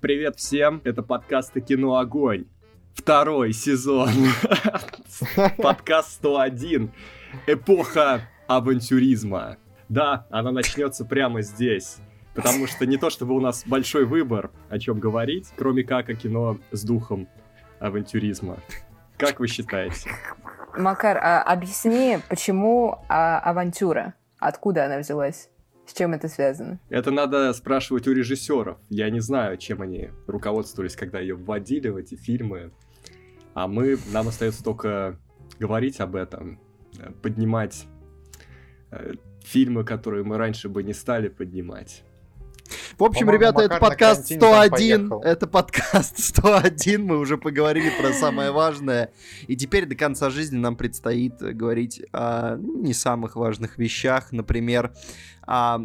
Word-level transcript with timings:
Привет 0.00 0.36
всем, 0.36 0.80
это 0.84 1.02
подкаст 1.02 1.54
«Кино 1.54 1.96
Огонь». 1.96 2.44
Второй 2.94 3.52
сезон. 3.52 4.10
Подкаст 5.58 6.12
101. 6.12 6.92
Эпоха 7.48 8.20
авантюризма. 8.46 9.56
Да, 9.88 10.28
она 10.30 10.52
начнется 10.52 11.04
прямо 11.04 11.42
здесь. 11.42 11.96
Потому 12.32 12.68
что 12.68 12.86
не 12.86 12.96
то 12.96 13.10
чтобы 13.10 13.34
у 13.34 13.40
нас 13.40 13.64
большой 13.66 14.04
выбор, 14.04 14.52
о 14.70 14.78
чем 14.78 15.00
говорить, 15.00 15.48
кроме 15.56 15.82
как 15.82 16.08
о 16.10 16.14
кино 16.14 16.60
с 16.70 16.84
духом 16.84 17.28
авантюризма. 17.80 18.58
Как 19.16 19.40
вы 19.40 19.48
считаете? 19.48 20.10
Макар, 20.76 21.18
а 21.20 21.42
объясни, 21.42 22.20
почему 22.28 23.04
а, 23.08 23.40
авантюра? 23.40 24.14
Откуда 24.38 24.84
она 24.84 24.98
взялась? 24.98 25.50
С 25.88 25.94
чем 25.94 26.12
это 26.12 26.28
связано? 26.28 26.78
Это 26.90 27.10
надо 27.10 27.50
спрашивать 27.54 28.06
у 28.06 28.12
режиссеров. 28.12 28.76
Я 28.90 29.08
не 29.08 29.20
знаю, 29.20 29.56
чем 29.56 29.80
они 29.80 30.10
руководствовались, 30.26 30.94
когда 30.94 31.18
ее 31.18 31.34
вводили 31.34 31.88
в 31.88 31.96
эти 31.96 32.14
фильмы. 32.14 32.72
А 33.54 33.66
мы, 33.68 33.96
нам 34.12 34.28
остается 34.28 34.62
только 34.62 35.18
говорить 35.58 35.98
об 36.00 36.14
этом, 36.14 36.60
э, 36.98 37.10
поднимать 37.22 37.86
э, 38.90 39.14
фильмы, 39.42 39.82
которые 39.82 40.24
мы 40.24 40.36
раньше 40.36 40.68
бы 40.68 40.82
не 40.82 40.92
стали 40.92 41.28
поднимать. 41.28 42.04
В 42.98 43.04
общем, 43.04 43.30
ребята, 43.30 43.62
это 43.62 43.78
подкаст 43.78 44.24
101. 44.24 45.12
Это 45.22 45.46
подкаст 45.46 46.18
101. 46.36 47.04
Мы 47.04 47.18
уже 47.18 47.38
поговорили 47.38 47.90
про 47.90 48.12
самое 48.12 48.50
важное. 48.50 49.12
И 49.46 49.54
теперь 49.54 49.86
до 49.86 49.94
конца 49.94 50.30
жизни 50.30 50.56
нам 50.56 50.74
предстоит 50.74 51.36
говорить 51.38 52.02
о 52.12 52.56
не 52.56 52.92
самых 52.92 53.36
важных 53.36 53.78
вещах. 53.78 54.32
Например, 54.32 54.92
о, 55.46 55.76
о, 55.76 55.78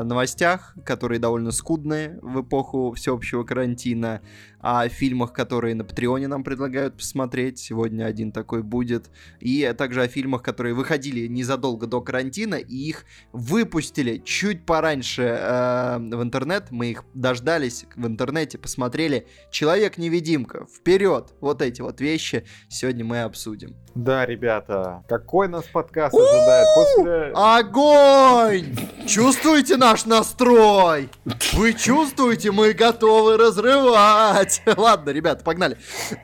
о 0.00 0.04
новостях, 0.04 0.74
которые 0.84 1.18
довольно 1.18 1.50
скудные 1.50 2.18
в 2.20 2.42
эпоху 2.42 2.92
всеобщего 2.92 3.44
карантина, 3.44 4.20
о 4.60 4.88
фильмах, 4.88 5.32
которые 5.32 5.74
на 5.74 5.84
Патреоне 5.84 6.28
нам 6.28 6.44
предлагают 6.44 6.96
посмотреть. 6.96 7.58
Сегодня 7.58 8.04
один 8.04 8.32
такой 8.32 8.62
будет. 8.62 9.10
И 9.40 9.72
также 9.76 10.02
о 10.02 10.08
фильмах, 10.08 10.42
которые 10.42 10.74
выходили 10.74 11.26
незадолго 11.26 11.86
до 11.86 12.00
карантина, 12.00 12.56
и 12.56 12.74
их 12.74 13.04
выпустили 13.32 14.18
чуть 14.24 14.66
пораньше 14.66 15.22
э, 15.22 15.98
в 15.98 16.22
интернет. 16.22 16.70
Мы 16.70 16.90
их 16.90 17.04
дождались 17.14 17.86
в 17.96 18.06
интернете, 18.06 18.58
посмотрели. 18.58 19.26
Человек-невидимка. 19.50 20.66
Вперед! 20.66 21.34
Вот 21.40 21.62
эти 21.62 21.80
вот 21.80 22.00
вещи 22.00 22.44
сегодня 22.68 23.04
мы 23.04 23.22
обсудим. 23.22 23.76
Да, 23.94 24.26
ребята, 24.26 25.04
какой 25.08 25.48
нас 25.48 25.64
подкаст 25.64 26.14
ожидает 26.14 26.66
после... 26.74 27.32
Огонь! 27.34 28.76
Чувствуете 29.06 29.76
наш 29.76 30.04
настрой? 30.04 31.08
Вы 31.54 31.72
чувствуете? 31.72 32.52
Мы 32.52 32.72
готовы 32.74 33.36
разрывать. 33.36 34.47
Ладно, 34.76 35.10
ребята, 35.10 35.44
погнали. 35.44 35.76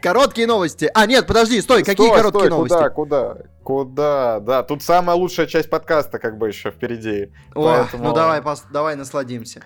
Короткие 0.03 0.47
новости. 0.47 0.91
А, 0.94 1.06
нет, 1.06 1.27
подожди, 1.27 1.61
стой, 1.61 1.83
какие 1.83 2.06
стой, 2.06 2.17
короткие 2.17 2.41
стой, 2.47 2.50
новости? 2.50 2.75
Куда, 2.75 2.91
куда? 2.91 3.36
Куда? 3.62 4.41
Да, 4.41 4.62
тут 4.62 4.83
самая 4.83 5.16
лучшая 5.16 5.47
часть 5.47 5.70
подкаста 5.70 6.19
как 6.19 6.39
бы 6.39 6.48
еще 6.48 6.70
впереди. 6.70 7.33
О, 7.55 7.64
поэтому... 7.64 8.05
ну 8.05 8.12
давай, 8.14 8.42
пос... 8.42 8.64
давай 8.70 8.97
насладимся. 8.97 9.62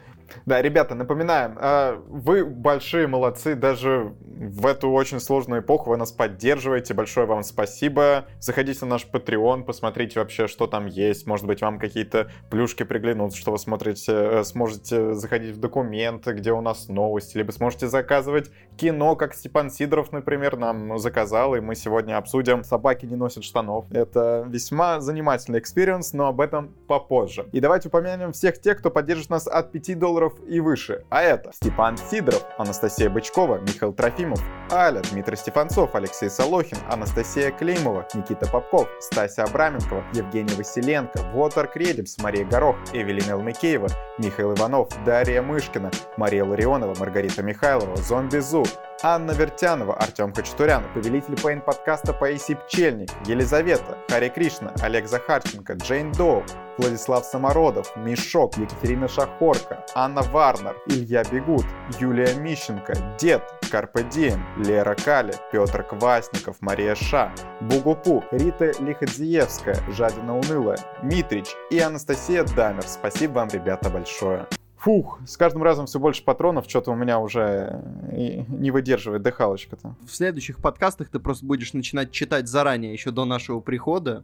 Да, 0.46 0.60
ребята, 0.62 0.94
напоминаем, 0.94 1.56
а, 1.60 2.02
вы 2.08 2.44
большие 2.44 3.06
молодцы, 3.06 3.54
даже 3.54 4.14
в 4.20 4.66
эту 4.66 4.90
очень 4.90 5.20
сложную 5.20 5.62
эпоху 5.62 5.90
вы 5.90 5.96
нас 5.96 6.12
поддерживаете, 6.12 6.94
большое 6.94 7.26
вам 7.26 7.42
спасибо. 7.42 8.26
Заходите 8.38 8.84
на 8.84 8.92
наш 8.92 9.06
Patreon, 9.10 9.64
посмотрите 9.64 10.20
вообще, 10.20 10.46
что 10.46 10.66
там 10.66 10.86
есть, 10.86 11.26
может 11.26 11.46
быть, 11.46 11.60
вам 11.60 11.78
какие-то 11.78 12.30
плюшки 12.50 12.84
приглянутся, 12.84 13.38
что 13.38 13.52
вы 13.52 13.58
смотрите, 13.58 14.12
э, 14.12 14.44
сможете 14.44 15.14
заходить 15.14 15.56
в 15.56 15.60
документы, 15.60 16.32
где 16.32 16.52
у 16.52 16.60
нас 16.60 16.88
новости, 16.88 17.36
либо 17.36 17.50
сможете 17.50 17.88
заказывать 17.88 18.50
кино, 18.76 19.16
как 19.16 19.34
Степан 19.34 19.70
Сидоров, 19.70 20.12
например, 20.12 20.56
нам 20.56 20.98
заказал, 20.98 21.54
и 21.56 21.60
мы 21.60 21.74
сегодня 21.74 22.16
обсудим 22.16 22.64
«Собаки 22.64 23.06
не 23.06 23.16
носят 23.16 23.44
штанов». 23.44 23.86
Это 23.90 24.44
весьма 24.48 25.00
занимательный 25.00 25.58
experience, 25.58 26.12
но 26.12 26.28
об 26.28 26.40
этом 26.40 26.74
попозже. 26.86 27.46
И 27.52 27.60
давайте 27.60 27.88
упомянем 27.88 28.32
всех 28.32 28.60
тех, 28.60 28.78
кто 28.78 28.90
поддержит 28.90 29.30
нас 29.30 29.46
от 29.46 29.72
5 29.72 29.98
долларов 29.98 30.17
долларов 30.18 30.32
и 30.48 30.60
выше. 30.60 31.04
А 31.10 31.22
это 31.22 31.52
Степан 31.52 31.96
Сидоров, 31.96 32.42
Анастасия 32.58 33.08
Бычкова, 33.08 33.58
Михаил 33.58 33.92
Трофимов, 33.92 34.40
Аля, 34.70 35.00
Дмитрий 35.12 35.36
Стефанцов, 35.36 35.94
Алексей 35.94 36.28
Солохин, 36.28 36.78
Анастасия 36.90 37.50
Клеймова, 37.50 38.06
Никита 38.14 38.50
Попков, 38.50 38.88
Стася 39.00 39.44
Абраменкова, 39.44 40.04
Евгений 40.14 40.54
Василенко, 40.56 41.20
Вотер 41.32 41.68
Кредипс, 41.68 42.18
Мария 42.18 42.44
Горох, 42.44 42.76
Эвелина 42.92 43.32
Элмикеева, 43.32 43.88
Михаил 44.18 44.54
Иванов, 44.54 44.88
Дарья 45.04 45.42
Мышкина, 45.42 45.90
Мария 46.16 46.44
Ларионова, 46.44 46.94
Маргарита 46.98 47.42
Михайлова, 47.42 47.96
Зомби 47.96 48.40
Зу, 48.40 48.64
Анна 49.02 49.32
Вертянова, 49.32 49.94
Артем 49.94 50.32
Хачатурян, 50.32 50.82
повелитель 50.92 51.40
Пейн 51.40 51.60
подкаста 51.60 52.12
Паисий 52.12 52.56
Пчельник, 52.56 53.10
Елизавета, 53.26 53.96
Хари 54.10 54.28
Кришна, 54.28 54.72
Олег 54.82 55.06
Захарченко, 55.06 55.74
Джейн 55.74 56.10
Доу, 56.12 56.42
Владислав 56.78 57.24
Самородов, 57.24 57.96
Мишок, 57.96 58.56
Екатерина 58.56 59.08
Шахорка, 59.08 59.84
Анна 59.94 60.07
Варнер, 60.14 60.76
Илья 60.86 61.22
Бегут, 61.24 61.64
Юлия 61.98 62.34
Мищенко, 62.34 63.16
Дед, 63.18 63.42
Карпе 63.70 64.02
Дием, 64.04 64.44
Лера 64.56 64.94
Кали, 64.94 65.34
Петр 65.52 65.82
Квасников, 65.82 66.56
Мария 66.60 66.94
Ша, 66.94 67.32
Бугупу, 67.60 68.24
Рита 68.30 68.72
Лиходзиевская, 68.80 69.76
Жадина 69.90 70.38
Унылая, 70.38 70.78
Митрич 71.02 71.54
и 71.70 71.78
Анастасия 71.78 72.44
Дамер. 72.44 72.82
Спасибо 72.82 73.34
вам, 73.34 73.48
ребята, 73.48 73.90
большое. 73.90 74.46
Фух, 74.78 75.18
с 75.26 75.36
каждым 75.36 75.64
разом 75.64 75.86
все 75.86 75.98
больше 75.98 76.22
патронов, 76.22 76.66
что-то 76.68 76.92
у 76.92 76.94
меня 76.94 77.18
уже 77.18 77.82
не 78.12 78.70
выдерживает 78.70 79.22
дыхалочка-то. 79.22 79.96
В 80.06 80.14
следующих 80.14 80.58
подкастах 80.58 81.08
ты 81.08 81.18
просто 81.18 81.44
будешь 81.44 81.72
начинать 81.72 82.12
читать 82.12 82.46
заранее, 82.46 82.92
еще 82.92 83.10
до 83.10 83.24
нашего 83.24 83.58
прихода. 83.60 84.22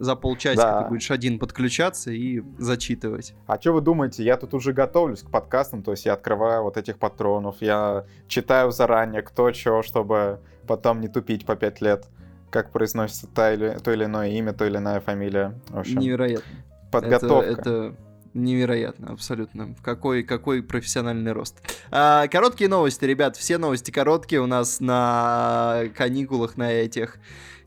За 0.00 0.16
полчасика 0.16 0.62
да. 0.62 0.82
ты 0.82 0.88
будешь 0.88 1.10
один 1.10 1.38
подключаться 1.38 2.10
и 2.10 2.42
зачитывать. 2.58 3.34
А 3.46 3.60
что 3.60 3.74
вы 3.74 3.82
думаете, 3.82 4.24
я 4.24 4.38
тут 4.38 4.54
уже 4.54 4.72
готовлюсь 4.72 5.20
к 5.20 5.30
подкастам, 5.30 5.82
то 5.82 5.90
есть 5.90 6.06
я 6.06 6.14
открываю 6.14 6.62
вот 6.62 6.78
этих 6.78 6.98
патронов, 6.98 7.56
я 7.60 8.06
читаю 8.26 8.70
заранее, 8.70 9.20
кто 9.20 9.52
что, 9.52 9.82
чтобы 9.82 10.40
потом 10.66 11.02
не 11.02 11.08
тупить 11.08 11.44
по 11.44 11.54
пять 11.54 11.82
лет, 11.82 12.06
как 12.48 12.72
произносится 12.72 13.26
то 13.26 13.52
или, 13.52 13.76
то 13.78 13.92
или 13.92 14.06
иное 14.06 14.30
имя, 14.30 14.54
то 14.54 14.64
или 14.64 14.78
иная 14.78 15.00
фамилия. 15.00 15.60
В 15.68 15.80
общем, 15.80 15.98
Невероятно. 15.98 16.50
Подготовка. 16.90 17.50
Это, 17.50 17.60
это 17.60 17.96
Невероятно, 18.32 19.12
абсолютно. 19.12 19.74
Какой, 19.82 20.22
какой 20.22 20.62
профессиональный 20.62 21.32
рост. 21.32 21.60
А, 21.90 22.28
короткие 22.28 22.70
новости, 22.70 23.04
ребят. 23.04 23.36
Все 23.36 23.58
новости 23.58 23.90
короткие 23.90 24.40
у 24.40 24.46
нас 24.46 24.78
на 24.78 25.82
каникулах, 25.96 26.56
на 26.56 26.72
этих, 26.72 27.18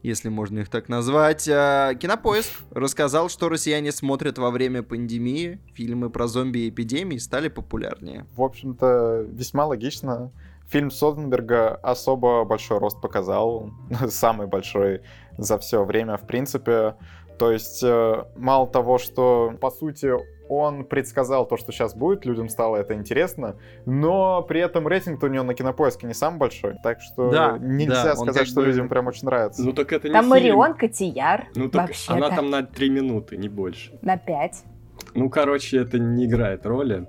если 0.03 0.29
можно 0.29 0.59
их 0.59 0.69
так 0.69 0.89
назвать. 0.89 1.47
А, 1.49 1.95
Кинопоиск 1.95 2.51
рассказал, 2.71 3.29
что 3.29 3.49
россияне 3.49 3.91
смотрят 3.91 4.37
во 4.37 4.51
время 4.51 4.83
пандемии. 4.83 5.59
Фильмы 5.73 6.09
про 6.09 6.27
зомби 6.27 6.59
и 6.59 6.69
эпидемии 6.69 7.17
стали 7.17 7.47
популярнее. 7.47 8.27
В 8.35 8.41
общем-то, 8.41 9.25
весьма 9.29 9.65
логично. 9.65 10.31
Фильм 10.67 10.91
Соденберга 10.91 11.75
особо 11.75 12.43
большой 12.43 12.79
рост 12.79 13.01
показал. 13.01 13.71
Самый 14.09 14.47
большой 14.47 15.01
за 15.37 15.57
все 15.57 15.83
время, 15.83 16.17
в 16.17 16.27
принципе. 16.27 16.95
То 17.39 17.51
есть, 17.51 17.81
э, 17.83 18.25
мало 18.35 18.67
того, 18.67 18.97
что, 18.97 19.53
по 19.59 19.71
сути, 19.71 20.11
он 20.55 20.85
предсказал 20.85 21.47
то, 21.47 21.57
что 21.57 21.71
сейчас 21.71 21.95
будет, 21.95 22.25
людям 22.25 22.49
стало 22.49 22.77
это 22.77 22.93
интересно, 22.93 23.55
но 23.85 24.41
при 24.43 24.61
этом 24.61 24.87
рейтинг 24.87 25.21
у 25.23 25.27
него 25.27 25.43
на 25.43 25.53
кинопоиске 25.53 26.07
не 26.07 26.13
самый 26.13 26.37
большой, 26.37 26.75
так 26.83 27.01
что 27.01 27.31
да, 27.31 27.57
нельзя 27.59 28.03
да, 28.03 28.15
сказать, 28.15 28.47
что 28.47 28.61
бы... 28.61 28.67
людям 28.67 28.89
прям 28.89 29.07
очень 29.07 29.25
нравится. 29.25 29.63
Ну 29.63 29.73
так 29.73 29.91
это 29.91 30.07
не 30.07 30.13
Там 30.13 30.23
фильм. 30.23 30.29
Марион 30.29 30.73
Котияр. 30.75 31.47
Ну 31.55 31.69
так 31.69 31.91
она 32.07 32.29
там 32.29 32.49
на 32.49 32.63
3 32.63 32.89
минуты, 32.89 33.37
не 33.37 33.49
больше. 33.49 33.97
На 34.01 34.17
5. 34.17 34.63
Ну, 35.15 35.29
короче, 35.29 35.77
это 35.77 35.99
не 35.99 36.25
играет 36.25 36.65
роли. 36.65 37.07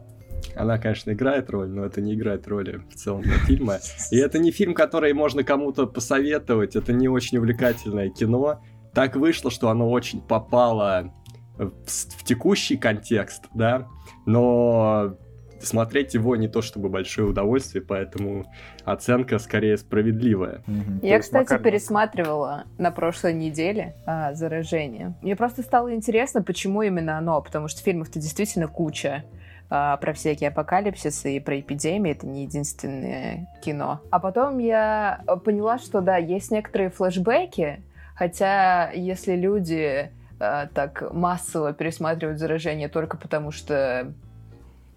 Она, 0.57 0.79
конечно, 0.79 1.11
играет 1.13 1.51
роль, 1.51 1.69
но 1.69 1.85
это 1.85 2.01
не 2.01 2.15
играет 2.15 2.47
роли 2.47 2.83
в 2.91 2.95
целом 2.95 3.23
для 3.23 3.39
фильма. 3.39 3.79
И 4.11 4.19
это 4.19 4.39
не 4.39 4.51
фильм, 4.51 4.75
который 4.75 5.13
можно 5.15 5.43
кому-то 5.43 5.87
посоветовать. 5.87 6.77
Это 6.77 6.93
не 6.93 7.09
очень 7.09 7.39
увлекательное 7.39 8.11
кино. 8.11 8.61
Так 8.93 9.17
вышло, 9.17 9.51
что 9.51 9.71
оно 9.71 9.91
очень 9.91 10.21
попало 10.21 11.13
в, 11.57 11.71
в 11.87 12.25
текущий 12.25 12.77
контекст, 12.77 13.45
да, 13.55 13.89
но 14.27 15.17
смотреть 15.61 16.15
его 16.15 16.37
не 16.37 16.49
то 16.49 16.63
чтобы 16.63 16.89
большое 16.89 17.29
удовольствие, 17.29 17.83
поэтому 17.83 18.45
оценка 18.85 19.39
скорее 19.39 19.77
справедливая. 19.77 20.63
Mm-hmm. 20.67 20.99
Я, 21.03 21.19
кстати, 21.21 21.53
Макар... 21.53 21.63
пересматривала 21.63 22.65
на 22.79 22.91
прошлой 22.91 23.35
неделе 23.35 23.95
а, 24.07 24.35
«Заражение». 24.35 25.15
Мне 25.23 25.37
просто 25.37 25.63
стало 25.63 25.95
интересно, 25.95 26.43
почему 26.43 26.83
именно 26.83 27.19
оно, 27.19 27.41
потому 27.41 27.69
что 27.69 27.83
фильмов-то 27.83 28.19
действительно 28.19 28.69
куча 28.69 29.25
а, 29.71 29.97
про 29.97 30.13
всякие 30.13 30.49
апокалипсисы 30.49 31.37
и 31.37 31.41
про 31.41 31.59
эпидемии. 31.61 32.13
Это 32.13 32.27
не 32.27 32.43
единственное 32.43 33.49
кино. 33.63 34.01
А 34.11 34.19
потом 34.21 34.59
я 34.59 35.25
поняла, 35.45 35.79
что 35.79 36.01
да, 36.01 36.17
есть 36.17 36.51
некоторые 36.51 36.91
флешбеки, 36.91 37.83
хотя 38.15 38.91
если 38.91 39.35
люди 39.35 40.11
э, 40.41 40.67
так 40.73 41.13
массово 41.13 41.73
пересматривают 41.73 42.39
«Заражение» 42.39 42.89
только 42.89 43.17
потому, 43.17 43.51
что 43.51 44.13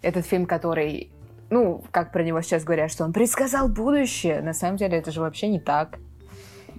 этот 0.01 0.25
фильм, 0.25 0.45
который 0.45 1.12
ну, 1.50 1.84
как 1.92 2.12
про 2.12 2.24
него 2.24 2.42
сейчас 2.42 2.63
говорят, 2.63 2.92
что 2.92 3.06
он 3.06 3.13
предсказал 3.13 3.69
будущее. 3.69 4.42
На 4.42 4.54
самом 4.54 4.78
деле 4.78 4.98
это 4.98 5.12
же 5.12 5.22
вообще 5.22 5.48
не 5.48 5.60
так. 5.60 5.98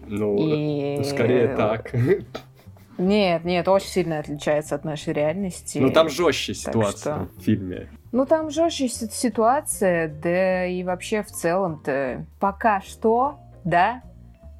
Ну, 0.06 0.36
И... 0.38 1.02
скорее 1.04 1.56
так. 1.56 1.92
Нет, 2.98 3.44
нет, 3.44 3.68
очень 3.68 3.88
сильно 3.88 4.18
отличается 4.18 4.74
от 4.74 4.84
нашей 4.84 5.12
реальности. 5.12 5.78
Ну 5.78 5.90
там 5.92 6.08
жестче 6.08 6.52
ситуация 6.52 7.14
что... 7.14 7.28
в 7.36 7.42
фильме. 7.42 7.88
Ну 8.10 8.26
там 8.26 8.50
жестче 8.50 8.88
ситуация, 8.88 10.08
да 10.08 10.66
и 10.66 10.82
вообще 10.82 11.22
в 11.22 11.28
целом-то 11.28 12.26
пока 12.40 12.80
что, 12.80 13.38
да, 13.62 14.02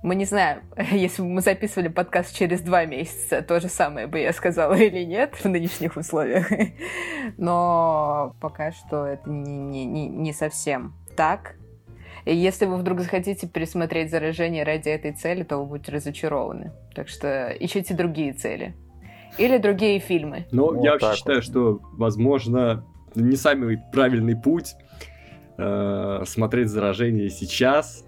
мы 0.02 0.14
не 0.14 0.24
знаем, 0.24 0.60
если 0.92 1.22
бы 1.22 1.28
мы 1.28 1.40
записывали 1.40 1.88
подкаст 1.88 2.34
через 2.36 2.60
два 2.60 2.84
месяца, 2.84 3.42
то 3.42 3.60
же 3.60 3.68
самое 3.68 4.06
бы 4.06 4.18
я 4.18 4.32
сказала 4.32 4.74
или 4.74 5.04
нет 5.04 5.34
в 5.34 5.44
нынешних 5.46 5.96
условиях. 5.96 6.48
Но 7.36 8.34
пока 8.40 8.72
что 8.72 9.06
это 9.06 9.28
не, 9.28 9.54
не, 9.54 9.84
не, 9.84 10.08
не 10.08 10.32
совсем 10.32 10.94
так. 11.16 11.56
И 12.24 12.34
если 12.34 12.66
вы 12.66 12.76
вдруг 12.76 13.00
захотите 13.00 13.46
пересмотреть 13.46 14.10
заражение 14.10 14.62
ради 14.62 14.88
этой 14.88 15.12
цели, 15.12 15.44
то 15.44 15.58
вы 15.58 15.66
будете 15.66 15.92
разочарованы. 15.92 16.72
Так 16.94 17.08
что 17.08 17.48
ищите 17.58 17.94
другие 17.94 18.32
цели. 18.32 18.74
Или 19.38 19.58
другие 19.58 19.98
фильмы. 19.98 20.46
Ну, 20.50 20.74
вот 20.74 20.84
я 20.84 20.92
вообще 20.92 21.14
считаю, 21.14 21.38
вот. 21.38 21.44
что, 21.44 21.80
возможно, 21.92 22.84
не 23.14 23.36
самый 23.36 23.78
правильный 23.92 24.36
путь 24.36 24.74
э, 25.58 26.22
смотреть 26.26 26.68
заражение 26.68 27.30
сейчас, 27.30 28.04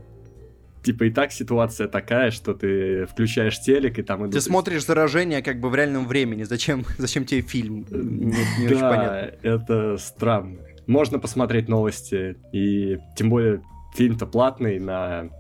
типа 0.83 1.05
и 1.05 1.11
так 1.11 1.33
ситуация 1.33 1.89
такая, 1.89 2.31
что 2.31 2.55
ты 2.55 3.07
включаешь 3.07 3.61
телек 3.61 3.99
и 3.99 4.03
там... 4.03 4.23
Идут... 4.23 4.33
Ты 4.33 4.41
смотришь 4.41 4.87
заражение 4.87 5.43
как 5.43 5.61
бы 5.61 5.69
в 5.69 5.75
реальном 5.75 6.07
времени, 6.07 6.45
зачем, 6.45 6.85
зачем 6.99 7.25
тебе 7.25 7.43
фильм? 7.43 7.87
Не, 7.91 8.37
не 8.61 8.69
да, 8.69 8.75
очень 8.75 8.81
понятно. 8.81 9.33
это 9.43 9.97
странно. 9.99 10.59
Можно 10.87 11.19
посмотреть 11.19 11.69
новости, 11.69 12.37
и 12.53 12.99
тем 13.17 13.31
более 13.31 13.63
фильм-то 13.95 14.27
платный 14.27 14.79
на 14.79 15.31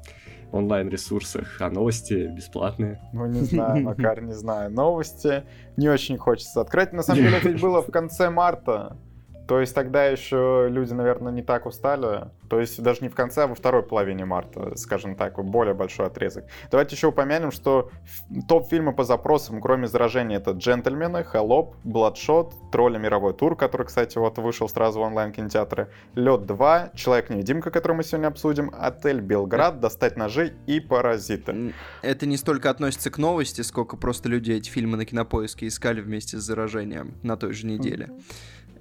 онлайн-ресурсах, 0.52 1.60
а 1.60 1.70
новости 1.70 2.30
бесплатные. 2.34 3.00
Ну, 3.12 3.26
не 3.26 3.40
знаю, 3.40 3.82
Макар, 3.84 4.20
не 4.22 4.32
знаю. 4.32 4.70
Новости 4.70 5.44
не 5.76 5.88
очень 5.88 6.18
хочется 6.18 6.60
открыть. 6.60 6.92
На 6.92 7.02
самом 7.02 7.22
деле, 7.22 7.36
это 7.38 7.50
было 7.58 7.82
в 7.82 7.90
конце 7.90 8.30
марта. 8.30 8.96
То 9.50 9.58
есть 9.58 9.74
тогда 9.74 10.04
еще 10.04 10.68
люди, 10.70 10.92
наверное, 10.92 11.32
не 11.32 11.42
так 11.42 11.66
устали. 11.66 12.28
То 12.48 12.60
есть 12.60 12.80
даже 12.80 13.00
не 13.00 13.08
в 13.08 13.16
конце, 13.16 13.42
а 13.42 13.46
во 13.48 13.56
второй 13.56 13.82
половине 13.82 14.24
марта, 14.24 14.76
скажем 14.76 15.16
так, 15.16 15.44
более 15.44 15.74
большой 15.74 16.06
отрезок. 16.06 16.44
Давайте 16.70 16.94
еще 16.94 17.08
упомянем, 17.08 17.50
что 17.50 17.90
топ-фильмы 18.48 18.92
по 18.92 19.02
запросам, 19.02 19.60
кроме 19.60 19.88
заражения, 19.88 20.36
это 20.36 20.52
«Джентльмены», 20.52 21.24
«Холоп», 21.24 21.74
«Бладшот», 21.82 22.54
«Тролли. 22.70 22.98
Мировой 22.98 23.34
тур», 23.34 23.56
который, 23.56 23.88
кстати, 23.88 24.18
вот 24.18 24.38
вышел 24.38 24.68
сразу 24.68 25.00
в 25.00 25.02
онлайн-кинотеатры, 25.02 25.88
«Лед 26.14 26.42
2», 26.42 26.94
«Человек-невидимка», 26.94 27.72
который 27.72 27.96
мы 27.96 28.04
сегодня 28.04 28.28
обсудим, 28.28 28.72
«Отель 28.78 29.20
Белград», 29.20 29.80
«Достать 29.80 30.16
ножи» 30.16 30.54
и 30.68 30.78
«Паразиты». 30.78 31.74
Это 32.02 32.24
не 32.24 32.36
столько 32.36 32.70
относится 32.70 33.10
к 33.10 33.18
новости, 33.18 33.62
сколько 33.62 33.96
просто 33.96 34.28
люди 34.28 34.52
эти 34.52 34.70
фильмы 34.70 34.96
на 34.96 35.04
кинопоиске 35.04 35.66
искали 35.66 36.00
вместе 36.00 36.36
с 36.36 36.42
заражением 36.42 37.16
на 37.24 37.36
той 37.36 37.52
же 37.52 37.66
неделе. 37.66 38.10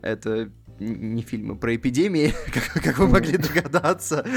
Это 0.02 0.52
не 0.80 1.22
фильмы 1.22 1.56
про 1.56 1.76
эпидемии, 1.76 2.34
как, 2.54 2.84
как 2.84 2.98
вы 3.00 3.08
могли 3.08 3.38
догадаться. 3.38 4.26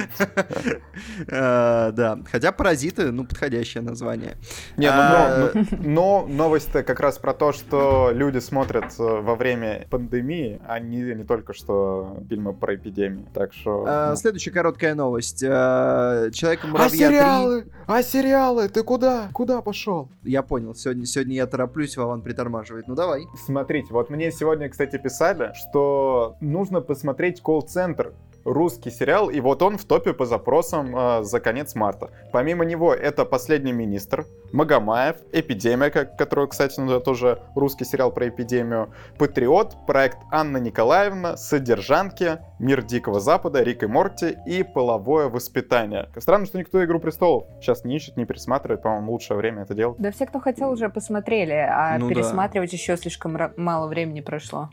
А, 1.30 1.90
да, 1.92 2.18
хотя 2.30 2.52
«Паразиты», 2.52 3.10
ну, 3.10 3.24
подходящее 3.24 3.82
название. 3.82 4.36
Не, 4.76 4.86
ну, 4.86 4.92
а, 4.92 5.52
но 5.80 6.26
новость-то 6.28 6.82
как 6.82 7.00
раз 7.00 7.18
про 7.18 7.32
то, 7.34 7.52
что 7.52 8.10
люди 8.12 8.38
смотрят 8.38 8.92
э, 8.98 9.02
во 9.02 9.34
время 9.34 9.86
пандемии, 9.90 10.60
а 10.66 10.78
не, 10.78 11.24
только 11.24 11.54
что 11.54 12.18
фильмы 12.28 12.52
про 12.52 12.74
эпидемию. 12.76 13.26
Так 13.34 13.52
что... 13.52 13.84
А, 13.86 14.10
ну. 14.10 14.16
Следующая 14.16 14.50
короткая 14.50 14.94
новость. 14.94 15.40
Человек-муравья 15.40 16.86
А 16.86 17.10
сериалы? 17.10 17.66
А 17.86 18.02
сериалы? 18.02 18.68
Ты 18.68 18.82
куда? 18.82 19.28
Куда 19.32 19.60
пошел? 19.62 20.08
Я 20.22 20.42
понял. 20.42 20.74
Сегодня, 20.74 21.06
сегодня 21.06 21.36
я 21.36 21.46
тороплюсь, 21.46 21.96
Вован 21.96 22.22
притормаживает. 22.22 22.88
Ну, 22.88 22.94
давай. 22.94 23.26
Смотрите, 23.44 23.88
вот 23.90 24.10
мне 24.10 24.30
сегодня, 24.30 24.68
кстати, 24.68 24.98
писали, 24.98 25.52
что 25.54 26.31
нужно 26.40 26.80
посмотреть 26.80 27.40
колл-центр 27.40 28.12
русский 28.44 28.90
сериал, 28.90 29.30
и 29.30 29.40
вот 29.40 29.62
он 29.62 29.78
в 29.78 29.84
топе 29.84 30.12
по 30.12 30.26
запросам 30.26 30.96
э, 30.96 31.22
за 31.22 31.40
конец 31.40 31.74
марта. 31.74 32.10
Помимо 32.32 32.64
него 32.64 32.94
это 32.94 33.24
«Последний 33.24 33.72
министр», 33.72 34.26
Магомаев, 34.52 35.16
«Эпидемия», 35.32 35.90
который, 35.90 36.48
кстати, 36.48 36.78
ну, 36.78 37.00
тоже 37.00 37.40
русский 37.54 37.84
сериал 37.84 38.12
про 38.12 38.28
эпидемию, 38.28 38.92
«Патриот», 39.18 39.76
проект 39.86 40.18
Анна 40.30 40.58
Николаевна, 40.58 41.36
«Содержанки», 41.36 42.38
«Мир 42.58 42.82
Дикого 42.82 43.20
Запада», 43.20 43.62
«Рик 43.62 43.82
и 43.82 43.86
Морти» 43.86 44.36
и 44.46 44.62
«Половое 44.62 45.28
воспитание». 45.28 46.08
Странно, 46.18 46.46
что 46.46 46.58
никто 46.58 46.84
«Игру 46.84 47.00
престолов» 47.00 47.44
сейчас 47.60 47.84
не 47.84 47.96
ищет, 47.96 48.16
не 48.16 48.26
пересматривает, 48.26 48.82
по-моему, 48.82 49.12
лучшее 49.12 49.36
время 49.36 49.62
это 49.62 49.74
делать. 49.74 49.96
Да 49.98 50.10
все, 50.10 50.26
кто 50.26 50.40
хотел, 50.40 50.70
уже 50.70 50.88
посмотрели, 50.90 51.52
а 51.52 51.96
ну, 51.98 52.08
пересматривать 52.08 52.70
да. 52.70 52.76
еще 52.76 52.96
слишком 52.96 53.38
мало 53.56 53.86
времени 53.88 54.20
прошло. 54.20 54.68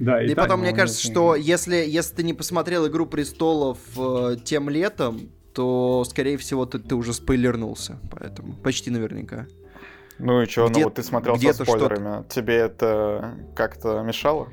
Да, 0.00 0.22
и, 0.22 0.30
и 0.30 0.34
потом, 0.34 0.60
мне 0.60 0.72
кажется, 0.72 1.00
что 1.02 1.34
если, 1.34 1.76
если 1.76 2.16
ты 2.16 2.22
не 2.22 2.34
посмотрел 2.34 2.86
«Игру 2.88 3.06
престолов» 3.06 3.78
э, 3.96 4.36
тем 4.44 4.68
летом, 4.68 5.30
то, 5.54 6.04
скорее 6.08 6.36
всего, 6.38 6.66
ты, 6.66 6.78
ты 6.78 6.94
уже 6.94 7.12
спойлернулся, 7.12 7.98
поэтому 8.10 8.54
почти 8.54 8.90
наверняка. 8.90 9.46
Ну 10.18 10.42
и 10.42 10.46
что, 10.46 10.68
ну 10.68 10.84
вот 10.84 10.94
ты 10.94 11.02
смотрел 11.02 11.36
со 11.36 11.52
спойлерами, 11.52 12.24
тебе 12.28 12.56
это 12.56 13.34
как-то 13.54 14.02
мешало? 14.02 14.48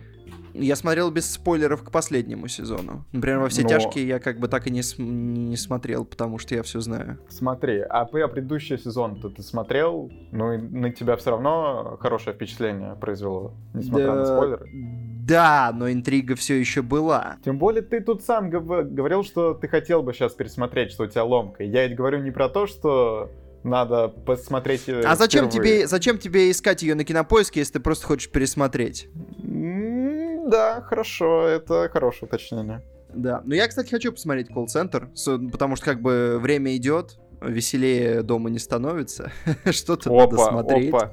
Я 0.59 0.75
смотрел 0.75 1.09
без 1.11 1.31
спойлеров 1.31 1.83
к 1.83 1.91
последнему 1.91 2.47
сезону. 2.47 3.05
Например, 3.11 3.39
во 3.39 3.49
все 3.49 3.63
Но... 3.63 3.69
тяжкие 3.69 4.07
я 4.07 4.19
как 4.19 4.39
бы 4.39 4.47
так 4.47 4.67
и 4.67 4.71
не, 4.71 4.81
см- 4.81 5.09
не 5.09 5.57
смотрел, 5.57 6.05
потому 6.05 6.37
что 6.37 6.55
я 6.55 6.63
все 6.63 6.79
знаю. 6.79 7.19
Смотри, 7.29 7.79
а 7.79 8.05
ты, 8.05 8.21
а 8.21 8.27
предыдущий 8.27 8.77
сезон-то 8.77 9.29
ты 9.29 9.41
смотрел, 9.41 10.11
ну 10.31 10.53
и 10.53 10.57
на 10.57 10.91
тебя 10.91 11.15
все 11.15 11.31
равно 11.31 11.97
хорошее 11.99 12.35
впечатление 12.35 12.95
произвело, 12.95 13.53
несмотря 13.73 14.07
да... 14.07 14.15
на 14.15 14.25
спойлеры? 14.25 14.69
Да, 15.27 15.71
но 15.73 15.91
интрига 15.91 16.35
все 16.35 16.59
еще 16.59 16.81
была. 16.81 17.37
Тем 17.45 17.59
более 17.59 17.83
ты 17.83 18.01
тут 18.01 18.23
сам 18.23 18.49
гов- 18.49 18.89
говорил, 18.89 19.23
что 19.23 19.53
ты 19.53 19.67
хотел 19.67 20.01
бы 20.01 20.13
сейчас 20.13 20.33
пересмотреть, 20.33 20.91
что 20.91 21.03
у 21.03 21.07
тебя 21.07 21.23
ломка. 21.23 21.63
Я 21.63 21.87
ведь 21.87 21.95
говорю 21.95 22.19
не 22.19 22.31
про 22.31 22.49
то, 22.49 22.65
что 22.65 23.31
надо 23.63 24.07
посмотреть. 24.07 24.89
А 24.89 25.15
зачем 25.15 25.49
тебе, 25.49 25.85
зачем 25.87 26.17
тебе 26.17 26.49
искать 26.49 26.81
ее 26.81 26.95
на 26.95 27.03
кинопоиске, 27.03 27.59
если 27.59 27.73
ты 27.73 27.79
просто 27.79 28.07
хочешь 28.07 28.31
пересмотреть? 28.31 29.09
Да, 30.49 30.81
хорошо, 30.81 31.47
это 31.47 31.89
хорошее 31.91 32.27
уточнение. 32.27 32.81
Да, 33.13 33.41
но 33.43 33.55
я, 33.55 33.67
кстати, 33.67 33.89
хочу 33.89 34.11
посмотреть 34.11 34.49
колл-центр, 34.49 35.09
потому 35.51 35.75
что 35.75 35.85
как 35.85 36.01
бы 36.01 36.37
время 36.39 36.75
идет, 36.75 37.17
веселее 37.41 38.21
дома 38.21 38.49
не 38.49 38.59
становится, 38.59 39.31
что-то 39.71 40.11
надо 40.11 40.37
смотреть. 40.37 40.93
Опа. 40.93 41.11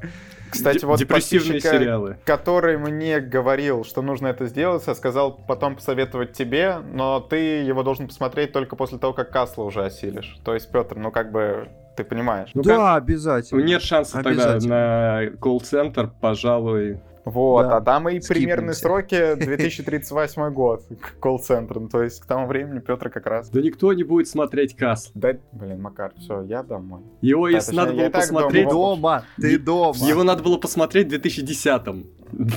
Кстати, 0.50 0.84
вот 0.84 0.98
депрессивные 0.98 1.60
сериалы. 1.60 2.18
который 2.24 2.78
мне 2.78 3.20
говорил, 3.20 3.84
что 3.84 4.02
нужно 4.02 4.28
это 4.28 4.46
сделать, 4.46 4.84
я 4.86 4.94
сказал 4.94 5.36
потом 5.36 5.76
посоветовать 5.76 6.32
тебе, 6.32 6.78
но 6.92 7.20
ты 7.20 7.36
его 7.62 7.82
должен 7.82 8.06
посмотреть 8.06 8.52
только 8.52 8.76
после 8.76 8.98
того, 8.98 9.12
как 9.12 9.30
Касла 9.30 9.64
уже 9.64 9.84
осилишь. 9.84 10.38
То 10.44 10.54
есть, 10.54 10.70
Петр, 10.70 10.96
ну 10.96 11.10
как 11.10 11.32
бы 11.32 11.68
ты 11.96 12.04
понимаешь. 12.04 12.50
Ну, 12.54 12.62
да, 12.62 12.76
как... 12.76 13.02
обязательно. 13.02 13.60
Ну, 13.60 13.66
нет 13.66 13.82
шанса 13.82 14.22
тогда 14.22 14.58
на 14.60 15.30
колл-центр, 15.40 16.12
пожалуй, 16.20 17.00
вот, 17.26 17.62
да. 17.64 17.78
а 17.78 17.80
там 17.80 18.08
и 18.08 18.20
Скипнемся. 18.20 18.34
примерные 18.34 18.74
сроки 18.74 19.34
2038 19.36 20.52
год 20.52 20.84
к 21.00 21.18
колл-центру. 21.18 21.88
То 21.88 22.04
есть 22.04 22.20
к 22.20 22.26
тому 22.26 22.46
времени 22.46 22.78
Петр 22.78 23.10
как 23.10 23.26
раз... 23.26 23.50
Да 23.50 23.60
никто 23.60 23.92
не 23.92 24.04
будет 24.04 24.28
смотреть 24.28 24.76
Касс. 24.76 25.10
Да, 25.12 25.36
блин, 25.50 25.82
Макар, 25.82 26.12
все, 26.16 26.42
я 26.42 26.62
домой. 26.62 27.02
Его, 27.20 27.48
да, 27.48 27.56
если 27.56 27.74
надо 27.74 27.94
было 27.94 28.10
посмотреть... 28.10 28.68
Дома, 28.68 29.24
ты 29.38 29.58
дома. 29.58 29.98
Его 29.98 30.22
надо 30.22 30.44
было 30.44 30.56
посмотреть 30.56 31.12
в 31.12 31.16
2010-м, 31.16 32.06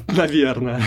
наверное. 0.15 0.81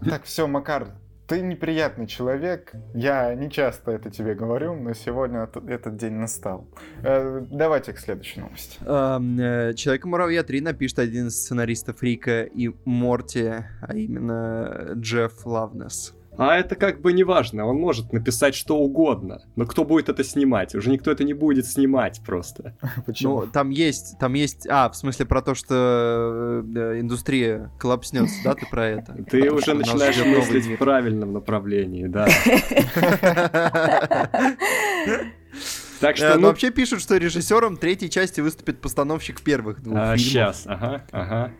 Так, 0.00 0.24
все, 0.24 0.46
Макар, 0.46 0.88
ты 1.26 1.40
неприятный 1.40 2.06
человек. 2.06 2.72
Я 2.94 3.34
не 3.34 3.50
часто 3.50 3.92
это 3.92 4.10
тебе 4.10 4.34
говорю, 4.34 4.74
но 4.74 4.92
сегодня 4.94 5.48
этот 5.68 5.96
день 5.96 6.14
настал. 6.14 6.66
Э, 7.02 7.44
давайте 7.50 7.92
к 7.92 7.98
следующей 7.98 8.40
новости. 8.40 8.78
Э, 8.80 9.74
Человека-муравья 9.74 10.42
3 10.42 10.60
напишет 10.60 10.98
один 10.98 11.28
из 11.28 11.42
сценаристов 11.42 12.02
Рика 12.02 12.42
и 12.42 12.70
Морти, 12.84 13.64
а 13.80 13.94
именно 13.94 14.92
Джефф 14.94 15.46
Лавнес. 15.46 16.14
А 16.36 16.56
это 16.56 16.76
как 16.76 17.00
бы 17.00 17.12
не 17.12 17.24
важно, 17.24 17.66
он 17.66 17.76
может 17.76 18.12
написать 18.12 18.54
что 18.54 18.78
угодно. 18.78 19.42
Но 19.56 19.66
кто 19.66 19.84
будет 19.84 20.08
это 20.08 20.24
снимать? 20.24 20.74
Уже 20.74 20.90
никто 20.90 21.10
это 21.10 21.24
не 21.24 21.34
будет 21.34 21.66
снимать 21.66 22.20
просто. 22.24 22.76
Почему? 23.06 23.42
Ну, 23.42 23.46
там 23.46 23.70
есть, 23.70 24.18
там 24.18 24.34
есть... 24.34 24.66
А, 24.68 24.88
в 24.88 24.96
смысле 24.96 25.26
про 25.26 25.42
то, 25.42 25.54
что 25.54 26.62
э, 26.64 27.00
индустрия 27.00 27.70
коллапснется, 27.78 28.36
да, 28.44 28.54
ты 28.54 28.66
про 28.66 28.86
это? 28.86 29.24
Ты 29.30 29.50
уже 29.50 29.74
начинаешь 29.74 30.24
мыслить 30.24 30.66
в 30.66 30.76
правильном 30.76 31.32
направлении, 31.32 32.06
да. 32.06 32.26
Так 36.00 36.16
что, 36.16 36.34
э, 36.34 36.36
ну... 36.36 36.48
вообще 36.48 36.70
пишут, 36.70 37.00
что 37.00 37.16
режиссером 37.16 37.76
третьей 37.76 38.10
части 38.10 38.40
выступит 38.40 38.80
постановщик 38.80 39.40
первых 39.40 39.82
двух 39.82 39.96
а, 39.98 40.16
фильмов. 40.16 40.20
Сейчас, 40.20 40.62
ага, 40.66 41.04
ага. 41.12 41.52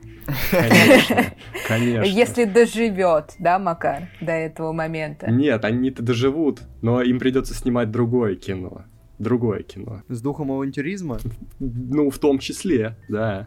Конечно, 0.51 1.25
конечно. 1.69 2.03
Если 2.05 2.45
доживет, 2.45 3.35
да, 3.39 3.59
Макар, 3.59 4.09
до 4.21 4.33
этого 4.33 4.73
момента? 4.73 5.31
Нет, 5.31 5.65
они-то 5.65 6.03
доживут, 6.03 6.63
но 6.83 7.03
им 7.03 7.19
придется 7.19 7.55
снимать 7.55 7.91
другое 7.91 8.37
кино. 8.37 8.85
Другое 9.25 9.63
кино. 9.63 10.03
С 10.09 10.21
духом 10.21 10.53
авантюризма? 10.53 11.17
Ну, 11.59 12.11
в 12.11 12.19
том 12.19 12.39
числе, 12.39 12.99
да. 13.09 13.47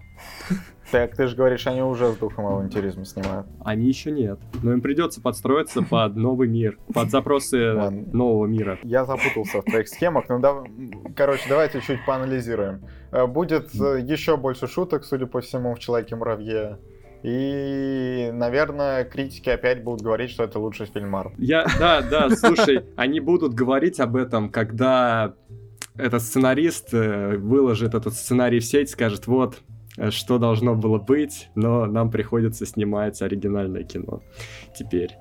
Так 0.91 1.15
ты 1.15 1.27
же 1.27 1.35
говоришь, 1.35 1.67
они 1.67 1.83
уже 1.83 2.11
с 2.13 2.15
духом 2.15 2.47
авантюризма 2.47 3.05
снимают. 3.05 3.45
Они 3.63 3.87
еще 3.87 4.09
нет. 4.09 4.39
Но 4.63 4.73
им 4.73 4.81
придется 4.81 5.21
подстроиться 5.21 5.83
под 5.83 6.15
новый 6.15 6.47
мир, 6.47 6.79
под 6.91 7.11
запросы 7.11 7.73
нового 8.11 8.47
мира. 8.47 8.79
Я 8.81 9.05
запутался 9.05 9.61
в 9.61 9.65
твоих 9.65 9.87
схемах. 9.87 10.25
Ну, 10.29 10.39
да, 10.39 10.63
короче, 11.15 11.43
давайте 11.47 11.79
чуть 11.81 12.03
поанализируем. 12.07 12.81
Э, 13.11 13.27
будет 13.27 13.75
э, 13.75 14.01
еще 14.01 14.35
больше 14.35 14.67
шуток, 14.67 15.05
судя 15.05 15.27
по 15.27 15.41
всему, 15.41 15.75
в 15.75 15.79
Человеке-муравье. 15.79 16.79
И, 17.23 18.29
наверное, 18.33 19.03
критики 19.03 19.49
опять 19.49 19.83
будут 19.83 20.01
говорить, 20.01 20.29
что 20.29 20.43
это 20.43 20.59
лучший 20.59 20.85
фильм 20.85 21.09
Марвел. 21.09 21.33
Я, 21.37 21.65
да, 21.79 22.01
да, 22.01 22.29
слушай, 22.29 22.85
они 22.95 23.19
будут 23.19 23.53
говорить 23.53 23.99
об 23.99 24.15
этом, 24.15 24.49
когда 24.49 25.33
этот 25.97 26.21
сценарист 26.21 26.93
э, 26.93 27.37
выложит 27.37 27.93
этот 27.93 28.13
сценарий 28.13 28.59
в 28.59 28.65
сеть, 28.65 28.89
скажет, 28.89 29.27
вот, 29.27 29.61
Э, 29.97 30.11
что 30.11 30.37
должно 30.37 30.75
было 30.75 30.99
быть, 30.99 31.49
но 31.55 31.85
нам 31.85 32.11
приходится 32.11 32.65
снимать 32.65 33.21
оригинальное 33.21 33.83
кино 33.83 34.21
теперь. 34.77 35.17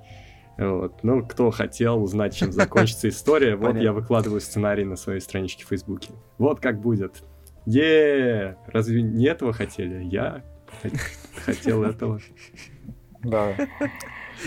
Вот. 0.58 1.02
Ну, 1.02 1.26
кто 1.26 1.50
хотел 1.50 2.02
узнать, 2.02 2.36
чем 2.36 2.52
закончится 2.52 3.08
история, 3.08 3.56
вот 3.56 3.76
я 3.76 3.92
выкладываю 3.92 4.40
сценарий 4.40 4.84
на 4.84 4.96
своей 4.96 5.20
страничке 5.20 5.64
в 5.64 5.68
Фейсбуке. 5.68 6.10
Вот 6.38 6.60
как 6.60 6.80
будет. 6.80 7.24
е 7.64 8.56
Разве 8.66 9.02
не 9.02 9.26
этого 9.26 9.52
хотели? 9.52 10.04
Я 10.04 10.44
хотел 11.44 11.82
этого. 11.82 12.20
Да. 13.22 13.56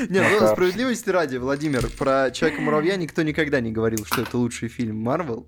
Не, 0.07 0.21
ну 0.21 0.48
справедливости 0.48 1.09
ради, 1.09 1.38
Владимир, 1.38 1.88
про 1.98 2.29
Человека-муравья 2.29 2.95
никто 2.95 3.24
никогда 3.24 3.59
не 3.59 3.71
говорил, 3.71 4.05
что 4.05 4.21
это 4.21 4.38
лучший 4.38 4.69
фильм 4.69 4.98
Марвел. 4.98 5.48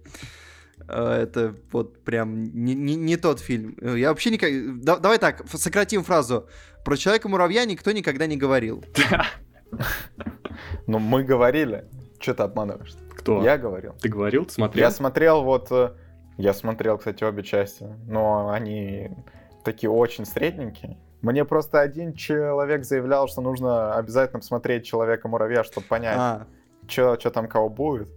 Э, 0.92 1.24
это 1.24 1.56
вот 1.72 2.04
прям 2.04 2.44
не, 2.44 2.76
не, 2.76 2.96
не 2.96 3.18
тот 3.18 3.40
фильм. 3.40 3.76
Э, 3.82 3.98
я 3.98 4.10
вообще 4.10 4.30
никак... 4.30 4.52
Да, 4.84 4.98
давай 4.98 5.18
так, 5.20 5.48
сократим 5.48 6.04
фразу. 6.04 6.48
Про 6.84 6.98
Человека-муравья 6.98 7.66
никто 7.66 7.92
никогда 7.92 8.28
не 8.28 8.38
говорил. 8.38 8.84
Ну, 10.86 11.00
мы 11.00 11.24
говорили. 11.24 11.86
Что 12.20 12.34
ты 12.34 12.44
обманываешь? 12.44 12.94
Кто? 13.12 13.42
Я 13.42 13.58
говорил. 13.58 13.96
Ты 14.02 14.10
говорил? 14.10 14.46
Ты 14.46 14.54
смотрел? 14.54 14.84
Я 14.86 14.92
смотрел 14.92 15.44
вот... 15.44 15.72
Э, 15.72 15.94
я 16.38 16.54
смотрел, 16.54 16.98
кстати, 16.98 17.24
обе 17.24 17.42
части. 17.42 17.88
Но 18.06 18.50
они 18.50 19.10
такие 19.64 19.90
очень 19.90 20.26
средненькие. 20.26 20.98
Мне 21.22 21.46
просто 21.46 21.80
один 21.80 22.14
человек 22.14 22.84
заявлял, 22.84 23.28
что 23.30 23.42
нужно 23.42 23.96
обязательно 23.96 24.40
посмотреть 24.40 24.86
Человека-муравья, 24.86 25.64
чтобы 25.64 25.88
понять, 25.88 26.18
а. 26.18 26.48
что 26.88 27.16
там 27.16 27.48
кого 27.48 27.70
будет. 27.70 28.10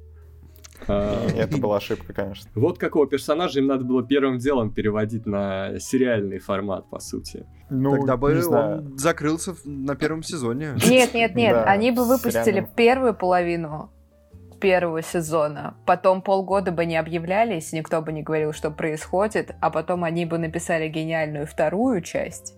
А, 0.87 1.27
это 1.37 1.59
была 1.59 1.77
ошибка, 1.77 2.13
конечно. 2.13 2.51
Вот 2.55 2.79
какого 2.79 3.07
персонажа 3.07 3.61
им 3.61 3.67
надо 3.67 3.85
было 3.85 4.03
первым 4.03 4.39
делом 4.39 4.73
переводить 4.73 5.27
на 5.27 5.79
сериальный 5.79 6.39
формат, 6.39 6.89
по 6.91 6.99
сути. 7.01 7.47
Ну, 7.71 7.97
Тогда 7.97 8.17
бы 8.17 8.47
он 8.47 8.99
закрылся 8.99 9.55
на 9.65 9.95
первом 9.95 10.23
сезоне. 10.23 10.75
Нет, 10.87 11.15
нет, 11.15 11.35
нет. 11.35 11.57
Они 11.67 11.91
бы 11.91 12.05
выпустили 12.05 12.67
первую 12.77 13.15
половину 13.15 13.91
первого 14.61 15.03
сезона. 15.03 15.75
Потом 15.85 16.23
полгода 16.23 16.73
бы 16.73 16.87
не 16.87 16.97
объявлялись, 16.97 17.73
никто 17.73 18.01
бы 18.01 18.13
не 18.13 18.23
говорил, 18.23 18.55
что 18.55 18.71
происходит, 18.71 19.55
а 19.61 19.71
потом 19.71 20.05
они 20.05 20.25
бы 20.25 20.39
написали 20.39 20.89
гениальную 20.89 21.47
вторую 21.47 22.01
часть, 22.01 22.55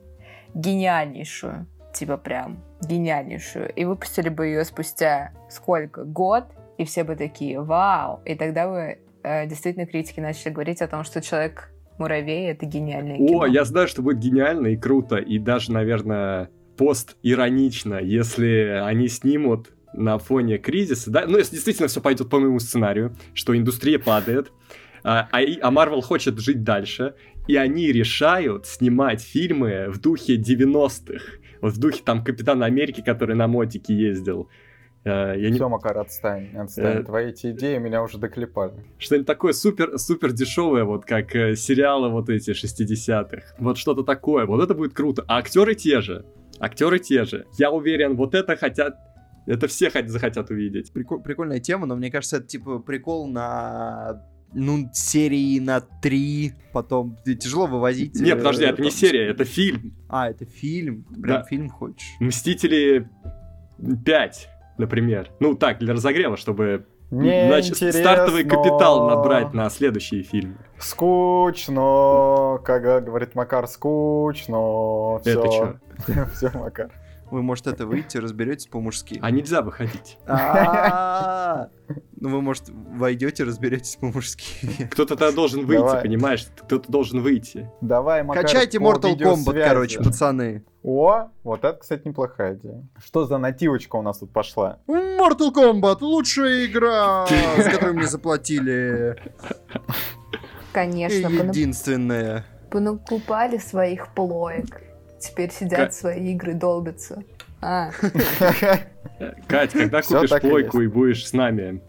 гениальнейшую, 0.54 1.66
типа 1.92 2.16
прям 2.16 2.62
гениальнейшую, 2.80 3.72
и 3.72 3.84
выпустили 3.84 4.28
бы 4.28 4.46
ее 4.46 4.64
спустя 4.64 5.32
сколько? 5.50 6.04
Год? 6.04 6.44
И 6.78 6.84
все 6.84 7.04
бы 7.04 7.16
такие 7.16 7.60
«Вау!» 7.60 8.20
И 8.24 8.34
тогда 8.34 8.68
бы 8.68 8.98
э, 9.22 9.46
действительно 9.46 9.86
критики 9.86 10.20
начали 10.20 10.52
говорить 10.52 10.82
о 10.82 10.88
том, 10.88 11.04
что 11.04 11.20
человек 11.20 11.70
муравей— 11.98 12.50
это 12.50 12.66
гениальное 12.66 13.16
кино. 13.16 13.40
О, 13.40 13.46
я 13.46 13.64
знаю, 13.64 13.88
что 13.88 14.02
будет 14.02 14.18
гениально 14.18 14.68
и 14.68 14.76
круто, 14.76 15.16
и 15.16 15.38
даже, 15.38 15.72
наверное, 15.72 16.50
пост-иронично, 16.76 18.00
если 18.00 18.82
они 18.84 19.08
снимут 19.08 19.72
на 19.94 20.18
фоне 20.18 20.58
кризиса, 20.58 21.10
да, 21.10 21.24
ну, 21.26 21.38
если 21.38 21.52
действительно 21.52 21.88
все 21.88 22.00
пойдет 22.00 22.28
по 22.28 22.38
моему 22.38 22.58
сценарию, 22.58 23.16
что 23.32 23.56
индустрия 23.56 23.98
падает, 23.98 24.52
а, 25.02 25.28
а, 25.32 25.38
а 25.38 25.72
Marvel 25.72 26.02
хочет 26.02 26.38
жить 26.38 26.62
дальше, 26.64 27.14
и 27.46 27.56
они 27.56 27.92
решают 27.92 28.66
снимать 28.66 29.22
фильмы 29.22 29.86
в 29.88 30.00
духе 30.00 30.36
90-х, 30.36 31.24
вот 31.62 31.72
в 31.72 31.78
духе 31.78 32.02
там 32.04 32.22
Капитана 32.24 32.66
Америки, 32.66 33.02
который 33.04 33.36
на 33.36 33.46
мотике 33.46 33.94
ездил, 33.94 34.50
Э, 35.06 35.34
я 35.38 35.52
Все, 35.52 35.64
не... 35.64 35.68
Макар, 35.68 35.98
отстань, 35.98 36.48
отстань. 36.56 36.98
Э... 36.98 37.02
Твои 37.04 37.28
эти 37.28 37.52
идеи 37.52 37.78
меня 37.78 38.02
уже 38.02 38.18
доклепали. 38.18 38.72
Что-нибудь 38.98 39.26
такое 39.26 39.52
супер, 39.52 39.98
супер 39.98 40.32
дешевое, 40.32 40.82
вот 40.82 41.04
как 41.04 41.34
э, 41.36 41.54
сериалы 41.54 42.08
вот 42.08 42.28
эти 42.28 42.50
60-х. 42.50 43.54
Вот 43.58 43.78
что-то 43.78 44.02
такое. 44.02 44.46
Вот 44.46 44.60
это 44.60 44.74
будет 44.74 44.94
круто. 44.94 45.24
А 45.28 45.38
актеры 45.38 45.76
те 45.76 46.00
же. 46.00 46.24
Актеры 46.58 46.98
те 46.98 47.24
же. 47.24 47.46
Я 47.56 47.70
уверен, 47.70 48.16
вот 48.16 48.34
это 48.34 48.56
хотят 48.56 48.96
это 49.46 49.68
все 49.68 49.90
хоть 49.90 50.08
захотят 50.08 50.50
увидеть. 50.50 50.92
Прикол, 50.92 51.20
прикольная 51.20 51.60
тема, 51.60 51.86
но 51.86 51.94
мне 51.94 52.10
кажется, 52.10 52.38
это 52.38 52.48
типа 52.48 52.80
прикол 52.80 53.28
на 53.28 54.24
ну, 54.52 54.90
серии 54.92 55.60
на 55.60 55.80
три, 55.80 56.54
потом 56.72 57.16
тяжело 57.24 57.66
вывозить. 57.68 58.16
Нет, 58.16 58.38
подожди, 58.38 58.64
это 58.64 58.82
не 58.82 58.90
серия, 58.90 59.28
это 59.28 59.44
фильм. 59.44 59.94
А, 60.08 60.30
это 60.30 60.46
фильм? 60.46 61.04
Прям 61.04 61.42
да. 61.42 61.44
фильм 61.44 61.68
хочешь? 61.68 62.08
Мстители 62.18 63.08
5 64.04 64.48
например. 64.78 65.30
Ну 65.40 65.54
так, 65.54 65.78
для 65.78 65.92
разогрева, 65.92 66.36
чтобы 66.36 66.86
Значит, 67.10 67.76
стартовый 67.76 68.44
капитал 68.44 69.08
набрать 69.08 69.54
на 69.54 69.70
следующие 69.70 70.22
фильмы. 70.22 70.56
Скучно, 70.78 72.58
как 72.64 73.04
говорит 73.04 73.34
Макар, 73.34 73.68
скучно. 73.68 75.20
Это 75.24 75.52
что? 75.52 75.80
Все, 76.34 76.50
Макар. 76.54 76.90
Вы, 77.30 77.42
может, 77.42 77.66
это 77.66 77.86
выйти, 77.86 78.18
разберетесь 78.18 78.66
по-мужски. 78.66 79.18
А 79.22 79.30
нельзя 79.30 79.62
выходить. 79.62 80.18
Ну, 82.18 82.30
вы, 82.30 82.40
может, 82.40 82.64
войдете, 82.70 83.44
разберетесь 83.44 83.96
по-мужски. 83.96 84.88
Кто-то 84.90 85.16
тогда 85.16 85.32
должен 85.32 85.66
выйти, 85.66 86.02
понимаешь? 86.02 86.48
Кто-то 86.62 86.90
должен 86.90 87.20
выйти. 87.20 87.70
Давай, 87.82 88.22
Макар, 88.22 88.42
Качайте 88.42 88.78
Mortal 88.78 89.16
Kombat, 89.16 89.64
короче, 89.64 90.02
пацаны. 90.02 90.64
О, 90.82 91.28
вот 91.44 91.64
это, 91.64 91.78
кстати, 91.78 92.08
неплохая 92.08 92.54
идея. 92.54 92.88
Что 93.04 93.26
за 93.26 93.38
нативочка 93.38 93.96
у 93.96 94.02
нас 94.02 94.18
тут 94.18 94.32
пошла? 94.32 94.78
Mortal 94.88 95.52
Kombat, 95.54 95.98
лучшая 96.00 96.66
игра, 96.66 97.26
с 97.58 97.64
которой 97.70 97.92
мне 97.92 98.06
заплатили. 98.06 99.16
Конечно. 100.72 101.28
Единственная. 101.28 102.44
Понакупали 102.70 103.58
своих 103.58 104.12
плоек. 104.14 104.82
Теперь 105.18 105.50
сидят 105.50 105.94
свои 105.94 106.32
игры, 106.32 106.54
долбятся. 106.54 107.22
А. 107.62 107.90
Кать, 109.48 109.72
когда 109.72 110.02
купишь 110.02 110.40
плойку 110.40 110.80
и 110.82 110.88
будешь 110.88 111.26
с 111.26 111.32
нами 111.32 111.80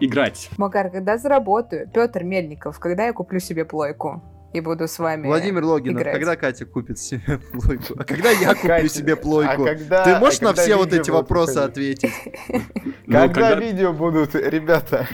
играть? 0.00 0.50
Макар, 0.56 0.90
когда 0.90 1.18
заработаю? 1.18 1.88
Петр 1.92 2.24
Мельников, 2.24 2.78
когда 2.78 3.06
я 3.06 3.12
куплю 3.12 3.40
себе 3.40 3.64
плойку? 3.64 4.22
И 4.52 4.60
буду 4.60 4.88
с 4.88 4.98
вами 4.98 5.26
Владимир 5.26 5.64
Логинов, 5.64 6.02
играть. 6.02 6.14
когда 6.14 6.36
Катя 6.36 6.66
купит 6.66 6.98
себе 6.98 7.38
плойку? 7.52 7.94
А 7.96 8.04
когда 8.04 8.30
я 8.30 8.54
куплю 8.54 8.88
себе 8.88 9.16
плойку? 9.16 9.64
А 9.64 9.74
Ты 10.04 10.18
можешь 10.18 10.40
на 10.40 10.52
все 10.54 10.76
вот 10.76 10.92
эти 10.92 11.10
вопросы 11.10 11.58
ответить? 11.58 12.12
Когда 13.06 13.54
видео 13.54 13.92
будут, 13.92 14.34
ребята? 14.34 15.06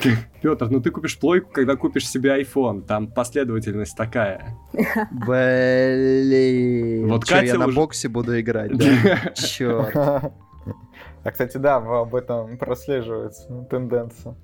Петр, 0.43 0.69
ну 0.71 0.81
ты 0.81 0.91
купишь 0.91 1.19
плойку, 1.19 1.51
когда 1.51 1.77
купишь 1.77 2.09
себе 2.09 2.41
iPhone. 2.43 2.83
Там 2.83 3.09
последовательность 3.11 3.97
такая. 3.97 4.57
Блин. 5.11 7.09
Вот 7.09 7.25
Катя 7.25 7.47
я 7.47 7.59
на 7.59 7.69
боксе 7.69 8.09
буду 8.09 8.39
играть, 8.39 8.77
да? 8.77 9.33
Черт. 9.35 9.97
А, 9.97 10.33
кстати, 11.31 11.57
да, 11.57 11.77
об 11.77 12.15
этом 12.15 12.57
прослеживается 12.59 13.67
тенденция. 13.69 14.37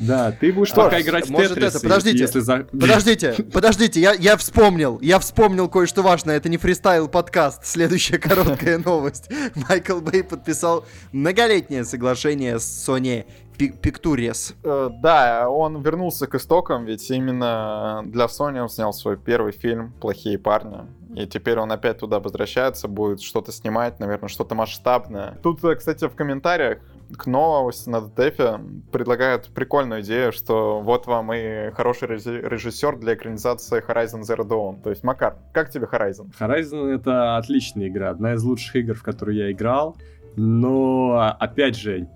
Да, 0.00 0.32
ты 0.32 0.52
будешь 0.52 0.68
Что 0.68 0.84
пока 0.84 1.00
играть 1.00 1.30
может 1.30 1.52
в 1.52 1.54
Тетрис, 1.54 1.74
это, 1.76 1.82
подождите, 1.82 2.18
если 2.18 2.40
за... 2.40 2.66
подождите, 2.72 3.34
подождите, 3.52 4.00
я, 4.00 4.12
я 4.12 4.36
вспомнил, 4.36 4.98
я 5.00 5.18
вспомнил 5.20 5.68
кое-что 5.68 6.02
важное, 6.02 6.36
это 6.36 6.48
не 6.48 6.56
фристайл 6.56 7.08
подкаст, 7.08 7.64
следующая 7.64 8.18
короткая 8.18 8.78
новость. 8.78 9.30
Майкл 9.54 10.00
Бэй 10.00 10.24
подписал 10.24 10.84
многолетнее 11.12 11.84
соглашение 11.84 12.58
с 12.58 12.88
Sony 12.88 13.24
Pictures. 13.56 14.54
Э, 14.64 14.90
да, 15.00 15.48
он 15.48 15.80
вернулся 15.82 16.26
к 16.26 16.34
истокам, 16.34 16.86
ведь 16.86 17.08
именно 17.10 18.02
для 18.04 18.24
Sony 18.24 18.60
он 18.60 18.68
снял 18.68 18.92
свой 18.92 19.16
первый 19.16 19.52
фильм 19.52 19.92
«Плохие 20.00 20.38
парни». 20.38 20.78
И 21.14 21.26
теперь 21.26 21.58
он 21.60 21.70
опять 21.70 21.98
туда 21.98 22.18
возвращается, 22.18 22.88
будет 22.88 23.22
что-то 23.22 23.52
снимать, 23.52 24.00
наверное, 24.00 24.28
что-то 24.28 24.56
масштабное. 24.56 25.38
Тут, 25.42 25.62
э, 25.62 25.76
кстати, 25.76 26.08
в 26.08 26.14
комментариях 26.16 26.78
КНО 27.16 27.70
на 27.86 28.00
ДТФе 28.00 28.60
предлагают 28.92 29.48
прикольную 29.54 30.02
идею, 30.02 30.32
что 30.32 30.80
вот 30.80 31.06
вам 31.06 31.32
и 31.32 31.70
хороший 31.72 32.08
режиссер 32.08 32.96
для 32.98 33.14
экранизации 33.14 33.82
Horizon 33.86 34.22
Zero 34.22 34.46
Dawn. 34.46 34.82
То 34.82 34.90
есть, 34.90 35.04
Макар, 35.04 35.36
как 35.52 35.70
тебе 35.70 35.86
Horizon? 35.90 36.32
Horizon— 36.38 36.94
это 36.94 37.36
отличная 37.36 37.88
игра, 37.88 38.10
одна 38.10 38.34
из 38.34 38.42
лучших 38.42 38.76
игр, 38.76 38.94
в 38.94 39.02
которую 39.02 39.36
я 39.36 39.52
играл, 39.52 39.96
но, 40.36 41.36
опять 41.38 41.76
же, 41.76 42.08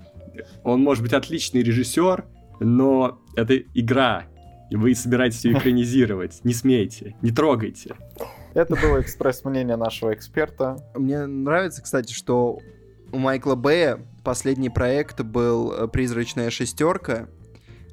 он 0.64 0.82
может 0.82 1.02
быть 1.02 1.12
отличный 1.12 1.62
режиссер, 1.62 2.24
но 2.60 3.20
это 3.36 3.56
игра, 3.74 4.24
и 4.70 4.76
вы 4.76 4.94
собираетесь 4.94 5.44
ее 5.44 5.58
экранизировать. 5.58 6.40
Не 6.44 6.54
смейте, 6.54 7.14
не 7.22 7.30
трогайте. 7.30 7.96
Это 8.54 8.74
было 8.74 9.00
экспресс-мнение 9.00 9.76
нашего 9.76 10.12
эксперта. 10.14 10.78
Мне 10.94 11.26
нравится, 11.26 11.82
кстати, 11.82 12.12
что 12.12 12.58
у 13.12 13.18
Майкла 13.18 13.54
Бэя 13.54 14.00
последний 14.28 14.68
проект 14.68 15.22
был 15.22 15.72
э, 15.72 15.88
«Призрачная 15.88 16.50
шестерка», 16.50 17.28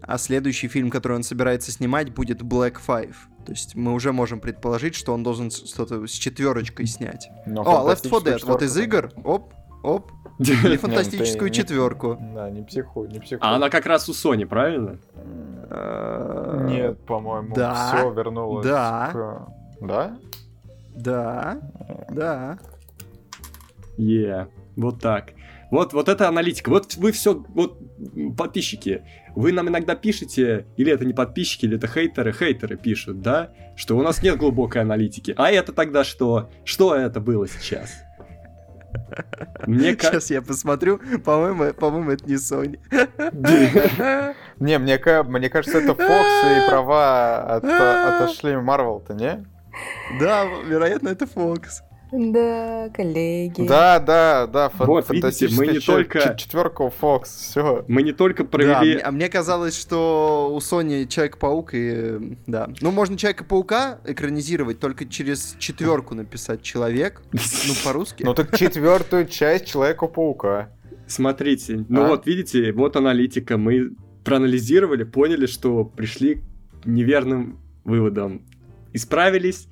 а 0.01 0.18
следующий 0.18 0.68
фильм, 0.68 0.89
который 0.89 1.13
он 1.13 1.24
собирается 1.24 1.72
снимать, 1.72 2.13
будет 2.13 2.42
Black 2.42 2.75
Five. 2.86 3.15
То 3.46 3.54
есть 3.54 3.74
мы 3.75 3.94
уже 3.94 4.12
можем 4.12 4.42
предположить, 4.42 4.96
что 4.96 5.13
он 5.13 5.24
должен 5.24 5.50
что-то 5.50 6.06
с 6.06 6.12
четверочкой 6.12 6.88
снять. 6.88 7.30
Но 7.46 7.62
О, 7.62 7.89
Left 7.89 8.04
4 8.04 8.36
Dead, 8.36 8.46
вот 8.46 8.62
из 8.63 8.75
игр, 8.77 9.13
оп, 9.24 9.54
оп, 9.82 10.12
или 10.39 10.75
фантастическую 10.75 11.51
четверку. 11.51 12.18
Да, 12.20 12.50
не 12.50 12.63
психуй, 12.63 13.08
не 13.08 13.20
психуй. 13.20 13.48
А 13.48 13.56
она 13.56 13.70
как 13.70 13.86
раз 13.86 14.10
у 14.10 14.12
Sony, 14.12 14.46
правильно? 14.46 15.00
Э, 15.70 16.68
Нет, 16.70 17.00
по-моему, 17.06 17.56
все 17.56 18.12
вернулось. 18.12 18.65
Да. 18.65 19.48
Да? 19.80 20.18
Да. 20.96 21.62
Да. 22.10 22.60
Е, 23.96 24.50
вот 24.75 25.00
так. 25.00 25.32
Вот, 25.72 25.93
вот 25.93 26.10
это 26.10 26.27
аналитика. 26.27 26.69
Вот 26.69 26.95
вы 26.95 27.12
все, 27.12 27.43
вот 27.50 27.79
подписчики, 28.38 29.03
вы 29.36 29.51
нам 29.51 29.69
иногда 29.69 29.95
пишете, 29.95 30.67
или 30.77 30.91
это 30.91 31.05
не 31.05 31.13
подписчики, 31.13 31.65
или 31.65 31.77
это 31.77 31.88
хейтеры, 31.88 32.34
хейтеры 32.34 32.77
пишут, 32.77 33.22
да, 33.22 33.51
что 33.75 33.98
у 33.98 34.01
нас 34.01 34.22
нет 34.22 34.38
глубокой 34.38 34.81
аналитики. 34.81 35.34
А 35.38 35.51
это 35.51 35.74
тогда 35.74 36.03
что? 36.03 36.50
Что 36.63 36.95
это 36.95 37.19
было 37.19 37.48
сейчас? 37.48 37.91
Мне 39.67 39.91
Сейчас 39.93 40.29
я 40.31 40.41
посмотрю. 40.41 41.00
По-моему, 41.24 41.74
по-моему, 41.74 42.12
это 42.12 42.25
не 42.25 42.36
Sony. 42.36 42.79
Не, 44.60 44.79
мне, 44.79 44.98
мне 45.24 45.50
кажется, 45.50 45.79
это 45.79 45.91
Fox 45.91 46.65
и 46.65 46.69
права 46.69 47.55
от, 47.55 47.63
отошли 48.24 48.53
Marvel-то, 48.53 49.13
не? 49.13 49.45
Да, 50.19 50.45
вероятно, 50.65 51.10
это 51.10 51.25
Fox. 51.25 51.81
Да, 52.17 52.89
коллеги. 52.93 53.67
Да, 53.67 54.00
да, 54.00 54.48
да, 54.48 54.69
фан- 54.69 54.88
вот, 54.88 55.10
видите, 55.10 55.50
мы 55.51 55.67
не 55.67 55.79
только... 55.79 56.36
Четверка 56.38 56.84
у 56.84 56.89
Fox, 56.89 57.25
все. 57.25 57.86
Мы 57.88 58.03
не 58.03 58.13
только 58.13 58.45
провели... 58.45 58.95
Да, 58.95 59.07
а 59.07 59.12
мне 59.12 59.29
казалось, 59.29 59.77
что 59.79 60.51
у 60.53 60.57
Sony 60.60 61.07
Человек-паук 61.07 61.72
и... 61.74 62.38
Да. 62.48 62.69
Ну, 62.81 62.91
можно 62.91 63.17
Человека-паука 63.17 64.00
экранизировать, 64.05 64.79
только 64.79 65.05
через 65.05 65.55
четверку 65.60 66.15
написать 66.15 66.62
Человек, 66.62 67.22
ну, 67.31 67.74
по-русски. 67.84 68.24
Ну, 68.24 68.34
так 68.34 68.57
четвертую 68.57 69.27
часть 69.27 69.65
Человека-паука. 69.65 70.69
Смотрите, 71.07 71.86
ну 71.88 72.05
а? 72.05 72.07
вот 72.07 72.25
видите, 72.25 72.72
вот 72.72 72.95
аналитика, 72.95 73.57
мы 73.57 73.91
проанализировали, 74.24 75.03
поняли, 75.03 75.45
что 75.45 75.84
пришли 75.84 76.41
к 76.81 76.86
неверным 76.86 77.60
выводам. 77.84 78.41
Исправились, 78.93 79.67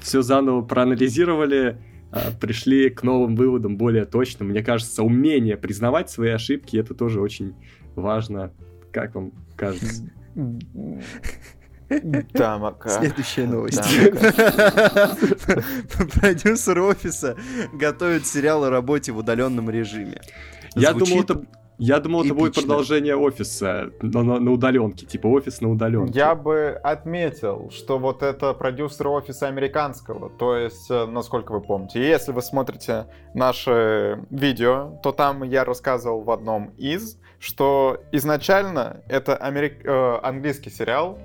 все 0.00 0.22
заново 0.22 0.62
проанализировали, 0.62 1.78
а, 2.10 2.30
пришли 2.40 2.90
к 2.90 3.02
новым 3.02 3.36
выводам 3.36 3.76
более 3.76 4.04
точно. 4.04 4.44
Мне 4.44 4.62
кажется, 4.62 5.02
умение 5.02 5.56
признавать 5.56 6.10
свои 6.10 6.30
ошибки 6.30 6.76
это 6.76 6.94
тоже 6.94 7.20
очень 7.20 7.54
важно. 7.94 8.52
Как 8.92 9.14
вам 9.14 9.32
кажется? 9.56 10.10
Да, 12.34 12.58
Мака. 12.58 12.88
Следующая 12.88 13.46
новость. 13.46 13.78
Продюсер 16.14 16.80
офиса 16.80 17.36
готовит 17.72 18.26
сериал 18.26 18.64
о 18.64 18.70
работе 18.70 19.12
в 19.12 19.18
удаленном 19.18 19.70
режиме. 19.70 20.20
Я 20.74 20.92
думал, 20.92 21.22
это 21.22 21.46
я 21.78 22.00
думал, 22.00 22.24
это 22.24 22.34
будет 22.34 22.54
продолжение 22.54 23.16
офиса 23.16 23.90
на, 24.00 24.22
на, 24.22 24.40
на 24.40 24.52
удаленке, 24.52 25.06
типа 25.06 25.26
офис 25.26 25.60
на 25.60 25.70
удаленке. 25.70 26.18
Я 26.18 26.34
бы 26.34 26.78
отметил, 26.82 27.70
что 27.70 27.98
вот 27.98 28.22
это 28.22 28.54
продюсер 28.54 29.08
офиса 29.08 29.48
американского, 29.48 30.30
то 30.30 30.56
есть, 30.56 30.90
э, 30.90 31.06
насколько 31.06 31.52
вы 31.52 31.60
помните, 31.60 32.00
если 32.00 32.32
вы 32.32 32.42
смотрите 32.42 33.06
наши 33.34 34.24
видео, 34.30 34.98
то 35.02 35.12
там 35.12 35.42
я 35.42 35.64
рассказывал 35.64 36.22
в 36.22 36.30
одном 36.30 36.70
из, 36.76 37.18
что 37.38 38.00
изначально 38.12 39.02
это 39.08 39.36
америк... 39.36 39.84
э, 39.84 40.18
английский 40.22 40.70
сериал, 40.70 41.18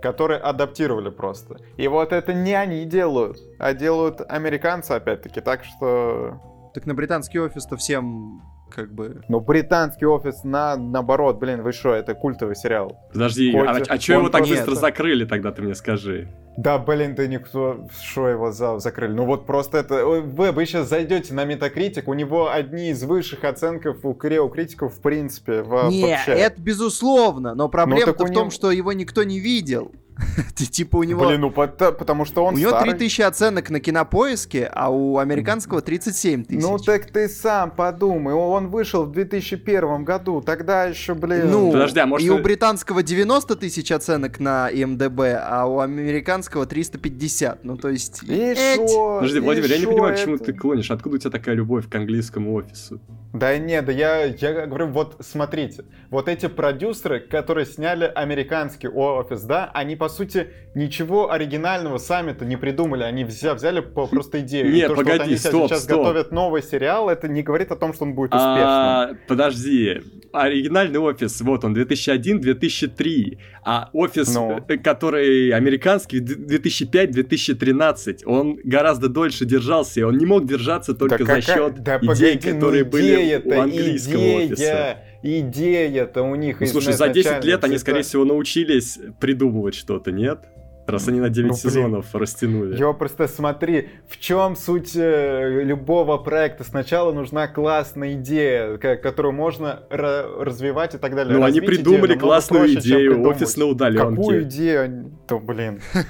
который 0.00 0.38
адаптировали 0.38 1.10
просто. 1.10 1.58
И 1.76 1.86
вот 1.88 2.12
это 2.12 2.32
не 2.32 2.54
они 2.54 2.86
делают, 2.86 3.38
а 3.58 3.74
делают 3.74 4.22
американцы 4.28 4.92
опять-таки, 4.92 5.40
так 5.40 5.64
что... 5.64 6.40
Так 6.72 6.86
на 6.86 6.94
британский 6.94 7.40
офис-то 7.40 7.76
всем 7.76 8.42
как 8.70 8.92
бы... 8.92 9.22
Ну, 9.28 9.40
британский 9.40 10.06
офис, 10.06 10.44
на, 10.44 10.76
наоборот, 10.76 11.38
блин, 11.38 11.62
вы 11.62 11.72
что, 11.72 11.92
это 11.92 12.14
культовый 12.14 12.56
сериал. 12.56 12.98
Подожди, 13.12 13.52
Хоть... 13.52 13.68
а, 13.68 13.94
а 13.94 14.00
что 14.00 14.12
его 14.14 14.28
так 14.28 14.42
быстро 14.42 14.72
это... 14.72 14.80
закрыли 14.80 15.24
тогда, 15.24 15.52
ты 15.52 15.62
мне 15.62 15.74
скажи? 15.74 16.28
Да, 16.56 16.78
блин, 16.78 17.14
да 17.14 17.26
никто, 17.26 17.88
что 18.02 18.28
его 18.28 18.52
за, 18.52 18.78
закрыли? 18.78 19.12
Ну 19.12 19.24
вот 19.24 19.46
просто 19.46 19.78
это, 19.78 20.04
вы, 20.04 20.52
вы 20.52 20.66
сейчас 20.66 20.88
зайдете 20.88 21.32
на 21.32 21.44
Метакритик, 21.44 22.08
у 22.08 22.14
него 22.14 22.50
одни 22.50 22.90
из 22.90 23.02
высших 23.02 23.44
оценков 23.44 24.04
у 24.04 24.14
Крео 24.14 24.48
критиков 24.48 24.94
в 24.94 25.00
принципе. 25.00 25.62
В, 25.62 25.88
Не, 25.88 26.16
это 26.26 26.60
безусловно, 26.60 27.54
но 27.54 27.68
проблема 27.68 28.14
ну, 28.18 28.26
в 28.26 28.32
том, 28.32 28.50
что 28.50 28.70
его 28.70 28.92
никто 28.92 29.22
не 29.22 29.38
видел. 29.38 29.92
Типа 30.54 30.96
у 30.96 31.02
него... 31.02 31.26
Блин, 31.26 31.40
ну 31.40 31.50
потому 31.50 32.24
что 32.24 32.44
он 32.44 32.54
У 32.54 32.58
него 32.58 32.78
3000 32.78 33.22
оценок 33.22 33.70
на 33.70 33.80
кинопоиске, 33.80 34.70
а 34.72 34.90
у 34.90 35.18
американского 35.18 35.80
37 35.80 36.44
тысяч. 36.44 36.62
Ну 36.62 36.78
так 36.78 37.06
ты 37.06 37.28
сам 37.28 37.70
подумай, 37.70 38.34
он 38.34 38.68
вышел 38.68 39.04
в 39.04 39.12
2001 39.12 40.04
году, 40.04 40.40
тогда 40.40 40.84
еще, 40.84 41.14
блин... 41.14 41.50
Ну, 41.50 41.72
Подожди, 41.72 42.00
а 42.00 42.06
может... 42.06 42.26
и 42.26 42.30
у 42.30 42.38
британского 42.38 43.02
90 43.02 43.56
тысяч 43.56 43.90
оценок 43.92 44.40
на 44.40 44.70
МДБ, 44.70 45.20
а 45.40 45.66
у 45.66 45.80
американского 45.80 46.66
350, 46.66 47.64
ну 47.64 47.76
то 47.76 47.88
есть... 47.88 48.22
И 48.22 48.54
шо? 48.54 49.16
Подожди, 49.16 49.40
Владимир, 49.40 49.70
я 49.70 49.78
не 49.78 49.86
понимаю, 49.86 50.16
к 50.16 50.18
чему 50.18 50.38
ты 50.38 50.52
клонишь, 50.52 50.90
откуда 50.90 51.16
у 51.16 51.18
тебя 51.18 51.30
такая 51.30 51.54
любовь 51.54 51.88
к 51.88 51.94
английскому 51.94 52.54
офису? 52.54 53.00
Да 53.32 53.56
нет, 53.58 53.84
да 53.84 53.92
я, 53.92 54.24
я 54.24 54.66
говорю, 54.66 54.88
вот 54.88 55.16
смотрите, 55.20 55.84
вот 56.10 56.28
эти 56.28 56.46
продюсеры, 56.46 57.20
которые 57.20 57.64
сняли 57.64 58.10
американский 58.12 58.88
офис, 58.88 59.42
да, 59.42 59.70
они 59.72 59.94
по 59.94 60.08
сути, 60.10 60.48
ничего 60.74 61.32
оригинального 61.32 61.98
сами-то 61.98 62.44
не 62.44 62.56
придумали. 62.56 63.02
Они 63.02 63.24
взяли, 63.24 63.56
взяли 63.56 63.80
просто 63.80 64.40
идею. 64.40 64.70
Нет, 64.70 64.90
И 64.90 64.94
то, 64.94 64.94
погоди, 64.94 65.10
что 65.10 65.18
вот 65.18 65.28
они 65.28 65.36
стоп, 65.36 65.70
сейчас 65.70 65.82
стоп. 65.84 65.98
готовят 65.98 66.32
новый 66.32 66.62
сериал, 66.62 67.08
это 67.08 67.28
не 67.28 67.42
говорит 67.42 67.72
о 67.72 67.76
том, 67.76 67.94
что 67.94 68.04
он 68.04 68.14
будет 68.14 68.34
успешным. 68.34 68.66
А, 68.66 69.10
подожди. 69.26 70.00
Оригинальный 70.32 70.98
офис, 70.98 71.40
вот 71.40 71.64
он, 71.64 71.76
2001-2003. 71.76 73.38
А 73.64 73.90
офис, 73.92 74.34
ну. 74.34 74.60
Э, 74.68 74.76
который 74.76 75.50
американский, 75.50 76.20
2005-2013. 76.20 78.24
Он 78.26 78.58
гораздо 78.62 79.08
дольше 79.08 79.44
держался, 79.44 80.00
и 80.00 80.02
он 80.02 80.18
не 80.18 80.26
мог 80.26 80.46
держаться 80.46 80.94
только 80.94 81.18
да 81.18 81.24
за 81.24 81.40
какая... 81.40 81.56
счет 81.56 81.82
да, 81.82 81.98
идей, 81.98 82.08
погоди, 82.08 82.52
которые 82.52 82.84
были 82.84 83.42
у 83.44 83.60
английского 83.60 84.20
идея. 84.20 84.46
офиса 84.46 84.96
идея-то 85.22 86.22
у 86.22 86.34
них... 86.34 86.60
Ну, 86.60 86.66
слушай, 86.66 86.92
за 86.92 87.08
10 87.08 87.44
лет 87.44 87.64
они, 87.64 87.78
скорее 87.78 88.02
всего, 88.02 88.24
научились 88.24 88.98
придумывать 89.18 89.74
что-то, 89.74 90.12
нет? 90.12 90.40
Раз 90.86 91.08
они 91.08 91.20
на 91.20 91.28
9 91.28 91.50
ну, 91.50 91.56
сезонов 91.56 92.14
растянули. 92.14 92.76
Йо, 92.76 92.94
просто 92.94 93.28
смотри, 93.28 93.90
в 94.08 94.18
чем 94.18 94.56
суть 94.56 94.96
э, 94.96 95.62
любого 95.62 96.18
проекта? 96.18 96.64
Сначала 96.64 97.12
нужна 97.12 97.46
классная 97.46 98.14
идея, 98.14 98.76
которую 98.76 99.32
можно 99.32 99.84
развивать 99.90 100.96
и 100.96 100.98
так 100.98 101.14
далее. 101.14 101.36
Ну, 101.36 101.44
они 101.44 101.60
придумали 101.60 102.12
идею 102.12 102.20
классную 102.20 102.64
проще, 102.64 102.80
идею, 102.80 103.22
офис 103.22 103.56
на 103.56 103.66
удаленке. 103.66 104.16
Какую 104.16 104.42
идею? 104.42 105.12
То, 105.28 105.38
блин. 105.38 105.80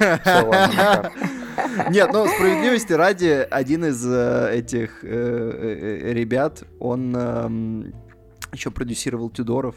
Нет, 1.90 2.10
ну, 2.12 2.26
справедливости 2.26 2.94
ради, 2.94 3.46
один 3.50 3.84
из 3.84 4.02
э, 4.06 4.50
этих 4.54 5.00
э, 5.02 6.12
ребят, 6.14 6.62
он 6.78 7.14
эм, 7.14 7.92
еще 8.52 8.70
продюсировал 8.70 9.30
Тюдоров. 9.30 9.76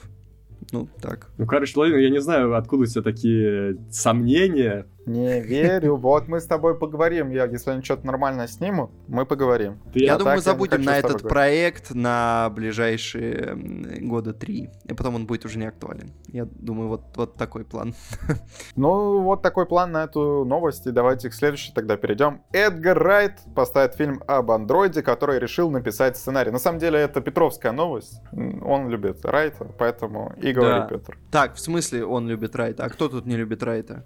Ну, 0.72 0.88
так. 1.02 1.30
Ну, 1.38 1.46
короче, 1.46 1.74
я 2.02 2.10
не 2.10 2.22
знаю, 2.22 2.56
откуда 2.56 2.84
у 2.84 2.86
тебя 2.86 3.02
такие 3.02 3.78
сомнения 3.92 4.88
Не 5.06 5.42
верю. 5.42 5.98
Вот 5.98 6.28
мы 6.28 6.40
с 6.40 6.46
тобой 6.46 6.78
поговорим. 6.78 7.30
Я, 7.32 7.46
если 7.46 7.72
они 7.72 7.84
что-то 7.84 8.06
нормально 8.06 8.48
снимут, 8.48 8.92
мы 9.08 9.26
поговорим. 9.26 9.80
Я, 9.94 10.14
я 10.14 10.18
думаю, 10.18 10.38
мы 10.38 10.42
забудем 10.42 10.82
на 10.84 10.98
этот 10.98 11.12
говорить. 11.12 11.30
проект 11.30 11.92
на 11.92 12.50
ближайшие 12.56 13.56
года 14.02 14.34
три. 14.34 14.70
И 14.86 14.94
потом 14.94 15.16
он 15.16 15.26
будет 15.26 15.46
уже 15.46 15.60
не 15.60 15.66
актуален. 15.66 16.14
Я 16.28 16.46
думаю, 16.46 16.90
вот, 16.90 17.02
вот 17.16 17.36
такой 17.36 17.66
план. 17.66 17.94
Ну, 18.76 19.22
вот 19.22 19.42
такой 19.42 19.66
план 19.66 19.92
на 19.92 20.06
эту 20.06 20.46
новость. 20.46 20.88
И 20.88 20.92
давайте 20.92 21.30
к 21.30 21.34
следующей 21.34 21.74
тогда 21.74 21.96
перейдем. 21.98 22.42
Эдгар 22.52 22.98
Райт 22.98 23.40
поставит 23.56 23.96
фильм 23.96 24.22
об 24.28 24.52
андроиде, 24.52 25.02
который 25.02 25.40
решил 25.40 25.70
написать 25.70 26.18
сценарий. 26.18 26.52
На 26.52 26.60
самом 26.60 26.80
деле, 26.80 27.00
это 27.00 27.22
Петровская 27.22 27.72
новость. 27.72 28.22
Он 28.32 28.90
любит 28.90 29.24
Райта, 29.26 29.66
поэтому 29.78 30.34
и 30.38 30.52
говори, 30.52 30.80
да. 30.80 30.88
Петр. 30.88 31.18
Так, 31.32 31.56
в 31.56 31.60
смысле 31.60 32.06
он 32.06 32.28
любит 32.28 32.56
Райта? 32.56 32.86
А 32.86 32.90
кто 32.90 33.10
тут 33.10 33.26
не 33.26 33.36
любит 33.36 33.64
Райта? 33.64 34.06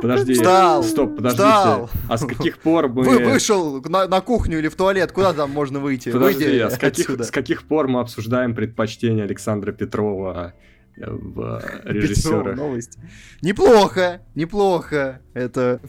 Подожди, 0.00 0.34
Встал, 0.34 0.82
стоп, 0.82 1.16
подождите. 1.16 1.42
Встал. 1.42 1.90
А 2.08 2.18
с 2.18 2.24
каких 2.24 2.58
пор 2.58 2.88
мы... 2.88 3.02
Вы 3.02 3.18
вышел 3.18 3.82
на, 3.82 4.06
на 4.06 4.20
кухню 4.20 4.58
или 4.58 4.68
в 4.68 4.76
туалет, 4.76 5.12
куда 5.12 5.32
там 5.32 5.50
можно 5.50 5.78
выйти? 5.80 6.10
Подожди, 6.10 6.44
Выйди 6.44 6.58
а 6.58 6.70
с 6.70 6.78
каких, 6.78 7.10
с 7.10 7.30
каких 7.30 7.64
пор 7.64 7.88
мы 7.88 8.00
обсуждаем 8.00 8.54
предпочтение 8.54 9.24
Александра 9.24 9.72
Петрова 9.72 10.54
в 10.96 11.62
режиссерах? 11.84 12.56
новость. 12.56 12.98
Неплохо, 13.42 14.20
неплохо. 14.34 15.20
Это... 15.34 15.80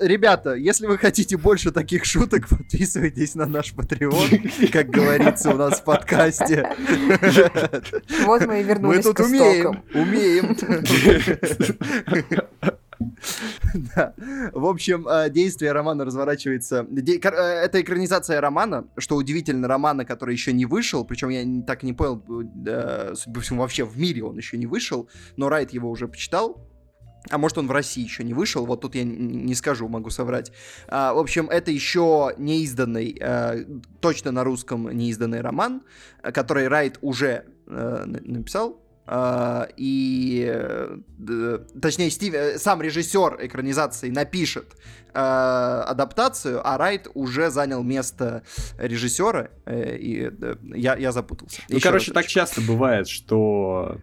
Ребята, 0.00 0.54
если 0.54 0.86
вы 0.86 0.96
хотите 0.98 1.36
больше 1.36 1.70
таких 1.70 2.04
шуток, 2.04 2.48
подписывайтесь 2.48 3.34
на 3.34 3.46
наш 3.46 3.74
Patreon, 3.74 4.70
как 4.70 4.88
говорится 4.88 5.50
у 5.50 5.56
нас 5.56 5.80
в 5.80 5.84
подкасте. 5.84 6.68
Вот 8.24 8.46
мы 8.46 8.60
и 8.60 8.62
вернулись 8.62 9.04
Мы 9.04 9.12
тут 9.12 9.20
умеем, 9.20 9.82
умеем. 9.92 10.56
В 14.52 14.66
общем, 14.66 15.06
э, 15.08 15.30
действие 15.30 15.72
романа 15.72 16.04
разворачивается... 16.04 16.86
Э, 16.90 17.64
это 17.64 17.80
экранизация 17.80 18.40
романа, 18.40 18.86
что 18.98 19.16
удивительно, 19.16 19.68
романа, 19.68 20.04
который 20.04 20.34
еще 20.34 20.52
не 20.52 20.66
вышел, 20.66 21.04
причем 21.04 21.28
я 21.28 21.44
так 21.66 21.82
не 21.82 21.92
понял, 21.92 22.22
э, 22.66 23.14
судя 23.14 23.34
по 23.34 23.40
всему, 23.40 23.60
вообще 23.60 23.84
в 23.84 23.98
мире 23.98 24.24
он 24.24 24.36
еще 24.36 24.56
не 24.56 24.66
вышел, 24.66 25.08
но 25.36 25.48
Райт 25.48 25.72
его 25.72 25.90
уже 25.90 26.08
почитал, 26.08 26.68
а 27.30 27.38
может, 27.38 27.58
он 27.58 27.66
в 27.66 27.70
России 27.70 28.04
еще 28.04 28.22
не 28.22 28.34
вышел, 28.34 28.66
вот 28.66 28.82
тут 28.82 28.94
я 28.94 29.04
не 29.04 29.54
скажу, 29.54 29.88
могу 29.88 30.10
соврать. 30.10 30.52
А, 30.88 31.14
в 31.14 31.18
общем, 31.18 31.48
это 31.48 31.70
еще 31.70 32.34
неизданный, 32.36 33.18
а, 33.20 33.56
точно 34.00 34.30
на 34.30 34.44
русском 34.44 34.90
неизданный 34.90 35.40
роман, 35.40 35.82
который 36.22 36.68
Райт 36.68 36.98
уже 37.00 37.46
а, 37.66 38.04
написал, 38.04 38.83
и, 39.06 40.50
uh, 40.50 41.80
точнее, 41.80 42.10
Стив, 42.10 42.32
э, 42.32 42.58
сам 42.58 42.80
режиссер 42.80 43.38
экранизации 43.40 44.08
напишет 44.08 44.76
uh, 45.12 45.82
адаптацию, 45.82 46.66
а 46.66 46.78
Райт 46.78 47.08
уже 47.12 47.50
занял 47.50 47.82
место 47.82 48.44
режиссера, 48.78 49.50
и 49.66 50.30
я, 50.74 50.96
я 50.96 51.12
запутался. 51.12 51.60
Ну, 51.68 51.76
Еще 51.76 51.86
короче, 51.86 52.12
так 52.12 52.26
часто 52.26 52.62
бывает, 52.62 53.06
что 53.06 53.98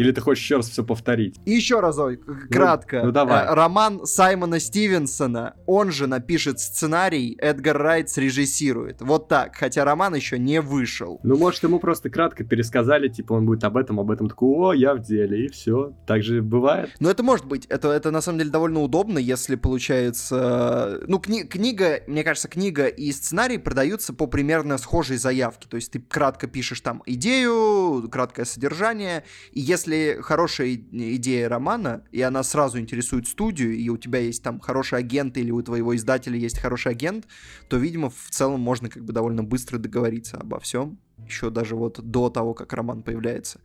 или 0.00 0.12
ты 0.12 0.20
хочешь 0.20 0.42
еще 0.42 0.56
раз 0.56 0.70
все 0.70 0.82
повторить? 0.82 1.38
И 1.44 1.52
еще 1.52 1.80
разок, 1.80 2.20
кратко. 2.50 3.00
Ну, 3.00 3.06
ну 3.06 3.12
давай. 3.12 3.44
Э, 3.44 3.54
роман 3.54 4.06
Саймона 4.06 4.58
Стивенсона, 4.58 5.54
он 5.66 5.92
же 5.92 6.06
напишет 6.06 6.58
сценарий, 6.58 7.36
Эдгар 7.38 7.76
Райт 7.76 8.08
срежиссирует. 8.08 9.02
Вот 9.02 9.28
так, 9.28 9.54
хотя 9.56 9.84
роман 9.84 10.14
еще 10.14 10.38
не 10.38 10.60
вышел. 10.60 11.20
Ну, 11.22 11.36
может, 11.36 11.62
ему 11.62 11.78
просто 11.78 12.08
кратко 12.08 12.44
пересказали, 12.44 13.08
типа, 13.08 13.34
он 13.34 13.44
будет 13.44 13.62
об 13.64 13.76
этом, 13.76 14.00
об 14.00 14.10
этом, 14.10 14.28
такой, 14.28 14.48
о, 14.48 14.72
я 14.72 14.94
в 14.94 15.00
деле, 15.00 15.44
и 15.44 15.48
все. 15.48 15.92
Так 16.06 16.22
же 16.22 16.40
бывает. 16.40 16.90
Ну, 16.98 17.10
это 17.10 17.22
может 17.22 17.44
быть. 17.44 17.66
Это, 17.66 17.88
это 17.88 18.10
на 18.10 18.22
самом 18.22 18.38
деле 18.38 18.50
довольно 18.50 18.80
удобно, 18.80 19.18
если 19.18 19.56
получается... 19.56 21.00
Ну, 21.06 21.18
кни 21.18 21.44
книга, 21.44 22.00
мне 22.06 22.24
кажется, 22.24 22.48
книга 22.48 22.86
и 22.86 23.12
сценарий 23.12 23.58
продаются 23.58 24.14
по 24.14 24.26
примерно 24.26 24.78
схожей 24.78 25.18
заявке. 25.18 25.68
То 25.68 25.76
есть 25.76 25.92
ты 25.92 26.00
кратко 26.00 26.46
пишешь 26.46 26.80
там 26.80 27.02
идею, 27.04 28.08
краткое 28.10 28.46
содержание, 28.46 29.24
и 29.52 29.60
если 29.60 29.89
если 29.90 30.20
хорошая 30.22 30.74
идея 30.74 31.48
романа, 31.48 32.04
и 32.12 32.22
она 32.22 32.42
сразу 32.42 32.78
интересует 32.78 33.26
студию, 33.26 33.76
и 33.76 33.88
у 33.88 33.96
тебя 33.96 34.20
есть 34.20 34.42
там 34.42 34.60
хороший 34.60 34.98
агент, 34.98 35.36
или 35.36 35.50
у 35.50 35.62
твоего 35.62 35.94
издателя 35.96 36.36
есть 36.36 36.58
хороший 36.58 36.92
агент, 36.92 37.26
то, 37.68 37.76
видимо, 37.76 38.10
в 38.10 38.30
целом 38.30 38.60
можно 38.60 38.88
как 38.88 39.04
бы 39.04 39.12
довольно 39.12 39.42
быстро 39.42 39.78
договориться 39.78 40.36
обо 40.36 40.60
всем 40.60 40.98
еще 41.26 41.50
даже 41.50 41.76
вот 41.76 42.00
до 42.00 42.30
того, 42.30 42.54
как 42.54 42.72
роман 42.72 43.02
появляется. 43.02 43.60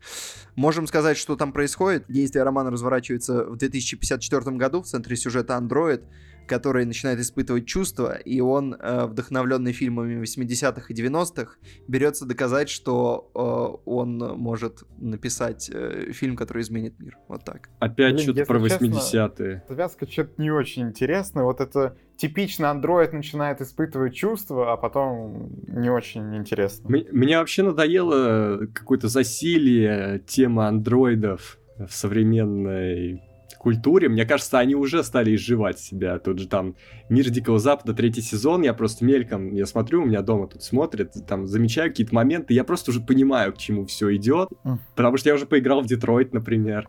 Можем 0.56 0.86
сказать, 0.86 1.16
что 1.16 1.36
там 1.36 1.52
происходит. 1.52 2.04
Действие 2.06 2.44
романа 2.44 2.70
разворачивается 2.70 3.44
в 3.44 3.56
2054 3.56 4.56
году 4.56 4.82
в 4.82 4.86
центре 4.86 5.16
сюжета 5.16 5.54
Android 5.54 6.04
который 6.46 6.84
начинает 6.84 7.18
испытывать 7.20 7.66
чувства, 7.66 8.14
и 8.14 8.40
он, 8.40 8.74
э, 8.74 9.06
вдохновленный 9.06 9.72
фильмами 9.72 10.22
80-х 10.22 10.86
и 10.88 10.94
90-х, 10.94 11.56
берется 11.88 12.26
доказать, 12.26 12.68
что 12.68 13.30
э, 13.34 13.88
он 13.88 14.18
может 14.18 14.84
написать 14.98 15.70
э, 15.72 16.12
фильм, 16.12 16.36
который 16.36 16.62
изменит 16.62 16.98
мир. 16.98 17.18
Вот 17.28 17.44
так. 17.44 17.68
Опять 17.78 18.20
что-то 18.20 18.44
про 18.44 18.58
80-е. 18.58 19.64
Завязка 19.68 20.10
что-то 20.10 20.40
не 20.40 20.50
очень 20.50 20.82
интересная. 20.82 21.44
Вот 21.44 21.60
это 21.60 21.96
типично 22.16 22.70
андроид 22.70 23.12
начинает 23.12 23.60
испытывать 23.60 24.14
чувства, 24.14 24.72
а 24.72 24.76
потом 24.76 25.50
не 25.66 25.90
очень 25.90 26.36
интересно. 26.36 26.88
Мне 26.88 27.38
вообще 27.38 27.62
надоело 27.62 28.66
какое-то 28.72 29.08
засилие 29.08 30.20
темы 30.26 30.66
андроидов 30.66 31.58
в 31.78 31.92
современной 31.92 33.22
культуре, 33.66 34.08
мне 34.08 34.24
кажется, 34.24 34.60
они 34.60 34.76
уже 34.76 35.02
стали 35.02 35.34
изживать 35.34 35.80
себя. 35.80 36.20
Тут 36.20 36.38
же 36.38 36.46
там 36.46 36.76
«Мир 37.08 37.30
Дикого 37.30 37.58
Запада», 37.58 37.94
третий 37.94 38.20
сезон, 38.20 38.62
я 38.62 38.72
просто 38.72 39.04
мельком, 39.04 39.52
я 39.52 39.66
смотрю, 39.66 40.02
у 40.02 40.06
меня 40.06 40.22
дома 40.22 40.46
тут 40.46 40.62
смотрят, 40.62 41.14
там 41.26 41.48
замечаю 41.48 41.90
какие-то 41.90 42.14
моменты, 42.14 42.54
я 42.54 42.62
просто 42.62 42.92
уже 42.92 43.00
понимаю, 43.00 43.52
к 43.52 43.58
чему 43.58 43.84
все 43.84 44.14
идет, 44.14 44.50
потому 44.94 45.16
что 45.16 45.30
я 45.30 45.34
уже 45.34 45.46
поиграл 45.46 45.80
в 45.80 45.86
Детройт, 45.86 46.32
например. 46.32 46.88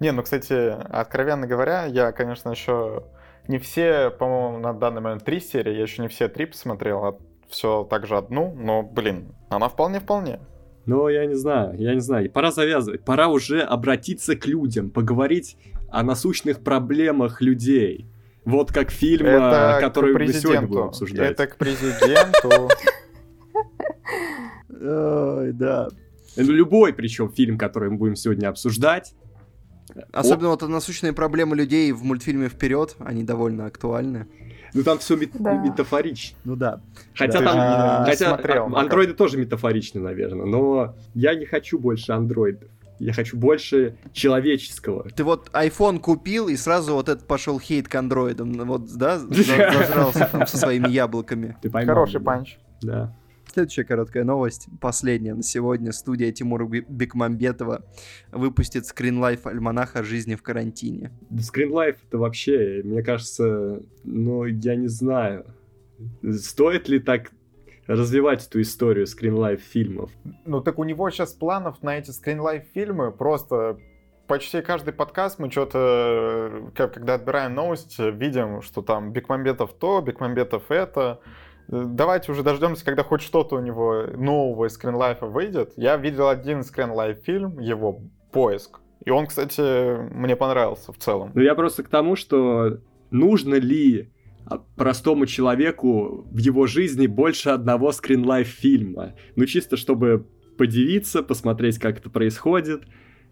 Не, 0.00 0.12
ну, 0.12 0.22
кстати, 0.22 0.70
откровенно 0.90 1.46
говоря, 1.46 1.84
я, 1.84 2.12
конечно, 2.12 2.48
еще 2.48 3.04
не 3.46 3.58
все, 3.58 4.08
по-моему, 4.08 4.56
на 4.56 4.72
данный 4.72 5.02
момент 5.02 5.22
три 5.22 5.38
серии, 5.38 5.74
я 5.74 5.82
еще 5.82 6.00
не 6.00 6.08
все 6.08 6.28
три 6.28 6.46
посмотрел, 6.46 7.04
а 7.04 7.18
все 7.50 7.84
также 7.84 8.16
одну, 8.16 8.54
но, 8.54 8.82
блин, 8.82 9.34
она 9.50 9.68
вполне-вполне. 9.68 10.40
Но 10.86 11.08
я 11.08 11.26
не 11.26 11.34
знаю, 11.34 11.78
я 11.78 11.94
не 11.94 12.00
знаю. 12.00 12.30
Пора 12.30 12.50
завязывать. 12.50 13.04
Пора 13.04 13.28
уже 13.28 13.60
обратиться 13.60 14.34
к 14.36 14.46
людям, 14.46 14.90
поговорить 14.90 15.56
о 15.90 16.02
насущных 16.02 16.60
проблемах 16.60 17.40
людей. 17.40 18.06
Вот 18.44 18.72
как 18.72 18.90
фильм, 18.90 19.26
Это 19.26 19.78
который 19.80 20.12
мы 20.14 20.32
сегодня 20.32 20.66
будем 20.66 20.82
обсуждать. 20.82 21.30
Это 21.30 21.46
к 21.46 21.56
президенту. 21.56 22.68
Ой, 24.68 25.52
да. 25.52 25.88
Ну, 26.36 26.50
любой, 26.50 26.92
причем, 26.92 27.30
фильм, 27.30 27.58
который 27.58 27.90
мы 27.90 27.98
будем 27.98 28.16
сегодня 28.16 28.48
обсуждать. 28.48 29.14
Особенно 30.12 30.48
вот 30.48 30.62
насущные 30.62 31.12
проблемы 31.12 31.54
людей 31.54 31.92
в 31.92 32.02
мультфильме 32.02 32.48
«Вперед», 32.48 32.96
они 32.98 33.22
довольно 33.22 33.66
актуальны. 33.66 34.26
Ну 34.74 34.82
там 34.82 34.98
все 34.98 35.16
мет- 35.16 35.30
да. 35.38 35.54
метафорично. 35.54 36.38
Ну 36.44 36.56
да. 36.56 36.80
Хотя 37.14 37.40
да. 37.40 37.44
там, 37.44 37.56
а, 37.58 38.04
хотя 38.04 38.28
смотрел, 38.28 38.74
а, 38.74 38.80
андроиды 38.80 39.14
тоже 39.14 39.36
метафоричны, 39.38 40.00
наверное, 40.00 40.46
но 40.46 40.94
я 41.14 41.34
не 41.34 41.44
хочу 41.44 41.78
больше 41.78 42.12
андроидов. 42.12 42.68
Я 42.98 43.12
хочу 43.12 43.36
больше 43.36 43.96
человеческого. 44.12 45.08
Ты 45.10 45.24
вот 45.24 45.50
iPhone 45.52 45.98
купил, 45.98 46.48
и 46.48 46.56
сразу 46.56 46.94
вот 46.94 47.08
этот 47.08 47.26
пошел 47.26 47.58
хейт 47.58 47.88
к 47.88 47.94
андроидам. 47.96 48.52
Вот, 48.64 48.96
да, 48.96 49.18
зажрался 49.18 50.28
там 50.30 50.46
со 50.46 50.56
своими 50.56 50.88
яблоками. 50.88 51.56
Ты 51.60 51.68
поймал, 51.68 51.96
Хороший 51.96 52.20
панч. 52.20 52.58
Да. 52.80 53.12
Следующая 53.52 53.84
короткая 53.84 54.24
новость, 54.24 54.68
последняя 54.80 55.34
на 55.34 55.42
сегодня. 55.42 55.92
Студия 55.92 56.32
Тимура 56.32 56.64
Бекмамбетова 56.64 57.84
выпустит 58.30 58.86
скринлайф 58.86 59.46
альманах 59.46 59.94
о 59.94 60.02
жизни 60.02 60.36
в 60.36 60.42
карантине. 60.42 61.10
Скринлайф 61.38 61.96
это 62.08 62.16
вообще, 62.16 62.80
мне 62.82 63.02
кажется, 63.02 63.82
ну, 64.04 64.46
я 64.46 64.74
не 64.74 64.88
знаю, 64.88 65.44
стоит 66.32 66.88
ли 66.88 66.98
так 66.98 67.30
развивать 67.86 68.46
эту 68.46 68.62
историю 68.62 69.06
скринлайф 69.06 69.60
фильмов. 69.60 70.10
Ну 70.46 70.62
так 70.62 70.78
у 70.78 70.84
него 70.84 71.10
сейчас 71.10 71.34
планов 71.34 71.82
на 71.82 71.98
эти 71.98 72.10
скринлайф 72.10 72.64
фильмы 72.72 73.12
просто 73.12 73.78
почти 74.28 74.62
каждый 74.62 74.94
подкаст 74.94 75.38
мы 75.38 75.50
что-то, 75.50 76.70
когда 76.74 77.16
отбираем 77.16 77.54
новости, 77.54 78.10
видим, 78.16 78.62
что 78.62 78.80
там 78.80 79.12
Бекмамбетов 79.12 79.74
то, 79.74 80.00
Бекмамбетов 80.00 80.70
это, 80.70 81.20
Давайте 81.68 82.32
уже 82.32 82.42
дождемся, 82.42 82.84
когда 82.84 83.02
хоть 83.02 83.22
что-то 83.22 83.56
у 83.56 83.60
него 83.60 84.04
нового 84.14 84.66
из 84.66 84.74
скринлайфа 84.74 85.26
выйдет. 85.26 85.72
Я 85.76 85.96
видел 85.96 86.28
один 86.28 86.62
скринлайф 86.64 87.18
фильм, 87.24 87.58
его 87.58 88.00
«Поиск». 88.30 88.80
И 89.04 89.10
он, 89.10 89.26
кстати, 89.26 89.96
мне 90.14 90.36
понравился 90.36 90.92
в 90.92 90.98
целом. 90.98 91.32
Ну, 91.34 91.42
я 91.42 91.54
просто 91.54 91.82
к 91.82 91.88
тому, 91.88 92.14
что 92.14 92.78
нужно 93.10 93.54
ли 93.56 94.10
простому 94.76 95.26
человеку 95.26 96.26
в 96.30 96.38
его 96.38 96.66
жизни 96.66 97.06
больше 97.06 97.50
одного 97.50 97.92
скринлайф 97.92 98.46
фильма? 98.48 99.14
Ну, 99.36 99.46
чисто 99.46 99.76
чтобы 99.76 100.26
подивиться, 100.56 101.22
посмотреть, 101.22 101.78
как 101.78 101.98
это 101.98 102.10
происходит, 102.10 102.82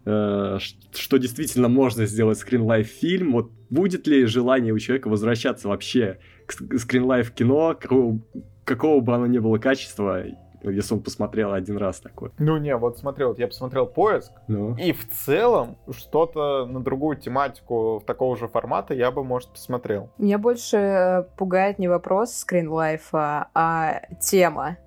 э, 0.05 0.57
что 0.93 1.17
действительно 1.17 1.69
можно 1.69 2.05
сделать 2.05 2.39
скринлайф 2.39 2.87
фильм, 2.87 3.33
вот 3.33 3.51
будет 3.69 4.07
ли 4.07 4.25
желание 4.25 4.73
у 4.73 4.79
человека 4.79 5.07
возвращаться 5.07 5.67
вообще 5.67 6.19
скринлайф 6.51 7.31
кино, 7.31 7.75
какого, 7.79 8.19
какого 8.63 9.01
бы 9.01 9.15
оно 9.15 9.27
ни 9.27 9.39
было 9.39 9.57
качества, 9.57 10.23
если 10.63 10.93
он 10.93 11.01
посмотрел 11.01 11.53
один 11.53 11.77
раз 11.77 11.99
такой. 11.99 12.31
Ну 12.37 12.57
не, 12.57 12.75
вот 12.75 12.99
смотрел, 12.99 13.29
вот 13.29 13.39
я 13.39 13.47
посмотрел 13.47 13.87
поиск, 13.87 14.31
ну. 14.47 14.75
и 14.75 14.91
в 14.91 15.09
целом 15.09 15.77
что-то 15.91 16.65
на 16.65 16.81
другую 16.81 17.17
тематику 17.17 18.03
такого 18.05 18.37
же 18.37 18.47
формата 18.47 18.93
я 18.93 19.11
бы, 19.11 19.23
может, 19.23 19.49
посмотрел. 19.49 20.09
Меня 20.17 20.37
больше 20.37 20.77
э, 20.77 21.23
пугает 21.37 21.79
не 21.79 21.87
вопрос 21.87 22.33
скринлайфа, 22.33 23.49
а 23.53 24.01
тема 24.19 24.77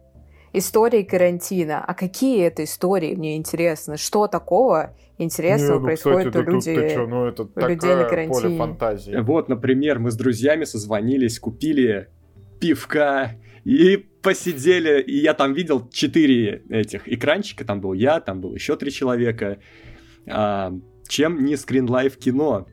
истории 0.55 1.03
карантина. 1.03 1.85
А 1.85 1.95
какие 1.95 2.47
это 2.47 2.65
истории, 2.65 3.15
мне 3.15 3.37
интересно? 3.37 3.97
Что 3.97 4.27
такого 4.29 4.97
интересного 5.19 5.75
не, 5.75 5.81
ну, 5.81 5.85
происходит 5.85 6.29
кстати, 6.29 6.49
у, 6.49 6.53
людей, 6.53 6.95
чё, 6.95 7.07
ну, 7.07 7.27
это 7.27 7.43
у 7.43 7.69
людей 7.69 7.95
на 7.95 8.05
карантине? 8.05 8.41
Поле 8.43 8.57
фантазии. 8.57 9.17
Вот, 9.21 9.49
например, 9.49 9.99
мы 9.99 10.11
с 10.11 10.17
друзьями 10.17 10.65
созвонились, 10.65 11.39
купили 11.39 12.09
пивка 12.61 13.33
и 13.65 13.97
посидели, 14.23 15.03
и 15.03 15.19
я 15.19 15.35
там 15.35 15.53
видел 15.53 15.89
четыре 15.91 16.63
этих 16.71 17.09
экранчика, 17.09 17.65
там 17.65 17.81
был 17.81 17.93
я, 17.93 18.21
там 18.21 18.41
был 18.41 18.55
еще 18.55 18.77
три 18.77 18.91
человека. 18.91 19.59
А, 20.27 20.73
чем 21.09 21.45
не 21.45 21.57
скринлайв 21.57 22.17
кино? 22.17 22.67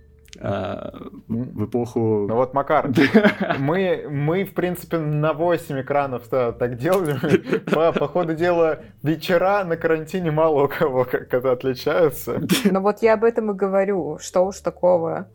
А, 0.43 0.93
в 1.27 1.65
эпоху... 1.65 2.25
Ну 2.27 2.35
вот, 2.35 2.53
Макар, 2.53 2.89
мы, 3.59 4.07
мы, 4.09 4.43
в 4.43 4.53
принципе, 4.53 4.97
на 4.97 5.33
8 5.33 5.81
экранов 5.81 6.27
так 6.27 6.77
делали. 6.77 7.59
По, 7.71 7.91
по 7.91 8.07
ходу 8.07 8.33
дела, 8.33 8.79
вечера 9.03 9.63
на 9.63 9.77
карантине 9.77 10.31
мало 10.31 10.63
у 10.63 10.67
кого 10.67 11.05
как-то 11.05 11.51
отличаются. 11.51 12.41
Ну 12.63 12.81
вот 12.81 13.01
я 13.01 13.13
об 13.13 13.23
этом 13.23 13.51
и 13.51 13.53
говорю. 13.53 14.17
Что 14.19 14.45
уж 14.45 14.59
такого. 14.59 15.27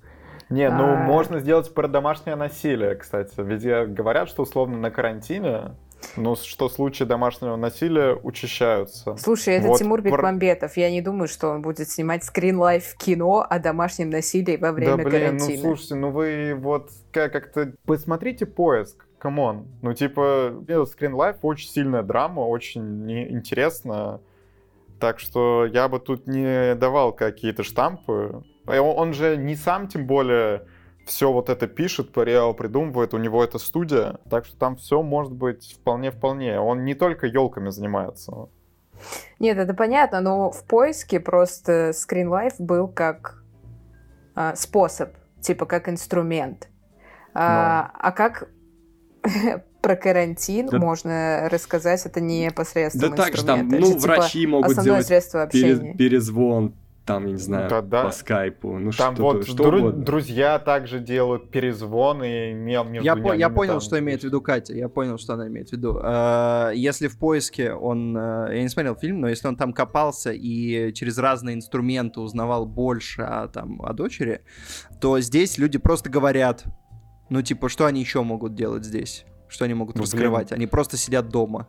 Не, 0.49 0.71
ну 0.71 0.95
а... 0.95 0.97
можно 0.97 1.41
сделать 1.41 1.73
про 1.73 1.89
домашнее 1.89 2.37
насилие, 2.37 2.95
кстати. 2.97 3.35
Ведь 3.39 3.65
говорят, 3.95 4.29
что 4.29 4.43
условно 4.43 4.79
на 4.79 4.91
карантине 4.91 5.73
ну, 6.17 6.37
что 6.37 6.69
случаи 6.69 7.05
домашнего 7.05 7.57
насилия 7.57 8.15
учащаются. 8.15 9.17
Слушай, 9.17 9.55
это 9.55 9.69
вот 9.69 9.79
Тимур 9.79 10.03
Бекмамбетов. 10.03 10.77
Я 10.77 10.91
не 10.91 11.03
думаю, 11.03 11.29
что 11.29 11.49
он 11.49 11.63
будет 11.63 11.89
снимать 11.89 12.25
скринлайф 12.25 12.95
кино 12.97 13.47
о 13.49 13.59
домашнем 13.59 14.11
насилии 14.11 14.57
во 14.57 14.73
время 14.73 14.97
да, 14.97 15.05
блин, 15.05 15.07
ну, 15.07 15.11
карантина. 15.11 15.57
ну 15.57 15.69
слушайте, 15.69 15.95
ну 15.95 16.11
вы 16.11 16.55
вот 16.57 16.91
как-то... 17.13 17.73
Посмотрите 17.85 18.47
поиск, 18.47 19.07
come 19.19 19.46
on. 19.46 19.67
Ну, 19.83 19.95
типа, 19.95 20.55
screenlife 20.91 21.37
очень 21.43 21.69
сильная 21.69 22.03
драма, 22.03 22.41
очень 22.41 23.11
интересно. 23.31 24.21
Так 25.01 25.21
что 25.21 25.67
я 25.67 25.89
бы 25.89 25.99
тут 25.99 26.27
не 26.27 26.75
давал 26.75 27.13
какие-то 27.13 27.63
штампы. 27.63 28.43
Он 28.67 29.13
же 29.13 29.37
не 29.37 29.55
сам, 29.55 29.89
тем 29.89 30.07
более 30.07 30.67
все 31.07 31.33
вот 31.33 31.49
это 31.49 31.67
пишет, 31.67 32.11
Реал 32.17 32.53
придумывает, 32.53 33.15
у 33.15 33.19
него 33.19 33.43
это 33.43 33.59
студия, 33.59 34.19
так 34.29 34.45
что 34.45 34.57
там 34.57 34.77
все 34.77 35.03
может 35.03 35.33
быть 35.33 35.77
вполне-вполне. 35.81 36.61
Он 36.61 36.85
не 36.85 36.95
только 36.95 37.27
елками 37.27 37.71
занимается. 37.71 38.49
Нет, 39.39 39.59
это 39.59 39.75
понятно, 39.75 40.21
но 40.21 40.51
в 40.51 40.65
поиске 40.65 41.21
просто 41.21 41.91
screenlife 41.91 42.57
был 42.59 42.89
как 42.89 43.43
а, 44.35 44.57
способ, 44.57 45.11
типа 45.41 45.67
как 45.67 45.89
инструмент. 45.89 46.69
А, 47.35 47.91
а 47.95 48.13
как 48.13 48.49
про 49.83 49.97
карантин 49.97 50.69
да. 50.69 50.79
можно 50.79 51.49
рассказать, 51.51 52.05
это 52.07 52.21
не 52.21 52.51
посредством 52.51 53.11
Да 53.11 53.17
так 53.17 53.37
же 53.37 53.45
там, 53.45 53.69
ну, 53.69 53.87
же, 53.87 53.99
врачи 53.99 54.41
типа, 54.41 54.51
могут 54.51 54.83
делать 54.83 55.07
средство 55.07 55.43
общения. 55.43 55.95
перезвон, 55.95 56.75
там, 57.07 57.25
я 57.27 57.33
не 57.33 57.39
знаю, 57.39 57.71
да, 57.71 57.83
да. 57.83 58.05
по 58.05 58.11
скайпу. 58.11 58.79
Ну, 58.79 58.91
там 58.91 59.15
что 59.15 59.23
вот 59.23 59.47
что 59.47 59.69
дру- 59.69 59.93
друзья 59.93 60.59
также 60.59 60.99
делают 60.99 61.53
перезвоны 61.53 62.53
между 62.53 62.93
я, 62.93 63.15
по- 63.15 63.33
я 63.33 63.49
понял, 63.49 63.75
там, 63.75 63.81
что 63.81 63.99
имеет 64.01 64.23
в 64.23 64.25
виду 64.25 64.41
Катя. 64.41 64.75
Я 64.75 64.89
понял, 64.89 65.17
что 65.17 65.35
она 65.35 65.47
имеет 65.47 65.69
в 65.69 65.73
виду. 65.73 66.01
Uh, 66.03 66.75
если 66.75 67.07
в 67.07 67.17
поиске 67.17 67.73
он... 67.73 68.17
Uh, 68.17 68.57
я 68.57 68.61
не 68.61 68.69
смотрел 68.69 68.97
фильм, 68.97 69.21
но 69.21 69.29
если 69.29 69.47
он 69.47 69.55
там 69.55 69.73
копался 69.73 70.33
и 70.33 70.93
через 70.95 71.17
разные 71.19 71.55
инструменты 71.55 72.19
узнавал 72.19 72.67
больше 72.67 73.23
о, 73.23 73.47
там, 73.47 73.81
о 73.83 73.93
дочери, 73.93 74.41
то 75.01 75.21
здесь 75.21 75.59
люди 75.59 75.79
просто 75.79 76.11
говорят, 76.11 76.65
ну, 77.29 77.41
типа, 77.41 77.69
что 77.69 77.87
они 77.87 78.01
еще 78.01 78.25
могут 78.25 78.57
делать 78.57 78.85
здесь? 78.85 79.25
Что 79.47 79.65
они 79.65 79.75
могут 79.75 79.95
ну, 79.95 80.03
раскрывать? 80.03 80.49
Блин. 80.49 80.59
Они 80.59 80.67
просто 80.67 80.97
сидят 80.97 81.29
дома. 81.29 81.69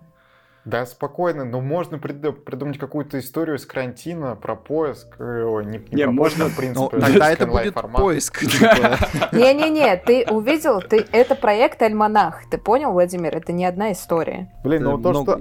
Да, 0.68 0.86
спокойно, 0.86 1.46
но 1.46 1.62
можно 1.62 1.98
придумать 1.98 2.78
какую-то 2.78 3.20
историю 3.20 3.58
с 3.58 3.66
карантина 3.66 4.36
про 4.36 4.58
поиск. 4.58 5.16
Э, 5.18 5.44
ой, 5.44 5.66
не, 5.66 5.78
не, 5.78 5.86
не 5.92 6.04
про 6.04 6.12
можно, 6.12 6.44
поиск, 6.44 6.54
в 6.54 6.58
принципе. 6.58 6.90
Ну, 6.92 7.02
тогда 7.02 7.32
это 7.32 7.48
будет 7.48 7.74
формат. 7.74 8.02
поиск. 8.02 8.40
Типа. 8.42 8.98
Не-не-не, 9.32 9.96
ты 9.96 10.26
увидел, 10.30 10.82
ты 10.82 11.06
это 11.14 11.36
проект 11.36 11.82
Альманах. 11.82 12.42
Ты 12.52 12.58
понял, 12.58 12.92
Владимир? 12.92 13.38
Это 13.38 13.54
не 13.54 13.66
одна 13.66 13.94
история. 13.94 14.52
Блин, 14.62 14.84
ну 14.84 14.98
то, 14.98 15.14
что 15.14 15.40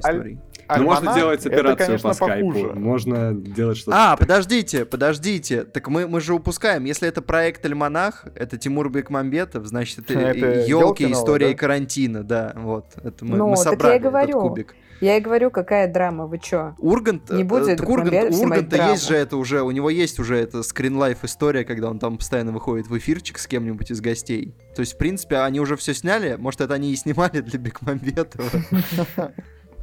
ну, 0.69 0.85
можно 0.85 1.15
делать 1.15 1.45
операцию 1.45 1.73
это, 1.73 1.85
конечно, 1.85 2.09
по 2.09 2.15
скайпу. 2.15 2.53
Похуже. 2.53 2.73
Можно 2.75 3.35
делать 3.35 3.79
что-то. 3.79 4.13
А, 4.13 4.17
подождите, 4.17 4.85
подождите. 4.85 5.65
Так 5.65 5.89
мы, 5.89 6.07
мы 6.07 6.21
же 6.21 6.35
упускаем. 6.35 6.85
Если 6.85 7.09
это 7.09 7.21
проект 7.21 7.65
Альманах, 7.65 8.27
это 8.37 8.59
Тимур 8.59 8.91
Бекмамбетов, 8.91 9.67
значит, 9.67 10.09
это, 10.09 10.19
это 10.19 10.47
елки, 10.69 11.11
история 11.11 11.51
да? 11.51 11.55
карантина, 11.55 12.23
да. 12.23 12.53
Вот. 12.55 12.87
Это 13.03 13.25
мы, 13.25 13.37
ну, 13.37 13.49
мы 13.49 13.57
собрали 13.57 13.95
я 13.95 13.99
говорю. 13.99 14.29
этот 14.29 14.41
кубик. 14.43 14.77
Я 15.01 15.17
и 15.17 15.21
говорю, 15.21 15.51
какая 15.51 15.93
драма, 15.93 16.27
вы 16.27 16.39
чё? 16.39 16.75
Ургант, 16.79 17.31
не 17.31 17.45
будет 17.45 17.79
так 17.79 17.89
Ургант, 17.89 18.35
Урганта 18.35 18.91
есть 18.91 19.07
же 19.07 19.15
это 19.15 19.37
уже, 19.37 19.63
у 19.63 19.71
него 19.71 19.91
есть 19.91 20.19
уже 20.19 20.37
эта 20.37 20.63
скринлайф 20.63 21.25
история, 21.25 21.65
когда 21.65 21.91
он 21.91 21.99
там 21.99 22.19
постоянно 22.19 22.53
выходит 22.53 22.87
в 22.87 22.97
эфирчик 22.97 23.39
с 23.39 23.47
кем-нибудь 23.47 23.91
из 23.91 24.01
гостей. 24.01 24.55
То 24.75 24.81
есть, 24.81 24.95
в 24.95 24.99
принципе, 24.99 25.39
они 25.39 25.61
уже 25.61 25.77
все 25.77 25.95
сняли, 25.95 26.37
может, 26.37 26.61
это 26.61 26.75
они 26.75 26.93
и 26.93 26.97
снимали 26.97 27.41
для 27.41 27.59
Бекмамбетова. 27.59 28.51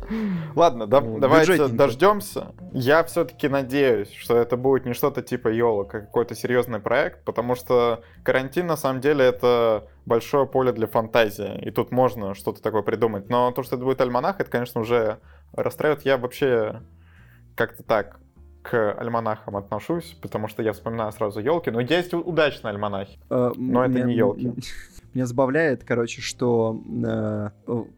Ладно, 0.55 0.87
да, 0.87 1.01
ну, 1.01 1.19
давайте 1.19 1.67
дождемся. 1.67 2.53
Я 2.71 3.03
все-таки 3.03 3.47
надеюсь, 3.47 4.11
что 4.11 4.37
это 4.37 4.57
будет 4.57 4.85
не 4.85 4.93
что-то 4.93 5.21
типа 5.21 5.49
Йола, 5.49 5.83
как 5.83 6.05
какой-то 6.05 6.35
серьезный 6.35 6.79
проект, 6.79 7.23
потому 7.23 7.55
что 7.55 8.03
карантин 8.23 8.67
на 8.67 8.77
самом 8.77 9.01
деле 9.01 9.25
это 9.25 9.87
большое 10.05 10.45
поле 10.45 10.71
для 10.71 10.87
фантазии, 10.87 11.59
и 11.61 11.71
тут 11.71 11.91
можно 11.91 12.33
что-то 12.33 12.61
такое 12.61 12.81
придумать. 12.81 13.29
Но 13.29 13.51
то, 13.51 13.63
что 13.63 13.75
это 13.75 13.85
будет 13.85 14.01
альманах, 14.01 14.39
это, 14.39 14.49
конечно, 14.49 14.81
уже 14.81 15.19
расстраивает. 15.53 16.03
Я 16.05 16.17
вообще 16.17 16.81
как-то 17.55 17.83
так 17.83 18.19
к 18.63 18.93
альманахам 18.93 19.57
отношусь, 19.57 20.17
потому 20.21 20.47
что 20.47 20.63
я 20.63 20.71
вспоминаю 20.71 21.11
сразу 21.11 21.41
елки, 21.41 21.69
но 21.69 21.81
есть 21.81 22.13
удачные 22.13 22.71
альманахи, 22.71 23.19
э, 23.29 23.51
но 23.55 23.83
это 23.83 24.01
не 24.01 24.15
елки. 24.15 24.53
Меня 25.13 25.25
забавляет, 25.27 25.83
короче, 25.83 26.21
что... 26.21 26.81
Э, 27.05 27.49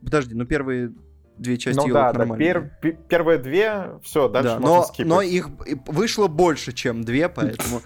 подожди, 0.04 0.34
ну 0.36 0.46
первые 0.46 0.92
две 1.38 1.58
части 1.58 1.80
ну, 1.80 1.94
да, 1.94 2.14
да, 2.14 2.26
пер, 2.36 2.72
первые 3.10 3.40
две, 3.40 4.00
все, 4.04 4.30
дальше 4.30 4.50
да, 4.50 4.60
но, 4.60 4.86
но 5.00 5.22
их 5.22 5.50
вышло 5.86 6.28
больше, 6.28 6.72
чем 6.72 7.04
две, 7.04 7.30
поэтому 7.30 7.82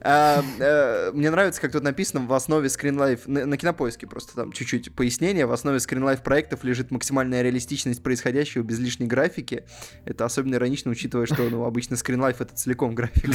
а, 0.00 0.42
э, 0.58 1.10
мне 1.12 1.30
нравится, 1.30 1.60
как 1.60 1.72
тут 1.72 1.82
написано 1.82 2.26
в 2.26 2.32
основе 2.32 2.68
скринлайф, 2.68 3.26
на 3.26 3.56
кинопоиске 3.56 4.06
просто 4.06 4.34
там 4.34 4.52
чуть-чуть 4.52 4.94
пояснение, 4.94 5.46
в 5.46 5.52
основе 5.52 5.80
скринлайф 5.80 6.22
проектов 6.22 6.64
лежит 6.64 6.90
максимальная 6.90 7.42
реалистичность 7.42 8.02
происходящего 8.02 8.62
без 8.62 8.78
лишней 8.78 9.06
графики. 9.06 9.64
Это 10.04 10.24
особенно 10.24 10.54
иронично, 10.56 10.90
учитывая, 10.90 11.26
что 11.26 11.42
ну, 11.50 11.64
обычно 11.64 11.96
скринлайф 11.96 12.40
это 12.40 12.54
целиком 12.54 12.94
графика. 12.94 13.32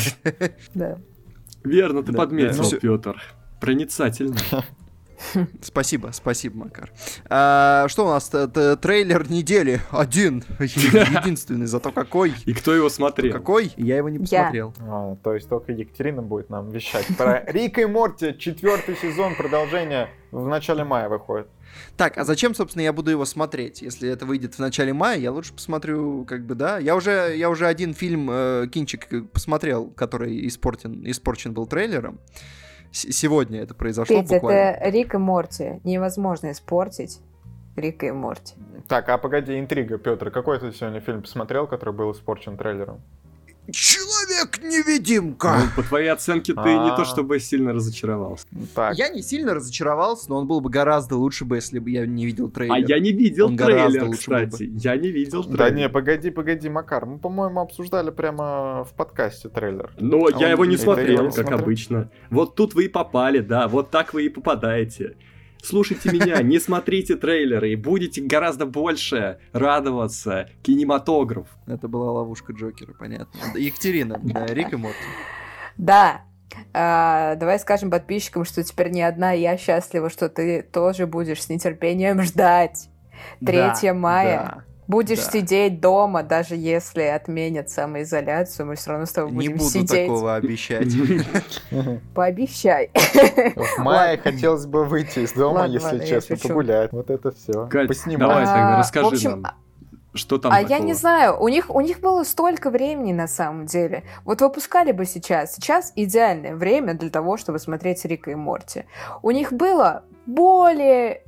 Да. 0.74 1.00
Верно, 1.64 2.04
ты 2.04 2.14
подметил, 2.14 2.70
Петр. 2.80 3.22
Проницательно. 3.60 4.38
Спасибо, 5.62 6.10
спасибо, 6.14 6.66
Макар. 6.66 6.92
А, 7.30 7.88
что 7.88 8.06
у 8.06 8.10
нас? 8.10 8.30
Трейлер 8.30 9.30
недели 9.30 9.82
один, 9.92 10.44
единственный, 10.60 11.66
зато 11.66 11.92
какой. 11.92 12.34
И 12.46 12.54
кто 12.54 12.74
его 12.74 12.90
смотрел? 12.90 13.34
Какой? 13.34 13.72
Я 13.78 13.98
его 13.98 14.10
не 14.10 14.20
посмотрел. 14.20 14.74
А, 14.80 15.16
то 15.24 15.34
есть 15.34 15.50
только 15.50 15.72
Екатерина 15.72 16.22
будет 16.22 16.50
нам 16.50 16.70
вещать 16.70 17.06
про 17.18 17.44
Рика 17.48 17.82
и 17.82 17.86
Морти, 17.86 18.36
четвертый 18.38 18.96
сезон, 18.96 19.36
продолжение 19.36 20.10
в 20.32 20.48
начале 20.48 20.84
мая 20.84 21.10
выходит. 21.10 21.48
Так, 21.98 22.18
а 22.18 22.24
зачем, 22.24 22.56
собственно, 22.56 22.84
я 22.84 22.94
буду 22.94 23.12
его 23.12 23.26
смотреть? 23.26 23.82
Если 23.82 24.10
это 24.10 24.26
выйдет 24.26 24.56
в 24.56 24.60
начале 24.60 24.94
мая, 24.94 25.20
я 25.20 25.32
лучше 25.32 25.54
посмотрю, 25.54 26.26
как 26.26 26.46
бы, 26.46 26.56
да. 26.56 26.78
Я 26.80 26.96
уже, 26.96 27.36
я 27.36 27.50
уже 27.50 27.68
один 27.68 27.94
фильм, 27.94 28.30
э, 28.32 28.68
кинчик 28.72 29.08
посмотрел, 29.32 29.90
который 29.92 30.48
испорчен, 30.48 31.04
испорчен 31.06 31.54
был 31.54 31.68
трейлером 31.68 32.20
сегодня 32.92 33.62
это 33.62 33.74
произошло 33.74 34.16
Петь, 34.16 34.30
буквально. 34.30 34.58
это 34.58 34.90
Рик 34.90 35.16
и 35.16 35.18
Морти. 35.18 35.80
Невозможно 35.84 36.52
испортить 36.52 37.20
Рика 37.76 38.08
и 38.08 38.12
Морти. 38.12 38.56
Так, 38.88 39.10
а 39.10 39.18
погоди, 39.18 39.60
интрига, 39.60 39.98
Петр. 39.98 40.32
Какой 40.32 40.60
ты 40.60 40.72
сегодня 40.72 41.00
фильм 41.00 41.22
посмотрел, 41.22 41.68
который 41.68 41.94
был 41.94 42.12
испорчен 42.12 42.58
трейлером? 42.58 43.02
Человек! 43.72 44.20
Человек-невидимка! 44.30 45.60
Ну, 45.60 45.82
по 45.82 45.88
твоей 45.88 46.10
оценке, 46.10 46.54
ты 46.54 46.70
не 46.70 46.90
то 46.90 47.02
а. 47.02 47.06
чтобы 47.06 47.40
сильно 47.40 47.74
разочаровался. 47.74 48.46
Так. 48.76 48.98
Я 48.98 49.10
не 49.10 49.22
сильно 49.22 49.54
разочаровался, 49.54 50.30
но 50.30 50.38
он 50.38 50.48
был 50.48 50.62
бы 50.62 50.70
гораздо 50.70 51.16
лучше 51.16 51.46
бы, 51.46 51.58
если 51.58 51.80
бы 51.80 51.90
я 51.90 52.06
не 52.06 52.26
видел 52.26 52.50
трейлер. 52.50 52.74
А 52.74 52.80
я 52.80 53.00
не 53.00 53.12
видел 53.12 53.56
трейлер, 53.56 54.12
кстати. 54.12 54.72
Я 54.76 54.96
не 54.98 55.10
видел 55.10 55.44
трейлер. 55.44 55.58
Да 55.58 55.70
не, 55.70 55.90
погоди, 55.90 56.30
погоди, 56.30 56.70
Макар. 56.70 57.06
Мы, 57.06 57.18
по-моему, 57.18 57.60
обсуждали 57.60 58.12
прямо 58.12 58.84
в 58.84 58.94
подкасте 58.96 59.50
трейлер. 59.50 59.92
Но 60.00 60.26
а 60.26 60.32
я 60.40 60.50
его 60.50 60.66
не 60.66 60.78
смотрел, 60.78 61.32
как 61.32 61.52
обычно. 61.52 62.10
Вот 62.30 62.56
тут 62.56 62.76
вы 62.76 62.86
и 62.86 62.88
попали, 62.88 63.40
да, 63.40 63.68
вот 63.68 63.92
так 63.92 64.14
вы 64.14 64.26
и 64.26 64.30
попадаете. 64.30 65.16
Слушайте 65.62 66.12
меня, 66.12 66.42
не 66.42 66.60
смотрите 66.60 67.16
трейлеры, 67.16 67.72
и 67.72 67.76
будете 67.76 68.22
гораздо 68.22 68.66
больше 68.66 69.40
радоваться 69.52 70.50
кинематограф. 70.64 71.48
Это 71.68 71.88
была 71.88 72.12
ловушка 72.12 72.54
Джокера, 72.54 72.94
понятно. 72.94 73.40
Екатерина, 73.56 74.20
да, 74.24 74.46
Рик 74.46 74.74
и 74.74 74.78
Морти. 74.78 74.98
Да, 75.78 76.22
а, 76.74 77.36
давай 77.36 77.60
скажем 77.60 77.92
подписчикам, 77.92 78.46
что 78.46 78.64
теперь 78.64 78.90
не 78.90 79.02
одна 79.02 79.32
я 79.32 79.58
счастлива, 79.58 80.10
что 80.10 80.30
ты 80.30 80.62
тоже 80.62 81.08
будешь 81.08 81.44
с 81.44 81.50
нетерпением 81.50 82.22
ждать. 82.24 82.90
3 83.46 83.58
да, 83.58 83.94
мая. 83.94 84.38
Да. 84.38 84.69
Будешь 84.90 85.24
да. 85.24 85.32
сидеть 85.32 85.80
дома, 85.80 86.24
даже 86.24 86.56
если 86.56 87.04
отменят 87.04 87.70
самоизоляцию, 87.70 88.66
мы 88.66 88.76
все 88.76 88.90
равно 88.90 89.06
с 89.06 89.12
тобой 89.12 89.32
будем 89.32 89.60
сидеть. 89.60 89.92
Не 89.92 90.08
буду 90.08 90.14
такого 90.16 90.36
обещать. 90.36 90.88
Пообещай. 92.16 92.90
В 93.56 93.78
мае 93.84 94.18
хотелось 94.18 94.66
бы 94.66 94.86
выйти 94.86 95.20
из 95.20 95.34
дома, 95.34 95.68
если 95.68 96.04
честно, 96.04 96.38
погулять. 96.38 96.92
Вот 96.92 97.12
это 97.12 97.32
все. 97.32 97.70
Давай 97.70 98.46
тогда 98.46 98.80
расскажи 98.80 99.30
нам. 99.30 99.46
Что 100.16 100.40
там? 100.40 100.52
А 100.52 100.56
такого? 100.56 100.72
я 100.72 100.80
не 100.80 100.94
знаю, 100.94 101.40
у 101.40 101.48
них, 101.50 101.70
у 101.70 101.82
них 101.82 102.00
было 102.00 102.24
столько 102.24 102.72
времени 102.72 103.14
на 103.14 103.28
самом 103.28 103.68
деле. 103.68 104.06
Вот 104.26 104.42
выпускали 104.42 104.92
бы 104.92 105.06
сейчас. 105.06 105.54
Сейчас 105.54 105.94
идеальное 105.96 106.56
время 106.56 106.96
для 106.96 107.12
того, 107.12 107.38
чтобы 107.38 107.60
смотреть 107.60 108.04
Рика 108.06 108.32
и 108.32 108.36
Морти. 108.36 108.86
У 109.22 109.30
них 109.30 109.54
было 109.54 110.04
более 110.26 111.22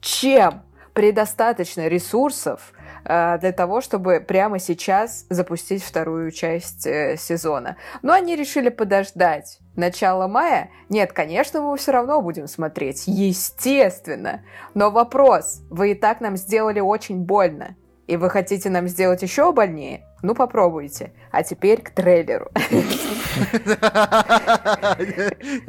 чем 0.00 0.62
предостаточно 0.98 1.88
ресурсов 1.88 2.72
для 3.08 3.52
того, 3.52 3.80
чтобы 3.80 4.20
прямо 4.20 4.58
сейчас 4.58 5.24
запустить 5.30 5.82
вторую 5.82 6.30
часть 6.30 6.86
э, 6.86 7.16
сезона. 7.18 7.76
Но 8.02 8.12
они 8.12 8.36
решили 8.36 8.68
подождать 8.68 9.58
начала 9.76 10.28
мая? 10.28 10.70
Нет, 10.90 11.12
конечно, 11.12 11.62
мы 11.62 11.76
все 11.78 11.92
равно 11.92 12.20
будем 12.20 12.46
смотреть. 12.46 13.04
Естественно. 13.06 14.42
Но 14.74 14.90
вопрос. 14.90 15.62
Вы 15.70 15.92
и 15.92 15.94
так 15.94 16.20
нам 16.20 16.36
сделали 16.36 16.80
очень 16.80 17.20
больно. 17.20 17.76
И 18.06 18.16
вы 18.16 18.28
хотите 18.30 18.68
нам 18.70 18.88
сделать 18.88 19.22
еще 19.22 19.52
больнее? 19.52 20.04
Ну, 20.22 20.34
попробуйте. 20.34 21.12
А 21.30 21.42
теперь 21.42 21.80
к 21.80 21.90
трейлеру. 21.90 22.50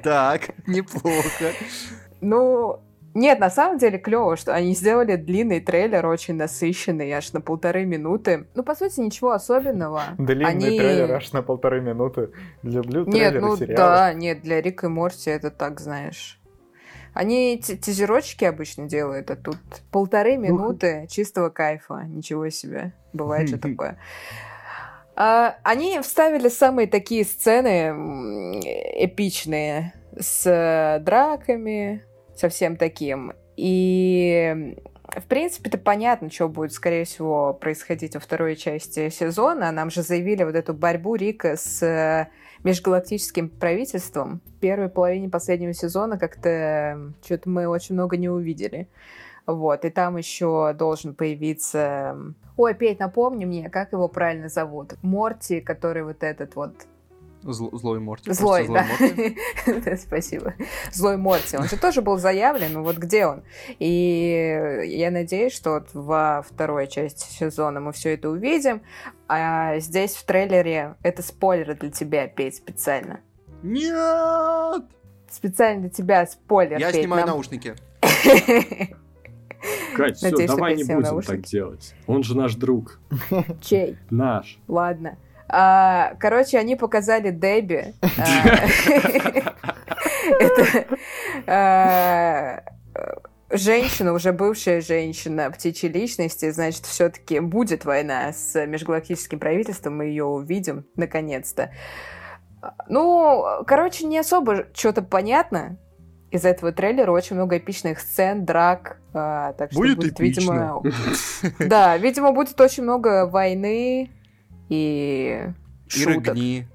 Так, 0.03 0.49
неплохо. 0.65 1.53
Ну, 2.21 2.79
нет, 3.19 3.39
на 3.39 3.49
самом 3.49 3.77
деле 3.77 3.97
клево, 3.97 4.37
что 4.37 4.53
они 4.53 4.73
сделали 4.73 5.17
длинный 5.17 5.59
трейлер, 5.59 6.05
очень 6.05 6.35
насыщенный, 6.35 7.11
аж 7.11 7.33
на 7.33 7.41
полторы 7.41 7.83
минуты. 7.83 8.47
Ну, 8.55 8.63
по 8.63 8.75
сути, 8.75 9.01
ничего 9.01 9.31
особенного. 9.31 10.03
Длинный 10.17 10.49
они... 10.49 10.77
трейлер 10.77 11.11
аж 11.11 11.31
на 11.33 11.41
полторы 11.41 11.81
минуты. 11.81 12.31
Люблю 12.63 13.05
нет, 13.05 13.31
трейлеры 13.31 13.41
ну, 13.41 13.57
сериалы. 13.57 13.75
Да, 13.75 14.13
нет, 14.13 14.41
для 14.41 14.61
Рика 14.61 14.87
и 14.87 14.89
Морти 14.89 15.29
это 15.29 15.51
так, 15.51 15.81
знаешь. 15.81 16.39
Они 17.13 17.59
тизерочки 17.59 18.45
обычно 18.45 18.87
делают, 18.87 19.29
а 19.31 19.35
тут 19.35 19.57
полторы 19.91 20.37
минуты 20.37 21.05
чистого 21.09 21.49
кайфа. 21.49 22.03
Ничего 22.07 22.49
себе. 22.49 22.93
Бывает 23.11 23.49
же 23.49 23.57
такое. 23.59 23.97
А, 25.17 25.57
они 25.63 25.99
вставили 25.99 26.47
самые 26.47 26.87
такие 26.87 27.25
сцены 27.25 28.61
эпичные 29.03 29.93
с 30.17 30.45
э, 30.45 30.99
драками, 31.03 32.05
совсем 32.39 32.77
таким. 32.77 33.33
И 33.57 34.75
в 35.15 35.25
принципе, 35.25 35.69
это 35.69 35.77
понятно, 35.77 36.29
что 36.29 36.47
будет, 36.47 36.71
скорее 36.71 37.03
всего, 37.03 37.53
происходить 37.53 38.13
во 38.13 38.19
второй 38.19 38.55
части 38.55 39.09
сезона. 39.09 39.71
Нам 39.71 39.89
же 39.89 40.03
заявили 40.03 40.43
вот 40.43 40.55
эту 40.55 40.73
борьбу 40.73 41.15
Рика 41.15 41.55
с 41.55 41.81
э, 41.81 42.27
межгалактическим 42.63 43.49
правительством. 43.49 44.41
В 44.45 44.59
первой 44.59 44.89
половине 44.89 45.29
последнего 45.29 45.73
сезона 45.73 46.19
как-то 46.19 47.13
что-то 47.23 47.49
мы 47.49 47.67
очень 47.67 47.95
много 47.95 48.17
не 48.17 48.29
увидели. 48.29 48.87
Вот, 49.47 49.83
и 49.83 49.89
там 49.89 50.17
еще 50.17 50.75
должен 50.77 51.15
появиться... 51.15 52.15
Ой, 52.55 52.71
опять 52.71 52.99
напомни 52.99 53.45
мне, 53.45 53.69
как 53.69 53.93
его 53.93 54.07
правильно 54.07 54.47
зовут. 54.47 54.93
Морти, 55.01 55.59
который 55.59 56.03
вот 56.03 56.23
этот 56.23 56.55
вот 56.55 56.73
Зл, 57.43 57.69
злой 57.77 57.99
Морти. 57.99 58.31
Злой, 58.31 58.67
да. 59.65 59.97
Спасибо. 59.97 60.53
Злой 60.91 61.17
Морти. 61.17 61.57
Он 61.57 61.65
же 61.65 61.77
тоже 61.77 62.01
был 62.01 62.17
заявлен, 62.17 62.73
но 62.73 62.83
вот 62.83 62.97
где 62.97 63.25
он? 63.25 63.43
И 63.79 64.83
я 64.85 65.11
надеюсь, 65.11 65.53
что 65.53 65.71
вот 65.71 65.89
во 65.93 66.41
второй 66.41 66.87
части 66.87 67.31
сезона 67.31 67.79
мы 67.79 67.93
все 67.93 68.13
это 68.13 68.29
увидим. 68.29 68.81
А 69.27 69.79
здесь 69.79 70.15
в 70.15 70.25
трейлере 70.25 70.95
это 71.01 71.21
спойлер 71.21 71.75
для 71.75 71.91
тебя, 71.91 72.27
Петь, 72.27 72.55
специально. 72.55 73.21
Нет! 73.63 74.83
Специально 75.29 75.81
для 75.81 75.89
тебя 75.89 76.25
спойлер, 76.25 76.79
Я 76.79 76.91
Петь, 76.91 77.01
снимаю 77.01 77.25
нам... 77.25 77.35
наушники. 77.35 77.75
Кать, 79.95 80.17
все, 80.17 80.47
давай 80.47 80.75
не 80.75 80.83
будем 80.83 81.21
так 81.21 81.41
делать. 81.41 81.93
Он 82.07 82.23
же 82.23 82.35
наш 82.35 82.55
друг. 82.55 82.99
Чей? 83.61 83.97
Наш. 84.09 84.59
Ладно. 84.67 85.17
А, 85.49 86.13
короче, 86.19 86.57
они 86.57 86.75
показали 86.75 87.31
Дебби. 87.31 87.93
А, 91.47 92.61
женщина, 93.49 94.13
уже 94.13 94.31
бывшая 94.31 94.81
женщина 94.81 95.49
птичьей 95.49 95.91
личности, 95.91 96.51
значит, 96.51 96.85
все-таки 96.85 97.39
будет 97.39 97.85
война 97.85 98.31
с 98.31 98.63
межгалактическим 98.65 99.39
правительством, 99.39 99.97
мы 99.97 100.05
ее 100.05 100.25
увидим 100.25 100.85
наконец-то. 100.95 101.71
Ну, 102.87 103.63
короче, 103.65 104.05
не 104.05 104.19
особо 104.19 104.67
что-то 104.73 105.01
понятно 105.01 105.77
из 106.31 106.45
этого 106.45 106.71
трейлера. 106.71 107.11
Очень 107.11 107.35
много 107.35 107.57
эпичных 107.57 107.99
сцен, 107.99 108.45
драк. 108.45 108.97
А, 109.13 109.53
так 109.53 109.71
что 109.71 109.79
будет, 109.79 109.97
будет 109.97 110.19
видимо... 110.19 110.83
Да, 111.59 111.97
видимо, 111.97 112.31
будет 112.31 112.59
очень 112.59 112.83
много 112.83 113.25
войны, 113.25 114.11
и, 114.69 115.51
и 115.95 116.05
рыгни. 116.05 116.67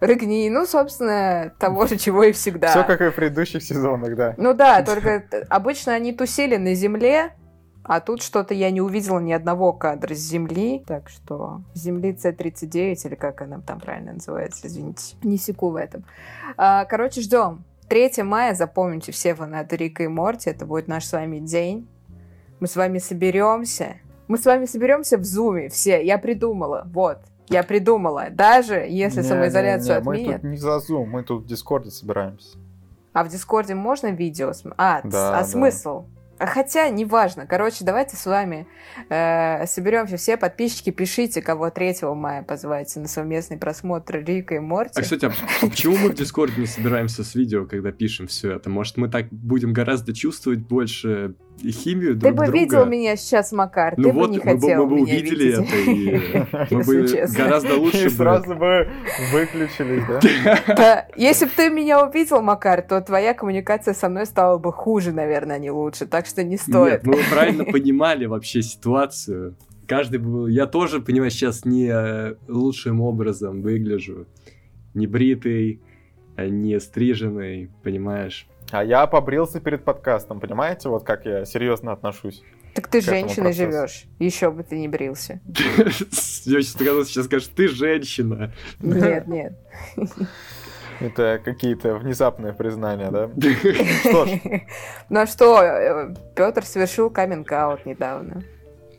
Рыгни, 0.00 0.48
ну, 0.48 0.64
собственно, 0.64 1.52
того 1.58 1.86
же, 1.86 1.98
чего 1.98 2.24
и 2.24 2.32
всегда. 2.32 2.68
Все 2.68 2.84
как 2.84 3.02
и 3.02 3.10
в 3.10 3.14
предыдущих 3.14 3.62
сезонах, 3.62 4.16
да. 4.16 4.34
Ну 4.38 4.54
да, 4.54 4.82
только 4.82 5.24
обычно 5.50 5.92
они 5.92 6.12
тусили 6.12 6.56
на 6.56 6.74
земле, 6.74 7.34
а 7.84 8.00
тут 8.00 8.22
что-то 8.22 8.54
я 8.54 8.70
не 8.70 8.80
увидела 8.80 9.18
ни 9.18 9.32
одного 9.32 9.72
кадра 9.72 10.14
с 10.14 10.18
Земли, 10.18 10.82
так 10.86 11.08
что 11.08 11.62
Земли 11.74 12.16
C-39, 12.16 13.08
или 13.08 13.14
как 13.14 13.42
она 13.42 13.60
там 13.60 13.80
правильно 13.80 14.14
называется, 14.14 14.66
извините, 14.68 15.16
не 15.22 15.36
секу 15.36 15.70
в 15.70 15.76
этом. 15.76 16.04
А, 16.56 16.84
короче, 16.84 17.20
ждем. 17.20 17.64
3 17.88 18.22
мая, 18.22 18.54
запомните 18.54 19.10
все 19.10 19.34
фанаты 19.34 19.76
Рика 19.76 20.04
и 20.04 20.06
Морти, 20.06 20.48
это 20.48 20.64
будет 20.64 20.86
наш 20.86 21.04
с 21.04 21.12
вами 21.12 21.40
день. 21.40 21.88
Мы 22.60 22.68
с 22.68 22.76
вами 22.76 22.98
соберемся. 22.98 23.96
Мы 24.28 24.38
с 24.38 24.44
вами 24.44 24.66
соберемся 24.66 25.18
в 25.18 25.24
Зуме 25.24 25.68
все. 25.70 26.04
Я 26.04 26.18
придумала. 26.18 26.86
Вот. 26.92 27.18
Я 27.50 27.64
придумала. 27.64 28.28
Даже 28.30 28.74
если 28.76 29.22
не, 29.22 29.28
самоизоляцию 29.28 29.88
не, 29.88 29.92
не, 29.94 29.98
отменят... 29.98 30.28
Мы 30.28 30.34
тут 30.34 30.50
не 30.50 30.56
за 30.56 30.76
Zoom, 30.76 31.06
мы 31.06 31.22
тут 31.24 31.44
в 31.44 31.46
Discord 31.46 31.85
е 31.85 31.90
собираемся. 31.90 32.56
А 33.12 33.24
в 33.24 33.28
Discord 33.28 33.68
е 33.68 33.74
можно 33.74 34.12
видео? 34.12 34.52
А, 34.76 35.00
да, 35.02 35.38
а 35.38 35.40
да. 35.40 35.44
смысл? 35.44 36.04
Хотя, 36.38 36.88
неважно. 36.88 37.46
Короче, 37.46 37.84
давайте 37.84 38.16
с 38.16 38.24
вами 38.24 38.66
э, 39.10 39.66
соберемся 39.66 40.16
все 40.16 40.38
подписчики, 40.38 40.90
пишите, 40.90 41.42
кого 41.42 41.68
3 41.70 41.96
мая 42.14 42.42
позывайте 42.42 42.98
на 43.00 43.08
совместный 43.08 43.58
просмотр 43.58 44.24
Рика 44.24 44.54
и 44.54 44.58
Морти. 44.58 44.98
А, 44.98 45.02
кстати, 45.02 45.26
а, 45.26 45.32
а 45.60 45.66
почему 45.66 45.98
мы 45.98 46.10
в 46.10 46.14
Дискорде 46.14 46.58
не 46.58 46.66
собираемся 46.66 47.24
с 47.24 47.34
видео, 47.34 47.66
когда 47.66 47.92
пишем 47.92 48.26
все 48.26 48.52
это? 48.52 48.70
Может, 48.70 48.96
мы 48.96 49.08
так 49.08 49.26
будем 49.30 49.74
гораздо 49.74 50.14
чувствовать 50.14 50.60
больше 50.60 51.34
химию 51.68 52.16
друг 52.16 52.34
друга? 52.34 52.46
Ты 52.46 52.52
бы 52.52 52.58
видел 52.58 52.86
меня 52.86 53.16
сейчас, 53.16 53.52
Макар, 53.52 53.94
ну 53.96 54.04
ты 54.04 54.12
вот, 54.12 54.28
бы 54.28 54.34
не 54.34 54.40
хотел 54.40 54.86
мы 54.86 54.96
бы 54.96 55.02
увидели 55.02 55.52
это, 55.52 56.70
и 56.70 56.74
мы 56.74 56.84
бы 56.84 57.26
гораздо 57.36 57.76
лучше 57.76 58.04
бы... 58.04 58.10
сразу 58.10 58.54
бы 58.54 58.88
выключились, 59.32 60.04
да? 60.66 61.06
Если 61.16 61.44
бы 61.44 61.50
ты 61.56 61.70
меня 61.70 62.06
увидел, 62.06 62.40
Макар, 62.42 62.82
то 62.82 63.00
твоя 63.00 63.34
коммуникация 63.34 63.94
со 63.94 64.08
мной 64.08 64.26
стала 64.26 64.58
бы 64.58 64.72
хуже, 64.72 65.12
наверное, 65.12 65.56
а 65.56 65.58
не 65.58 65.70
лучше. 65.70 66.06
Так 66.06 66.26
что 66.26 66.42
не 66.42 66.56
стоит. 66.56 67.04
Нет, 67.04 67.06
мы 67.06 67.22
правильно 67.30 67.64
понимали 67.64 68.26
вообще 68.26 68.62
ситуацию. 68.62 69.56
Каждый 69.86 70.18
был... 70.18 70.46
Я 70.46 70.66
тоже, 70.66 71.00
понимаешь, 71.00 71.32
сейчас 71.32 71.64
не 71.64 71.90
э, 71.92 72.34
лучшим 72.48 73.00
образом 73.00 73.62
выгляжу. 73.62 74.26
Не 74.94 75.06
бритый, 75.06 75.80
а 76.36 76.48
не 76.48 76.78
стриженный, 76.80 77.70
понимаешь? 77.82 78.46
А 78.70 78.84
я 78.84 79.06
побрился 79.06 79.60
перед 79.60 79.84
подкастом, 79.84 80.40
понимаете, 80.40 80.88
вот 80.88 81.04
как 81.04 81.26
я 81.26 81.44
серьезно 81.44 81.92
отношусь. 81.92 82.42
Так 82.74 82.86
ты 82.86 83.00
женщиной 83.00 83.52
живешь. 83.52 84.04
Еще 84.18 84.50
бы 84.50 84.62
ты 84.62 84.78
не 84.78 84.88
брился. 84.88 85.40
Я 86.44 86.62
сейчас 86.62 87.24
скажешь, 87.24 87.48
ты 87.48 87.68
женщина. 87.68 88.52
Нет, 88.80 89.26
нет. 89.26 89.58
Это 91.00 91.40
какие-то 91.42 91.94
внезапные 91.94 92.52
признания, 92.52 93.10
да? 93.10 93.30
Что 94.00 94.26
ж. 94.26 94.40
Ну 95.08 95.20
а 95.20 95.26
что, 95.26 95.62
э, 95.62 96.14
Петр 96.36 96.64
совершил 96.64 97.08
каминг-аут 97.08 97.86
недавно. 97.86 98.42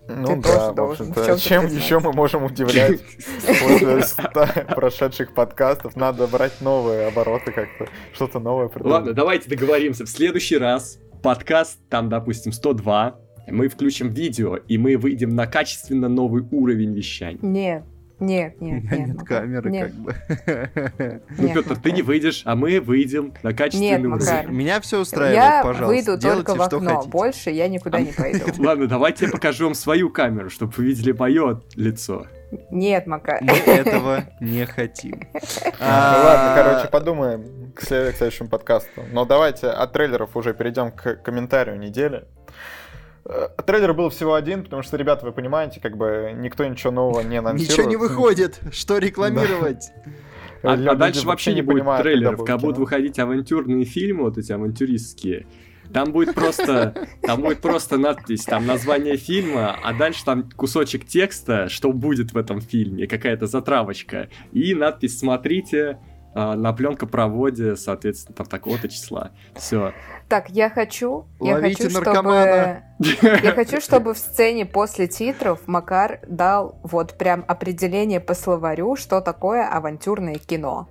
Ну 0.07 0.25
Ты 0.27 0.41
да, 0.41 0.73
в 0.73 0.91
общем-то, 0.91 1.39
чем 1.39 1.67
еще 1.67 1.99
мы 1.99 2.11
можем 2.11 2.43
удивлять 2.43 2.99
после 3.45 4.03
прошедших 4.75 5.33
подкастов? 5.33 5.95
Надо 5.95 6.27
брать 6.27 6.59
новые 6.61 7.07
обороты 7.07 7.51
как-то, 7.51 7.87
что-то 8.13 8.39
новое 8.39 8.67
придумать. 8.67 8.93
Ладно, 8.93 9.13
давайте 9.13 9.49
договоримся. 9.49 10.05
В 10.05 10.09
следующий 10.09 10.57
раз 10.57 10.99
подкаст, 11.21 11.79
там, 11.89 12.09
допустим, 12.09 12.51
102, 12.51 13.15
мы 13.47 13.67
включим 13.67 14.09
видео, 14.09 14.55
и 14.55 14.77
мы 14.77 14.97
выйдем 14.97 15.35
на 15.35 15.47
качественно 15.47 16.09
новый 16.09 16.43
уровень 16.51 16.93
вещания. 16.93 17.39
Нет, 17.41 17.83
нет, 18.21 18.61
нет, 18.61 18.83
нет. 18.83 19.07
нет 19.07 19.23
камеры, 19.23 19.71
нет. 19.71 19.91
как 19.91 19.95
бы. 19.95 20.15
Ну, 21.37 21.53
Петр, 21.53 21.75
ты 21.75 21.91
не 21.91 22.03
выйдешь, 22.03 22.43
а 22.45 22.55
мы 22.55 22.79
выйдем 22.79 23.33
на 23.41 23.51
качественный 23.51 24.07
уровень. 24.07 24.51
Меня 24.51 24.79
все 24.79 24.99
устраивает, 24.99 25.35
я 25.35 25.63
пожалуйста. 25.63 25.83
Я 25.83 25.87
выйду 25.87 26.21
только 26.21 26.55
в 26.55 26.61
окно, 26.61 27.03
больше 27.07 27.49
я 27.49 27.67
никуда 27.67 27.99
не 27.99 28.11
пойду. 28.11 28.45
Ладно, 28.59 28.87
давайте 28.87 29.25
я 29.25 29.31
покажу 29.31 29.65
вам 29.65 29.73
свою 29.73 30.09
камеру, 30.11 30.49
чтобы 30.49 30.71
вы 30.77 30.85
видели 30.85 31.11
мое 31.11 31.61
лицо. 31.75 32.27
Нет, 32.69 33.07
Макар. 33.07 33.39
Мы 33.41 33.53
этого 33.65 34.25
не 34.39 34.65
хотим. 34.65 35.21
А, 35.79 36.21
ладно, 36.23 36.63
короче, 36.63 36.87
подумаем 36.89 37.71
к 37.73 37.81
следующему 37.81 38.49
подкасту. 38.49 39.03
Но 39.11 39.25
давайте 39.25 39.67
от 39.67 39.93
трейлеров 39.93 40.35
уже 40.35 40.53
перейдем 40.53 40.91
к 40.91 41.15
комментарию 41.15 41.79
недели. 41.79 42.25
Э, 43.25 43.47
трейлер 43.65 43.93
был 43.93 44.09
всего 44.09 44.33
один, 44.33 44.63
потому 44.63 44.81
что, 44.81 44.97
ребята, 44.97 45.25
вы 45.25 45.31
понимаете, 45.31 45.79
как 45.79 45.97
бы 45.97 46.33
никто 46.35 46.65
ничего 46.65 46.91
нового 46.91 47.21
не 47.21 47.37
анонсирует. 47.37 47.77
Ничего 47.77 47.89
не 47.89 47.97
выходит, 47.97 48.59
что 48.71 48.97
рекламировать? 48.97 49.91
А, 50.63 50.73
а 50.73 50.95
дальше 50.95 51.25
вообще 51.25 51.53
не 51.53 51.61
будет 51.61 51.85
трейлеров, 52.01 52.45
как 52.45 52.59
будут 52.59 52.77
выходить 52.77 53.17
авантюрные 53.19 53.85
фильмы, 53.85 54.23
вот 54.23 54.37
эти 54.37 54.51
авантюристские. 54.51 55.47
Там 55.91 56.11
будет 56.11 56.35
просто, 56.35 57.07
там 57.21 57.41
будет 57.41 57.59
просто 57.59 57.97
надпись, 57.97 58.45
там 58.45 58.65
название 58.65 59.17
фильма, 59.17 59.77
а 59.83 59.93
дальше 59.93 60.23
там 60.23 60.49
кусочек 60.49 61.05
текста, 61.05 61.67
что 61.67 61.91
будет 61.91 62.31
в 62.31 62.37
этом 62.37 62.61
фильме, 62.61 63.07
какая-то 63.07 63.47
затравочка. 63.47 64.29
И 64.53 64.73
надпись 64.73 65.19
«Смотрите», 65.19 65.99
на 66.33 66.73
пленкопроводе, 66.73 67.75
соответственно, 67.75 68.35
там 68.35 68.47
такого-то 68.47 68.87
числа. 68.87 69.31
Все. 69.55 69.93
Так, 70.29 70.49
я 70.49 70.69
хочу, 70.69 71.25
Ловите 71.39 71.83
я 71.83 71.89
хочу, 71.89 71.93
наркомана. 71.93 72.83
чтобы, 72.99 73.39
я 73.43 73.51
хочу, 73.51 73.81
чтобы 73.81 74.13
в 74.13 74.17
сцене 74.17 74.65
после 74.65 75.07
титров 75.07 75.67
Макар 75.67 76.19
дал 76.27 76.79
вот 76.83 77.17
прям 77.17 77.43
определение 77.47 78.19
по 78.21 78.33
словарю, 78.33 78.95
что 78.95 79.19
такое 79.19 79.67
авантюрное 79.67 80.35
кино. 80.35 80.87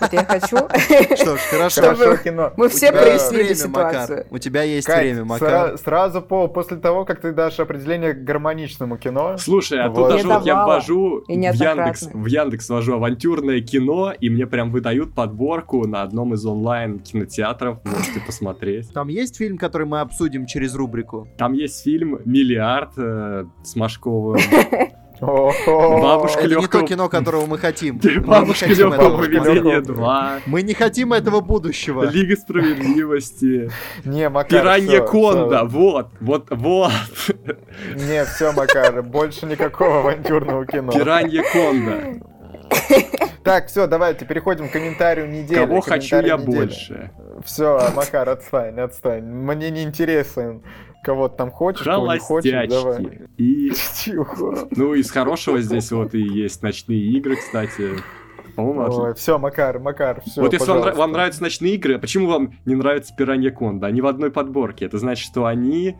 Вот 0.00 0.12
я 0.12 0.24
хочу, 0.24 0.56
что 1.16 1.36
ж, 1.36 1.40
хорошо, 1.50 1.82
хорошо 1.82 2.16
кино. 2.16 2.52
мы 2.56 2.68
все 2.68 2.92
прояснили 2.92 3.54
ситуацию. 3.54 4.26
У 4.30 4.38
тебя 4.38 4.62
есть 4.62 4.88
время, 4.88 5.24
Макар. 5.24 5.78
Сразу 5.78 6.22
по, 6.22 6.48
после 6.48 6.76
того, 6.76 7.04
как 7.04 7.20
ты 7.20 7.32
дашь 7.32 7.60
определение 7.60 8.12
гармоничному 8.12 8.96
кино. 8.96 9.36
Слушай, 9.38 9.80
а 9.80 9.90
тут 9.90 10.08
даже 10.08 10.26
вот 10.26 10.46
я 10.46 10.64
ввожу 10.64 11.24
в 11.26 11.30
Яндекс, 11.30 12.08
в 12.12 12.26
Яндекс 12.26 12.68
ввожу 12.68 12.94
авантюрное 12.94 13.60
кино, 13.60 14.12
и 14.18 14.30
мне 14.30 14.46
прям 14.46 14.70
выдают 14.70 15.14
подборку 15.14 15.86
на 15.86 16.02
одном 16.02 16.34
из 16.34 16.44
онлайн 16.46 16.98
кинотеатров, 17.00 17.78
можете 17.84 18.20
посмотреть. 18.20 18.92
Там 18.92 19.08
есть 19.08 19.36
фильм, 19.36 19.58
который 19.58 19.86
мы 19.86 20.00
обсудим 20.00 20.46
через 20.46 20.74
рубрику? 20.74 21.28
Там 21.38 21.52
есть 21.52 21.82
фильм 21.82 22.20
«Миллиард» 22.24 22.92
э, 22.96 23.44
с 23.62 23.76
Машковым. 23.76 24.40
Бабушка 25.24 26.40
Это 26.40 26.56
не 26.56 26.66
то 26.66 26.82
кино, 26.82 27.08
которого 27.08 27.46
мы 27.46 27.58
хотим. 27.58 28.00
Бабушка 28.26 28.66
легкого 28.66 29.18
поведения 29.18 29.80
2. 29.80 30.40
Мы 30.46 30.62
не 30.62 30.74
хотим 30.74 31.12
этого 31.12 31.40
будущего. 31.40 32.04
Лига 32.04 32.36
справедливости. 32.36 33.70
Не, 34.04 34.28
Макар, 34.28 34.60
Пиранья 34.60 35.00
Конда, 35.00 35.64
вот, 35.64 36.08
вот, 36.20 36.46
вот. 36.50 36.92
Не, 37.94 38.24
все, 38.24 38.52
Макар, 38.52 39.02
больше 39.02 39.46
никакого 39.46 40.00
авантюрного 40.00 40.66
кино. 40.66 40.92
Пиранья 40.92 41.42
Конда. 41.52 42.24
Так, 43.42 43.66
все, 43.66 43.86
давайте 43.86 44.24
переходим 44.24 44.68
к 44.68 44.72
комментарию 44.72 45.28
недели. 45.28 45.58
Кого 45.58 45.80
хочу 45.80 46.20
я 46.20 46.38
больше? 46.38 47.10
Все, 47.44 47.90
Макар, 47.94 48.28
отстань, 48.28 48.80
отстань. 48.80 49.24
Мне 49.24 49.70
не 49.70 49.82
интересен 49.82 50.62
кого 51.04 51.28
то 51.28 51.36
там 51.36 51.50
хочешь, 51.50 51.84
кого 51.84 52.12
не 52.12 52.18
хочешь, 52.18 52.68
давай. 52.68 53.28
И... 53.36 53.72
Ну, 54.76 54.94
из 54.94 55.10
хорошего 55.10 55.60
здесь 55.60 55.92
вот 55.92 56.14
и 56.14 56.20
есть 56.20 56.62
ночные 56.62 57.00
игры, 57.00 57.36
кстати. 57.36 57.90
По-моему, 58.56 59.14
Все, 59.14 59.38
Макар, 59.38 59.78
Макар, 59.80 60.22
все. 60.24 60.40
Вот 60.40 60.52
если 60.52 60.70
вам, 60.70 60.94
вам 60.94 61.12
нравятся 61.12 61.42
ночные 61.42 61.74
игры, 61.74 61.96
а 61.96 61.98
почему 61.98 62.28
вам 62.28 62.54
не 62.64 62.74
нравится 62.74 63.14
Пиранья 63.16 63.50
Конда? 63.50 63.88
Они 63.88 64.00
в 64.00 64.06
одной 64.06 64.30
подборке. 64.30 64.84
Это 64.84 64.98
значит, 64.98 65.26
что 65.26 65.46
они 65.46 65.96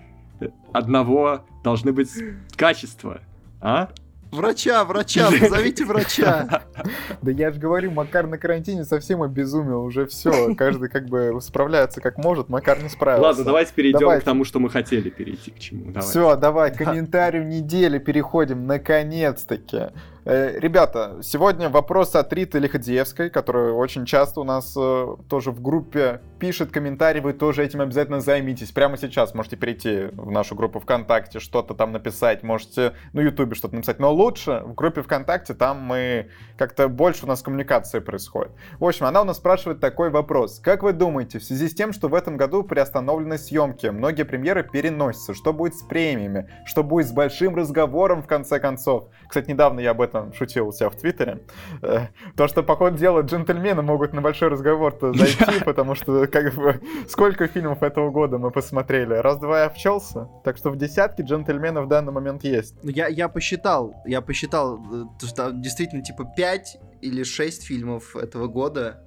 одного 0.72 1.44
должны 1.64 1.92
быть 1.92 2.10
качества. 2.56 3.20
А? 3.60 3.90
Врача, 4.34 4.84
врача, 4.84 5.30
позовите 5.30 5.84
врача. 5.84 6.62
Да 7.22 7.30
я 7.30 7.50
же 7.50 7.60
говорю, 7.60 7.90
Макар 7.90 8.26
на 8.26 8.36
карантине 8.36 8.84
совсем 8.84 9.22
обезумел, 9.22 9.84
уже 9.84 10.06
все, 10.06 10.54
каждый 10.54 10.88
как 10.88 11.06
бы 11.06 11.38
справляется 11.40 12.00
как 12.00 12.18
может, 12.18 12.48
Макар 12.48 12.82
не 12.82 12.88
справился. 12.88 13.28
Ладно, 13.28 13.44
давайте 13.44 13.72
перейдем 13.72 14.20
к 14.20 14.24
тому, 14.24 14.44
что 14.44 14.58
мы 14.58 14.70
хотели 14.70 15.08
перейти 15.08 15.50
к 15.50 15.58
чему. 15.58 15.92
Все, 16.00 16.36
давай, 16.36 16.72
к 16.72 16.78
комментарию 16.78 17.46
недели 17.46 17.98
переходим, 17.98 18.66
наконец-таки. 18.66 19.90
Э, 20.26 20.58
ребята, 20.58 21.18
сегодня 21.22 21.68
вопрос 21.68 22.14
от 22.14 22.32
Риты 22.32 22.58
Лиходеевской, 22.58 23.28
которая 23.28 23.72
очень 23.72 24.06
часто 24.06 24.40
у 24.40 24.44
нас 24.44 24.74
э, 24.74 25.16
тоже 25.28 25.50
в 25.50 25.60
группе 25.60 26.22
пишет 26.38 26.70
комментарий, 26.72 27.20
вы 27.20 27.34
тоже 27.34 27.62
этим 27.62 27.82
обязательно 27.82 28.20
займитесь. 28.20 28.70
Прямо 28.70 28.96
сейчас 28.96 29.34
можете 29.34 29.56
перейти 29.56 30.06
в 30.12 30.30
нашу 30.30 30.54
группу 30.54 30.80
ВКонтакте, 30.80 31.40
что-то 31.40 31.74
там 31.74 31.92
написать, 31.92 32.42
можете 32.42 32.94
на 33.12 33.20
Ютубе 33.20 33.54
что-то 33.54 33.74
написать. 33.74 33.98
Но 33.98 34.14
лучше 34.14 34.62
в 34.64 34.74
группе 34.74 35.02
ВКонтакте, 35.02 35.52
там 35.52 35.80
мы 35.80 36.30
как-то 36.56 36.88
больше 36.88 37.26
у 37.26 37.28
нас 37.28 37.42
коммуникации 37.42 37.98
происходит. 37.98 38.52
В 38.78 38.86
общем, 38.86 39.04
она 39.04 39.20
у 39.20 39.24
нас 39.24 39.36
спрашивает 39.36 39.80
такой 39.80 40.08
вопрос. 40.08 40.58
Как 40.58 40.82
вы 40.82 40.94
думаете, 40.94 41.38
в 41.38 41.44
связи 41.44 41.68
с 41.68 41.74
тем, 41.74 41.92
что 41.92 42.08
в 42.08 42.14
этом 42.14 42.38
году 42.38 42.62
приостановлены 42.62 43.36
съемки, 43.36 43.88
многие 43.88 44.22
премьеры 44.22 44.62
переносятся, 44.62 45.34
что 45.34 45.52
будет 45.52 45.74
с 45.74 45.82
премиями, 45.82 46.48
что 46.64 46.82
будет 46.82 47.08
с 47.08 47.12
большим 47.12 47.54
разговором 47.56 48.22
в 48.22 48.26
конце 48.26 48.58
концов? 48.58 49.08
Кстати, 49.28 49.50
недавно 49.50 49.80
я 49.80 49.90
об 49.90 50.00
этом 50.00 50.13
там 50.14 50.32
шутил 50.32 50.68
у 50.68 50.72
себя 50.72 50.90
в 50.90 50.96
Твиттере. 50.96 51.40
Э, 51.82 52.06
то, 52.36 52.46
что, 52.46 52.62
по 52.62 52.76
ходу 52.76 52.96
дела, 52.96 53.22
джентльмены 53.22 53.82
могут 53.82 54.12
на 54.12 54.22
большой 54.22 54.48
разговор-то 54.48 55.12
зайти, 55.12 55.64
потому 55.64 55.96
что, 55.96 56.28
как 56.28 56.54
бы, 56.54 56.80
сколько 57.08 57.48
фильмов 57.48 57.82
этого 57.82 58.10
года 58.10 58.38
мы 58.38 58.52
посмотрели? 58.52 59.14
Раз-два 59.14 59.60
я 59.60 59.66
обчелся. 59.66 60.28
Так 60.44 60.56
что 60.56 60.70
в 60.70 60.76
десятке 60.76 61.24
джентльменов 61.24 61.86
в 61.86 61.88
данный 61.88 62.12
момент 62.12 62.44
есть. 62.44 62.76
Ну, 62.84 62.90
я, 62.90 63.08
я 63.08 63.28
посчитал, 63.28 63.92
я 64.06 64.20
посчитал, 64.20 64.78
э, 64.78 65.26
что 65.26 65.50
действительно, 65.50 66.04
типа, 66.04 66.32
5 66.36 66.78
или 67.00 67.24
6 67.24 67.64
фильмов 67.64 68.14
этого 68.14 68.46
года 68.46 69.03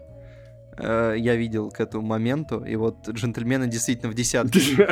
э, 0.78 1.15
я 1.17 1.36
видел 1.36 1.69
к 1.69 1.80
этому 1.80 2.05
моменту, 2.05 2.63
и 2.63 2.75
вот 2.75 3.07
джентльмены 3.09 3.67
действительно 3.67 4.11
в 4.11 4.15
десятке. 4.15 4.59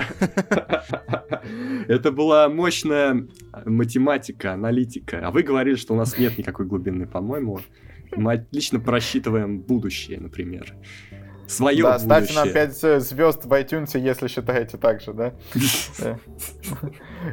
Это 1.87 2.11
была 2.11 2.49
мощная 2.49 3.27
математика, 3.65 4.53
аналитика. 4.53 5.21
А 5.25 5.31
вы 5.31 5.43
говорили, 5.43 5.75
что 5.75 5.93
у 5.93 5.97
нас 5.97 6.17
нет 6.17 6.37
никакой 6.37 6.65
глубины, 6.65 7.07
по-моему. 7.07 7.59
Мы 8.15 8.33
отлично 8.33 8.79
просчитываем 8.79 9.59
будущее, 9.59 10.19
например 10.19 10.73
свое 11.47 11.83
Да, 11.83 11.93
будущее. 11.99 12.05
ставьте 12.05 12.33
нам 12.33 12.51
5 12.51 13.01
звезд 13.01 13.45
в 13.45 13.53
iTunes, 13.53 13.97
если 13.97 14.27
считаете 14.27 14.77
так 14.77 15.01
же, 15.01 15.13
да? 15.13 15.33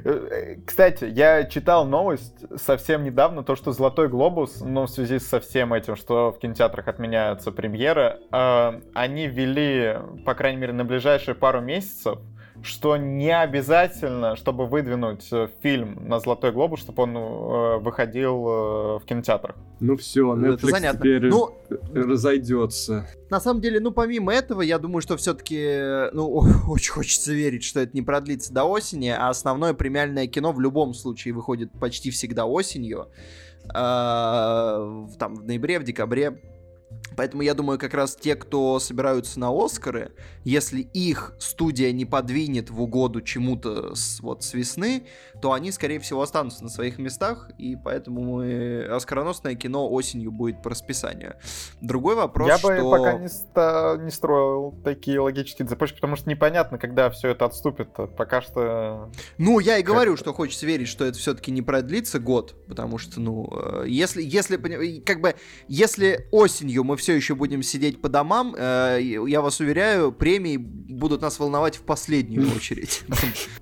Э, 0.04 0.56
кстати, 0.66 1.04
я 1.04 1.44
читал 1.44 1.84
новость 1.86 2.34
совсем 2.56 3.04
недавно, 3.04 3.42
то, 3.42 3.56
что 3.56 3.72
«Золотой 3.72 4.08
глобус», 4.08 4.60
ну, 4.62 4.84
в 4.86 4.88
связи 4.90 5.18
со 5.18 5.38
всем 5.38 5.74
этим, 5.74 5.96
что 5.96 6.32
в 6.32 6.38
кинотеатрах 6.38 6.88
отменяются 6.88 7.52
премьеры, 7.52 8.18
э, 8.32 8.80
они 8.94 9.26
ввели, 9.26 9.98
по 10.24 10.34
крайней 10.34 10.58
мере, 10.60 10.72
на 10.72 10.84
ближайшие 10.86 11.34
пару 11.34 11.60
месяцев 11.60 12.18
что 12.62 12.96
не 12.96 13.30
обязательно, 13.30 14.36
чтобы 14.36 14.66
выдвинуть 14.66 15.26
э, 15.32 15.48
фильм 15.62 16.08
на 16.08 16.20
Золотой 16.20 16.52
глобус, 16.52 16.80
чтобы 16.80 17.02
он 17.02 17.16
э, 17.16 17.78
выходил 17.78 18.46
э, 18.46 18.98
в 18.98 19.02
кинотеатрах. 19.06 19.56
Ну 19.80 19.96
все, 19.96 20.34
Netflix 20.34 20.54
Это 20.54 20.66
занятно. 20.68 20.98
теперь 21.00 21.26
ну, 21.28 21.56
разойдется. 21.92 23.06
На 23.30 23.40
самом 23.40 23.60
деле, 23.60 23.80
ну 23.80 23.90
помимо 23.90 24.32
этого, 24.32 24.62
я 24.62 24.78
думаю, 24.78 25.02
что 25.02 25.16
все-таки, 25.16 26.10
ну 26.12 26.28
очень 26.68 26.92
хочется 26.92 27.32
верить, 27.32 27.64
что 27.64 27.80
это 27.80 27.92
не 27.94 28.02
продлится 28.02 28.52
до 28.52 28.64
осени, 28.64 29.08
а 29.08 29.28
основное 29.28 29.74
премиальное 29.74 30.26
кино 30.26 30.52
в 30.52 30.60
любом 30.60 30.94
случае 30.94 31.34
выходит 31.34 31.72
почти 31.72 32.10
всегда 32.10 32.46
осенью, 32.46 33.08
там 33.72 35.06
в 35.36 35.44
ноябре, 35.44 35.78
в 35.78 35.84
декабре 35.84 36.40
Поэтому 37.16 37.42
я 37.42 37.54
думаю, 37.54 37.78
как 37.78 37.94
раз 37.94 38.16
те, 38.16 38.36
кто 38.36 38.78
собираются 38.78 39.38
на 39.38 39.50
Оскары, 39.52 40.12
если 40.44 40.80
их 40.80 41.34
студия 41.38 41.92
не 41.92 42.04
подвинет 42.04 42.70
в 42.70 42.80
угоду 42.80 43.20
чему-то 43.20 43.94
с, 43.94 44.20
вот 44.20 44.42
с 44.42 44.54
весны, 44.54 45.06
то 45.40 45.52
они, 45.52 45.72
скорее 45.72 45.98
всего, 46.00 46.22
останутся 46.22 46.62
на 46.62 46.70
своих 46.70 46.98
местах, 46.98 47.50
и 47.58 47.76
поэтому 47.76 48.22
мы... 48.22 48.84
оскароносное 48.84 49.54
кино 49.54 49.90
осенью 49.90 50.30
будет 50.30 50.62
по 50.62 50.70
расписанию. 50.70 51.36
Другой 51.80 52.14
вопрос, 52.14 52.48
Я 52.48 52.58
что... 52.58 52.68
бы 52.68 52.90
пока 52.90 53.14
не, 53.14 53.28
ста... 53.28 53.96
не 54.00 54.10
строил 54.10 54.74
такие 54.84 55.20
логические 55.20 55.66
цепочки, 55.68 55.96
потому 55.96 56.16
что 56.16 56.28
непонятно, 56.28 56.78
когда 56.78 57.10
все 57.10 57.28
это 57.28 57.44
отступит. 57.44 57.90
Пока 58.16 58.40
что... 58.42 59.10
Ну, 59.38 59.58
я 59.58 59.78
и 59.78 59.82
говорю, 59.82 60.16
что 60.16 60.32
хочется 60.32 60.66
верить, 60.66 60.88
что 60.88 61.04
это 61.04 61.18
все-таки 61.18 61.50
не 61.50 61.62
продлится 61.62 62.18
год, 62.18 62.54
потому 62.66 62.98
что, 62.98 63.20
ну, 63.20 63.48
э, 63.52 63.84
если, 63.88 64.22
если, 64.22 64.56
как 65.00 65.20
бы, 65.20 65.34
если 65.68 66.28
осенью 66.30 66.84
мы 66.84 66.96
все 67.02 67.14
еще 67.14 67.34
будем 67.34 67.62
сидеть 67.62 68.00
по 68.00 68.08
домам, 68.08 68.54
э, 68.56 68.98
я 69.02 69.40
вас 69.40 69.58
уверяю, 69.58 70.12
премии 70.12 70.56
будут 70.56 71.20
нас 71.20 71.38
волновать 71.40 71.76
в 71.76 71.82
последнюю 71.82 72.48
очередь. 72.56 73.02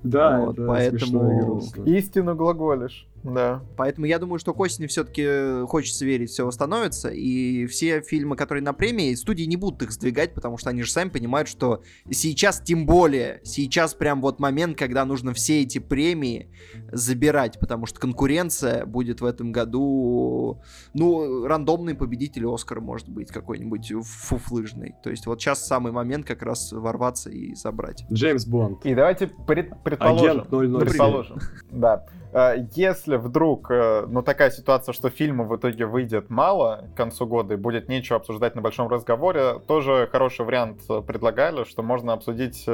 Да, 0.03 0.53
поэтому... 0.55 1.61
Истину 1.85 2.35
глаголишь. 2.35 3.07
Да. 3.23 3.63
Поэтому 3.77 4.05
я 4.07 4.19
думаю, 4.19 4.39
что 4.39 4.53
к 4.53 4.59
осени 4.59 4.87
все-таки 4.87 5.65
хочется 5.67 6.05
верить, 6.05 6.29
все 6.29 6.45
восстановится. 6.45 7.09
И 7.09 7.65
все 7.67 8.01
фильмы, 8.01 8.35
которые 8.35 8.63
на 8.63 8.73
премии, 8.73 9.13
студии 9.15 9.43
не 9.43 9.57
будут 9.57 9.83
их 9.83 9.91
сдвигать, 9.91 10.33
потому 10.33 10.57
что 10.57 10.69
они 10.69 10.83
же 10.83 10.91
сами 10.91 11.09
понимают, 11.09 11.47
что 11.47 11.83
сейчас, 12.09 12.61
тем 12.61 12.85
более, 12.85 13.41
сейчас 13.43 13.93
прям 13.93 14.21
вот 14.21 14.39
момент, 14.39 14.77
когда 14.77 15.05
нужно 15.05 15.33
все 15.33 15.61
эти 15.61 15.79
премии 15.79 16.49
забирать, 16.91 17.59
потому 17.59 17.85
что 17.85 17.99
конкуренция 17.99 18.85
будет 18.85 19.21
в 19.21 19.25
этом 19.25 19.51
году, 19.51 20.61
ну, 20.93 21.45
рандомный 21.45 21.95
победитель 21.95 22.45
Оскара 22.47 22.81
может 22.81 23.09
быть 23.09 23.31
какой-нибудь 23.31 23.93
фуфлыжный. 24.03 24.95
То 25.03 25.09
есть 25.09 25.25
вот 25.27 25.41
сейчас 25.41 25.65
самый 25.65 25.91
момент 25.91 26.25
как 26.25 26.41
раз 26.41 26.71
ворваться 26.71 27.29
и 27.29 27.53
забрать. 27.55 28.05
Джеймс 28.11 28.45
Бонд. 28.45 28.85
И 28.85 28.95
давайте 28.95 29.27
пред, 29.27 29.71
предположим. 29.83 30.41
Агент 30.41 30.49
007. 30.49 30.79
Предположим, 30.79 31.39
да. 31.69 32.05
Э, 32.33 32.65
если 32.75 33.17
вдруг, 33.17 33.69
э, 33.71 34.05
ну, 34.07 34.21
такая 34.21 34.51
ситуация, 34.51 34.93
что 34.93 35.09
фильма 35.09 35.43
в 35.43 35.55
итоге 35.55 35.85
выйдет 35.85 36.29
мало 36.29 36.89
к 36.93 36.97
концу 36.97 37.25
года 37.25 37.55
и 37.55 37.57
будет 37.57 37.89
нечего 37.89 38.17
обсуждать 38.17 38.55
на 38.55 38.61
большом 38.61 38.87
разговоре, 38.87 39.59
тоже 39.67 40.07
хороший 40.11 40.45
вариант 40.45 40.81
э, 40.89 41.01
предлагали, 41.01 41.63
что 41.65 41.83
можно 41.83 42.13
обсудить 42.13 42.65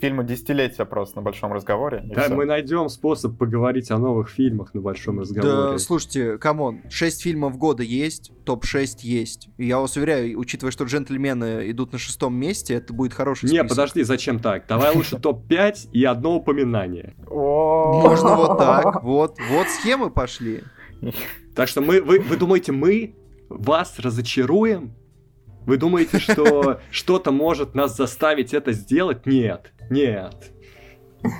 фильмы 0.00 0.24
десятилетия 0.24 0.84
просто 0.84 1.16
на 1.16 1.22
большом 1.22 1.52
разговоре. 1.52 2.02
Да, 2.04 2.22
все. 2.22 2.34
мы 2.34 2.44
найдем 2.44 2.88
способ 2.88 3.38
поговорить 3.38 3.90
о 3.90 3.98
новых 3.98 4.28
фильмах 4.28 4.74
на 4.74 4.80
большом 4.80 5.20
разговоре. 5.20 5.72
Да, 5.72 5.78
слушайте, 5.78 6.38
come 6.38 6.63
on, 6.63 6.82
6 6.90 7.22
фильмов 7.22 7.56
года 7.56 7.82
есть, 7.82 8.32
топ-6 8.44 8.98
есть. 9.02 9.48
И 9.58 9.66
я 9.66 9.78
вас 9.78 9.96
уверяю, 9.96 10.38
учитывая, 10.38 10.72
что 10.72 10.84
джентльмены 10.84 11.70
идут 11.70 11.92
на 11.92 11.98
шестом 11.98 12.34
месте, 12.34 12.74
это 12.74 12.92
будет 12.92 13.14
хороший 13.14 13.48
список. 13.48 13.64
Не, 13.64 13.68
подожди, 13.68 14.02
зачем 14.02 14.40
так? 14.40 14.66
Давай 14.66 14.94
лучше 14.94 15.18
топ-5 15.20 15.90
и 15.92 16.04
одно 16.04 16.36
упоминание. 16.36 17.14
Можно 17.28 18.36
вот 18.36 18.58
так. 18.58 19.03
Вот, 19.04 19.36
вот 19.50 19.68
схемы 19.68 20.08
пошли. 20.08 20.62
Так 21.54 21.68
что 21.68 21.82
мы, 21.82 22.00
вы, 22.00 22.20
вы 22.20 22.38
думаете, 22.38 22.72
мы 22.72 23.14
вас 23.50 23.98
разочаруем? 23.98 24.94
Вы 25.66 25.76
думаете, 25.76 26.18
что 26.18 26.80
что-то 26.90 27.30
может 27.30 27.74
нас 27.74 27.94
заставить 27.98 28.54
это 28.54 28.72
сделать? 28.72 29.26
Нет, 29.26 29.72
нет. 29.90 30.52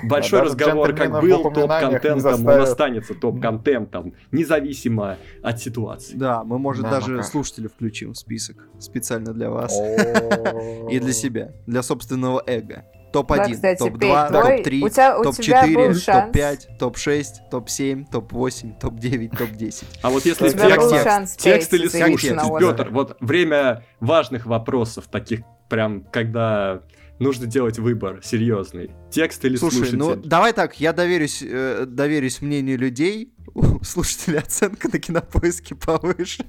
Большой 0.05 0.41
а 0.41 0.45
разговор, 0.45 0.95
как 0.95 1.23
был 1.23 1.43
топ-контентом, 1.51 2.47
он 2.47 2.61
останется 2.61 3.15
топ-контентом, 3.15 4.12
независимо 4.31 5.17
от 5.43 5.59
ситуации. 5.59 6.17
Да, 6.17 6.45
мы, 6.45 6.59
может, 6.59 6.83
да, 6.83 6.91
даже 6.91 7.23
слушателей 7.23 7.71
включим 7.71 8.12
в 8.12 8.19
список 8.19 8.69
специально 8.79 9.33
для 9.33 9.49
вас 9.49 9.75
и 10.91 10.99
для 10.99 11.12
себя, 11.15 11.53
для 11.67 11.83
собственного 11.83 12.43
эго 12.47 12.85
топ-1, 13.15 13.61
да, 13.61 13.75
топ-2, 13.77 14.33
топ-3, 14.33 15.23
топ-4, 15.23 16.05
топ-5, 16.05 16.59
топ-6, 16.81 17.25
топ-7, 17.49 18.05
топ-8, 18.11 18.81
топ-9, 18.81 19.37
топ-10. 19.39 19.85
А 20.03 20.11
вот 20.11 20.27
если 20.27 20.49
текст, 20.49 21.39
текст 21.39 21.75
или 21.75 21.87
слушатель, 21.87 22.39
Петр, 22.59 22.91
вот 22.91 23.17
время 23.21 23.85
важных 24.01 24.47
вопросов, 24.47 25.07
таких 25.07 25.43
прям, 25.69 26.03
когда 26.03 26.83
нужно 27.21 27.47
делать 27.47 27.79
выбор 27.79 28.21
серьезный. 28.25 28.91
Текст 29.11 29.45
или 29.45 29.55
Слушай, 29.57 29.75
слушатель? 29.77 29.99
ну 29.99 30.17
давай 30.17 30.53
так, 30.53 30.81
я 30.81 30.93
доверюсь, 30.93 31.43
э, 31.47 31.85
доверюсь 31.87 32.43
мнению 32.43 32.79
людей, 32.79 33.33
у 33.55 33.82
слушателей 33.84 34.40
оценка 34.40 34.88
на 34.92 34.98
кинопоиске 34.98 35.74
повыше. 35.74 36.44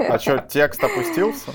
А 0.00 0.18
что, 0.18 0.38
текст 0.38 0.82
опустился? 0.82 1.52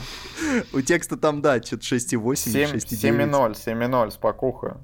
У 0.74 0.82
текста 0.82 1.18
там, 1.18 1.41
да, 1.41 1.62
что-то 1.62 1.84
6,8, 1.84 2.74
6,9. 2.74 2.86
7,0, 3.30 3.53
7,0 3.53 4.12
спокуха. 4.12 4.78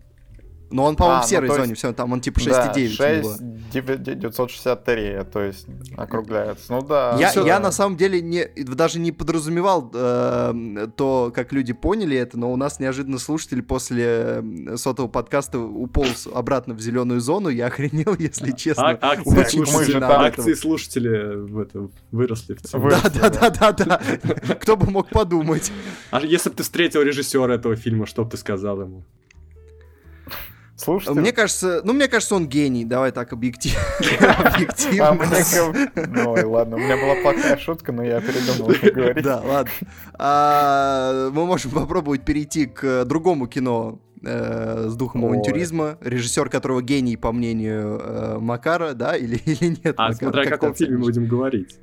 Но 0.70 0.84
он, 0.84 0.96
по-моему, 0.96 1.20
а, 1.20 1.22
в 1.22 1.26
ну, 1.26 1.30
серой 1.30 1.50
ну, 1.50 1.56
зоне, 1.56 1.76
все, 1.76 1.94
там 1.94 2.12
он 2.12 2.22
типа 2.22 2.40
6,9. 2.40 2.50
Да, 2.50 2.74
6 2.74 3.42
963, 3.72 5.20
то 5.32 5.42
есть 5.42 5.68
округляется. 5.96 6.74
Ну 6.74 6.82
да. 6.82 7.16
Я, 7.18 7.32
я 7.32 7.44
да. 7.44 7.60
на 7.60 7.72
самом 7.72 7.98
деле 7.98 8.22
не, 8.22 8.46
даже 8.56 9.00
не 9.00 9.12
подразумевал 9.12 9.90
э, 9.94 10.88
то, 10.96 11.32
как 11.34 11.54
люди 11.54 11.74
поняли 11.74 12.18
это, 12.18 12.38
но 12.38 12.52
у 12.52 12.56
нас 12.56 12.80
неожиданно 12.80 13.18
слушатель 13.18 13.62
после 13.64 14.44
сотого 14.76 15.08
подкаста 15.08 15.60
уполз 15.60 16.28
обратно 16.34 16.74
в 16.74 16.82
зеленую 16.82 17.22
зону. 17.22 17.50
Я 17.50 17.68
охренел, 17.68 18.16
если 18.20 18.52
честно. 18.52 18.90
А, 18.90 19.12
акции, 19.12 19.40
очень 19.40 19.66
слушатели, 19.66 20.04
акции 20.04 20.54
слушатели 20.54 21.36
в 21.36 21.60
этом 21.60 21.92
выросли 22.12 22.56
в 22.56 22.62
цене. 22.62 22.90
Да, 22.90 23.30
да, 23.30 23.50
да, 23.50 23.72
да, 23.72 23.72
да. 23.72 24.56
Кто 24.56 24.76
бы 24.76 24.90
мог 24.90 25.10
подумать. 25.10 25.72
А 26.12 26.22
если 26.22 26.50
бы 26.50 26.56
ты 26.56 26.64
встретил 26.64 27.02
режиссера 27.02 27.54
этого 27.54 27.76
фильма, 27.76 28.06
что 28.06 28.24
бы 28.24 28.32
ты 28.32 28.38
сказал 28.38 28.82
ему? 28.82 29.04
Слушайте. 30.78 31.20
Мне 31.20 31.32
кажется, 31.32 31.82
ну, 31.84 31.94
мне 31.94 32.08
кажется, 32.08 32.36
он 32.36 32.48
гений. 32.48 32.86
Давай 32.86 33.12
так 33.12 33.34
объективно. 33.34 33.82
Объективно. 34.38 35.90
Ну, 35.96 36.52
ладно, 36.52 36.78
у 36.78 36.80
меня 36.80 36.96
была 36.98 37.16
плохая 37.16 37.58
шутка, 37.58 37.92
но 37.92 38.04
я 38.04 38.22
передумал 38.22 38.72
говорить. 38.94 39.24
Да, 39.24 39.42
ладно. 39.44 39.72
А, 40.14 41.30
мы 41.32 41.46
можем 41.46 41.72
попробовать 41.72 42.24
перейти 42.24 42.68
к 42.68 43.06
другому 43.06 43.48
кино 43.48 44.00
э, 44.24 44.88
с 44.88 44.96
духом 44.96 45.26
авантюризма, 45.26 45.98
режиссер 46.02 46.50
которого 46.50 46.82
гений, 46.84 47.18
по 47.18 47.32
мнению 47.32 48.00
э, 48.00 48.38
Макара, 48.40 48.94
да, 48.94 49.18
или, 49.18 49.36
или 49.46 49.80
нет? 49.84 49.96
А, 49.98 50.14
смотря 50.14 50.44
о 50.44 50.46
каком 50.46 50.76
фильме 50.76 50.98
будем 50.98 51.28
говорить. 51.28 51.80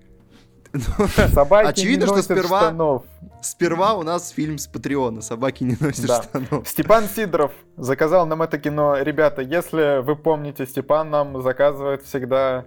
Собаки 1.33 1.69
Очевидно, 1.69 2.07
что 2.07 2.23
сперва, 2.23 2.61
штанов. 2.63 3.05
сперва 3.41 3.95
у 3.95 4.03
нас 4.03 4.31
фильм 4.31 4.59
с 4.59 4.67
Патреона 4.67 5.21
«Собаки 5.21 5.65
не 5.65 5.77
носят 5.79 6.07
да. 6.07 6.23
штанов». 6.23 6.67
Степан 6.69 7.05
Сидоров 7.05 7.53
заказал 7.77 8.27
нам 8.27 8.43
это 8.43 8.59
кино. 8.59 8.99
Ребята, 8.99 9.43
если 9.43 10.03
вы 10.03 10.17
помните, 10.17 10.67
Степан 10.67 11.11
нам 11.11 11.43
заказывает 11.43 12.03
всегда 12.03 12.65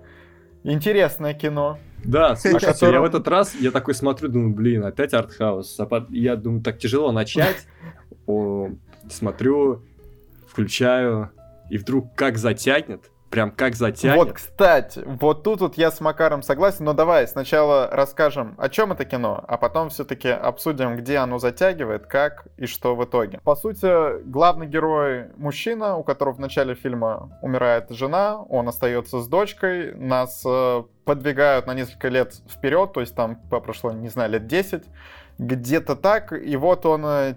интересное 0.64 1.34
кино. 1.34 1.80
Да, 2.04 2.36
слушайте, 2.36 2.68
котором... 2.68 2.94
я 2.94 3.02
в 3.02 3.06
этот 3.06 3.28
раз, 3.28 3.56
я 3.56 3.72
такой 3.72 3.94
смотрю, 3.94 4.30
думаю, 4.30 4.54
блин, 4.54 4.86
опять 4.86 5.14
артхаус. 5.14 5.78
Я 6.10 6.36
думаю, 6.36 6.64
так 6.64 6.78
тяжело 6.78 7.12
начать. 7.12 7.68
О, 8.26 8.70
смотрю, 9.10 9.84
включаю, 10.48 11.32
и 11.70 11.78
вдруг 11.78 12.14
как 12.16 12.38
затянет 12.38 13.12
прям 13.30 13.52
как 13.52 13.76
затянет. 13.76 14.18
Вот, 14.18 14.34
кстати, 14.34 15.04
вот 15.06 15.44
тут 15.44 15.62
вот 15.62 15.78
я 15.78 15.92
с 15.92 16.00
Макаром 16.00 16.42
согласен, 16.42 16.86
но 16.86 16.94
давай 16.94 17.28
сначала 17.28 17.90
расскажем, 17.92 18.56
о 18.58 18.70
чем 18.70 18.92
это 18.92 19.06
кино, 19.06 19.44
а 19.48 19.58
потом 19.58 19.90
все-таки 19.90 20.30
обсудим, 20.30 20.96
где 20.96 21.18
оно 21.18 21.40
затягивает, 21.40 22.08
как 22.08 22.48
и 22.58 22.66
что 22.66 22.96
в 22.96 23.04
итоге. 23.04 23.40
По 23.44 23.56
сути, 23.56 24.22
главный 24.24 24.68
герой 24.68 25.28
мужчина, 25.38 25.98
у 25.98 26.04
которого 26.04 26.36
в 26.36 26.40
начале 26.40 26.76
фильма 26.76 27.38
умирает 27.42 27.90
жена, 27.90 28.42
он 28.42 28.68
остается 28.70 29.22
с 29.22 29.28
дочкой, 29.28 29.94
нас 29.96 30.44
э, 30.46 30.84
подвигают 31.06 31.68
на 31.68 31.74
несколько 31.74 32.08
лет 32.10 32.34
вперед, 32.50 32.94
то 32.94 33.02
есть 33.02 33.16
там 33.16 33.36
прошло, 33.50 33.92
не 33.92 34.10
знаю, 34.10 34.32
лет 34.32 34.48
10, 34.48 34.84
где-то 35.38 35.96
так, 35.96 36.34
и 36.34 36.56
вот 36.56 36.86
он 36.86 37.06
э, 37.06 37.36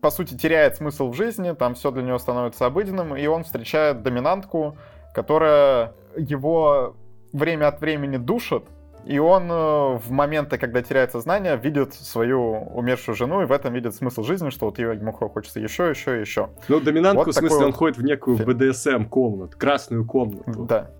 по 0.00 0.10
сути, 0.10 0.36
теряет 0.36 0.76
смысл 0.76 1.10
в 1.10 1.14
жизни, 1.14 1.52
там 1.52 1.74
все 1.74 1.90
для 1.90 2.02
него 2.02 2.18
становится 2.18 2.66
обыденным, 2.66 3.16
и 3.16 3.26
он 3.26 3.44
встречает 3.44 4.02
доминантку, 4.02 4.76
которая 5.14 5.92
его 6.16 6.96
время 7.32 7.68
от 7.68 7.80
времени 7.80 8.16
душит, 8.16 8.64
и 9.04 9.18
он 9.18 9.50
э, 9.50 9.96
в 9.96 10.10
моменты, 10.10 10.58
когда 10.58 10.82
теряет 10.82 11.12
сознание, 11.12 11.56
видит 11.56 11.94
свою 11.94 12.64
умершую 12.74 13.14
жену, 13.14 13.42
и 13.42 13.46
в 13.46 13.52
этом 13.52 13.72
видит 13.72 13.94
смысл 13.94 14.22
жизни, 14.22 14.50
что 14.50 14.66
вот 14.66 14.78
ему 14.78 15.12
хочется 15.12 15.60
еще, 15.60 15.90
еще, 15.90 16.20
еще. 16.20 16.50
Ну, 16.68 16.80
доминантку, 16.80 17.24
вот 17.24 17.34
в 17.34 17.38
смысле, 17.38 17.66
он 17.66 17.72
ходит 17.72 17.96
в 17.96 18.02
некую 18.02 18.36
БДСМ-комнату, 18.36 19.56
красную 19.56 20.04
комнату. 20.04 20.64
Да. 20.64 20.90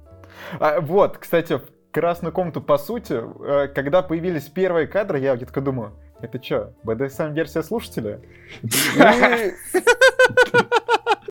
А, 0.59 0.81
вот, 0.81 1.19
кстати, 1.19 1.61
красную 1.91 2.33
комнату, 2.33 2.63
по 2.63 2.79
сути, 2.79 3.21
э, 3.45 3.69
когда 3.69 4.03
появились 4.03 4.45
первые 4.45 4.87
кадры, 4.87 5.19
я 5.19 5.37
где-то 5.37 5.61
думаю, 5.61 5.93
это 6.21 6.43
что, 6.43 6.73
БДСМ-версия 6.85 7.63
слушателя? 7.63 8.21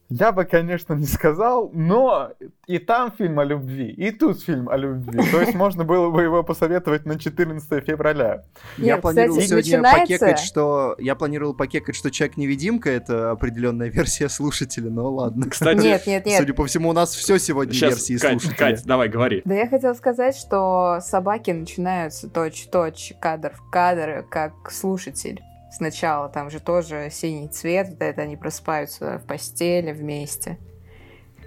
я 0.09 0.31
бы, 0.31 0.45
конечно, 0.45 0.93
не 0.93 1.05
сказал, 1.05 1.69
но 1.73 2.31
и 2.65 2.79
там 2.79 3.11
фильм 3.11 3.39
о 3.39 3.43
любви, 3.43 3.89
и 3.89 4.11
тут 4.11 4.41
фильм 4.41 4.69
о 4.69 4.77
любви. 4.77 5.19
То 5.31 5.41
есть 5.41 5.53
можно 5.53 5.83
было 5.83 6.09
бы 6.09 6.23
его 6.23 6.43
посоветовать 6.43 7.05
на 7.05 7.19
14 7.19 7.85
февраля. 7.85 8.43
Нет, 8.77 8.87
я 8.87 8.97
планировал 8.97 9.37
кстати, 9.37 9.49
сегодня 9.49 9.81
начинается... 9.81 10.01
покекать, 10.01 10.39
что... 10.39 10.95
Я 10.99 11.15
планировал 11.15 11.53
покекать, 11.53 11.95
что 11.95 12.09
Человек-невидимка— 12.09 12.89
это 12.91 13.31
определенная 13.31 13.89
версия 13.89 14.29
слушателя, 14.29 14.89
но 14.89 15.11
ладно. 15.11 15.49
Кстати, 15.49 15.83
нет, 15.83 16.07
нет, 16.07 16.25
нет. 16.25 16.39
Судя 16.39 16.53
по 16.53 16.65
всему, 16.65 16.89
у 16.89 16.93
нас 16.93 17.13
все 17.13 17.37
сегодня 17.37 17.73
Сейчас, 17.73 17.95
версии 17.95 18.17
Кать, 18.17 18.41
слушателя. 18.41 18.55
Кать, 18.55 18.85
давай, 18.85 19.09
говори. 19.09 19.41
Да 19.43 19.55
я 19.55 19.67
хотела 19.67 19.93
сказать, 19.93 20.37
что 20.37 20.99
собаки 21.01 21.51
начинаются 21.51 22.29
точь-точь, 22.29 23.13
кадр 23.19 23.53
в 23.53 23.69
кадр, 23.69 24.25
как 24.29 24.71
слушатель 24.71 25.41
сначала, 25.72 26.30
там 26.30 26.49
же 26.49 26.59
тоже 26.59 27.09
синий 27.11 27.47
цвет, 27.47 27.89
вот 27.89 28.01
это 28.01 28.22
они 28.22 28.36
просыпаются 28.36 29.20
в 29.20 29.28
постели 29.28 29.91
вместе. 29.91 30.57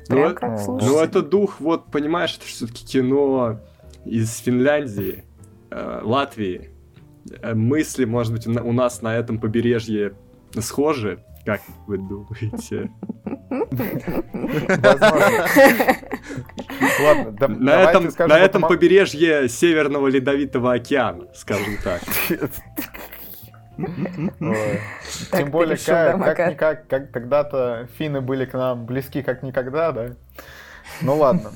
Ну, 0.09 0.17
Прям 0.17 0.29
ну, 0.31 0.35
как 0.35 0.59
слушатель. 0.59 0.93
Ну, 0.93 1.01
это 1.01 1.23
дух, 1.23 1.61
вот, 1.61 1.91
понимаешь, 1.91 2.37
это 2.37 2.47
все-таки 2.47 2.85
кино 2.85 3.61
из 4.05 4.39
Финляндии, 4.39 5.25
э, 5.71 6.01
Латвии. 6.03 6.71
Э, 7.43 7.55
мысли, 7.55 8.05
может 8.05 8.33
быть, 8.33 8.47
у 8.47 8.73
нас 8.73 9.03
на 9.03 9.17
этом 9.17 9.39
побережье 9.39 10.15
схожи, 10.59 11.23
как 11.45 11.61
вы 11.87 11.99
думаете? 11.99 12.91
Ладно, 17.03 17.49
на 17.49 17.83
этом, 17.83 18.09
на 18.19 18.39
этом 18.39 18.63
побережье 18.63 19.49
Северного 19.49 20.09
Ледовитого 20.09 20.75
океана, 20.75 21.27
скажем 21.35 21.77
так. 21.83 22.03
Тем 25.33 25.51
более, 25.51 25.77
как 25.77 26.59
как 26.59 26.89
как 26.89 27.11
когда-то 27.11 27.89
финны 27.99 28.21
были 28.21 28.45
к 28.45 28.55
нам 28.55 28.87
близки 28.87 29.23
как 29.23 29.43
никогда, 29.43 29.93
да? 29.93 30.09
Ну 31.01 31.17
ладно, 31.17 31.53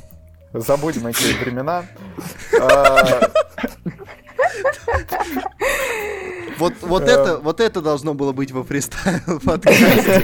забудем 0.52 1.06
эти 1.06 1.32
времена. 1.42 1.84
А, 2.60 3.20
вот, 6.58 6.74
вот, 6.82 7.02
это, 7.02 7.38
вот 7.38 7.60
это 7.60 7.80
должно 7.82 8.14
было 8.14 8.32
быть 8.32 8.52
во 8.52 8.62
фристайл 8.64 9.40
подкасте. 9.44 10.22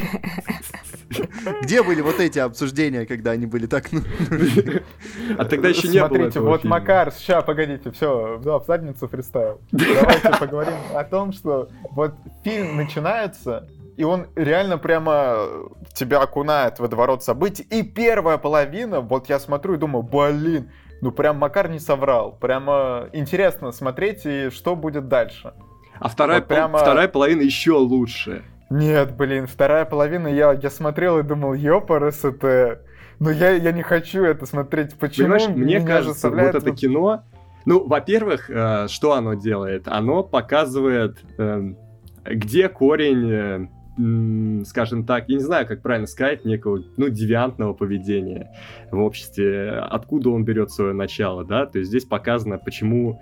Где 1.63 1.83
были 1.83 2.01
вот 2.01 2.21
эти 2.21 2.39
обсуждения, 2.39 3.07
когда 3.07 3.33
они 3.33 3.47
были 3.47 3.67
так... 3.67 3.91
Ну... 3.93 4.01
А 5.39 5.45
тогда 5.45 5.69
еще 5.69 5.89
не 5.89 5.99
было 6.01 6.09
Смотрите, 6.09 6.41
вот. 6.41 6.65
Макар, 6.65 7.13
сейчас, 7.13 7.45
погодите, 7.45 7.91
все, 7.91 8.39
в 8.39 8.65
задницу 8.67 9.09
фристайл. 9.09 9.61
Давайте 9.73 10.31
поговорим 10.39 10.75
о 10.95 11.05
том, 11.05 11.33
что 11.33 11.69
вот 11.91 12.15
фильм 12.45 12.77
начинается, 12.77 13.69
и 13.97 14.05
он 14.05 14.27
реально 14.35 14.79
прямо 14.79 15.47
тебя 15.95 16.21
окунает 16.21 16.77
в 16.77 16.81
водоворот 16.81 17.23
событий. 17.23 17.63
И 17.63 17.83
первая 17.83 18.39
половина, 18.39 19.01
вот 19.01 19.29
я 19.29 19.39
смотрю 19.39 19.75
и 19.75 19.79
думаю, 19.79 20.03
блин, 20.03 20.71
ну 21.01 21.13
прям 21.13 21.39
Макар 21.39 21.69
не 21.69 21.79
соврал. 21.79 22.33
Прямо 22.33 23.09
интересно 23.13 23.73
смотреть, 23.73 24.23
и 24.25 24.51
что 24.51 24.77
будет 24.77 25.09
дальше. 25.09 25.55
А 25.99 26.09
вторая, 26.09 26.39
вот 26.39 26.49
прямо... 26.49 26.79
вторая 26.79 27.09
половина 27.09 27.43
еще 27.43 27.73
лучше. 27.73 28.43
Нет, 28.71 29.17
блин, 29.17 29.49
вторая 29.49 29.85
половина, 29.85 30.29
я, 30.29 30.53
я 30.53 30.71
смотрел 30.71 31.19
и 31.19 31.23
думал, 31.25 31.55
ёпарас, 31.55 32.25
это... 32.25 32.81
Но 33.19 33.31
я, 33.31 33.51
я 33.51 33.73
не 33.73 33.83
хочу 33.83 34.23
это 34.23 34.47
смотреть. 34.47 34.95
Почему? 34.97 35.27
Понимаешь, 35.27 35.49
мне 35.49 35.77
Меня 35.77 35.87
кажется, 35.87 36.31
вот 36.31 36.39
это 36.39 36.71
кино... 36.71 37.25
Ну, 37.67 37.87
во-первых, 37.87 38.49
э, 38.49 38.89
что 38.89 39.13
оно 39.13 39.35
делает? 39.35 39.87
Оно 39.87 40.23
показывает, 40.23 41.19
э, 41.37 41.75
где 42.25 42.71
корень, 42.71 43.31
э, 43.31 44.65
скажем 44.65 45.05
так, 45.05 45.29
я 45.29 45.37
не 45.37 45.43
знаю, 45.43 45.67
как 45.67 45.83
правильно 45.83 46.07
сказать, 46.07 46.47
некого, 46.47 46.83
ну, 46.97 47.11
девиантного 47.11 47.75
поведения 47.75 48.51
в 48.91 49.01
обществе. 49.01 49.73
Откуда 49.73 50.31
он 50.31 50.45
берет 50.45 50.71
свое 50.71 50.95
начало, 50.95 51.45
да? 51.45 51.67
То 51.67 51.81
есть 51.81 51.91
здесь 51.91 52.07
показано, 52.07 52.57
почему 52.57 53.21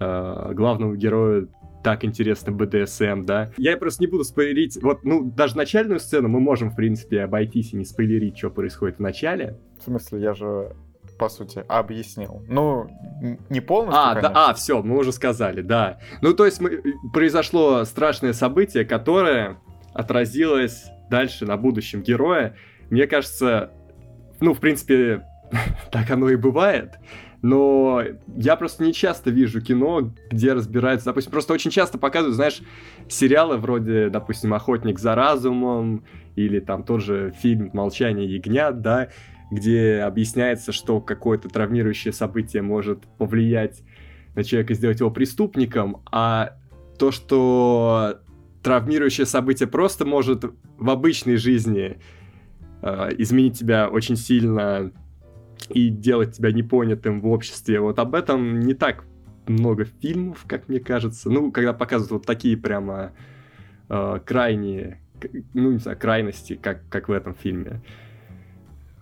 э, 0.00 0.50
главному 0.52 0.96
герою 0.96 1.48
так 1.86 2.04
интересно 2.04 2.50
БДСМ, 2.50 3.24
да. 3.26 3.52
Я 3.58 3.76
просто 3.76 4.02
не 4.02 4.08
буду 4.08 4.24
спойлерить, 4.24 4.76
вот, 4.82 5.04
ну, 5.04 5.22
даже 5.22 5.56
начальную 5.56 6.00
сцену 6.00 6.26
мы 6.26 6.40
можем, 6.40 6.72
в 6.72 6.74
принципе, 6.74 7.22
обойтись 7.22 7.72
и 7.74 7.76
не 7.76 7.84
спойлерить, 7.84 8.36
что 8.36 8.50
происходит 8.50 8.96
в 8.96 9.00
начале. 9.00 9.56
В 9.78 9.84
смысле, 9.84 10.20
я 10.20 10.34
же 10.34 10.74
по 11.16 11.28
сути, 11.28 11.64
объяснил. 11.68 12.42
Ну, 12.48 12.90
не 13.48 13.60
полностью, 13.60 14.02
А, 14.02 14.14
конечно. 14.14 14.28
да, 14.34 14.50
а, 14.50 14.54
все, 14.54 14.82
мы 14.82 14.98
уже 14.98 15.12
сказали, 15.12 15.62
да. 15.62 16.00
Ну, 16.22 16.34
то 16.34 16.44
есть 16.44 16.60
мы, 16.60 16.82
произошло 17.14 17.84
страшное 17.84 18.32
событие, 18.32 18.84
которое 18.84 19.58
отразилось 19.94 20.86
дальше 21.08 21.46
на 21.46 21.56
будущем 21.56 22.02
героя. 22.02 22.56
Мне 22.90 23.06
кажется, 23.06 23.70
ну, 24.40 24.54
в 24.54 24.58
принципе, 24.58 25.24
так 25.92 26.10
оно 26.10 26.30
и 26.30 26.36
бывает 26.36 26.98
но 27.46 28.02
я 28.36 28.56
просто 28.56 28.82
не 28.82 28.92
часто 28.92 29.30
вижу 29.30 29.60
кино, 29.60 30.12
где 30.32 30.52
разбираются, 30.52 31.06
допустим, 31.06 31.30
просто 31.30 31.54
очень 31.54 31.70
часто 31.70 31.96
показывают, 31.96 32.34
знаешь, 32.34 32.60
сериалы 33.08 33.56
вроде, 33.56 34.08
допустим, 34.08 34.52
«Охотник 34.52 34.98
за 34.98 35.14
разумом» 35.14 36.04
или 36.34 36.58
там 36.58 36.82
тот 36.82 37.02
же 37.02 37.32
фильм 37.40 37.70
«Молчание 37.72 38.26
ягнят», 38.26 38.80
да, 38.80 39.10
где 39.52 40.00
объясняется, 40.04 40.72
что 40.72 41.00
какое-то 41.00 41.48
травмирующее 41.48 42.12
событие 42.12 42.62
может 42.62 43.04
повлиять 43.16 43.82
на 44.34 44.42
человека 44.42 44.72
и 44.72 44.76
сделать 44.76 44.98
его 44.98 45.12
преступником, 45.12 46.02
а 46.10 46.56
то, 46.98 47.12
что 47.12 48.18
травмирующее 48.64 49.24
событие 49.24 49.68
просто 49.68 50.04
может 50.04 50.44
в 50.78 50.90
обычной 50.90 51.36
жизни 51.36 52.00
э, 52.82 53.10
изменить 53.18 53.56
тебя 53.56 53.88
очень 53.88 54.16
сильно 54.16 54.90
и 55.68 55.88
делать 55.88 56.36
тебя 56.36 56.52
непонятым 56.52 57.20
в 57.20 57.26
обществе. 57.28 57.80
Вот 57.80 57.98
об 57.98 58.14
этом 58.14 58.60
не 58.60 58.74
так 58.74 59.04
много 59.46 59.84
фильмов, 59.84 60.44
как 60.46 60.68
мне 60.68 60.80
кажется. 60.80 61.30
Ну, 61.30 61.50
когда 61.50 61.72
показывают 61.72 62.12
вот 62.12 62.26
такие 62.26 62.56
прямо 62.56 63.12
э, 63.88 64.20
крайние, 64.24 65.00
ну, 65.54 65.72
не 65.72 65.78
знаю, 65.78 65.98
крайности, 65.98 66.54
как, 66.54 66.88
как 66.88 67.08
в 67.08 67.12
этом 67.12 67.34
фильме. 67.34 67.80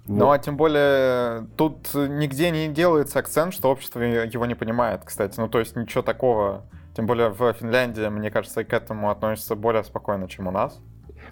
Вот. 0.06 0.18
Ну, 0.18 0.30
а 0.30 0.38
тем 0.38 0.56
более, 0.56 1.46
тут 1.56 1.94
нигде 1.94 2.50
не 2.50 2.68
делается 2.68 3.18
акцент, 3.18 3.54
что 3.54 3.70
общество 3.70 4.00
его 4.02 4.44
не 4.44 4.54
понимает, 4.54 5.02
кстати. 5.04 5.40
Ну, 5.40 5.48
то 5.48 5.58
есть 5.58 5.76
ничего 5.76 6.02
такого. 6.02 6.66
Тем 6.94 7.06
более 7.06 7.30
в 7.30 7.52
Финляндии, 7.54 8.06
мне 8.08 8.30
кажется, 8.30 8.64
к 8.64 8.72
этому 8.72 9.10
относятся 9.10 9.56
более 9.56 9.82
спокойно, 9.82 10.28
чем 10.28 10.46
у 10.46 10.50
нас. 10.50 10.80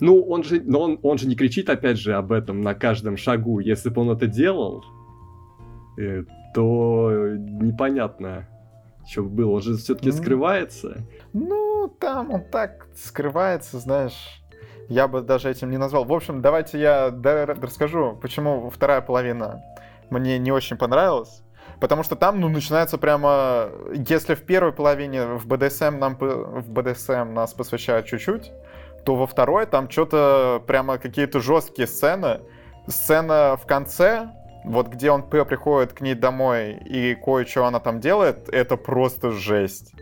Ну, 0.00 0.22
он 0.22 0.42
же, 0.42 0.62
но 0.64 0.80
он, 0.80 0.98
он 1.02 1.18
же 1.18 1.28
не 1.28 1.36
кричит, 1.36 1.68
опять 1.68 1.98
же, 1.98 2.14
об 2.14 2.32
этом 2.32 2.62
на 2.62 2.74
каждом 2.74 3.16
шагу. 3.16 3.60
Если 3.60 3.90
бы 3.90 4.00
он 4.00 4.10
это 4.10 4.26
делал, 4.26 4.82
то 6.54 7.10
непонятно, 7.36 8.48
что 9.08 9.22
было. 9.22 9.52
Он 9.52 9.62
же 9.62 9.76
все-таки 9.76 10.10
mm. 10.10 10.12
скрывается. 10.12 11.06
Ну, 11.32 11.88
там 12.00 12.30
он 12.30 12.44
так 12.44 12.86
скрывается, 12.96 13.78
знаешь. 13.78 14.42
Я 14.88 15.08
бы 15.08 15.22
даже 15.22 15.50
этим 15.50 15.70
не 15.70 15.78
назвал. 15.78 16.04
В 16.04 16.12
общем, 16.12 16.42
давайте 16.42 16.78
я 16.78 17.10
расскажу, 17.62 18.18
почему 18.20 18.68
вторая 18.70 19.00
половина 19.00 19.62
мне 20.10 20.38
не 20.38 20.52
очень 20.52 20.76
понравилась. 20.76 21.42
Потому 21.80 22.04
что 22.04 22.14
там, 22.14 22.40
ну, 22.40 22.48
начинается 22.48 22.98
прямо... 22.98 23.70
Если 23.92 24.34
в 24.34 24.42
первой 24.42 24.72
половине 24.72 25.24
в 25.24 25.46
БДСМ, 25.46 25.98
нам, 25.98 26.16
в 26.16 26.70
БДСМ 26.70 27.32
нас 27.34 27.54
посвящают 27.54 28.06
чуть-чуть, 28.06 28.52
то 29.04 29.16
во 29.16 29.26
второй 29.26 29.66
там 29.66 29.90
что-то 29.90 30.62
прямо 30.66 30.98
какие-то 30.98 31.40
жесткие 31.40 31.88
сцены. 31.88 32.40
Сцена 32.86 33.56
в 33.60 33.66
конце, 33.66 34.30
вот 34.64 34.88
где 34.88 35.10
он 35.10 35.22
приходит 35.28 35.92
к 35.92 36.00
ней 36.00 36.14
домой 36.14 36.72
и 36.84 37.14
кое-что 37.14 37.66
она 37.66 37.80
там 37.80 38.00
делает, 38.00 38.48
это 38.50 38.76
просто 38.76 39.30
жесть. 39.30 39.92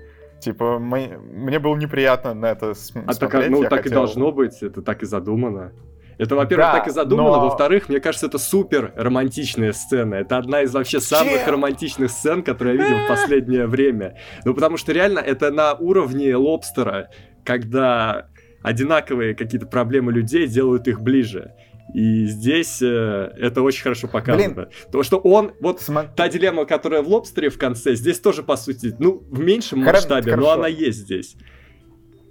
Типа, 0.40 0.78
мы, 0.78 1.18
мне 1.18 1.58
было 1.58 1.76
неприятно 1.76 2.32
на 2.34 2.46
это 2.46 2.74
смотреть. 2.74 3.16
А 3.16 3.28
так, 3.28 3.48
ну, 3.50 3.62
так 3.62 3.82
хотел... 3.82 3.92
и 3.92 3.94
должно 3.94 4.32
быть, 4.32 4.62
это 4.62 4.80
так 4.82 5.02
и 5.02 5.06
задумано. 5.06 5.72
Это, 6.20 6.34
во-первых, 6.36 6.66
да, 6.66 6.72
так 6.78 6.88
и 6.88 6.90
задумано, 6.90 7.36
но... 7.36 7.40
во-вторых, 7.44 7.88
мне 7.88 7.98
кажется, 7.98 8.26
это 8.26 8.36
супер 8.36 8.92
романтичная 8.94 9.72
сцена. 9.72 10.16
Это 10.16 10.36
одна 10.36 10.62
из 10.62 10.74
вообще 10.74 11.00
самых 11.00 11.44
Чем? 11.44 11.52
романтичных 11.52 12.10
сцен, 12.10 12.42
которые 12.42 12.76
я 12.76 12.84
видел 12.84 13.04
в 13.06 13.08
последнее 13.08 13.66
время. 13.66 14.18
Ну, 14.44 14.52
потому 14.52 14.76
что 14.76 14.92
реально 14.92 15.20
это 15.20 15.50
на 15.50 15.72
уровне 15.72 16.36
лобстера, 16.36 17.08
когда 17.42 18.26
одинаковые 18.62 19.34
какие-то 19.34 19.66
проблемы 19.66 20.12
людей 20.12 20.46
делают 20.46 20.88
их 20.88 21.00
ближе. 21.00 21.54
И 21.94 22.26
здесь 22.26 22.80
э, 22.82 23.32
это 23.38 23.62
очень 23.62 23.82
хорошо 23.82 24.08
показано. 24.08 24.54
Блин. 24.54 24.68
То, 24.92 25.02
что 25.02 25.18
он, 25.18 25.52
вот 25.60 25.80
Сма... 25.80 26.04
та 26.04 26.28
дилемма, 26.28 26.64
которая 26.64 27.02
в 27.02 27.08
лобстере 27.08 27.50
в 27.50 27.58
конце, 27.58 27.94
здесь 27.94 28.20
тоже, 28.20 28.42
по 28.42 28.56
сути, 28.56 28.94
ну, 28.98 29.22
в 29.28 29.40
меньшем 29.40 29.84
Хор... 29.84 29.94
масштабе, 29.94 30.32
хорошо. 30.32 30.40
но 30.40 30.52
она 30.52 30.68
есть 30.68 30.98
здесь. 30.98 31.36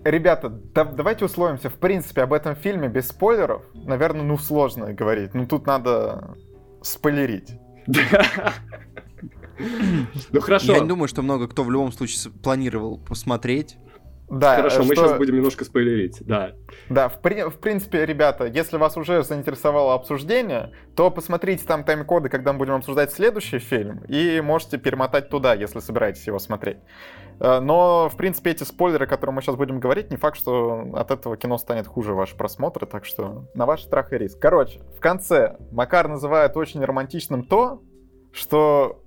Ребята, 0.03 0.49
да, 0.49 0.85
давайте 0.85 1.25
условимся, 1.25 1.69
в 1.69 1.75
принципе, 1.75 2.21
об 2.21 2.31
этом 2.31 2.55
фильме 2.55 2.87
без 2.87 3.09
спойлеров, 3.09 3.63
наверное, 3.73 4.23
ну, 4.23 4.37
сложно 4.37 4.93
говорить. 4.93 5.33
Ну, 5.33 5.45
тут 5.45 5.65
надо 5.67 6.35
спойлерить. 6.81 7.49
Ну, 10.31 10.39
хорошо. 10.39 10.71
Я 10.71 10.79
не 10.79 10.87
думаю, 10.87 11.09
что 11.09 11.21
много 11.21 11.49
кто 11.49 11.65
в 11.65 11.71
любом 11.71 11.91
случае 11.91 12.31
планировал 12.31 12.97
посмотреть. 12.97 13.75
Да, 14.29 14.57
Хорошо, 14.57 14.81
что... 14.81 14.83
мы 14.83 14.95
сейчас 14.95 15.17
будем 15.17 15.35
немножко 15.35 15.65
спойлерить, 15.65 16.17
да. 16.21 16.53
Да, 16.89 17.09
в, 17.09 17.19
при... 17.21 17.49
в 17.49 17.59
принципе, 17.59 18.05
ребята, 18.05 18.45
если 18.45 18.77
вас 18.77 18.95
уже 18.95 19.23
заинтересовало 19.23 19.95
обсуждение, 19.95 20.71
то 20.95 21.09
посмотрите 21.09 21.65
там 21.65 21.83
тайм-коды, 21.83 22.29
когда 22.29 22.53
мы 22.53 22.59
будем 22.59 22.75
обсуждать 22.75 23.11
следующий 23.11 23.59
фильм, 23.59 24.03
и 24.07 24.39
можете 24.41 24.77
перемотать 24.77 25.29
туда, 25.29 25.55
если 25.55 25.79
собираетесь 25.79 26.27
его 26.27 26.37
смотреть. 26.37 26.77
Э, 27.39 27.59
но, 27.59 28.09
в 28.09 28.17
принципе, 28.17 28.51
эти 28.51 28.63
спойлеры, 28.63 29.05
о 29.05 29.07
которых 29.07 29.35
мы 29.35 29.41
сейчас 29.41 29.55
будем 29.55 29.79
говорить, 29.79 30.11
не 30.11 30.17
факт, 30.17 30.37
что 30.37 30.85
от 30.93 31.09
этого 31.09 31.35
кино 31.35 31.57
станет 31.57 31.87
хуже 31.87 32.13
ваш 32.13 32.33
просмотр, 32.35 32.85
так 32.85 33.05
что 33.05 33.47
на 33.55 33.65
ваш 33.65 33.83
страх 33.83 34.13
и 34.13 34.17
риск. 34.17 34.39
Короче, 34.39 34.79
в 34.95 34.99
конце 34.99 35.57
Макар 35.71 36.07
называет 36.07 36.55
очень 36.55 36.83
романтичным 36.83 37.43
то, 37.43 37.81
что 38.31 39.01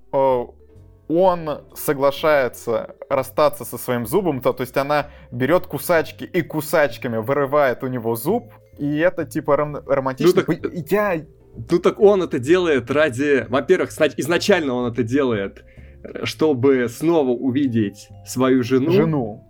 он 1.19 1.61
соглашается 1.75 2.95
расстаться 3.09 3.65
со 3.65 3.77
своим 3.77 4.05
зубом, 4.05 4.41
то, 4.41 4.53
то 4.53 4.61
есть 4.61 4.77
она 4.77 5.07
берет 5.31 5.67
кусачки 5.67 6.23
и 6.23 6.41
кусачками 6.41 7.17
вырывает 7.17 7.83
у 7.83 7.87
него 7.87 8.15
зуб, 8.15 8.53
и 8.77 8.97
это 8.97 9.25
типа 9.25 9.55
ром- 9.57 9.83
романтично. 9.85 10.43
Ну, 10.47 10.55
так... 10.55 10.73
Я... 10.91 11.25
Ну 11.69 11.79
так 11.79 11.99
он 11.99 12.23
это 12.23 12.39
делает 12.39 12.89
ради... 12.89 13.45
Во-первых, 13.47 13.91
изначально 14.17 14.73
он 14.73 14.91
это 14.91 15.03
делает, 15.03 15.63
чтобы 16.23 16.87
снова 16.89 17.29
увидеть 17.29 18.09
свою 18.25 18.63
жену. 18.63 18.91
Жену. 18.91 19.47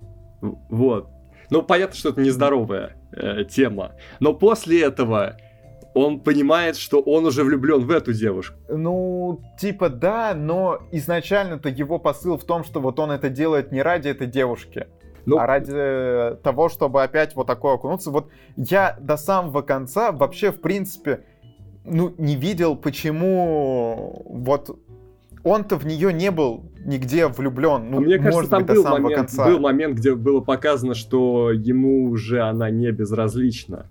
Вот. 0.70 1.10
Ну, 1.50 1.62
понятно, 1.62 1.96
что 1.96 2.10
это 2.10 2.22
нездоровая 2.22 2.98
э, 3.12 3.46
тема. 3.46 3.94
Но 4.20 4.34
после 4.34 4.82
этого 4.82 5.38
он 5.94 6.20
понимает, 6.20 6.76
что 6.76 7.02
он 7.02 7.26
уже 7.26 7.44
влюблен 7.44 7.86
в 7.86 7.92
эту 7.92 8.14
девушку. 8.14 8.58
Ну, 8.70 9.42
типа 9.60 9.90
да, 9.90 10.34
но 10.34 10.80
изначально-то 10.92 11.70
его 11.70 12.00
посыл 12.00 12.38
в 12.38 12.44
том, 12.44 12.64
что 12.64 12.80
вот 12.80 13.00
он 13.00 13.12
это 13.12 13.30
делает 13.30 13.72
не 13.72 13.82
ради 13.82 14.10
этой 14.10 14.28
девушки, 14.28 14.88
ну, 15.26 15.38
а 15.38 15.46
ради 15.46 16.36
того, 16.44 16.70
чтобы 16.70 17.04
опять 17.04 17.36
вот 17.36 17.48
такое 17.48 17.76
окунуться. 17.76 18.12
Вот 18.12 18.30
я 18.56 18.98
до 19.00 19.18
самого 19.18 19.62
конца 19.62 20.12
вообще, 20.12 20.52
в 20.52 20.60
принципе, 20.62 21.24
ну, 21.86 22.14
не 22.18 22.36
видел, 22.36 22.76
почему 22.76 24.24
вот 24.26 24.78
он-то 25.44 25.78
в 25.78 25.86
нее 25.86 26.14
не 26.14 26.32
был 26.32 26.66
нигде 26.86 27.28
влюблен. 27.28 27.92
Ну, 27.92 27.98
а 27.98 28.02
мне 28.02 28.18
кажется, 28.18 28.50
там 28.50 28.66
быть, 28.66 28.76
был, 28.76 28.84
момент, 28.84 29.16
конца. 29.16 29.46
был 29.46 29.60
момент, 29.60 29.98
где 29.98 30.16
было 30.16 30.40
показано, 30.40 30.96
что 30.96 31.52
ему 31.52 32.10
уже 32.10 32.42
она 32.42 32.70
не 32.70 32.92
безразлична 32.92 33.90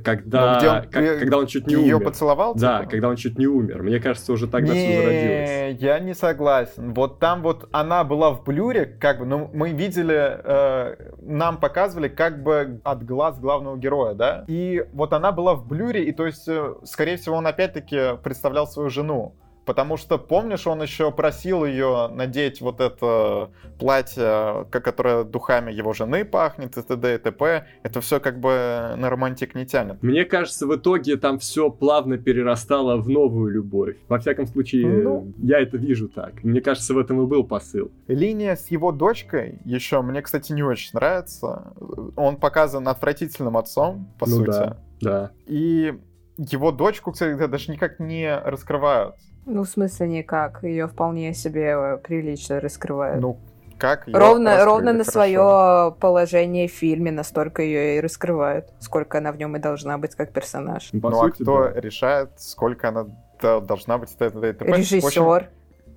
когда, 0.00 0.58
где 0.58 0.68
он, 0.68 0.82
как, 0.90 1.18
когда 1.20 1.38
он 1.38 1.46
чуть 1.46 1.66
не 1.66 1.74
ее 1.74 1.96
умер. 1.96 2.06
поцеловал? 2.06 2.54
Да, 2.54 2.80
типа? 2.80 2.90
когда 2.90 3.08
он 3.08 3.16
чуть 3.16 3.38
не 3.38 3.46
умер. 3.46 3.82
Мне 3.82 4.00
кажется, 4.00 4.32
уже 4.32 4.46
тогда 4.48 4.74
не, 4.74 4.80
все 4.80 5.02
зародилось. 5.02 5.82
я 5.82 5.98
не 6.00 6.14
согласен. 6.14 6.94
Вот 6.94 7.18
там 7.20 7.42
вот 7.42 7.68
она 7.72 8.04
была 8.04 8.30
в 8.30 8.44
блюре, 8.44 8.86
как 8.86 9.20
бы, 9.20 9.26
ну, 9.26 9.50
мы 9.52 9.70
видели, 9.70 10.40
э, 10.42 11.12
нам 11.20 11.58
показывали 11.58 12.08
как 12.08 12.42
бы 12.42 12.80
от 12.82 13.04
глаз 13.04 13.38
главного 13.38 13.76
героя, 13.76 14.14
да? 14.14 14.44
И 14.48 14.84
вот 14.92 15.12
она 15.12 15.32
была 15.32 15.54
в 15.54 15.66
блюре, 15.66 16.04
и 16.04 16.12
то 16.12 16.26
есть, 16.26 16.48
э, 16.48 16.74
скорее 16.84 17.16
всего, 17.16 17.36
он 17.36 17.46
опять-таки 17.46 18.16
представлял 18.22 18.66
свою 18.66 18.90
жену. 18.90 19.34
Потому 19.64 19.96
что, 19.96 20.18
помнишь, 20.18 20.66
он 20.66 20.82
еще 20.82 21.10
просил 21.10 21.64
ее 21.64 22.08
надеть 22.12 22.60
вот 22.60 22.80
это 22.80 23.50
платье, 23.78 24.66
которое 24.70 25.24
духами 25.24 25.72
его 25.72 25.92
жены 25.92 26.24
пахнет, 26.24 26.76
и 26.76 26.82
т.д. 26.82 27.14
и 27.14 27.18
т.п. 27.18 27.66
Это 27.82 28.00
все 28.00 28.20
как 28.20 28.40
бы 28.40 28.94
на 28.96 29.08
романтик 29.10 29.54
не 29.54 29.66
тянет. 29.66 30.02
Мне 30.02 30.24
кажется, 30.24 30.66
в 30.66 30.76
итоге 30.76 31.16
там 31.16 31.38
все 31.38 31.70
плавно 31.70 32.18
перерастало 32.18 32.96
в 32.96 33.08
новую 33.08 33.52
любовь. 33.52 33.96
Во 34.08 34.18
всяком 34.18 34.46
случае, 34.46 34.86
ну, 34.86 35.32
я 35.38 35.60
это 35.60 35.76
вижу 35.76 36.08
так. 36.08 36.44
Мне 36.44 36.60
кажется, 36.60 36.94
в 36.94 36.98
этом 36.98 37.22
и 37.22 37.26
был 37.26 37.44
посыл. 37.44 37.90
Линия 38.06 38.56
с 38.56 38.68
его 38.68 38.92
дочкой 38.92 39.58
еще 39.64 40.02
мне, 40.02 40.22
кстати, 40.22 40.52
не 40.52 40.62
очень 40.62 40.90
нравится. 40.92 41.72
Он 42.16 42.36
показан 42.36 42.86
отвратительным 42.88 43.56
отцом, 43.56 44.08
по 44.18 44.28
ну, 44.28 44.36
сути. 44.36 44.46
Да, 44.46 44.76
да. 45.00 45.30
И 45.46 45.94
его 46.36 46.72
дочку, 46.72 47.12
кстати, 47.12 47.46
даже 47.46 47.70
никак 47.70 48.00
не 48.00 48.36
раскрывают. 48.36 49.14
Ну, 49.46 49.64
в 49.64 49.68
смысле 49.68 50.08
никак. 50.08 50.62
Ее 50.62 50.86
вполне 50.88 51.34
себе 51.34 51.74
э, 51.76 51.98
прилично 51.98 52.60
раскрывают. 52.60 53.20
Ну, 53.20 53.38
как 53.78 54.04
ровно, 54.06 54.64
ровно 54.64 54.92
на 54.92 55.04
свое 55.04 55.94
положение 56.00 56.68
в 56.68 56.72
фильме 56.72 57.10
настолько 57.10 57.62
ее 57.62 57.98
и 57.98 58.00
раскрывают, 58.00 58.72
сколько 58.78 59.18
она 59.18 59.32
в 59.32 59.36
нем 59.36 59.56
и 59.56 59.58
должна 59.58 59.98
быть 59.98 60.14
как 60.14 60.32
персонаж. 60.32 60.90
Ну, 60.92 61.10
ну 61.10 61.22
а 61.22 61.30
кто 61.30 61.64
да. 61.64 61.80
решает, 61.80 62.30
сколько 62.38 62.88
она 62.88 63.06
должна 63.40 63.98
быть? 63.98 64.10
Это, 64.18 64.38
это, 64.38 64.64
Режиссер. 64.64 65.50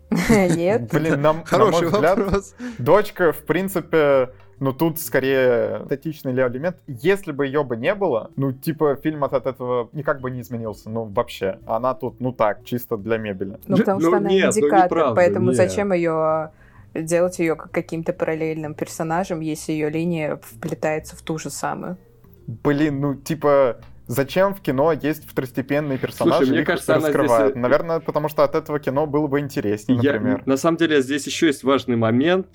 Нет. 0.29 0.91
Блин, 0.91 1.21
нам, 1.21 1.43
Хороший 1.43 1.89
на 1.91 1.99
мой 1.99 2.13
взгляд, 2.13 2.19
дочка, 2.77 3.31
в 3.31 3.45
принципе, 3.45 4.31
ну 4.59 4.73
тут 4.73 4.99
скорее 4.99 5.83
статичный 5.85 6.33
элемент. 6.33 6.77
Если 6.87 7.31
бы 7.31 7.45
ее 7.45 7.63
бы 7.63 7.77
не 7.77 7.93
было, 7.93 8.31
ну 8.35 8.51
типа 8.51 8.95
фильм 8.95 9.23
от, 9.23 9.33
этого 9.33 9.89
никак 9.93 10.21
бы 10.21 10.31
не 10.31 10.41
изменился, 10.41 10.89
ну 10.89 11.05
вообще. 11.05 11.59
Она 11.65 11.93
тут, 11.93 12.19
ну 12.19 12.31
так, 12.31 12.63
чисто 12.65 12.97
для 12.97 13.17
мебели. 13.17 13.59
Ну 13.67 13.77
потому 13.77 13.99
что 13.99 14.09
ну, 14.11 14.17
она 14.17 14.29
нет, 14.29 14.53
ну, 14.55 14.61
индикатор, 14.61 15.09
ну, 15.09 15.15
поэтому 15.15 15.47
нет. 15.47 15.55
зачем 15.55 15.93
ее 15.93 16.51
делать 16.93 17.39
ее 17.39 17.55
каким-то 17.55 18.13
параллельным 18.13 18.73
персонажем, 18.73 19.41
если 19.41 19.71
ее 19.73 19.89
линия 19.89 20.39
вплетается 20.41 21.15
в 21.15 21.21
ту 21.21 21.37
же 21.37 21.49
самую? 21.49 21.97
Блин, 22.47 23.01
ну 23.01 23.15
типа 23.15 23.77
Зачем 24.07 24.53
в 24.53 24.61
кино 24.61 24.93
есть 24.93 25.29
второстепенные 25.29 25.97
персонажи, 25.97 26.45
Слушай, 26.45 26.51
мне 26.51 26.65
кажется, 26.65 26.95
она 26.95 27.07
раскрывают? 27.07 27.51
Здесь... 27.51 27.61
Наверное, 27.61 27.99
потому 27.99 28.29
что 28.29 28.45
от 28.45 28.55
этого 28.55 28.79
кино 28.79 29.05
было 29.05 29.27
бы 29.27 29.41
интереснее, 29.41 29.97
например. 29.97 30.37
Я, 30.37 30.43
на 30.45 30.55
самом 30.55 30.77
деле, 30.77 31.01
здесь 31.01 31.27
еще 31.27 31.47
есть 31.47 31.63
важный 31.63 31.97
момент. 31.97 32.47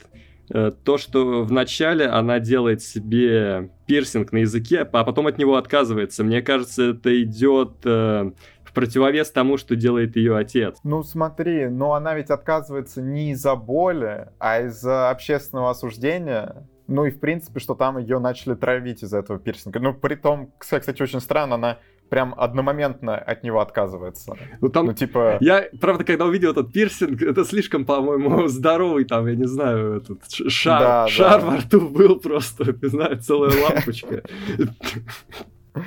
Э, 0.55 0.71
то, 0.71 0.99
что 0.99 1.45
вначале 1.45 2.07
она 2.07 2.39
делает 2.39 2.83
себе 2.83 3.71
пирсинг 3.87 4.33
на 4.33 4.39
языке, 4.39 4.81
а 4.81 5.05
потом 5.05 5.27
от 5.27 5.39
него 5.39 5.57
отказывается. 5.57 6.25
Мне 6.25 6.43
кажется, 6.43 6.91
это 6.91 7.23
идет 7.23 7.79
э, 7.85 8.33
в 8.63 8.73
противовес 8.75 9.31
тому, 9.31 9.57
что 9.57 9.77
делает 9.77 10.15
ее 10.17 10.37
отец. 10.37 10.77
Ну 10.85 11.03
смотри, 11.05 11.69
но 11.69 11.95
она 11.95 12.15
ведь 12.15 12.29
отказывается 12.29 13.01
не 13.01 13.31
из-за 13.33 13.55
боли, 13.55 14.29
а 14.39 14.61
из-за 14.63 15.09
общественного 15.09 15.71
осуждения. 15.71 16.69
Ну 16.87 17.07
и 17.07 17.11
в 17.11 17.19
принципе, 17.19 17.59
что 17.59 17.75
там 17.75 17.97
ее 17.97 18.19
начали 18.19 18.55
травить 18.55 19.03
из-за 19.03 19.21
этого 19.21 19.39
пирсинга. 19.39 19.81
Ну 19.81 19.95
при 19.95 20.17
том, 20.17 20.53
кстати, 20.59 21.01
очень 21.01 21.21
странно, 21.21 21.55
она 21.55 21.79
прям 22.13 22.35
одномоментно 22.37 23.17
от 23.17 23.43
него 23.43 23.63
отказывается. 23.63 24.37
Ну 24.61 24.69
там, 24.69 24.85
ну, 24.85 24.93
типа... 24.93 25.39
Я, 25.41 25.65
правда, 25.81 26.05
когда 26.05 26.27
увидел 26.27 26.51
этот 26.51 26.71
пирсинг, 26.71 27.23
это 27.23 27.43
слишком, 27.43 27.87
по-моему, 27.87 28.49
здоровый 28.49 29.07
там, 29.07 29.27
я 29.29 29.35
не 29.35 29.47
знаю, 29.47 29.97
этот 29.97 30.21
шар, 30.31 30.81
да, 30.81 31.09
шар 31.09 31.41
да. 31.41 31.47
во 31.47 31.57
рту 31.57 31.81
был 31.81 32.17
просто, 32.17 32.65
не 32.83 32.89
знаю, 32.91 33.19
целая 33.19 33.53
лампочка. 33.63 34.23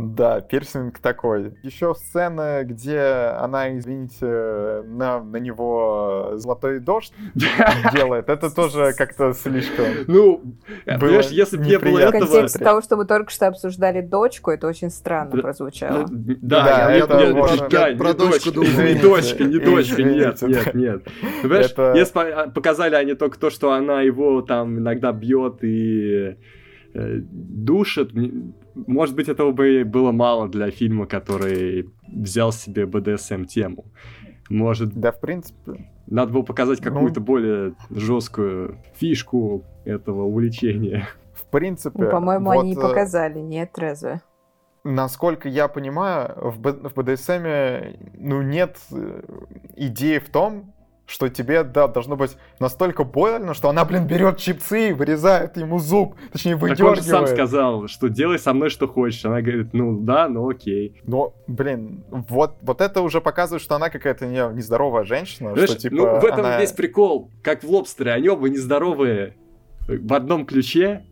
Да, 0.00 0.40
пирсинг 0.40 0.98
такой. 0.98 1.54
Еще 1.62 1.94
сцены, 1.94 2.64
где 2.64 3.00
она, 3.38 3.76
извините, 3.76 4.82
на, 4.86 5.22
на 5.22 5.36
него 5.36 6.32
золотой 6.34 6.80
дождь 6.80 7.12
делает, 7.92 8.28
это 8.28 8.54
тоже 8.54 8.92
как-то 8.96 9.32
слишком. 9.34 9.86
Ну, 10.06 10.42
понимаешь, 10.86 11.28
если 11.28 11.56
бы 11.58 11.64
не 11.64 11.78
было 11.78 11.98
этого... 11.98 12.24
В 12.24 12.30
контексте 12.30 12.58
того, 12.58 12.80
что 12.80 12.96
мы 12.96 13.04
только 13.04 13.30
что 13.30 13.48
обсуждали 13.48 14.00
дочку, 14.00 14.50
это 14.50 14.66
очень 14.66 14.90
странно 14.90 15.40
прозвучало. 15.40 16.06
Да, 16.10 16.92
я 16.92 17.06
про 17.06 18.14
дочку 18.14 18.52
думал. 18.52 18.68
Не 18.70 18.94
дочка, 18.94 19.44
не 19.44 19.58
дочка, 19.58 20.02
нет, 20.02 20.42
нет, 20.42 20.74
нет. 20.74 21.02
Понимаешь, 21.42 21.74
если 21.96 22.50
показали 22.50 22.94
они 22.94 23.14
только 23.14 23.38
то, 23.38 23.50
что 23.50 23.72
она 23.72 24.02
его 24.02 24.42
там 24.42 24.78
иногда 24.78 25.12
бьет 25.12 25.62
и 25.62 26.10
э, 26.10 26.34
душит, 26.94 28.12
может 28.74 29.14
быть, 29.14 29.28
этого 29.28 29.52
бы 29.52 29.84
было 29.84 30.12
мало 30.12 30.48
для 30.48 30.70
фильма, 30.70 31.06
который 31.06 31.90
взял 32.08 32.52
себе 32.52 32.86
БДСМ-тему. 32.86 33.84
Может... 34.48 34.92
Да, 34.94 35.12
в 35.12 35.20
принципе. 35.20 35.90
Надо 36.06 36.32
было 36.32 36.42
показать 36.42 36.80
ну. 36.84 36.92
какую-то 36.92 37.20
ну... 37.20 37.26
более 37.26 37.74
жесткую 37.90 38.78
фишку 38.94 39.64
этого 39.84 40.24
увлечения. 40.24 41.08
В 41.32 41.46
принципе... 41.46 42.04
Ну, 42.04 42.10
по-моему, 42.10 42.52
вот, 42.52 42.60
они 42.60 42.74
э, 42.74 42.80
показали, 42.80 43.38
нет, 43.38 43.78
разве? 43.78 44.20
Насколько 44.82 45.48
я 45.48 45.68
понимаю, 45.68 46.34
в, 46.36 46.60
Б- 46.60 46.88
в 46.88 46.94
БДСМе 46.94 47.98
ну, 48.14 48.42
нет 48.42 48.78
э, 48.92 49.22
идеи 49.76 50.18
в 50.18 50.28
том, 50.30 50.74
что 51.10 51.28
тебе, 51.28 51.64
да, 51.64 51.88
должно 51.88 52.16
быть 52.16 52.36
настолько 52.60 53.02
больно, 53.02 53.52
что 53.52 53.68
она, 53.68 53.84
блин, 53.84 54.06
берет 54.06 54.38
чипсы 54.38 54.90
и 54.90 54.92
вырезает 54.92 55.56
ему 55.56 55.80
зуб, 55.80 56.14
точнее, 56.30 56.54
выдергивает. 56.54 56.98
Так 56.98 57.04
он 57.04 57.04
же 57.04 57.26
сам 57.26 57.34
сказал, 57.34 57.88
что 57.88 58.08
делай 58.08 58.38
со 58.38 58.52
мной 58.52 58.70
что 58.70 58.86
хочешь. 58.86 59.24
Она 59.24 59.42
говорит, 59.42 59.72
ну 59.72 59.98
да, 59.98 60.28
ну 60.28 60.48
окей. 60.48 61.00
Но, 61.02 61.34
блин, 61.48 62.04
вот, 62.10 62.58
вот 62.62 62.80
это 62.80 63.02
уже 63.02 63.20
показывает, 63.20 63.62
что 63.62 63.74
она 63.74 63.90
какая-то 63.90 64.26
не, 64.26 64.54
нездоровая 64.54 65.02
женщина, 65.02 65.52
Знаешь, 65.52 65.70
что, 65.70 65.78
типа, 65.80 65.96
ну, 65.96 66.20
в 66.20 66.24
этом 66.24 66.40
она... 66.40 66.60
весь 66.60 66.72
прикол, 66.72 67.30
как 67.42 67.64
в 67.64 67.70
лобстере, 67.70 68.12
они 68.12 68.28
оба 68.28 68.48
нездоровые 68.48 69.34
в 69.88 70.14
одном 70.14 70.46
ключе, 70.46 71.04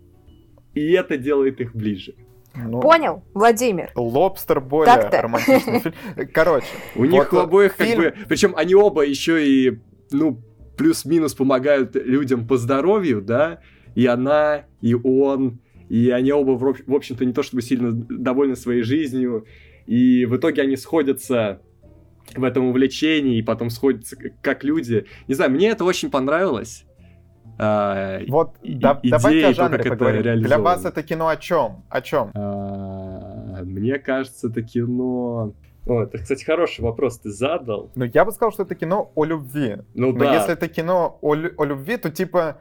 и 0.75 0.93
это 0.93 1.17
делает 1.17 1.61
их 1.61 1.75
ближе. 1.75 2.15
Ну, 2.55 2.81
Понял, 2.81 3.23
Владимир. 3.35 3.91
Лобстер 3.95 4.61
более 4.61 4.95
Так-то. 4.95 5.23
романтичный 5.23 5.81
фильм. 5.81 5.95
Короче. 6.33 6.67
У 6.97 7.05
них 7.05 7.33
у 7.33 7.37
обоих 7.39 7.77
как 7.77 7.97
бы... 7.97 8.15
Причем 8.29 8.55
они 8.57 8.75
оба 8.75 9.05
еще 9.05 9.47
и, 9.47 9.81
ну, 10.13 10.41
плюс-минус 10.77 11.35
помогают 11.35 11.95
людям 11.97 12.47
по 12.47 12.57
здоровью, 12.57 13.21
да, 13.21 13.61
и 13.95 14.07
она, 14.07 14.65
и 14.81 14.95
он, 14.95 15.61
и 15.89 16.11
они 16.11 16.33
оба, 16.33 16.53
в 16.53 16.95
общем-то, 16.95 17.25
не 17.25 17.33
то 17.33 17.43
чтобы 17.43 17.63
сильно 17.63 17.93
довольны 17.93 18.57
своей 18.57 18.83
жизнью, 18.83 19.47
и 19.87 20.25
в 20.27 20.37
итоге 20.37 20.63
они 20.63 20.77
сходятся 20.77 21.61
в 22.35 22.45
этом 22.45 22.67
увлечении, 22.67 23.39
и 23.39 23.43
потом 23.43 23.71
сходятся 23.71 24.17
как 24.43 24.65
люди. 24.65 25.07
Не 25.27 25.35
знаю, 25.35 25.51
мне 25.51 25.71
это 25.71 25.85
очень 25.85 26.11
понравилось. 26.11 26.85
А, 27.61 28.21
вот 28.29 28.55
да, 28.63 29.01
давайте 29.03 29.47
о 29.47 29.53
жанре 29.55 29.83
поговорим. 29.83 30.43
Для 30.43 30.59
вас 30.59 30.85
это 30.85 31.03
кино 31.03 31.29
о 31.29 31.37
чем? 31.37 31.85
О 31.89 32.01
чем? 32.01 32.31
А, 32.35 33.63
мне 33.65 33.99
кажется, 33.99 34.49
это 34.49 34.63
кино... 34.63 35.55
О, 35.89 36.03
это, 36.03 36.19
кстати, 36.19 36.45
хороший 36.45 36.83
вопрос 36.83 37.19
ты 37.19 37.31
задал. 37.31 37.91
Ну, 37.95 38.05
я 38.05 38.25
бы 38.25 38.33
сказал, 38.33 38.53
что 38.53 38.65
это 38.65 38.75
кино 38.75 39.11
о 39.15 39.25
любви. 39.25 39.79
Ну, 39.95 40.13
Но 40.13 40.19
да. 40.19 40.35
если 40.35 40.53
это 40.53 40.69
кино 40.69 41.19
о, 41.23 41.33
о 41.33 41.65
любви, 41.65 41.97
то 41.97 42.11
типа, 42.11 42.61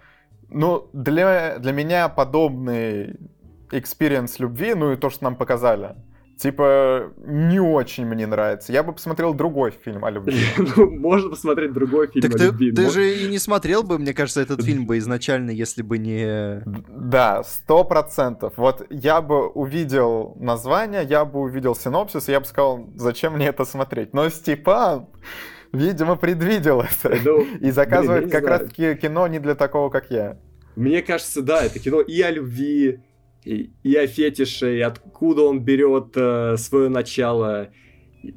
ну, 0.50 0.90
для, 0.94 1.60
для 1.60 1.74
меня 1.74 2.08
подобный 2.08 3.20
experience 3.72 4.40
любви, 4.40 4.74
ну 4.76 4.94
и 4.94 4.96
то, 4.96 5.10
что 5.10 5.26
нам 5.26 5.36
показали, 5.36 5.96
Типа, 6.38 7.12
не 7.26 7.60
очень 7.60 8.06
мне 8.06 8.28
нравится. 8.28 8.72
Я 8.72 8.84
бы 8.84 8.94
посмотрел 8.94 9.34
другой 9.34 9.72
фильм 9.72 10.06
о 10.06 10.12
любви. 10.12 10.40
ну, 10.76 10.92
можно 10.92 11.32
посмотреть 11.32 11.74
другой 11.74 12.08
фильм 12.08 12.22
так 12.22 12.36
о 12.36 12.38
ты, 12.38 12.46
любви. 12.46 12.72
Ты 12.72 12.90
же 12.92 13.16
и 13.16 13.28
не 13.28 13.40
смотрел 13.40 13.82
бы, 13.82 13.98
мне 13.98 14.14
кажется, 14.14 14.42
этот 14.42 14.64
фильм 14.64 14.86
бы 14.86 15.00
изначально, 15.00 15.50
если 15.50 15.82
бы 15.82 15.98
не... 15.98 16.62
Да, 16.90 17.44
сто 17.44 17.84
процентов. 17.84 18.54
Вот 18.58 18.86
я 18.92 19.22
бы 19.22 19.48
увидел 19.48 20.36
название, 20.40 21.04
я 21.04 21.26
бы 21.26 21.40
увидел 21.40 21.76
синопсис, 21.76 22.30
и 22.30 22.32
я 22.32 22.40
бы 22.40 22.46
сказал, 22.46 22.88
зачем 22.96 23.34
мне 23.34 23.48
это 23.48 23.66
смотреть? 23.66 24.14
Но 24.14 24.30
Степан, 24.30 25.08
видимо, 25.72 26.18
предвидел 26.18 26.82
это. 26.82 27.18
Ну, 27.26 27.48
и 27.60 27.72
заказывает 27.72 28.26
блин, 28.26 28.32
как 28.32 28.46
раз-таки 28.48 28.94
кино 28.94 29.26
не 29.28 29.40
для 29.40 29.56
такого, 29.56 29.90
как 29.90 30.12
я. 30.12 30.38
Мне 30.76 31.02
кажется, 31.02 31.42
да, 31.42 31.64
это 31.64 31.80
кино 31.80 32.02
и 32.02 32.22
о 32.22 32.30
любви, 32.30 33.00
и, 33.48 33.72
и 33.84 33.96
о 33.96 34.08
фетише, 34.08 34.78
и 34.78 34.82
откуда 34.82 35.44
он 35.44 35.62
берет 35.62 36.16
э, 36.16 36.58
свое 36.58 36.90
начало. 36.90 37.70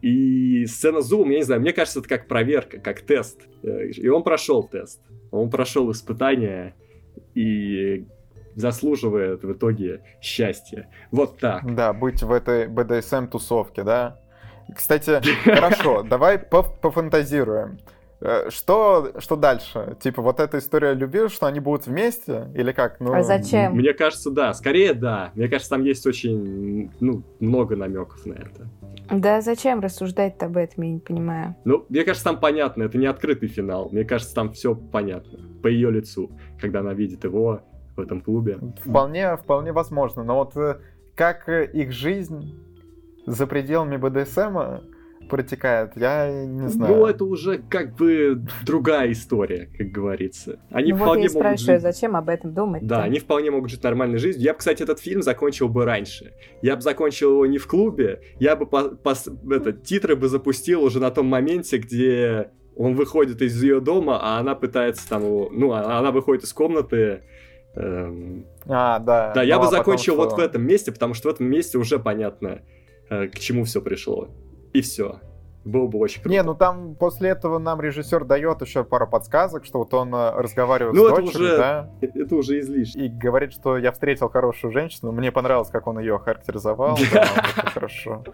И 0.02 0.66
сцена 0.66 1.00
с 1.00 1.06
зубом, 1.06 1.30
я 1.30 1.38
не 1.38 1.44
знаю, 1.44 1.60
мне 1.60 1.72
кажется, 1.72 1.98
это 1.98 2.08
как 2.08 2.28
проверка, 2.28 2.78
как 2.78 3.00
тест. 3.00 3.40
Э, 3.62 3.86
и 3.88 4.08
он 4.08 4.22
прошел 4.22 4.62
тест. 4.62 5.02
Он 5.32 5.50
прошел 5.50 5.90
испытание 5.90 6.74
и 7.34 8.06
заслуживает 8.54 9.42
в 9.42 9.52
итоге 9.52 10.02
счастья. 10.20 10.88
Вот 11.10 11.38
так. 11.38 11.74
Да, 11.74 11.92
быть 11.92 12.22
в 12.22 12.30
этой 12.30 12.68
BDSM-тусовке, 12.68 13.82
да? 13.82 14.20
Кстати, 14.74 15.20
хорошо, 15.44 16.02
давай 16.02 16.38
пофантазируем. 16.38 17.78
Э, 18.20 18.50
что, 18.50 19.12
что 19.18 19.36
дальше? 19.36 19.96
Типа 20.00 20.22
вот 20.22 20.40
эта 20.40 20.58
история 20.58 20.92
любви, 20.92 21.28
что 21.28 21.46
они 21.46 21.60
будут 21.60 21.86
вместе? 21.86 22.48
Или 22.54 22.72
как? 22.72 23.00
Ну... 23.00 23.14
А 23.14 23.22
зачем? 23.22 23.74
Мне 23.74 23.94
кажется, 23.94 24.30
да. 24.30 24.52
Скорее, 24.52 24.94
да. 24.94 25.32
Мне 25.34 25.48
кажется, 25.48 25.70
там 25.70 25.84
есть 25.84 26.06
очень 26.06 26.90
ну, 27.00 27.22
много 27.40 27.76
намеков 27.76 28.24
на 28.26 28.34
это. 28.34 28.68
Да 29.10 29.40
зачем 29.40 29.80
рассуждать 29.80 30.40
об 30.42 30.56
этом, 30.56 30.84
я 30.84 30.90
не 30.92 31.00
понимаю. 31.00 31.56
Ну, 31.64 31.86
мне 31.88 32.04
кажется, 32.04 32.24
там 32.24 32.38
понятно. 32.38 32.82
Это 32.84 32.98
не 32.98 33.06
открытый 33.06 33.48
финал. 33.48 33.88
Мне 33.90 34.04
кажется, 34.04 34.34
там 34.34 34.52
все 34.52 34.74
понятно. 34.74 35.38
По 35.62 35.68
ее 35.68 35.90
лицу, 35.90 36.30
когда 36.60 36.80
она 36.80 36.92
видит 36.92 37.24
его 37.24 37.62
в 37.96 38.00
этом 38.00 38.20
клубе. 38.20 38.58
Вполне, 38.84 39.36
вполне 39.36 39.72
возможно. 39.72 40.22
Но 40.22 40.36
вот 40.36 40.56
э, 40.56 40.78
как 41.14 41.48
их 41.48 41.92
жизнь 41.92 42.54
за 43.26 43.46
пределами 43.46 43.96
БДСМа 43.96 44.82
протекает, 45.30 45.92
я 45.96 46.30
не 46.30 46.68
знаю. 46.68 46.96
Ну, 46.96 47.06
это 47.06 47.24
уже 47.24 47.58
как 47.58 47.94
бы 47.94 48.42
другая 48.66 49.12
история, 49.12 49.70
как 49.78 49.86
говорится. 49.88 50.58
Они 50.70 50.92
ну, 50.92 50.98
вполне 50.98 51.28
вот 51.28 51.32
я 51.32 51.38
могут 51.38 51.60
спрашиваю, 51.60 51.76
жить... 51.76 51.82
зачем 51.82 52.16
об 52.16 52.28
этом 52.28 52.52
думать? 52.52 52.86
Да, 52.86 53.02
они 53.04 53.20
вполне 53.20 53.50
могут 53.50 53.70
жить 53.70 53.82
нормальной 53.82 54.18
жизнью. 54.18 54.44
Я 54.44 54.52
бы, 54.52 54.58
кстати, 54.58 54.82
этот 54.82 55.00
фильм 55.00 55.22
закончил 55.22 55.68
бы 55.68 55.84
раньше. 55.84 56.32
Я 56.60 56.76
бы 56.76 56.82
закончил 56.82 57.30
его 57.30 57.46
не 57.46 57.58
в 57.58 57.66
клубе, 57.66 58.20
я 58.38 58.56
бы 58.56 58.66
по, 58.66 58.90
по, 58.90 59.14
это, 59.50 59.72
титры 59.72 60.16
бы 60.16 60.28
запустил 60.28 60.82
уже 60.82 61.00
на 61.00 61.10
том 61.10 61.26
моменте, 61.26 61.78
где 61.78 62.50
он 62.76 62.94
выходит 62.94 63.40
из 63.40 63.62
ее 63.62 63.80
дома, 63.80 64.18
а 64.20 64.38
она 64.40 64.54
пытается 64.54 65.08
там 65.08 65.24
его... 65.24 65.48
Ну, 65.52 65.72
а, 65.72 65.98
она 65.98 66.10
выходит 66.10 66.44
из 66.44 66.52
комнаты, 66.52 67.22
Эм... 67.76 68.46
А, 68.66 68.98
да. 68.98 69.32
Да, 69.32 69.42
я 69.44 69.56
ну, 69.56 69.62
бы 69.62 69.68
а 69.68 69.70
закончил 69.70 70.16
потом, 70.16 70.30
вот 70.30 70.38
в 70.38 70.40
этом 70.42 70.62
месте, 70.66 70.90
потому 70.90 71.14
что 71.14 71.28
в 71.28 71.32
этом 71.32 71.46
месте 71.46 71.78
уже 71.78 72.00
понятно, 72.00 72.62
э, 73.08 73.28
к 73.28 73.38
чему 73.38 73.62
все 73.62 73.80
пришло 73.80 74.28
и 74.72 74.80
все. 74.80 75.20
Было 75.64 75.86
бы 75.86 75.98
очень 75.98 76.22
круто. 76.22 76.34
Не, 76.34 76.42
ну 76.42 76.54
там 76.54 76.94
после 76.94 77.30
этого 77.30 77.58
нам 77.58 77.80
режиссер 77.80 78.24
дает 78.24 78.62
еще 78.62 78.82
пару 78.82 79.06
подсказок, 79.06 79.66
что 79.66 79.80
вот 79.80 79.92
он 79.92 80.14
э, 80.14 80.30
разговаривает 80.32 80.94
ну, 80.94 81.06
с 81.06 81.10
дочерью, 81.10 81.46
уже, 81.46 81.56
да? 81.58 81.90
Это 82.00 82.34
уже 82.34 82.60
излишне. 82.60 83.06
И 83.06 83.08
говорит, 83.10 83.52
что 83.52 83.76
я 83.76 83.92
встретил 83.92 84.30
хорошую 84.30 84.72
женщину. 84.72 85.12
Мне 85.12 85.30
понравилось, 85.30 85.68
как 85.68 85.86
он 85.86 85.98
ее 85.98 86.18
характеризовал. 86.18 86.98
Да, 87.12 87.24
хорошо. 87.26 88.24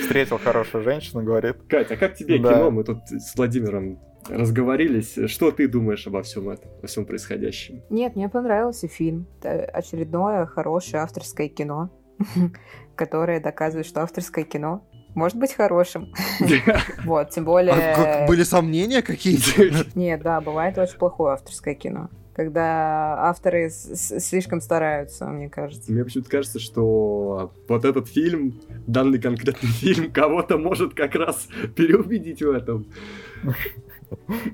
Встретил 0.00 0.38
хорошую 0.38 0.84
женщину, 0.84 1.24
говорит. 1.24 1.56
Катя, 1.68 1.94
а 1.94 1.96
как 1.96 2.14
тебе 2.14 2.38
кино? 2.38 2.70
Мы 2.70 2.84
тут 2.84 2.98
с 3.08 3.34
Владимиром 3.34 3.98
разговорились. 4.28 5.18
Что 5.28 5.50
ты 5.50 5.66
думаешь 5.68 6.06
обо 6.06 6.22
всем 6.22 6.48
этом, 6.48 6.70
о 6.82 6.86
всем 6.86 7.04
происходящем? 7.04 7.82
Нет, 7.90 8.14
мне 8.14 8.28
понравился 8.28 8.86
фильм. 8.86 9.26
Это 9.40 9.64
очередное 9.64 10.46
хорошее 10.46 11.02
авторское 11.02 11.48
кино, 11.48 11.90
которое 12.94 13.40
доказывает, 13.40 13.86
что 13.86 14.02
авторское 14.02 14.44
кино 14.44 14.84
может 15.16 15.38
быть 15.38 15.54
хорошим. 15.54 16.12
Вот, 17.04 17.30
тем 17.30 17.44
более... 17.44 17.72
А 17.72 18.26
были 18.26 18.42
сомнения 18.42 19.02
какие-то? 19.02 19.86
Нет, 19.98 20.22
да, 20.22 20.40
бывает 20.40 20.78
очень 20.78 20.98
плохое 20.98 21.34
авторское 21.34 21.74
кино 21.74 22.08
когда 22.34 23.14
авторы 23.30 23.70
слишком 23.70 24.60
стараются, 24.60 25.24
мне 25.24 25.48
кажется. 25.48 25.90
Мне 25.90 26.04
почему-то 26.04 26.28
кажется, 26.28 26.58
что 26.58 27.50
вот 27.66 27.84
этот 27.86 28.08
фильм, 28.08 28.60
данный 28.86 29.18
конкретный 29.18 29.70
фильм, 29.80 30.12
кого-то 30.12 30.58
может 30.58 30.92
как 30.92 31.14
раз 31.14 31.48
переубедить 31.74 32.42
в 32.42 32.50
этом. 32.50 32.88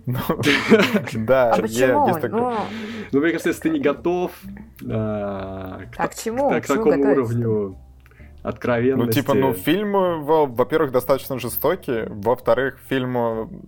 Ну, 0.07 0.19
да, 1.27 1.55
а 1.55 1.61
почему? 1.61 2.07
Ну, 2.07 2.55
ну, 3.11 3.21
мне 3.21 3.31
кажется, 3.33 3.49
если 3.49 3.63
ты 3.63 3.71
не 3.71 3.81
готов 3.81 4.31
к 4.79 6.15
чему? 6.23 6.51
к 6.51 6.67
такому 6.67 7.03
уровню 7.11 7.77
откровенности. 8.43 9.07
Ну, 9.07 9.23
типа, 9.23 9.35
ну, 9.35 9.53
фильм, 9.53 9.93
во-первых, 10.25 10.91
достаточно 10.93 11.39
жестокий, 11.39 12.05
во-вторых, 12.09 12.79
фильм 12.89 13.63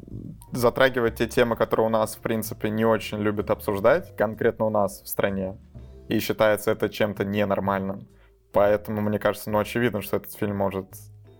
затрагивает 0.52 1.16
те 1.16 1.26
темы, 1.26 1.56
которые 1.56 1.86
у 1.86 1.90
нас, 1.90 2.16
в 2.16 2.20
принципе, 2.20 2.70
не 2.70 2.84
очень 2.84 3.18
любят 3.18 3.50
обсуждать, 3.50 4.16
конкретно 4.16 4.66
у 4.66 4.70
нас 4.70 5.02
в 5.02 5.08
стране, 5.08 5.56
и 6.08 6.18
считается 6.18 6.72
это 6.72 6.88
чем-то 6.88 7.24
ненормальным. 7.24 8.08
Поэтому, 8.52 9.00
мне 9.00 9.18
кажется, 9.18 9.50
ну, 9.50 9.58
очевидно, 9.58 10.00
что 10.02 10.16
этот 10.16 10.32
фильм 10.32 10.56
может 10.56 10.86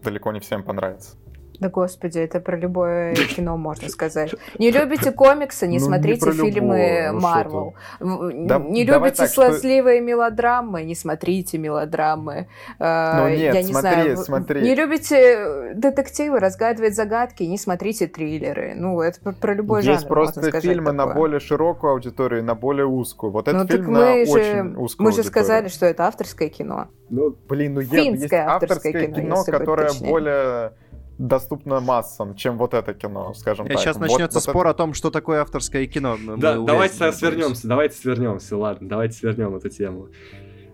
далеко 0.03 0.33
не 0.33 0.41
всем 0.41 0.63
понравиться. 0.63 1.17
Да 1.61 1.69
господи, 1.69 2.19
это 2.19 2.41
про 2.41 2.57
любое 2.57 3.15
кино 3.37 3.57
можно 3.57 3.89
сказать. 3.89 4.35
Не 4.59 4.71
любите 4.71 5.13
комиксы, 5.13 5.67
не 5.67 5.79
ну, 5.79 5.87
смотрите 5.87 6.27
не 6.27 6.33
фильмы 6.33 7.11
Марвел. 7.13 7.75
Ну, 8.01 8.31
не 8.31 8.85
любите 8.85 9.27
слезливые 9.27 10.01
мелодрамы, 10.01 10.83
не 10.83 10.95
смотрите 10.95 11.59
мелодрамы. 11.59 12.49
А, 12.79 13.23
ну 13.23 13.29
нет, 13.29 13.55
Я 13.55 13.63
не 13.63 13.73
смотри, 13.73 14.03
знаю, 14.03 14.17
смотри. 14.17 14.63
Не 14.63 14.75
любите 14.75 15.73
детективы, 15.75 16.41
разгадывать 16.41 16.95
загадки, 16.95 17.43
не 17.45 17.59
смотрите 17.59 18.07
триллеры. 18.07 18.75
Ну, 18.75 19.01
это 19.01 19.33
про 19.33 19.55
любой 19.55 19.83
Есть 19.83 20.03
жанр. 20.03 20.09
просто 20.09 20.61
фильмы 20.61 20.93
на 20.93 21.07
более 21.07 21.41
широкую 21.41 21.93
аудиторию, 21.93 22.43
на 22.43 22.55
более 22.55 22.87
узкую. 22.87 23.33
Вот 23.33 23.49
этот 23.49 23.71
фильм 23.71 23.93
на 23.93 24.13
очень 24.15 24.77
узкую 24.77 25.05
Мы 25.05 25.13
же 25.13 25.23
сказали, 25.23 25.69
что 25.69 25.87
это 25.87 26.07
авторское 26.07 26.49
кино. 26.49 26.89
Ну, 27.11 27.37
блин, 27.49 27.75
ну 27.75 27.81
есть 27.81 28.33
авторское 28.33 29.07
кино, 29.09 29.45
которое 29.45 29.91
более 30.01 30.73
доступно 31.19 31.81
массам, 31.81 32.35
чем 32.35 32.59
вот 32.59 32.75
это 32.75 32.95
кино, 32.95 33.35
скажем 33.35 33.67
так. 33.67 33.79
Сейчас 33.79 33.99
начнется 33.99 34.39
вот 34.39 34.45
спор 34.45 34.67
это... 34.67 34.71
о 34.71 34.75
том, 34.75 34.95
что 34.95 35.11
такое 35.11 35.41
авторское 35.41 35.87
кино. 35.87 36.17
Да, 36.37 36.59
давайте 36.59 37.13
свернемся, 37.13 37.69
давайте 37.69 37.97
свернемся, 37.97 38.57
ладно, 38.57 38.89
давайте 38.89 39.17
свернем 39.17 39.55
эту 39.55 39.69
тему. 39.69 40.09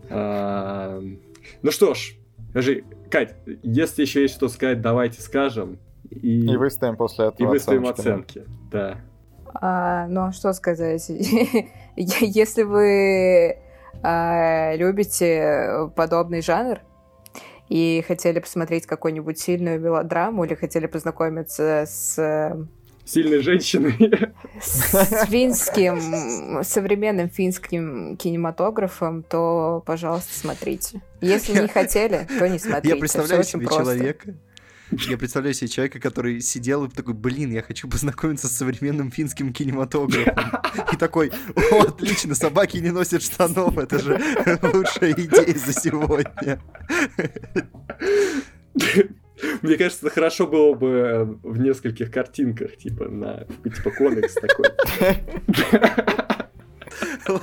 А, 0.09 1.01
ну 1.63 1.71
что 1.71 1.95
ж, 1.95 2.15
скажи, 2.51 2.85
Кать, 3.11 3.35
если 3.63 4.03
еще 4.03 4.23
есть 4.23 4.35
что 4.35 4.49
сказать, 4.49 4.81
давайте 4.81 5.21
скажем. 5.21 5.79
И, 6.11 6.41
и 6.41 6.57
выставим 6.57 6.97
после 6.97 7.27
этого 7.27 7.47
И 7.47 7.51
выставим 7.51 7.87
оценки, 7.87 8.45
да. 8.71 8.99
А, 9.55 10.07
ну, 10.09 10.27
а 10.27 10.33
что 10.33 10.53
сказать? 10.53 11.09
Если 11.97 12.63
вы 12.63 13.59
а, 14.03 14.75
любите 14.77 15.91
подобный 15.95 16.43
жанр, 16.43 16.81
и 17.71 18.05
хотели 18.07 18.41
посмотреть 18.41 18.85
какую-нибудь 18.85 19.39
сильную 19.39 19.81
мелодраму 19.81 20.45
или 20.45 20.55
хотели 20.55 20.87
познакомиться 20.87 21.85
с 21.87 22.59
сильной 23.05 23.41
женщиной. 23.41 23.97
С 24.61 25.27
финским, 25.27 26.63
современным 26.63 27.29
финским 27.29 28.17
кинематографом, 28.17 29.23
то, 29.23 29.83
пожалуйста, 29.87 30.33
смотрите. 30.35 31.01
Если 31.21 31.59
не 31.61 31.69
хотели, 31.69 32.27
то 32.39 32.49
не 32.49 32.59
смотрите. 32.59 32.95
Я 32.95 33.01
представляю 33.01 33.45
себе 33.45 33.67
человека, 33.67 34.35
Я 34.93 35.17
представляю 35.17 35.55
себе 35.55 35.69
человека, 35.69 36.01
который 36.01 36.41
сидел 36.41 36.85
и 36.85 36.89
такой, 36.89 37.15
блин, 37.15 37.51
я 37.53 37.63
хочу 37.63 37.89
познакомиться 37.89 38.49
с 38.49 38.53
современным 38.57 39.11
финским 39.11 39.53
кинематографом. 39.53 40.35
И 40.93 40.97
такой, 40.97 41.31
о, 41.55 41.83
отлично, 41.83 42.35
собаки 42.35 42.79
не 42.79 42.91
носят 42.91 43.23
штанов, 43.23 43.79
это 43.79 43.99
же 43.99 44.21
лучшая 44.63 45.13
идея 45.13 45.57
за 45.57 45.73
сегодня. 45.73 46.61
Мне 49.63 49.77
кажется, 49.77 50.11
хорошо 50.11 50.47
было 50.47 50.75
бы 50.75 51.39
в 51.43 51.59
нескольких 51.59 52.11
картинках, 52.11 52.77
типа 52.77 53.09
на 53.09 53.47
типа 53.65 53.91
комикс 53.91 54.35
такой. 54.35 54.67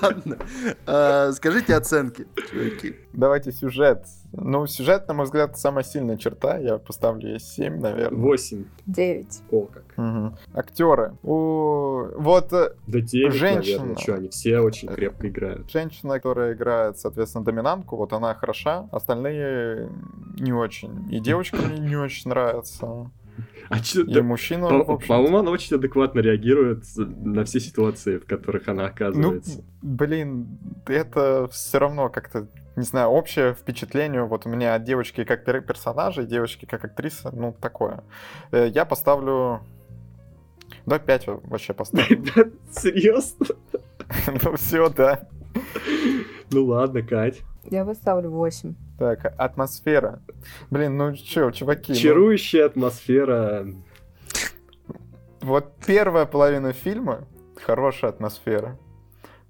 Ладно. 0.01 0.37
А, 0.85 1.31
скажите 1.31 1.75
оценки, 1.75 2.27
чуваки. 2.49 2.95
Давайте 3.13 3.51
сюжет. 3.51 4.05
Ну, 4.33 4.67
сюжет, 4.67 5.07
на 5.07 5.13
мой 5.13 5.25
взгляд, 5.25 5.57
самая 5.57 5.83
сильная 5.83 6.17
черта. 6.17 6.57
Я 6.57 6.77
поставлю 6.77 7.29
ей 7.29 7.39
7, 7.39 7.79
наверное. 7.79 8.19
8. 8.19 8.65
9. 8.85 9.39
О, 9.51 9.61
как. 9.65 9.83
Угу. 9.97 10.37
Актеры. 10.53 11.13
У... 11.23 12.07
Вот 12.17 12.51
э, 12.53 12.73
Да 12.87 12.99
9, 12.99 13.33
Женщина. 13.33 13.79
наверное. 13.79 13.97
Что, 13.97 14.15
они 14.15 14.29
все 14.29 14.59
очень 14.59 14.89
крепко 14.89 15.27
играют. 15.29 15.71
женщина, 15.71 16.15
которая 16.15 16.53
играет, 16.53 16.99
соответственно, 16.99 17.45
доминантку, 17.45 17.95
вот 17.95 18.13
она 18.13 18.33
хороша, 18.35 18.87
остальные 18.91 19.89
не 20.37 20.53
очень. 20.53 21.07
И 21.11 21.19
девочка 21.19 21.57
мне 21.57 21.79
не 21.79 21.95
очень 21.95 22.29
нравится. 22.29 23.09
А 23.69 23.79
чё, 23.79 24.03
И 24.03 24.13
да, 24.13 24.23
мужчина, 24.23 24.67
по- 24.83 24.97
по-моему, 24.97 25.39
она 25.39 25.51
очень 25.51 25.75
адекватно 25.75 26.19
реагирует 26.21 26.83
на 26.97 27.43
все 27.43 27.59
ситуации, 27.59 28.17
в 28.17 28.25
которых 28.25 28.67
она 28.69 28.83
Ну, 28.83 28.89
оказывается. 28.89 29.63
блин, 29.81 30.47
это 30.85 31.47
все 31.51 31.77
равно 31.79 32.09
как-то, 32.09 32.47
не 32.77 32.83
знаю, 32.83 33.09
общее 33.09 33.53
впечатление 33.53 34.23
вот 34.23 34.45
у 34.45 34.49
меня 34.49 34.75
от 34.75 34.83
девочки 34.85 35.23
как 35.25 35.45
пер- 35.45 35.61
персонажа 35.61 36.21
и 36.21 36.25
девочки 36.25 36.65
как 36.65 36.85
актриса, 36.85 37.29
ну, 37.35 37.53
такое. 37.59 38.03
Э, 38.51 38.67
Я 38.73 38.85
поставлю... 38.85 39.59
Да, 40.85 40.99
5 40.99 41.27
вообще 41.27 41.73
поставлю. 41.73 42.23
Серьезно? 42.71 43.47
Ну, 44.43 44.55
все, 44.55 44.87
да. 44.89 45.27
Ну 46.51 46.65
ладно, 46.65 47.01
Кать. 47.01 47.41
Я 47.69 47.83
поставлю 47.83 48.29
8. 48.29 48.73
Так, 48.97 49.33
атмосфера. 49.37 50.21
Блин, 50.69 50.97
ну 50.97 51.13
чё, 51.15 51.51
чуваки, 51.51 51.93
ну, 51.93 51.95
Чарующая 51.95 52.65
атмосфера. 52.65 53.67
вот 55.41 55.73
первая 55.85 56.25
половина 56.25 56.73
фильма 56.73 57.27
хорошая 57.63 58.11
атмосфера. 58.11 58.77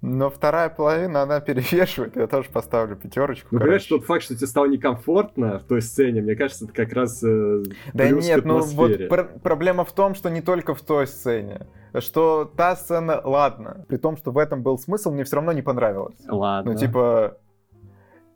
Но 0.00 0.30
вторая 0.30 0.68
половина, 0.68 1.22
она 1.22 1.40
перевешивает. 1.40 2.14
Я 2.14 2.28
тоже 2.28 2.48
поставлю 2.50 2.94
пятерочку. 2.94 3.48
Ну, 3.50 3.58
понимаешь, 3.58 3.84
тот 3.84 4.04
факт, 4.04 4.22
что 4.22 4.36
тебе 4.36 4.46
стало 4.46 4.66
некомфортно 4.66 5.58
в 5.58 5.64
той 5.64 5.82
сцене, 5.82 6.22
мне 6.22 6.36
кажется, 6.36 6.66
это 6.66 6.74
как 6.74 6.92
раз 6.92 7.20
э, 7.24 7.62
Да 7.94 8.08
нет, 8.08 8.44
ну 8.44 8.60
вот 8.60 9.08
пр- 9.08 9.30
проблема 9.42 9.84
в 9.84 9.92
том, 9.92 10.14
что 10.14 10.30
не 10.30 10.40
только 10.40 10.74
в 10.74 10.82
той 10.82 11.08
сцене. 11.08 11.66
Что 11.98 12.48
та 12.56 12.76
сцена, 12.76 13.20
ладно, 13.24 13.84
при 13.88 13.96
том, 13.96 14.16
что 14.16 14.30
в 14.30 14.38
этом 14.38 14.62
был 14.62 14.78
смысл, 14.78 15.10
мне 15.10 15.24
все 15.24 15.36
равно 15.36 15.50
не 15.52 15.62
понравилось. 15.62 16.18
Ладно. 16.28 16.72
Ну, 16.72 16.78
типа... 16.78 17.38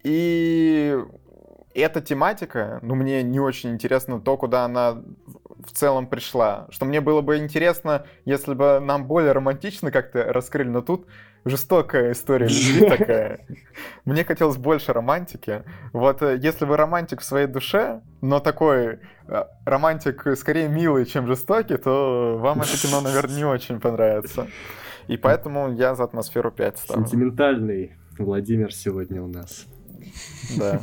И 0.03 0.97
эта 1.75 2.01
тематика, 2.01 2.79
ну, 2.83 2.95
мне 2.95 3.23
не 3.23 3.41
очень 3.41 3.71
интересно 3.71 4.21
то, 4.21 4.37
куда 4.37 4.65
она 4.65 5.03
в 5.65 5.73
целом 5.73 6.07
пришла. 6.07 6.67
Что 6.71 6.85
мне 6.85 7.01
было 7.01 7.21
бы 7.21 7.39
интересно, 7.39 8.07
если 8.25 8.55
бы 8.55 8.81
нам 8.81 9.07
более 9.07 9.33
романтично 9.33 9.91
как-то 9.91 10.33
раскрыли, 10.33 10.69
но 10.69 10.83
тут 10.83 11.07
жестокая 11.45 12.13
история 12.13 12.47
любви 12.47 12.89
такая. 12.99 13.47
Мне 14.05 14.25
хотелось 14.25 14.57
больше 14.57 14.93
романтики. 14.93 15.63
Вот 15.93 16.23
э, 16.23 16.39
если 16.41 16.65
вы 16.65 16.77
романтик 16.77 17.21
в 17.21 17.25
своей 17.25 17.47
душе, 17.47 18.01
но 18.21 18.41
такой 18.41 18.99
э, 19.29 19.45
романтик 19.65 20.27
скорее 20.37 20.69
милый, 20.69 21.07
чем 21.07 21.27
жестокий, 21.27 21.77
то 21.77 22.39
вам 22.39 22.61
это 22.61 22.77
кино, 22.77 23.01
наверное, 23.01 23.37
не 23.37 23.45
очень 23.45 23.81
понравится. 23.81 24.49
И 25.09 25.17
поэтому 25.17 25.73
я 25.73 25.95
за 25.95 26.05
атмосферу 26.05 26.51
5 26.53 26.79
ставлю. 26.79 27.07
Сентиментальный 27.07 27.93
Владимир 28.19 28.73
сегодня 28.73 29.23
у 29.23 29.27
нас. 29.27 29.67
Да. 30.59 30.81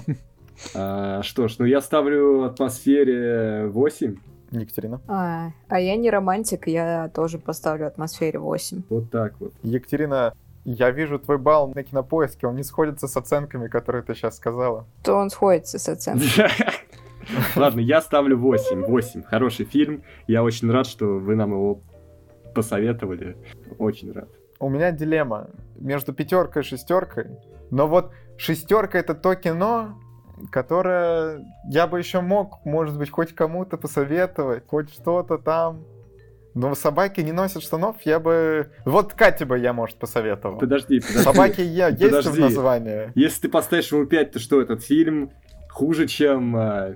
А, 0.76 1.24
что 1.24 1.48
ж, 1.48 1.56
ну 1.60 1.66
я 1.66 1.82
ставлю 1.82 2.44
атмосфере 2.44 3.68
8. 3.68 4.18
Екатерина. 4.52 5.00
А, 5.08 5.52
а 5.68 5.80
я 5.80 5.96
не 5.96 6.10
романтик, 6.10 6.68
я 6.68 7.10
тоже 7.10 7.38
поставлю 7.38 7.88
атмосфере 7.88 8.40
8. 8.40 8.84
Вот 8.90 9.12
так 9.12 9.40
вот. 9.40 9.54
Екатерина, 9.64 10.34
я 10.66 10.92
вижу 10.92 11.20
твой 11.20 11.38
балл 11.38 11.72
на 11.74 11.84
кинопоиске, 11.84 12.48
он 12.48 12.56
не 12.56 12.64
сходится 12.64 13.08
с 13.08 13.16
оценками, 13.16 13.68
которые 13.68 14.04
ты 14.04 14.16
сейчас 14.16 14.38
сказала. 14.38 14.86
То 15.04 15.16
он 15.16 15.30
сходится 15.30 15.78
с 15.78 15.88
оценкой. 15.88 16.28
Ладно, 17.56 17.80
я 17.80 18.02
ставлю 18.02 18.38
8. 18.38 18.86
8. 18.86 19.24
Хороший 19.24 19.66
фильм. 19.66 20.04
Я 20.28 20.44
очень 20.44 20.72
рад, 20.72 20.88
что 20.88 21.20
вы 21.20 21.36
нам 21.36 21.52
его 21.52 21.82
посоветовали. 22.56 23.38
Очень 23.78 24.12
рад. 24.12 24.30
У 24.60 24.70
меня 24.70 24.92
дилемма 24.92 25.50
между 25.76 26.12
пятеркой 26.12 26.64
и 26.64 26.66
шестеркой, 26.66 27.28
но 27.72 27.88
вот 27.88 28.12
шестерка 28.40 28.98
это 28.98 29.14
то 29.14 29.36
кино, 29.36 30.00
которое 30.52 31.46
я 31.70 31.86
бы 31.86 32.00
еще 32.00 32.22
мог, 32.22 32.66
может 32.66 32.98
быть, 32.98 33.10
хоть 33.12 33.36
кому-то 33.36 33.78
посоветовать, 33.78 34.64
хоть 34.66 34.92
что-то 34.92 35.38
там. 35.38 35.84
Но 36.56 36.74
собаки 36.74 37.22
не 37.22 37.32
носят 37.32 37.62
штанов, 37.62 37.98
я 38.06 38.20
бы... 38.20 38.72
Вот 38.84 39.14
Кате 39.14 39.46
бы 39.46 39.60
я, 39.60 39.72
может, 39.72 39.98
посоветовал. 39.98 40.58
Подожди, 40.58 41.00
подожди. 41.00 41.24
Собаки 41.24 41.62
я 41.62 41.90
есть 41.90 42.02
в 42.02 42.10
Подожди. 42.10 42.42
названии. 42.42 43.12
Если 43.14 43.42
ты 43.42 43.50
поставишь 43.50 43.92
ему 43.92 44.06
5, 44.06 44.32
то 44.32 44.40
что, 44.40 44.62
этот 44.62 44.84
фильм 44.84 45.32
хуже, 45.70 46.08
чем 46.08 46.56
а, 46.56 46.96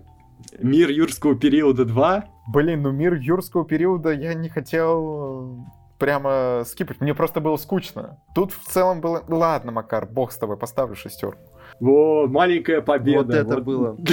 «Мир 0.60 0.90
юрского 0.90 1.36
периода 1.36 1.84
2»? 1.84 2.24
Блин, 2.48 2.82
ну 2.82 2.92
мир 2.92 3.14
юрского 3.14 3.64
периода 3.64 4.12
я 4.12 4.34
не 4.34 4.50
хотел 4.50 5.62
э, 5.62 5.83
прямо 6.04 6.64
скипать. 6.66 7.00
Мне 7.00 7.14
просто 7.14 7.40
было 7.40 7.56
скучно. 7.56 8.18
Тут 8.36 8.52
в 8.52 8.66
целом 8.66 9.00
было... 9.00 9.24
Ладно, 9.30 9.72
Макар, 9.72 10.06
бог 10.06 10.34
с 10.34 10.38
тобой, 10.38 10.58
поставлю 10.58 10.96
шестерку. 10.96 11.40
Во, 11.80 12.28
маленькая 12.28 12.82
победа. 12.82 13.24
Вот 13.24 13.34
это 13.34 13.62
было. 13.62 13.98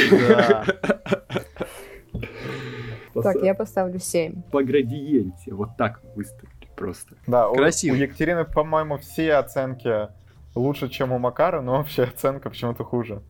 Да. 3.12 3.22
Так, 3.22 3.42
я 3.42 3.54
поставлю 3.54 3.98
7. 3.98 4.42
По 4.52 4.62
градиенте. 4.62 5.52
Вот 5.52 5.70
так 5.76 6.00
выставили 6.14 6.68
просто. 6.76 7.16
Да, 7.26 7.48
Красиво. 7.48 7.94
У, 7.94 7.98
Екатерины, 7.98 8.44
по-моему, 8.44 8.98
все 8.98 9.34
оценки 9.34 10.08
лучше, 10.54 10.88
чем 10.88 11.10
у 11.10 11.18
Макара, 11.18 11.60
но 11.60 11.80
общая 11.80 12.04
оценка 12.04 12.50
почему-то 12.50 12.84
хуже. 12.84 13.20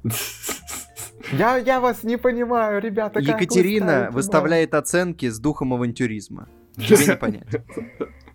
Я, 1.32 1.56
я 1.56 1.80
вас 1.80 2.02
не 2.02 2.18
понимаю, 2.18 2.80
ребята. 2.82 3.20
как 3.20 3.22
вы 3.22 3.42
Екатерина 3.42 4.10
выставляет 4.12 4.74
оценки 4.74 5.30
с 5.30 5.38
духом 5.38 5.72
авантюризма. 5.72 6.48
Тебе 6.76 7.06
не 7.06 7.16
понять. 7.16 7.48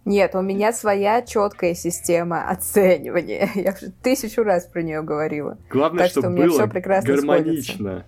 Нет, 0.05 0.35
у 0.35 0.41
меня 0.41 0.71
своя 0.71 1.21
четкая 1.23 1.73
система 1.73 2.47
оценивания. 2.47 3.49
Я 3.55 3.71
уже 3.73 3.91
тысячу 3.91 4.43
раз 4.43 4.65
про 4.67 4.81
нее 4.83 5.01
говорила. 5.01 5.57
Главное, 5.69 6.03
Так 6.03 6.11
что 6.11 6.21
чтобы 6.21 6.33
у 6.33 6.37
меня 6.37 6.47
было 6.47 6.59
всё 6.59 6.67
прекрасно 6.69 7.13
гармонично. 7.15 7.91
балл? 7.91 8.03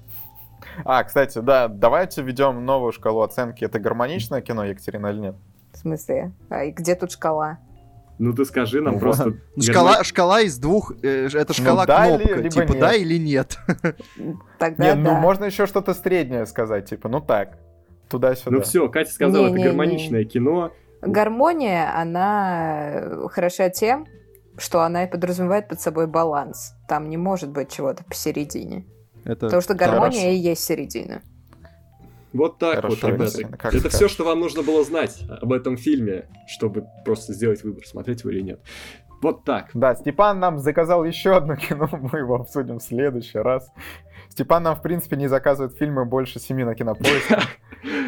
А, 0.86 1.04
кстати, 1.04 1.40
да, 1.40 1.68
давайте 1.68 2.22
введем 2.22 2.64
новую 2.64 2.92
шкалу 2.92 3.22
оценки. 3.22 3.64
Это 3.64 3.80
гармоничное 3.80 4.42
кино, 4.42 4.64
Екатерина, 4.66 5.08
или 5.08 5.20
нет? 5.20 5.36
В 5.74 5.78
смысле? 5.80 6.32
А 6.50 6.66
и 6.66 6.72
где 6.72 6.94
тут 6.96 7.12
шкала? 7.12 7.58
Ну 8.20 8.34
ты 8.34 8.46
скажи 8.46 8.82
нам 8.82 8.96
Ну, 8.96 9.00
просто... 9.00 9.34
Ну, 9.56 9.62
Шкала, 9.62 10.04
шкала 10.04 10.42
из 10.42 10.58
двух, 10.58 10.92
э, 11.04 11.30
это 11.34 11.54
шкала 11.54 11.86
да 11.86 12.08
ли- 12.18 12.18
кнопка, 12.26 12.36
либо 12.42 12.50
типа 12.50 12.72
нет. 12.72 12.80
да 12.80 12.94
или 12.96 13.18
нет. 13.20 13.58
Тогда 14.58 14.96
не, 14.96 15.04
да. 15.04 15.12
ну 15.14 15.20
можно 15.20 15.46
еще 15.46 15.68
что-то 15.68 15.94
среднее 15.94 16.46
сказать, 16.48 16.90
типа, 16.90 17.10
ну 17.10 17.22
так, 17.22 17.60
туда-сюда. 18.10 18.52
Ну 18.58 18.62
все, 18.62 18.90
Катя 18.90 19.12
сказала, 19.12 19.46
это 19.46 19.52
Не-не-не. 19.54 19.68
гармоничное 19.70 20.24
кино. 20.26 20.72
Гармония, 21.02 21.96
она 21.96 22.90
э, 22.94 23.28
хороша 23.30 23.70
тем, 23.70 24.08
что 24.58 24.82
она 24.82 25.04
и 25.04 25.10
подразумевает 25.10 25.68
под 25.68 25.80
собой 25.80 26.08
баланс. 26.08 26.74
Там 26.88 27.10
не 27.10 27.18
может 27.18 27.50
быть 27.50 27.72
чего-то 27.72 28.04
посередине. 28.04 28.86
Это 29.24 29.46
Потому 29.48 29.62
что 29.62 29.74
гармония 29.74 30.22
Хорошо. 30.22 30.30
и 30.30 30.36
есть 30.36 30.64
середина. 30.64 31.22
Вот 32.34 32.58
так 32.58 32.76
Хорошо, 32.76 32.96
вот, 32.96 33.04
ребята. 33.04 33.24
Екатерина, 33.24 33.58
как 33.58 33.74
Это 33.74 33.80
скажешь. 33.80 33.96
все, 33.96 34.08
что 34.08 34.24
вам 34.24 34.40
нужно 34.40 34.64
было 34.64 34.84
знать 34.84 35.24
об 35.30 35.54
этом 35.54 35.78
фильме, 35.78 36.28
чтобы 36.48 36.86
просто 37.06 37.34
сделать 37.34 37.64
выбор, 37.64 37.86
смотреть 37.86 38.22
его 38.22 38.32
или 38.32 38.42
нет. 38.42 38.62
Вот 39.22 39.44
так. 39.44 39.70
Да, 39.74 39.96
Степан 39.96 40.40
нам 40.40 40.60
заказал 40.60 41.04
еще 41.04 41.36
одно 41.36 41.56
кино, 41.56 41.90
мы 42.12 42.20
его 42.20 42.36
обсудим 42.36 42.80
в 42.80 42.84
следующий 42.84 43.40
раз. 43.40 43.72
Степан 44.38 44.62
нам, 44.62 44.76
в 44.76 44.84
принципе, 44.84 45.16
не 45.18 45.26
заказывает 45.28 45.76
фильмы 45.78 46.06
больше 46.06 46.40
семи 46.40 46.64
на 46.64 46.76
кинопоиске. 46.76 47.40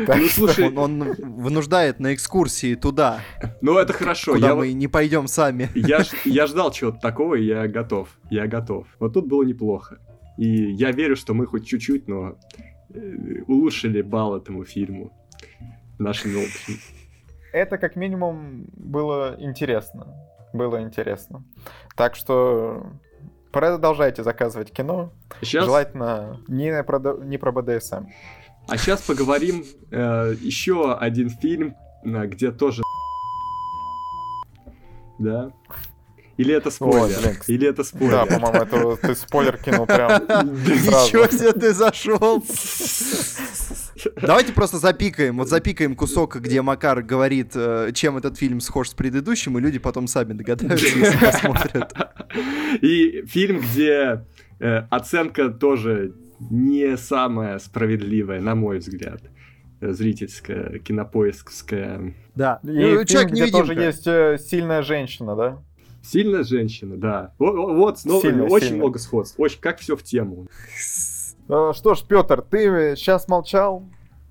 Ну 0.08 0.28
слушай, 0.28 0.72
он, 0.76 1.16
вынуждает 1.18 2.00
на 2.00 2.14
экскурсии 2.14 2.76
туда, 2.76 3.22
ну 3.62 3.78
это 3.78 3.94
хорошо. 3.94 4.34
куда 4.34 4.56
мы 4.56 4.74
не 4.74 4.88
пойдем 4.88 5.28
сами. 5.28 5.70
я, 5.76 6.04
ж- 6.04 6.12
я 6.26 6.48
ждал 6.48 6.72
чего-то 6.72 7.00
такого, 7.00 7.36
и 7.36 7.44
я 7.46 7.68
готов. 7.68 8.10
Я 8.30 8.48
готов. 8.48 8.88
Вот 9.00 9.14
тут 9.14 9.28
было 9.28 9.44
неплохо. 9.44 10.00
И 10.38 10.72
я 10.74 10.92
верю, 10.92 11.16
что 11.16 11.34
мы 11.34 11.46
хоть 11.46 11.68
чуть-чуть, 11.68 12.08
но 12.08 12.36
э, 12.94 13.44
улучшили 13.48 14.02
балл 14.02 14.38
этому 14.38 14.66
фильму. 14.66 15.12
Нашими 15.98 16.44
общими. 16.44 16.78
Это 17.54 17.78
как 17.78 17.96
минимум 17.96 18.68
было 18.76 19.36
интересно. 19.40 20.16
Было 20.54 20.82
интересно. 20.82 21.44
Так 21.96 22.16
что 22.16 22.92
продолжайте 23.52 24.24
заказывать 24.24 24.72
кино. 24.72 25.12
Сейчас, 25.42 25.66
Желательно 25.66 26.40
не 26.48 26.84
про, 26.84 27.18
не 27.24 27.38
про 27.38 27.52
БДСМ. 27.52 28.06
А 28.68 28.78
сейчас 28.78 29.02
поговорим 29.02 29.66
э, 29.92 30.36
еще 30.40 30.94
один 30.94 31.30
фильм, 31.30 31.76
где 32.04 32.52
тоже 32.52 32.84
да. 35.20 35.52
Или 36.40 36.54
это 36.54 36.72
спойлер? 36.72 37.18
Ой, 37.22 37.38
Или 37.48 37.68
это 37.68 37.84
спойлер? 37.84 38.12
Да, 38.12 38.26
по-моему, 38.26 38.64
это 38.64 39.08
ты 39.08 39.14
спойлер 39.14 39.58
кинул 39.58 39.86
прям 39.86 40.22
Ничего 40.46 41.28
себе 41.28 41.52
ты 41.52 41.74
зашел. 41.74 42.42
Давайте 44.22 44.54
просто 44.54 44.78
запикаем. 44.78 45.36
Вот 45.36 45.50
запикаем 45.50 45.98
кусок, 45.98 46.38
где 46.38 46.62
Макар 46.62 47.02
говорит, 47.02 47.52
э, 47.56 47.92
чем 47.94 48.16
этот 48.16 48.38
фильм 48.38 48.62
схож 48.62 48.88
с 48.88 48.94
предыдущим, 48.94 49.58
и 49.58 49.62
люди 49.62 49.80
потом 49.80 50.08
сами 50.08 50.32
догадаются, 50.32 50.88
если 50.88 51.18
посмотрят. 51.26 51.94
И 52.80 53.26
фильм, 53.28 53.60
где 53.60 54.24
э, 54.62 54.78
оценка 54.90 55.50
тоже 55.50 56.14
не 56.40 56.96
самая 56.96 57.60
справедливая, 57.60 58.40
на 58.40 58.56
мой 58.56 58.78
взгляд 58.78 59.22
зрительская, 59.82 60.80
кинопоисковская. 60.80 62.14
Да. 62.36 62.60
И 62.64 62.68
ну, 62.68 63.04
человек 63.04 63.32
фильм, 63.32 63.44
где 63.44 63.48
тоже 63.48 63.74
есть 63.74 64.08
э, 64.08 64.38
сильная 64.38 64.84
женщина, 64.84 65.36
да? 65.36 65.64
Сильная 66.10 66.44
женщина, 66.44 66.98
да. 66.98 67.34
Вот, 67.38 68.00
снова 68.00 68.22
сильно, 68.22 68.46
очень 68.46 68.68
сильно. 68.68 68.78
много 68.80 69.00
сходств. 69.00 69.36
Очень, 69.40 69.60
как 69.60 69.80
все 69.80 69.96
в 69.96 70.04
тему. 70.04 70.48
Э, 71.48 71.72
что 71.76 71.94
ж, 71.94 72.04
Петр, 72.08 72.42
ты 72.42 72.96
сейчас 72.96 73.28
молчал, 73.28 73.84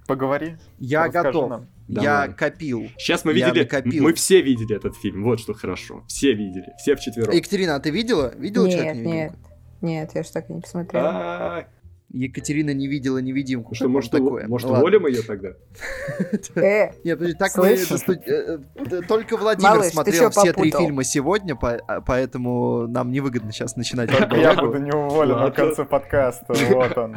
поговори. 0.09 0.57
Я 0.81 1.09
готов. 1.09 1.51
Нам. 1.51 1.67
Я 1.87 2.29
копил. 2.29 2.89
Сейчас 2.99 3.25
мы 3.25 3.33
видели, 3.33 3.61
накопил. 3.61 4.03
мы 4.03 4.13
все 4.13 4.43
видели 4.43 4.77
этот 4.77 4.97
фильм, 4.97 5.23
вот 5.23 5.41
что 5.41 5.55
хорошо. 5.55 6.03
Все 6.09 6.35
видели, 6.35 6.75
все 6.79 6.97
вчетвером. 6.97 7.33
Екатерина, 7.33 7.77
а 7.77 7.81
ты 7.81 7.91
видела? 7.91 8.35
Видела 8.37 8.67
нет, 8.67 8.77
человек 8.77 8.97
Нет, 8.97 9.33
нет, 9.81 10.11
я 10.15 10.23
же 10.23 10.33
так 10.33 10.51
и 10.51 10.53
не 10.53 10.61
посмотрела. 10.61 11.09
А, 11.09 11.69
Екатерина 12.11 12.73
не 12.73 12.89
видела 12.89 13.19
невидимку. 13.19 13.75
Что, 13.75 13.89
может, 13.89 14.11
такое? 14.11 14.49
Может, 14.49 14.71
ну, 14.71 14.77
уволим 14.77 15.07
ее 15.07 15.23
тогда? 15.23 15.51
Э, 16.55 16.91
Нет, 17.05 17.19
подожди, 17.19 17.35
так 17.39 17.57
мы... 17.57 17.69
Э, 17.69 18.59
э, 18.77 19.03
только 19.07 19.37
Владимир 19.37 19.85
смотрел 19.85 20.31
все 20.31 20.53
три 20.53 20.71
фильма 20.71 21.05
сегодня, 21.05 21.57
а, 21.61 22.01
поэтому 22.01 22.87
нам 22.89 23.13
невыгодно 23.13 23.53
сейчас 23.53 23.77
начинать. 23.77 24.11
Я 24.11 24.55
буду 24.55 24.79
не 24.79 24.91
уволен 24.91 25.51
в 25.51 25.53
конце 25.53 25.85
подкаста, 25.85 26.55
вот 26.71 26.97
он. 26.97 27.17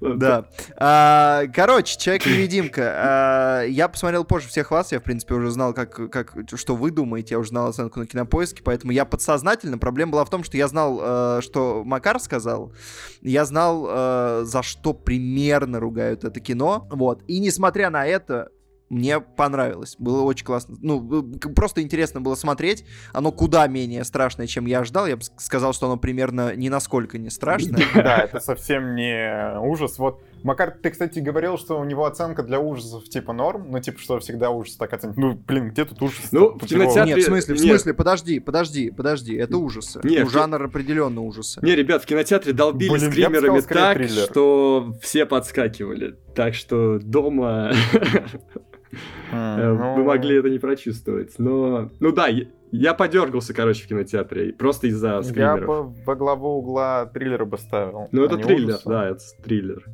Да. 0.00 0.48
А, 0.76 1.42
короче, 1.54 1.98
Человек-невидимка. 1.98 2.92
А, 2.96 3.62
я 3.64 3.88
посмотрел 3.88 4.24
позже 4.24 4.48
всех 4.48 4.70
вас, 4.70 4.92
я, 4.92 5.00
в 5.00 5.02
принципе, 5.02 5.34
уже 5.34 5.50
знал, 5.50 5.74
как, 5.74 6.10
как, 6.10 6.34
что 6.54 6.74
вы 6.74 6.90
думаете, 6.90 7.34
я 7.34 7.38
уже 7.38 7.50
знал 7.50 7.68
оценку 7.68 8.00
на 8.00 8.06
кинопоиске, 8.06 8.62
поэтому 8.62 8.92
я 8.92 9.04
подсознательно, 9.04 9.78
проблема 9.78 10.12
была 10.12 10.24
в 10.24 10.30
том, 10.30 10.42
что 10.42 10.56
я 10.56 10.68
знал, 10.68 11.40
что 11.42 11.82
Макар 11.84 12.18
сказал, 12.18 12.72
я 13.20 13.44
знал, 13.44 13.73
знал, 13.74 13.86
э, 13.90 14.44
за 14.44 14.62
что 14.62 14.92
примерно 14.92 15.80
ругают 15.80 16.24
это 16.24 16.40
кино. 16.40 16.86
Вот. 16.90 17.22
И 17.26 17.40
несмотря 17.40 17.90
на 17.90 18.06
это, 18.06 18.50
мне 18.90 19.20
понравилось. 19.20 19.96
Было 19.98 20.22
очень 20.22 20.44
классно. 20.44 20.76
Ну, 20.80 21.22
просто 21.56 21.82
интересно 21.82 22.20
было 22.20 22.34
смотреть. 22.34 22.84
Оно 23.12 23.32
куда 23.32 23.66
менее 23.66 24.04
страшное, 24.04 24.46
чем 24.46 24.66
я 24.66 24.80
ожидал. 24.80 25.06
Я 25.06 25.16
бы 25.16 25.22
сказал, 25.38 25.72
что 25.72 25.86
оно 25.86 25.96
примерно 25.96 26.54
ни 26.54 26.68
насколько 26.68 27.18
не 27.18 27.30
страшное. 27.30 27.82
Да, 27.94 28.18
это 28.24 28.40
совсем 28.40 28.94
не 28.94 29.58
ужас. 29.58 29.98
Вот 29.98 30.22
Макар, 30.44 30.72
ты, 30.72 30.90
кстати, 30.90 31.20
говорил, 31.20 31.56
что 31.56 31.80
у 31.80 31.84
него 31.84 32.04
оценка 32.04 32.42
для 32.42 32.60
ужасов 32.60 33.04
типа 33.04 33.32
норм, 33.32 33.70
ну, 33.70 33.80
типа, 33.80 33.98
что 33.98 34.18
всегда 34.18 34.50
ужас 34.50 34.76
так 34.76 34.92
оценить. 34.92 35.16
Ну, 35.16 35.32
блин, 35.32 35.70
где 35.70 35.86
тут 35.86 36.02
ужас? 36.02 36.20
Ну, 36.32 36.58
в 36.58 36.66
кинотеатре... 36.66 37.14
Нет, 37.14 37.24
в 37.24 37.26
смысле, 37.26 37.54
в 37.54 37.58
смысле, 37.58 37.94
подожди, 37.94 38.40
подожди, 38.40 38.90
подожди, 38.90 39.36
это 39.36 39.56
ужасы. 39.56 40.00
Нет, 40.04 40.24
ну, 40.24 40.30
жанр 40.30 40.64
определенно 40.64 41.22
ужасы. 41.22 41.60
Не, 41.62 41.74
ребят, 41.74 42.02
в 42.02 42.06
кинотеатре 42.06 42.52
долбили 42.52 42.90
блин, 42.90 43.10
скримерами 43.10 43.60
так, 43.60 43.96
триллер. 43.96 44.24
что 44.30 44.92
все 45.00 45.24
подскакивали. 45.24 46.18
Так 46.34 46.54
что 46.54 46.98
дома 46.98 47.72
вы 49.32 49.74
ну. 49.96 50.04
могли 50.04 50.36
это 50.40 50.50
не 50.50 50.58
прочувствовать. 50.58 51.38
Но, 51.38 51.90
ну 52.00 52.12
да, 52.12 52.28
я 52.70 52.92
подергался, 52.92 53.54
короче, 53.54 53.84
в 53.84 53.88
кинотеатре, 53.88 54.52
просто 54.52 54.88
из-за 54.88 55.22
скримеров. 55.22 55.60
Я 55.60 55.66
бы 55.66 56.04
во 56.04 56.14
главу 56.16 56.58
угла 56.58 57.06
триллера 57.06 57.46
бы 57.46 57.56
ставил. 57.56 58.08
Ну, 58.12 58.24
это 58.24 58.36
триллер, 58.36 58.78
да, 58.84 59.08
это 59.08 59.20
триллер. 59.42 59.86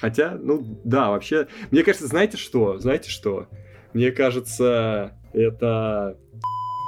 Хотя, 0.00 0.36
ну 0.40 0.80
да, 0.84 1.10
вообще, 1.10 1.48
мне 1.70 1.82
кажется, 1.82 2.06
знаете 2.06 2.36
что? 2.36 2.78
Знаете 2.78 3.10
что? 3.10 3.48
Мне 3.92 4.12
кажется, 4.12 5.12
это 5.32 6.16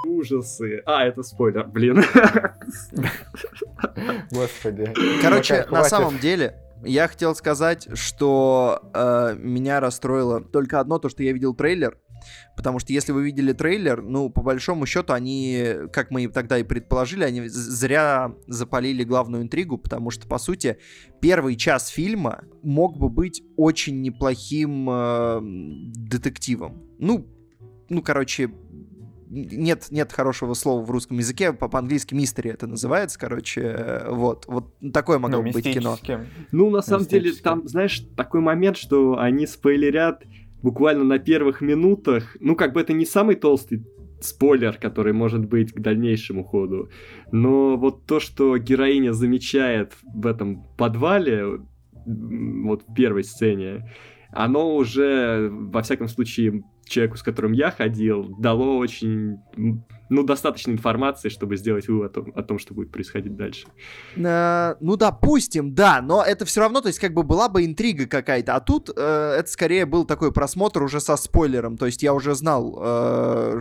ужасы. 0.07 0.83
А, 0.87 1.05
это 1.05 1.23
спойлер, 1.23 1.67
блин. 1.67 2.03
Господи. 4.31 4.93
Короче, 5.23 5.67
на 5.71 5.85
самом 5.85 6.19
деле, 6.19 6.57
я 6.85 7.09
хотел 7.09 7.35
сказать, 7.35 7.89
что 7.95 8.81
э, 8.95 9.35
меня 9.39 9.81
расстроило 9.81 10.41
только 10.41 10.81
одно, 10.81 10.99
то, 10.99 11.09
что 11.09 11.23
я 11.23 11.33
видел 11.33 11.55
трейлер, 11.55 11.99
Потому 12.57 12.79
что 12.79 12.93
если 12.93 13.13
вы 13.13 13.25
видели 13.25 13.53
трейлер, 13.53 14.03
ну, 14.03 14.31
по 14.31 14.43
большому 14.43 14.87
счету, 14.87 15.13
они, 15.13 15.65
как 15.93 16.11
мы 16.11 16.29
тогда 16.29 16.59
и 16.59 16.63
предположили, 16.63 17.25
они 17.25 17.49
зря 17.49 18.35
запалили 18.47 19.05
главную 19.05 19.43
интригу, 19.43 19.79
потому 19.79 20.11
что, 20.11 20.27
по 20.29 20.39
сути, 20.39 20.79
первый 21.21 21.57
час 21.57 21.89
фильма 21.89 22.45
мог 22.63 22.99
бы 22.99 23.09
быть 23.09 23.43
очень 23.57 24.01
неплохим 24.03 24.89
э, 24.91 25.41
детективом. 25.43 26.83
Ну, 26.99 27.27
ну, 27.89 28.03
короче, 28.03 28.51
нет, 29.31 29.87
нет 29.91 30.13
хорошего 30.13 30.55
слова 30.55 30.85
в 30.85 30.91
русском 30.91 31.19
языке, 31.19 31.53
по-английски 31.53 32.15
мистери 32.15 32.51
это 32.51 32.67
называется, 32.67 33.19
короче, 33.19 33.61
э, 33.61 34.11
вот, 34.11 34.47
вот 34.47 34.75
такое 34.93 35.19
могло 35.19 35.43
ну, 35.43 35.53
быть 35.53 35.65
кино. 35.73 35.97
Ну, 36.51 36.71
на 36.71 36.83
самом 36.83 37.07
деле, 37.07 37.33
там, 37.33 37.67
знаешь, 37.69 38.05
такой 38.17 38.41
момент, 38.41 38.77
что 38.77 39.19
они 39.19 39.47
спойлерят 39.47 40.25
буквально 40.63 41.05
на 41.05 41.19
первых 41.19 41.61
минутах, 41.61 42.37
ну, 42.41 42.57
как 42.57 42.73
бы 42.73 42.81
это 42.81 42.93
не 42.93 43.07
самый 43.07 43.37
толстый 43.37 43.85
спойлер, 44.21 44.77
который 44.77 45.13
может 45.13 45.47
быть 45.47 45.73
к 45.73 45.81
дальнейшему 45.81 46.45
ходу, 46.45 46.91
но 47.33 47.77
вот 47.77 48.07
то, 48.07 48.21
что 48.21 48.59
героиня 48.59 49.13
замечает 49.13 49.95
в 50.03 50.27
этом 50.27 50.65
подвале, 50.77 51.61
вот 52.05 52.83
в 52.87 52.95
первой 52.95 53.25
сцене, 53.25 53.91
оно 54.31 54.77
уже, 54.77 55.49
во 55.51 55.83
всяком 55.83 56.09
случае, 56.09 56.63
человеку, 56.85 57.17
с 57.17 57.23
которым 57.23 57.53
я 57.53 57.71
ходил, 57.71 58.37
дало 58.39 58.79
очень 58.79 59.39
ну, 60.11 60.25
достаточно 60.25 60.73
информации, 60.73 61.29
чтобы 61.29 61.57
сделать 61.57 61.89
вывод 61.89 62.11
о 62.11 62.21
том, 62.21 62.33
о 62.35 62.43
том 62.43 62.59
что 62.59 62.75
будет 62.75 62.91
происходить 62.91 63.37
дальше. 63.37 63.69
Э, 64.17 64.75
ну, 64.81 64.97
допустим, 64.97 65.75
да, 65.75 66.03
но 66.03 66.23
это 66.23 66.45
все 66.45 66.61
равно, 66.61 66.81
то 66.81 66.89
есть, 66.89 66.99
как 66.99 67.15
бы 67.15 67.23
была 67.23 67.49
бы 67.49 67.65
интрига 67.65 68.07
какая-то, 68.07 68.57
а 68.57 68.61
тут 68.61 68.91
э, 68.95 69.37
это 69.39 69.49
скорее 69.49 69.87
был 69.87 70.05
такой 70.05 70.33
просмотр 70.33 70.83
уже 70.83 71.01
со 71.01 71.17
спойлером, 71.17 71.77
то 71.77 71.87
есть 71.87 72.03
я 72.03 72.13
уже 72.13 72.35
знал, 72.35 72.77
э, 72.83 73.61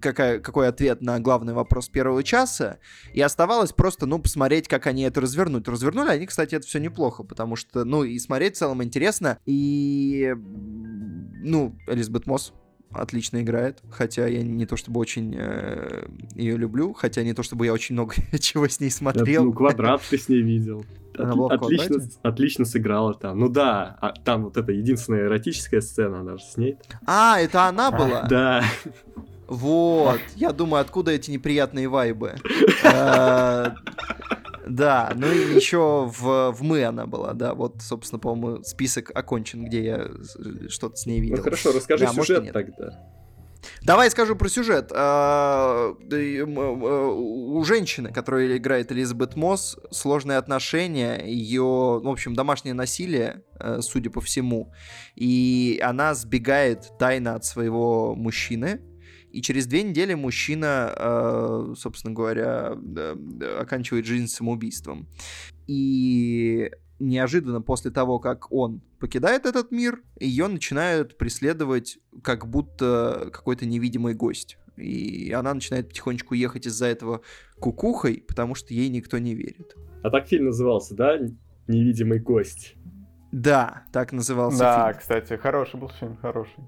какая, 0.00 0.40
какой 0.40 0.68
ответ 0.68 1.00
на 1.00 1.18
главный 1.20 1.54
вопрос 1.54 1.88
первого 1.88 2.22
часа, 2.22 2.78
и 3.14 3.22
оставалось 3.22 3.72
просто, 3.72 4.04
ну, 4.04 4.18
посмотреть, 4.18 4.68
как 4.68 4.86
они 4.86 5.02
это 5.02 5.22
развернут. 5.22 5.68
Развернули 5.68 6.10
они, 6.10 6.26
кстати, 6.26 6.54
это 6.54 6.66
все 6.66 6.78
неплохо, 6.78 7.22
потому 7.24 7.56
что, 7.56 7.84
ну, 7.84 8.04
и 8.04 8.18
смотреть 8.18 8.56
в 8.56 8.58
целом 8.58 8.84
интересно, 8.84 9.38
и, 9.46 10.34
ну, 11.42 11.78
Элизабет 11.86 12.26
Мосс 12.26 12.52
отлично 12.90 13.42
играет, 13.42 13.82
хотя 13.90 14.26
я 14.26 14.42
не 14.42 14.66
то 14.66 14.76
чтобы 14.76 15.00
очень 15.00 15.34
э, 15.36 16.06
ее 16.34 16.56
люблю, 16.56 16.92
хотя 16.92 17.22
не 17.22 17.34
то 17.34 17.42
чтобы 17.42 17.66
я 17.66 17.72
очень 17.72 17.94
много 17.94 18.14
чего 18.40 18.68
с 18.68 18.80
ней 18.80 18.90
смотрел. 18.90 19.44
ну, 19.44 19.52
квадрат 19.52 20.02
ты 20.08 20.18
с 20.18 20.28
ней 20.28 20.42
видел. 20.42 20.84
От, 21.16 21.52
отлично, 21.52 21.96
отлично 22.22 22.64
сыграла 22.64 23.14
там. 23.14 23.38
Ну 23.38 23.48
да, 23.48 23.96
а, 24.00 24.12
там 24.12 24.44
вот 24.44 24.56
эта 24.56 24.70
единственная 24.72 25.22
эротическая 25.22 25.80
сцена, 25.80 26.20
она 26.20 26.36
же 26.36 26.44
с 26.44 26.56
ней. 26.56 26.76
А, 27.06 27.40
это 27.40 27.64
она 27.64 27.90
была? 27.92 28.22
Да. 28.22 28.64
Вот, 29.48 30.20
я 30.36 30.52
думаю, 30.52 30.82
откуда 30.82 31.10
эти 31.10 31.30
неприятные 31.30 31.88
вайбы. 31.88 32.34
Э, 34.68 34.70
да, 34.70 35.12
ну 35.14 35.30
и 35.30 35.54
еще 35.54 36.10
в, 36.12 36.52
в 36.52 36.62
«Мы» 36.62 36.84
она 36.84 37.06
была, 37.06 37.32
да, 37.32 37.54
вот, 37.54 37.82
собственно, 37.82 38.18
по-моему, 38.18 38.62
список 38.64 39.10
окончен, 39.14 39.64
где 39.64 39.84
я 39.84 40.08
что-то 40.68 40.96
с 40.96 41.06
ней 41.06 41.20
видел. 41.20 41.38
Ну 41.38 41.42
хорошо, 41.42 41.72
расскажи 41.72 42.04
да, 42.04 42.12
сюжет 42.12 42.52
тогда. 42.52 43.08
Давай 43.82 44.10
скажу 44.10 44.36
про 44.36 44.48
сюжет. 44.48 44.92
А, 44.94 45.92
у 45.92 47.64
женщины, 47.64 48.12
которая 48.12 48.56
играет 48.56 48.92
Элизабет 48.92 49.36
Мосс, 49.36 49.76
сложные 49.90 50.38
отношения, 50.38 51.22
ее, 51.24 52.00
в 52.02 52.08
общем, 52.08 52.34
домашнее 52.34 52.74
насилие, 52.74 53.42
э, 53.58 53.80
судя 53.80 54.10
по 54.10 54.20
всему, 54.20 54.72
и 55.16 55.80
она 55.82 56.14
сбегает 56.14 56.92
тайно 56.98 57.34
от 57.34 57.44
своего 57.44 58.14
мужчины, 58.14 58.80
и 59.38 59.42
через 59.42 59.68
две 59.68 59.84
недели 59.84 60.14
мужчина, 60.14 60.92
э, 60.96 61.74
собственно 61.76 62.12
говоря, 62.12 62.76
оканчивает 63.60 64.04
жизнь 64.04 64.26
самоубийством. 64.26 65.06
И 65.68 66.72
неожиданно 66.98 67.62
после 67.62 67.92
того, 67.92 68.18
как 68.18 68.50
он 68.50 68.82
покидает 68.98 69.46
этот 69.46 69.70
мир, 69.70 70.02
ее 70.18 70.48
начинают 70.48 71.16
преследовать 71.16 71.98
как 72.24 72.48
будто 72.48 73.30
какой-то 73.32 73.64
невидимый 73.64 74.14
гость. 74.14 74.58
И 74.76 75.30
она 75.30 75.54
начинает 75.54 75.90
потихонечку 75.90 76.34
ехать 76.34 76.66
из-за 76.66 76.86
этого 76.86 77.20
кукухой, 77.60 78.24
потому 78.26 78.56
что 78.56 78.74
ей 78.74 78.88
никто 78.88 79.18
не 79.18 79.36
верит. 79.36 79.76
А 80.02 80.10
так 80.10 80.26
фильм 80.26 80.46
назывался, 80.46 80.96
да? 80.96 81.16
Невидимый 81.68 82.18
гость. 82.18 82.74
Да, 83.30 83.84
так 83.92 84.10
назывался 84.10 84.58
да, 84.58 84.74
фильм. 84.74 84.86
Да, 84.86 84.98
кстати, 84.98 85.40
хороший 85.40 85.78
был 85.78 85.90
фильм, 85.90 86.16
хороший. 86.16 86.64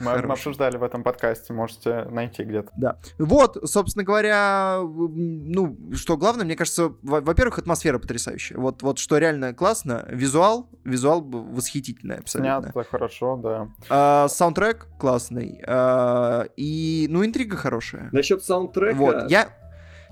Мы, 0.00 0.22
мы 0.22 0.32
обсуждали 0.32 0.76
в 0.76 0.82
этом 0.82 1.02
подкасте, 1.02 1.52
можете 1.52 2.04
найти 2.04 2.42
где-то. 2.42 2.70
Да. 2.76 2.98
Вот, 3.18 3.58
собственно 3.64 4.04
говоря, 4.04 4.80
ну, 4.82 5.76
что 5.94 6.16
главное, 6.16 6.44
мне 6.44 6.56
кажется, 6.56 6.92
во-первых, 7.02 7.58
атмосфера 7.58 7.98
потрясающая. 7.98 8.56
Вот, 8.56 8.82
вот 8.82 8.98
что 8.98 9.18
реально 9.18 9.52
классно, 9.52 10.06
визуал, 10.08 10.68
визуал 10.84 11.22
восхитительный 11.22 12.16
абсолютно. 12.16 12.62
Снято 12.72 12.84
хорошо, 12.88 13.36
да. 13.36 13.68
А, 13.88 14.28
саундтрек 14.28 14.88
классный. 14.98 15.62
А, 15.66 16.46
и, 16.56 17.06
ну, 17.10 17.24
интрига 17.24 17.56
хорошая. 17.56 18.08
Насчет 18.12 18.42
саундтрека... 18.42 18.96
Вот, 18.96 19.30
я... 19.30 19.48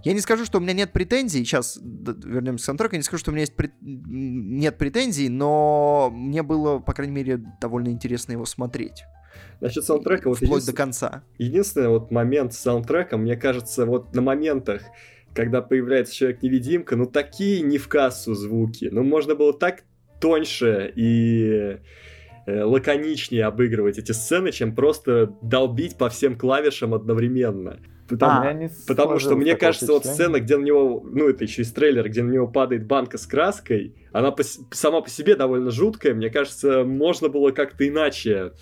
Я 0.05 0.13
не 0.13 0.21
скажу, 0.21 0.45
что 0.45 0.59
у 0.59 0.61
меня 0.61 0.75
нет 0.75 0.93
претензий. 0.93 1.45
Сейчас 1.45 1.77
вернемся 1.83 2.63
к 2.63 2.67
саундтреку. 2.67 2.95
Я 2.95 2.99
не 2.99 3.03
скажу, 3.03 3.19
что 3.19 3.33
у 3.33 3.35
меня 3.35 3.41
есть 3.41 3.57
прет... 3.57 3.73
нет 3.81 4.79
претензий, 4.79 5.29
но 5.29 6.09
мне 6.13 6.45
было, 6.45 6.79
по 6.79 6.93
крайней 6.93 7.15
мере, 7.15 7.43
довольно 7.61 7.89
интересно 7.89 8.31
его 8.31 8.47
смотреть. 8.47 9.03
Насчет 9.61 9.85
саундтрека... 9.85 10.29
Вот 10.29 10.39
Вплоть 10.39 10.67
до 10.67 10.73
конца. 10.73 11.25
Единственный 11.39 11.89
вот 11.89 12.11
момент 12.11 12.55
с 12.55 12.59
саундтреком, 12.59 13.23
мне 13.23 13.37
кажется, 13.37 13.87
вот 13.87 14.15
на 14.15 14.23
моментах, 14.23 14.83
когда 15.35 15.63
появляется 15.63 16.15
Человек-невидимка, 16.15 16.97
ну 16.97 17.07
такие 17.07 17.61
не 17.63 17.79
в 17.79 17.89
кассу 17.89 18.35
звуки. 18.35 18.89
Ну 18.91 19.03
можно 19.03 19.35
было 19.35 19.53
так 19.53 19.83
тоньше 20.21 20.93
и 20.95 21.79
э, 22.47 22.63
лаконичнее 22.63 23.45
обыгрывать 23.45 23.99
эти 23.99 24.13
сцены, 24.13 24.53
чем 24.53 24.75
просто 24.75 25.35
долбить 25.43 25.97
по 25.97 26.09
всем 26.09 26.37
клавишам 26.37 26.95
одновременно. 26.95 27.79
Потому, 28.09 28.49
а, 28.49 28.69
потому 28.87 29.19
что 29.19 29.37
мне 29.37 29.55
кажется, 29.55 29.93
вот 29.93 30.07
сцена, 30.07 30.41
где 30.41 30.57
на 30.57 30.65
него, 30.65 31.05
ну 31.05 31.29
это 31.29 31.45
еще 31.45 31.61
из 31.61 31.73
трейлера, 31.73 32.09
где 32.09 32.23
на 32.23 32.31
него 32.31 32.49
падает 32.49 32.87
банка 32.87 33.19
с 33.19 33.27
краской, 33.27 33.95
она 34.13 34.31
по, 34.31 34.43
сама 34.71 35.03
по 35.03 35.11
себе 35.11 35.37
довольно 35.37 35.71
жуткая. 35.71 36.15
Мне 36.15 36.31
кажется, 36.31 36.85
можно 36.85 37.29
было 37.29 37.51
как-то 37.51 37.87
иначе 37.87 38.53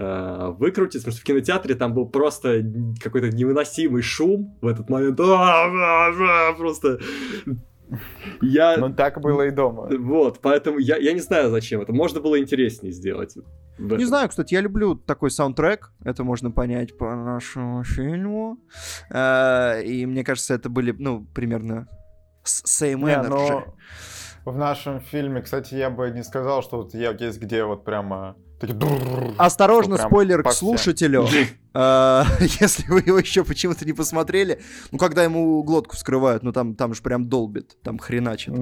выкрутиться, 0.00 1.00
потому 1.00 1.12
что 1.12 1.20
в 1.20 1.24
кинотеатре 1.24 1.74
там 1.74 1.92
был 1.94 2.08
просто 2.08 2.62
какой-то 3.02 3.28
невыносимый 3.28 4.02
шум 4.02 4.56
в 4.60 4.66
этот 4.66 4.88
момент. 4.88 5.16
Просто 6.58 6.98
я... 8.40 8.76
Ну, 8.76 8.94
так 8.94 9.20
было 9.20 9.42
и 9.42 9.50
дома. 9.50 9.88
Вот, 9.98 10.38
поэтому 10.40 10.78
я, 10.78 10.96
я 10.96 11.12
не 11.12 11.20
знаю, 11.20 11.50
зачем 11.50 11.80
это. 11.80 11.92
Можно 11.92 12.20
было 12.20 12.38
интереснее 12.38 12.92
сделать. 12.92 13.36
Не 13.78 14.04
знаю, 14.04 14.28
кстати, 14.28 14.54
я 14.54 14.60
люблю 14.60 14.94
такой 14.94 15.30
саундтрек. 15.30 15.92
Это 16.04 16.22
можно 16.22 16.50
понять 16.50 16.96
по 16.98 17.14
нашему 17.14 17.82
фильму. 17.82 18.58
Э, 19.10 19.82
и 19.82 20.06
мне 20.06 20.22
кажется, 20.22 20.54
это 20.54 20.68
были, 20.68 20.92
ну, 20.92 21.26
примерно 21.34 21.88
same 22.44 23.00
energy. 23.00 23.22
Не, 23.22 23.28
но 23.28 23.74
в 24.44 24.56
нашем 24.56 25.00
фильме, 25.00 25.40
кстати, 25.40 25.74
я 25.74 25.90
бы 25.90 26.10
не 26.10 26.22
сказал, 26.22 26.62
что 26.62 26.76
вот 26.76 26.94
есть 26.94 27.40
где 27.40 27.64
вот 27.64 27.84
прямо. 27.84 28.36
Осторожно, 29.38 29.96
спойлер 29.96 30.42
к 30.42 30.52
слушателю. 30.52 31.24
Если 31.24 32.90
вы 32.90 33.00
его 33.00 33.18
еще 33.18 33.44
почему-то 33.44 33.84
не 33.84 33.92
посмотрели, 33.92 34.60
ну, 34.90 34.98
когда 34.98 35.24
ему 35.24 35.62
глотку 35.62 35.96
вскрывают, 35.96 36.42
ну, 36.42 36.52
там, 36.52 36.74
там 36.74 36.94
же 36.94 37.02
прям 37.02 37.28
долбит, 37.28 37.76
там 37.82 37.98
хреначит. 37.98 38.54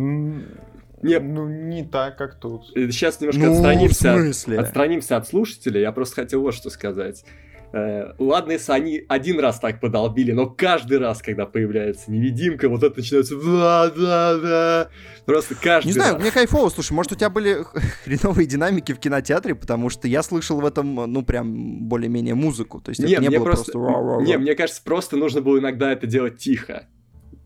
Не, 1.03 1.21
ну 1.21 1.49
не 1.49 1.85
так, 1.85 2.19
как 2.19 2.41
тут. 2.41 2.69
Сейчас 2.75 3.21
немножко 3.21 3.41
ну, 3.43 3.53
отстранимся, 3.53 4.61
отстранимся 4.61 5.17
от 5.17 5.29
слушателей. 5.29 5.81
Я 5.83 5.93
просто 5.93 6.17
хотел 6.17 6.43
вот 6.43 6.55
что 6.55 6.71
сказать. 6.71 7.25
Э, 7.73 8.13
ладно, 8.19 8.53
если 8.53 8.73
они 8.73 9.05
один 9.09 9.39
раз 9.41 9.61
так 9.61 9.81
подолбили, 9.81 10.33
но 10.33 10.47
каждый 10.49 10.99
раз, 10.99 11.21
когда 11.21 11.45
появляется 11.45 12.11
невидимка, 12.11 12.69
вот 12.69 12.83
это 12.83 12.97
начинается... 12.99 14.89
Просто 15.27 15.55
каждый 15.55 15.89
Не 15.89 15.93
знаю, 15.93 16.15
раз. 16.15 16.23
мне 16.23 16.31
кайфово. 16.31 16.71
Слушай, 16.71 16.93
может, 16.95 17.13
у 17.13 17.15
тебя 17.15 17.29
были 17.29 17.59
хреновые 18.05 18.47
динамики 18.47 18.93
в 18.93 18.99
кинотеатре, 18.99 19.55
потому 19.55 19.91
что 19.91 20.09
я 20.09 20.23
слышал 20.23 20.61
в 20.61 20.65
этом, 20.65 20.95
ну, 20.95 21.23
прям 21.23 21.89
более-менее 21.89 22.35
музыку. 22.35 22.81
То 22.81 22.91
есть 22.91 23.01
не, 23.03 23.13
это 23.13 23.23
не 23.23 23.29
было 23.29 23.45
просто... 23.45 23.73
просто... 23.73 24.25
Не, 24.25 24.39
мне 24.39 24.55
кажется, 24.55 24.83
просто 24.83 25.17
нужно 25.17 25.43
было 25.43 25.59
иногда 25.59 25.93
это 25.93 26.07
делать 26.07 26.39
тихо. 26.39 26.87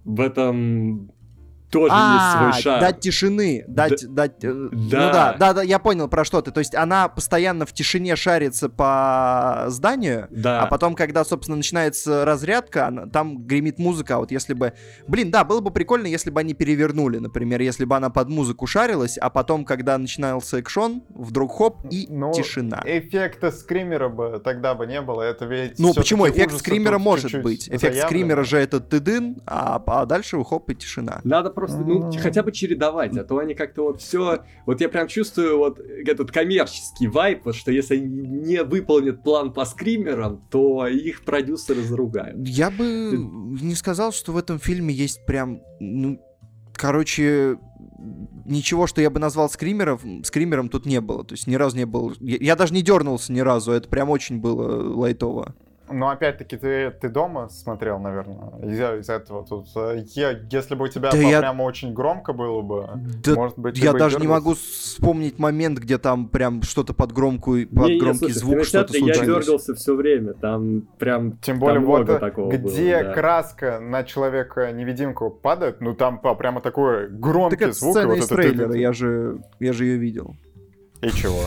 В 0.05 0.21
этом 0.21 1.11
тоже 1.73 1.95
а, 1.97 2.51
есть 2.51 2.61
свой 2.61 2.63
шар. 2.63 2.81
Дать 2.81 3.01
тишины, 3.01 3.65
дать, 3.67 4.03
да. 4.03 4.29
дать. 4.29 4.45
Э, 4.45 4.69
да. 4.71 5.07
Ну 5.07 5.13
да, 5.13 5.37
да, 5.39 5.53
да, 5.55 5.63
я 5.63 5.79
понял 5.79 6.07
про 6.07 6.25
что 6.25 6.43
ты. 6.43 6.51
То 6.51 6.61
есть 6.61 6.75
она 6.75 7.09
постоянно 7.09 7.65
в 7.65 7.73
тишине 7.73 8.15
шарится 8.15 8.69
по 8.69 9.65
зданию, 9.69 10.29
да. 10.31 10.63
а 10.63 10.67
потом, 10.67 10.95
когда, 10.95 11.25
собственно, 11.25 11.57
начинается 11.57 12.27
разрядка, 12.27 12.89
она, 12.89 13.07
там 13.07 13.47
гремит 13.47 13.79
музыка. 13.79 14.17
А 14.17 14.19
вот 14.19 14.31
если 14.31 14.53
бы, 14.53 14.75
блин, 15.09 15.31
да, 15.31 15.45
было 15.45 15.61
бы 15.61 15.71
прикольно, 15.71 16.07
если 16.07 16.31
бы 16.31 16.41
они 16.41 16.53
перевернули, 16.53 17.17
например, 17.17 17.63
если 17.63 17.87
бы 17.87 17.97
она 17.97 18.11
под 18.11 18.29
музыку 18.29 18.67
шарилась, 18.67 19.17
а 19.17 19.31
потом, 19.31 19.65
когда 19.65 19.97
начинался 19.97 20.59
экшон, 20.59 21.03
вдруг 21.09 21.57
хоп 21.57 21.87
и 21.91 22.07
ну, 22.11 22.33
тишина. 22.33 22.83
Эффекта 22.85 23.51
скримера 23.51 24.11
бы 24.11 24.43
тогда 24.45 24.75
бы 24.75 24.87
не 24.87 25.01
было, 25.01 25.23
это 25.23 25.47
ведь. 25.47 25.79
Ну 25.79 25.95
почему? 25.95 26.29
Эффект 26.29 26.59
скримера 26.59 26.99
может 26.99 27.43
быть. 27.43 27.69
Эффект 27.71 27.97
скримера 28.05 28.45
же 28.45 28.59
это 28.59 28.79
тыдын, 28.79 29.41
а, 29.47 29.83
а 29.87 30.05
дальше 30.05 30.43
хоп 30.45 30.69
и 30.69 30.75
тишина. 30.75 31.23
Надо 31.25 31.49
просто, 31.63 31.79
ну, 31.85 32.11
хотя 32.19 32.43
бы 32.43 32.51
чередовать, 32.51 33.17
а 33.17 33.23
то 33.23 33.39
они 33.39 33.55
как-то 33.55 33.85
вот 33.85 34.01
все... 34.01 34.41
Вот 34.67 34.81
я 34.81 34.89
прям 34.89 35.07
чувствую 35.07 35.59
вот 35.59 35.79
этот 35.79 36.33
коммерческий 36.33 37.07
вайп, 37.07 37.45
вот, 37.45 37.55
что 37.55 37.71
если 37.71 37.99
они 37.99 38.09
не 38.09 38.65
выполнят 38.65 39.23
план 39.23 39.53
по 39.53 39.65
скримерам, 39.65 40.43
то 40.51 40.89
их 40.89 41.25
продюсеры 41.25 41.83
заругают. 41.83 42.37
Я 42.49 42.69
бы 42.69 42.85
не 43.63 43.77
сказал, 43.77 44.11
что 44.11 44.33
в 44.33 44.39
этом 44.39 44.59
фильме 44.59 44.93
есть 44.93 45.25
прям, 45.25 45.61
ну, 45.79 46.21
короче, 46.75 47.59
ничего, 48.45 48.89
что 48.89 49.01
я 49.01 49.11
бы 49.11 49.21
назвал 49.21 49.49
скримером, 49.49 50.25
скримером 50.25 50.69
тут 50.69 50.85
не 50.85 51.01
было. 51.01 51.25
То 51.25 51.35
есть 51.35 51.47
ни 51.47 51.55
разу 51.55 51.77
не 51.77 51.87
было... 51.87 52.13
Я, 52.19 52.39
я 52.41 52.57
даже 52.57 52.75
не 52.75 52.83
дернулся 52.83 53.33
ни 53.33 53.39
разу, 53.39 53.71
это 53.71 53.89
прям 53.89 54.11
очень 54.11 54.41
было 54.41 54.97
лайтово. 54.97 55.55
Но 55.93 56.09
опять-таки 56.09 56.57
ты, 56.57 56.91
ты 56.91 57.09
дома 57.09 57.49
смотрел, 57.49 57.99
наверное, 57.99 58.51
из-за 58.63 58.97
из 58.97 59.09
этого 59.09 59.45
тут. 59.45 59.69
Э, 59.77 60.03
я, 60.15 60.39
если 60.51 60.75
бы 60.75 60.85
у 60.85 60.89
тебя 60.89 61.11
да 61.11 61.19
я... 61.19 61.41
прямо 61.41 61.63
очень 61.63 61.93
громко 61.93 62.33
было 62.33 62.63
бы, 62.63 62.89
да 63.25 63.35
может 63.35 63.59
быть, 63.59 63.79
я 63.79 63.93
даже 63.93 64.19
не 64.19 64.27
могу 64.27 64.55
вспомнить 64.55 65.39
момент, 65.39 65.79
где 65.79 65.99
там 65.99 66.29
прям 66.29 66.63
что-то 66.63 66.95
под 66.95 67.13
громкую, 67.13 67.69
под 67.69 67.89
не, 67.89 67.99
громкий 67.99 68.33
слушай, 68.33 68.39
звук 68.39 68.65
что-то 68.65 68.93
случилось. 68.93 69.19
Я 69.19 69.25
дергался 69.27 69.75
все 69.75 69.95
время, 69.95 70.35
там 70.35 70.83
прям 70.99 71.37
тем 71.39 71.59
более 71.59 71.81
вот 71.81 72.09
э, 72.09 72.19
такого 72.19 72.51
где 72.51 72.97
было, 72.97 73.05
да. 73.05 73.15
краска 73.15 73.81
на 73.81 74.05
человека 74.05 74.73
невидимку 74.73 75.31
падает, 75.31 75.81
ну 75.81 75.95
там 75.95 76.19
прямо 76.19 76.61
такой 76.61 77.09
громкий 77.09 77.57
так 77.57 77.69
это 77.69 77.79
звук. 77.79 77.97
Сцена 77.97 78.15
вот 78.15 78.19
из 78.19 78.29
трейлера, 78.29 78.75
я 78.75 78.93
же 78.93 79.43
я 79.61 79.73
же 79.73 79.85
ее 79.85 79.97
видел. 79.99 80.35
И 81.03 81.11
чего? 81.11 81.41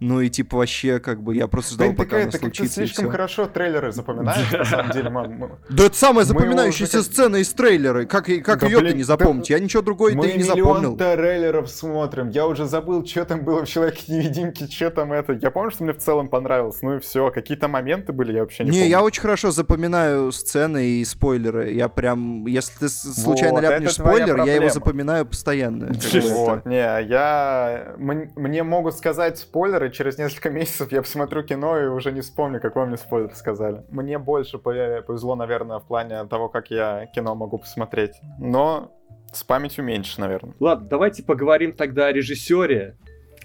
Ну 0.00 0.20
и 0.20 0.28
типа 0.28 0.58
вообще, 0.58 1.00
как 1.00 1.22
бы, 1.22 1.34
я 1.34 1.48
просто 1.48 1.74
ждал, 1.74 1.92
пока 1.92 2.22
она 2.22 2.30
случится. 2.30 2.80
Ты 2.80 2.86
слишком 2.86 3.10
хорошо 3.10 3.46
трейлеры 3.46 3.92
запоминаешь, 3.92 4.50
на 4.52 4.64
самом 4.64 4.90
деле, 4.92 5.08
Да 5.70 5.84
это 5.84 5.96
самая 5.96 6.24
запоминающаяся 6.24 7.02
сцена 7.02 7.36
из 7.36 7.52
трейлера. 7.52 8.04
Как 8.04 8.28
как 8.42 8.62
ее 8.62 8.80
ты 8.80 8.94
не 8.94 9.02
запомнить? 9.02 9.50
Я 9.50 9.58
ничего 9.58 9.82
другое 9.82 10.18
ты 10.18 10.32
не 10.34 10.42
запомнил. 10.42 10.92
Мы 10.92 10.98
трейлеров 10.98 11.70
смотрим. 11.70 12.28
Я 12.30 12.46
уже 12.46 12.66
забыл, 12.66 13.04
что 13.06 13.24
там 13.24 13.44
было 13.44 13.64
в 13.64 13.68
Человеке-невидимке, 13.68 14.66
что 14.66 14.90
там 14.90 15.12
это. 15.12 15.32
Я 15.34 15.50
помню, 15.50 15.70
что 15.70 15.84
мне 15.84 15.92
в 15.92 15.98
целом 15.98 16.28
понравилось. 16.28 16.78
Ну 16.82 16.96
и 16.96 17.00
все. 17.00 17.30
Какие-то 17.30 17.68
моменты 17.68 18.12
были, 18.12 18.32
я 18.32 18.40
вообще 18.40 18.64
не 18.64 18.70
помню. 18.70 18.84
Не, 18.84 18.90
я 18.90 19.02
очень 19.02 19.22
хорошо 19.22 19.50
запоминаю 19.50 20.32
сцены 20.32 20.84
и 20.86 21.04
спойлеры. 21.04 21.72
Я 21.72 21.88
прям, 21.88 22.46
если 22.46 22.78
ты 22.78 22.88
случайно 22.88 23.58
ляпнешь 23.58 23.94
спойлер, 23.94 24.44
я 24.44 24.54
его 24.54 24.68
запоминаю 24.68 25.26
постоянно. 25.26 25.92
Вот, 26.28 26.66
не, 26.66 26.76
я... 26.76 27.94
Мне 27.98 28.62
могут 28.62 28.96
сказать 28.96 29.38
спойлеры, 29.38 29.87
через 29.90 30.18
несколько 30.18 30.50
месяцев 30.50 30.92
я 30.92 31.02
посмотрю 31.02 31.42
кино 31.42 31.78
и 31.78 31.86
уже 31.86 32.12
не 32.12 32.20
вспомню, 32.20 32.60
какой 32.60 32.86
мне 32.86 32.96
спойлер 32.96 33.34
сказали. 33.34 33.84
Мне 33.90 34.18
больше 34.18 34.58
повезло, 34.58 35.34
наверное, 35.34 35.78
в 35.78 35.86
плане 35.86 36.24
того, 36.24 36.48
как 36.48 36.70
я 36.70 37.06
кино 37.06 37.34
могу 37.34 37.58
посмотреть. 37.58 38.20
Но 38.38 38.92
с 39.32 39.44
памятью 39.44 39.84
меньше, 39.84 40.20
наверное. 40.20 40.54
Ладно, 40.60 40.88
давайте 40.88 41.22
поговорим 41.22 41.72
тогда 41.72 42.06
о 42.06 42.12
режиссере. 42.12 42.96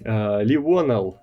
Э, 0.03 0.43
Ли 0.43 0.57
Вонелл 0.57 1.19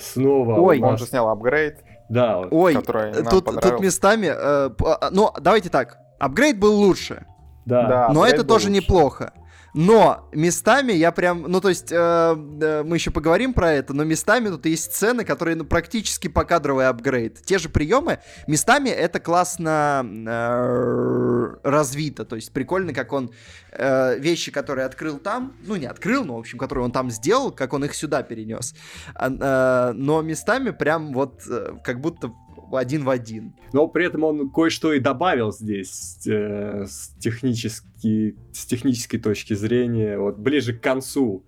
снова. 0.00 0.60
Ой, 0.60 0.80
он 0.80 0.98
же 0.98 1.06
снял 1.06 1.28
апгрейд. 1.28 1.78
Да, 2.08 2.40
Ой, 2.50 2.74
тут, 2.74 3.44
тут 3.44 3.80
местами. 3.80 4.30
Э, 4.34 4.70
ну, 5.10 5.30
давайте 5.40 5.70
так. 5.70 5.98
Апгрейд 6.18 6.58
был 6.58 6.74
лучше. 6.74 7.26
Да. 7.66 7.88
да 7.88 8.08
но 8.12 8.26
это 8.26 8.44
тоже 8.44 8.68
лучше. 8.68 8.82
неплохо. 8.82 9.32
Но 9.74 10.28
местами 10.32 10.92
я 10.92 11.10
прям, 11.10 11.42
ну 11.42 11.60
то 11.60 11.68
есть 11.68 11.90
э, 11.90 12.82
мы 12.84 12.96
еще 12.96 13.10
поговорим 13.10 13.52
про 13.52 13.72
это, 13.72 13.92
но 13.92 14.04
местами 14.04 14.48
тут 14.48 14.66
есть 14.66 14.94
сцены, 14.94 15.24
которые 15.24 15.56
ну, 15.56 15.64
практически 15.64 16.28
покадровый 16.28 16.86
апгрейд. 16.86 17.42
Те 17.42 17.58
же 17.58 17.68
приемы, 17.68 18.20
местами 18.46 18.88
это 18.88 19.18
классно 19.18 20.06
э, 20.06 21.56
развито, 21.64 22.24
то 22.24 22.36
есть 22.36 22.52
прикольно, 22.52 22.92
как 22.92 23.12
он 23.12 23.32
э, 23.72 24.16
вещи, 24.20 24.52
которые 24.52 24.86
открыл 24.86 25.18
там, 25.18 25.56
ну 25.66 25.74
не 25.74 25.86
открыл, 25.86 26.24
но 26.24 26.36
в 26.36 26.38
общем, 26.38 26.58
которые 26.58 26.84
он 26.84 26.92
там 26.92 27.10
сделал, 27.10 27.50
как 27.50 27.72
он 27.72 27.84
их 27.84 27.96
сюда 27.96 28.22
перенес. 28.22 28.76
А, 29.16 29.90
э, 29.90 29.92
но 29.94 30.22
местами 30.22 30.70
прям 30.70 31.12
вот 31.12 31.42
э, 31.50 31.74
как 31.82 32.00
будто 32.00 32.32
один 32.72 33.04
в 33.04 33.10
один. 33.10 33.54
Но 33.72 33.88
при 33.88 34.06
этом 34.06 34.24
он 34.24 34.50
кое-что 34.50 34.92
и 34.92 35.00
добавил 35.00 35.52
здесь 35.52 36.26
э, 36.26 36.84
с, 36.86 37.14
технически, 37.18 38.36
с 38.52 38.64
технической 38.66 39.20
точки 39.20 39.54
зрения, 39.54 40.18
вот 40.18 40.38
ближе 40.38 40.72
к 40.72 40.80
концу. 40.80 41.44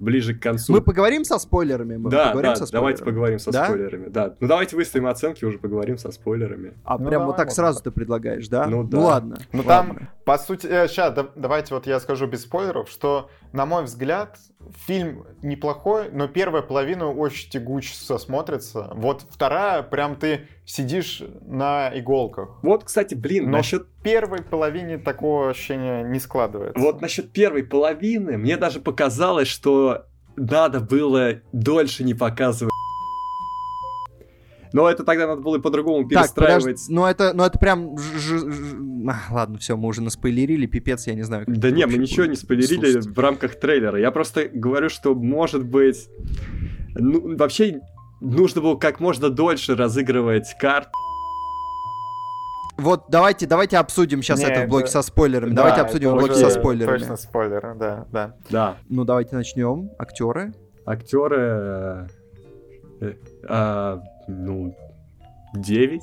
ближе 0.00 0.34
к 0.34 0.42
концу. 0.42 0.72
Мы 0.72 0.80
поговорим 0.82 1.24
со 1.24 1.38
спойлерами? 1.38 1.96
Мы 1.96 2.10
да, 2.10 2.26
поговорим 2.26 2.54
да, 2.54 2.66
со 2.66 2.72
давайте 2.72 3.04
поговорим 3.04 3.38
со 3.38 3.50
да? 3.52 3.64
спойлерами. 3.66 4.08
Да, 4.08 4.34
ну 4.40 4.48
давайте 4.48 4.76
выставим 4.76 5.06
оценки, 5.06 5.44
уже 5.44 5.58
поговорим 5.58 5.98
со 5.98 6.10
спойлерами. 6.10 6.74
А 6.84 6.98
ну, 6.98 7.08
прям 7.08 7.20
давай, 7.20 7.26
вот 7.26 7.36
так 7.36 7.50
сразу 7.50 7.82
ты 7.82 7.90
предлагаешь, 7.90 8.48
да? 8.48 8.66
Ну, 8.66 8.82
ну 8.82 8.88
да. 8.88 8.96
Ну 8.96 9.04
ладно. 9.04 9.38
Ну 9.52 9.62
ладно. 9.64 9.94
там, 9.94 10.08
по 10.24 10.38
сути, 10.38 10.66
э, 10.66 10.88
сейчас, 10.88 11.12
да, 11.14 11.26
давайте 11.34 11.74
вот 11.74 11.86
я 11.86 12.00
скажу 12.00 12.26
без 12.26 12.42
спойлеров, 12.42 12.88
что, 12.88 13.30
на 13.52 13.66
мой 13.66 13.84
взгляд, 13.84 14.38
фильм 14.86 15.26
неплохой, 15.42 16.10
но 16.10 16.28
первая 16.28 16.62
половина 16.62 17.10
очень 17.10 17.50
тягуче 17.50 17.94
смотрится. 17.94 18.90
Вот 18.94 19.26
вторая, 19.30 19.82
прям 19.82 20.16
ты 20.16 20.48
сидишь 20.64 21.22
на 21.42 21.90
иголках. 21.94 22.58
Вот, 22.62 22.84
кстати, 22.84 23.14
блин, 23.14 23.50
но 23.50 23.58
насчет... 23.58 23.86
первой 24.02 24.42
половины 24.42 24.98
такого 24.98 25.50
ощущения 25.50 26.02
не 26.02 26.18
складывается. 26.18 26.80
Вот 26.80 27.02
насчет 27.02 27.30
первой 27.32 27.62
половины, 27.62 28.38
мне 28.38 28.56
даже 28.56 28.80
показалось, 28.80 29.48
что 29.48 30.06
надо 30.36 30.80
было 30.80 31.40
дольше 31.52 32.02
не 32.02 32.14
показывать 32.14 32.72
но 34.74 34.90
это 34.90 35.04
тогда 35.04 35.28
надо 35.28 35.40
было 35.40 35.60
по-другому 35.60 36.06
перестраивать. 36.06 36.80
Так, 36.80 36.88
ну 36.88 37.06
это, 37.06 37.32
ну 37.32 37.44
это 37.44 37.58
прям... 37.60 37.94
А, 39.08 39.32
ладно, 39.32 39.56
все, 39.58 39.76
мы 39.76 39.86
уже 39.86 40.02
наспойлерили, 40.02 40.66
пипец, 40.66 41.06
я 41.06 41.14
не 41.14 41.22
знаю. 41.22 41.44
Да 41.46 41.70
не, 41.70 41.86
мы 41.86 41.96
ничего 41.96 42.26
не 42.26 42.34
спойлерили 42.34 42.90
слушать. 42.90 43.16
в 43.16 43.18
рамках 43.20 43.54
трейлера. 43.60 44.00
Я 44.00 44.10
просто 44.10 44.48
говорю, 44.52 44.88
что, 44.88 45.14
может 45.14 45.64
быть... 45.64 46.08
Ну, 46.96 47.36
вообще, 47.36 47.82
нужно 48.20 48.62
было 48.62 48.74
как 48.74 48.98
можно 48.98 49.30
дольше 49.30 49.76
разыгрывать 49.76 50.56
карт. 50.60 50.88
Вот 52.76 53.04
давайте, 53.08 53.46
давайте 53.46 53.76
обсудим 53.76 54.22
сейчас 54.22 54.40
не, 54.40 54.46
это 54.46 54.66
в 54.66 54.68
блоке 54.68 54.86
это... 54.86 54.92
со 54.94 55.02
спойлерами. 55.02 55.50
Да, 55.50 55.62
давайте 55.62 55.82
обсудим 55.82 56.10
в 56.10 56.18
блоке 56.18 56.34
со 56.34 56.50
спойлерами. 56.50 56.98
Точно 56.98 57.16
спойлеры, 57.16 57.76
да, 57.76 58.06
да. 58.10 58.34
Да. 58.50 58.76
Ну 58.88 59.04
давайте 59.04 59.36
начнем. 59.36 59.90
Актеры. 60.00 60.52
Актеры. 60.84 62.08
А, 63.48 64.02
ну, 64.28 64.74
9. 65.54 66.02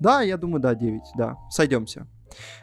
Да, 0.00 0.22
я 0.22 0.36
думаю, 0.36 0.60
да, 0.60 0.74
9, 0.74 1.00
да. 1.16 1.36
Сойдемся. 1.50 2.06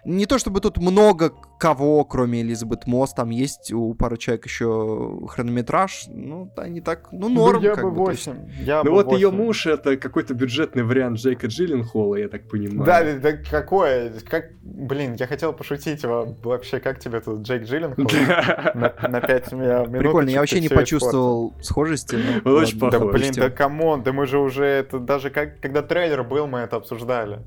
Не 0.05 0.25
то 0.25 0.37
чтобы 0.37 0.61
тут 0.61 0.77
много 0.77 1.31
кого, 1.59 2.05
кроме 2.05 2.41
Элизабет 2.41 2.87
Мосс, 2.87 3.13
там 3.13 3.29
есть 3.29 3.71
у 3.73 3.93
пары 3.93 4.17
человек 4.17 4.45
еще 4.45 5.19
хронометраж, 5.27 6.05
ну, 6.07 6.51
да, 6.55 6.67
не 6.67 6.79
так, 6.79 7.09
ну, 7.11 7.27
норм. 7.27 7.61
Ну, 7.61 7.67
я 7.67 7.75
как 7.75 7.83
бы 7.83 7.91
8. 7.91 8.35
Я 8.61 8.81
ну, 8.83 8.91
вот 8.91 9.07
8. 9.07 9.17
ее 9.19 9.31
муж, 9.31 9.65
это 9.65 9.97
какой-то 9.97 10.33
бюджетный 10.33 10.83
вариант 10.83 11.17
Джейка 11.17 11.47
Джилленхола, 11.47 12.15
я 12.15 12.29
так 12.29 12.47
понимаю. 12.47 12.85
Да, 12.85 13.03
да, 13.19 13.37
какое, 13.37 14.13
как, 14.29 14.53
блин, 14.61 15.15
я 15.19 15.27
хотел 15.27 15.51
пошутить, 15.51 16.03
вообще, 16.03 16.79
как 16.79 16.99
тебе 16.99 17.19
тут 17.19 17.41
Джейк 17.41 17.63
Джилленхол 17.63 18.05
на 19.09 19.21
5 19.21 19.51
минут? 19.51 19.99
Прикольно, 19.99 20.29
я 20.29 20.39
вообще 20.39 20.61
не 20.61 20.69
почувствовал 20.69 21.53
схожести. 21.61 22.17
Очень 22.45 22.79
похож. 22.79 22.99
Да, 22.99 23.05
блин, 23.05 23.33
да 23.35 23.49
come 23.49 23.80
on, 23.80 24.03
да 24.03 24.13
мы 24.13 24.27
же 24.27 24.39
уже, 24.39 24.63
это 24.63 24.99
даже 24.99 25.29
когда 25.29 25.81
трейлер 25.81 26.23
был, 26.23 26.47
мы 26.47 26.59
это 26.59 26.77
обсуждали. 26.77 27.39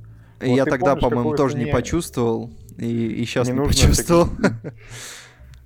Вот 0.43 0.57
я 0.57 0.65
тогда, 0.65 0.97
по-моему, 0.97 1.35
тоже 1.35 1.57
не 1.57 1.67
почувствовал. 1.67 2.51
И, 2.79 3.07
и 3.07 3.25
сейчас 3.25 3.49
не, 3.49 3.55
не 3.55 3.65
почувствовал. 3.65 4.29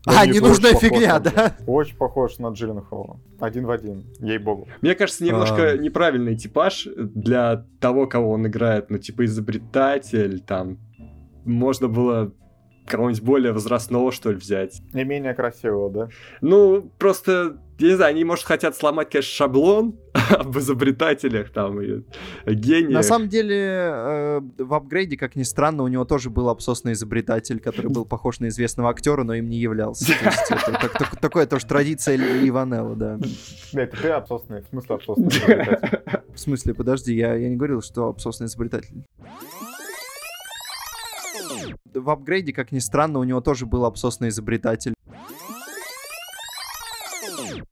А, 0.08 0.24
ненужная 0.24 0.74
фигня, 0.74 1.18
да? 1.18 1.56
Очень 1.66 1.96
похож 1.96 2.38
на 2.38 2.50
Джилленхола. 2.50 3.18
Один 3.40 3.66
в 3.66 3.70
один, 3.72 4.04
ей-богу. 4.20 4.68
Мне 4.80 4.94
кажется, 4.94 5.24
немножко 5.24 5.70
а... 5.70 5.76
неправильный 5.76 6.36
типаж 6.36 6.86
для 6.96 7.66
того, 7.80 8.06
кого 8.06 8.30
он 8.30 8.46
играет. 8.46 8.88
Ну, 8.88 8.98
типа 8.98 9.24
изобретатель, 9.24 10.38
там... 10.38 10.78
Можно 11.44 11.88
было 11.88 12.32
кого-нибудь 12.86 13.22
более 13.22 13.52
возрастного, 13.52 14.12
что 14.12 14.30
ли, 14.30 14.36
взять. 14.36 14.80
Не 14.92 15.04
менее 15.04 15.34
красивого, 15.34 15.90
да? 15.90 16.08
Ну, 16.40 16.90
просто, 16.98 17.58
я 17.78 17.88
не 17.88 17.94
знаю, 17.94 18.10
они, 18.10 18.24
может, 18.24 18.44
хотят 18.44 18.76
сломать, 18.76 19.10
конечно, 19.10 19.32
шаблон 19.32 19.96
об 20.30 20.56
изобретателях 20.58 21.50
там 21.50 21.80
и 21.80 22.02
гениях. 22.46 22.92
На 22.92 23.02
самом 23.02 23.28
деле, 23.28 23.56
э, 23.56 24.40
в 24.58 24.74
апгрейде, 24.74 25.16
как 25.16 25.36
ни 25.36 25.42
странно, 25.42 25.82
у 25.82 25.88
него 25.88 26.04
тоже 26.04 26.30
был 26.30 26.48
обсосный 26.48 26.92
изобретатель, 26.92 27.60
который 27.60 27.90
был 27.90 28.04
похож 28.04 28.40
на 28.40 28.48
известного 28.48 28.90
актера, 28.90 29.24
но 29.24 29.34
им 29.34 29.48
не 29.48 29.58
являлся. 29.58 30.12
Такое 31.20 31.46
тоже 31.46 31.66
традиция 31.66 32.16
Ливанелла, 32.16 32.96
да. 32.96 33.18
Это 33.72 33.96
ты 33.96 34.08
обсосный, 34.08 34.62
в 34.62 34.68
смысле 34.68 34.94
обсосный 34.94 35.28
изобретатель? 35.28 36.22
В 36.34 36.38
смысле, 36.38 36.74
подожди, 36.74 37.14
я 37.14 37.38
не 37.38 37.56
говорил, 37.56 37.82
что 37.82 38.08
обсосный 38.08 38.46
изобретатель 38.46 39.04
в 41.94 42.10
апгрейде, 42.10 42.52
как 42.52 42.72
ни 42.72 42.78
странно, 42.78 43.18
у 43.18 43.24
него 43.24 43.40
тоже 43.40 43.66
был 43.66 43.84
обсосный 43.84 44.28
изобретатель. 44.28 44.94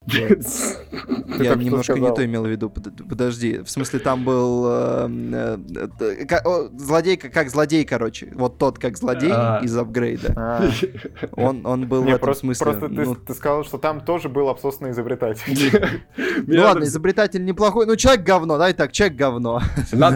Я 0.06 1.54
немножко 1.54 1.98
не 1.98 2.12
то 2.14 2.24
имел 2.24 2.44
в 2.44 2.48
виду. 2.48 2.70
Подожди. 2.70 3.58
В 3.58 3.70
смысле, 3.70 3.98
там 4.00 4.24
был 4.24 4.66
э, 4.68 5.58
э, 6.28 6.68
злодей, 6.76 7.16
как 7.16 7.50
злодей, 7.50 7.84
короче. 7.84 8.32
Вот 8.34 8.58
тот, 8.58 8.78
как 8.78 8.96
злодей 8.96 9.30
а. 9.32 9.60
из 9.62 9.76
апгрейда. 9.76 10.34
А. 10.36 10.68
Он, 11.36 11.66
он 11.66 11.86
был 11.86 12.02
в 12.02 12.08
этом 12.08 12.34
смысле. 12.34 12.64
Просто 12.64 12.88
ну, 12.88 13.14
ты 13.14 13.34
сказал, 13.34 13.64
что 13.64 13.78
там 13.78 14.00
тоже 14.00 14.28
был 14.28 14.48
обсосный 14.48 14.90
изобретатель. 14.90 15.54
Ну 16.46 16.62
ладно, 16.62 16.84
изобретатель 16.84 17.44
неплохой. 17.44 17.86
Ну, 17.86 17.96
человек 17.96 18.24
говно, 18.24 18.54
давай 18.54 18.74
так, 18.74 18.92
человек 18.92 19.16
говно. 19.16 19.60
На 19.92 20.10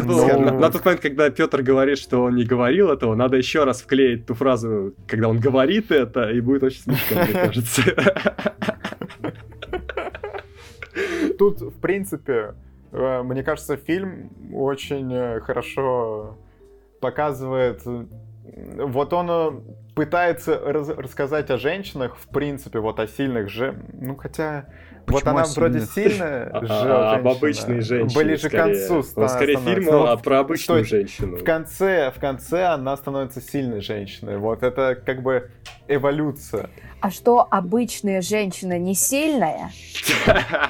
тот 0.71 0.85
момент, 0.85 1.01
когда 1.01 1.31
Петр 1.31 1.63
говорит, 1.63 1.99
что 1.99 2.25
он 2.25 2.37
не 2.37 2.45
говорил 2.45 2.91
этого, 2.91 3.15
надо 3.15 3.37
еще 3.37 3.65
раз 3.65 3.83
вклеить 3.83 4.27
ту 4.27 4.35
фразу, 4.35 4.95
когда 5.07 5.29
он 5.29 5.39
говорит 5.39 5.91
это, 5.91 6.31
и 6.31 6.41
будет 6.41 6.63
очень 6.63 6.83
смешно, 6.83 7.23
мне 7.23 7.33
кажется. 7.33 7.83
Тут, 11.39 11.61
в 11.61 11.81
принципе, 11.81 12.55
э, 12.93 13.23
мне 13.23 13.43
кажется, 13.43 13.77
фильм 13.77 14.31
очень 14.53 15.13
э, 15.13 15.41
хорошо 15.41 16.39
показывает... 17.01 17.83
Вот 17.85 19.13
он 19.13 19.63
пытается 19.95 20.59
рассказать 20.59 21.51
о 21.51 21.59
женщинах, 21.59 22.17
в 22.17 22.29
принципе, 22.29 22.81
вот 22.81 22.99
о 22.99 23.07
сильных 23.07 23.49
же... 23.49 23.79
Ну, 23.93 24.17
хотя... 24.17 24.67
Почему 25.09 25.21
вот 25.21 25.27
она 25.27 25.45
вроде 25.45 25.87
сильная 25.87 26.51
а, 26.53 26.67
же 26.67 26.73
а, 26.73 27.15
Об 27.17 27.29
обычной 27.29 27.81
женщине. 27.81 28.23
Ближе 28.23 28.49
к 28.49 28.53
концу 28.53 29.03
ста- 29.03 29.29
Скорее 29.29 29.57
фильм 29.59 29.85
ну, 29.85 30.19
про 30.19 30.41
обычную 30.41 30.85
женщину. 30.85 31.37
В 31.37 31.45
конце, 31.45 32.13
в 32.15 32.21
конце 32.21 32.65
она 32.67 32.97
становится 32.97 33.41
сильной 33.41 33.81
женщиной. 33.81 34.39
Вот 34.39 34.63
это 34.63 34.95
как 34.95 35.23
бы 35.23 35.51
эволюция. 35.89 36.71
А 37.01 37.11
что 37.11 37.47
обычная 37.51 38.23
женщина 38.23 38.79
не 38.79 38.95
сильная? 38.95 39.71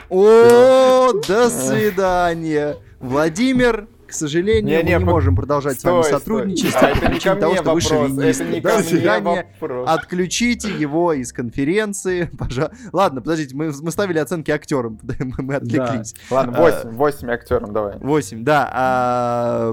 О, 0.08 1.12
до 1.26 1.48
свидания. 1.48 2.76
Владимир 3.00 3.88
к 4.08 4.12
сожалению, 4.12 4.64
не, 4.64 4.82
не, 4.82 4.94
мы 4.94 5.00
не 5.00 5.06
по... 5.06 5.12
можем 5.12 5.36
продолжать 5.36 5.78
стой, 5.78 6.02
с 6.02 6.06
вами 6.06 6.18
сотрудничать 6.18 6.70
стой. 6.70 6.94
по 6.94 7.06
причине 7.06 7.34
того, 7.34 7.54
что 7.56 7.74
вы 7.74 7.80
шовинисты. 7.80 8.44
Это 8.44 8.52
не 8.54 8.60
До 8.60 8.82
свидания. 8.82 9.46
Отключите 9.86 10.70
его 10.70 11.12
из 11.12 11.32
конференции. 11.32 12.30
Пожалуйста. 12.38 12.76
Ладно, 12.92 13.20
подождите, 13.20 13.54
мы, 13.54 13.70
мы 13.82 13.90
ставили 13.90 14.18
оценки 14.18 14.50
актерам. 14.50 14.98
мы, 15.38 15.54
отвлеклись. 15.56 16.14
Да. 16.30 16.36
Ладно, 16.36 16.58
8, 16.58 16.90
8 16.90 17.30
актерам 17.30 17.72
давай. 17.72 17.98
8, 17.98 18.44
да. 18.44 18.70
А... 18.72 19.72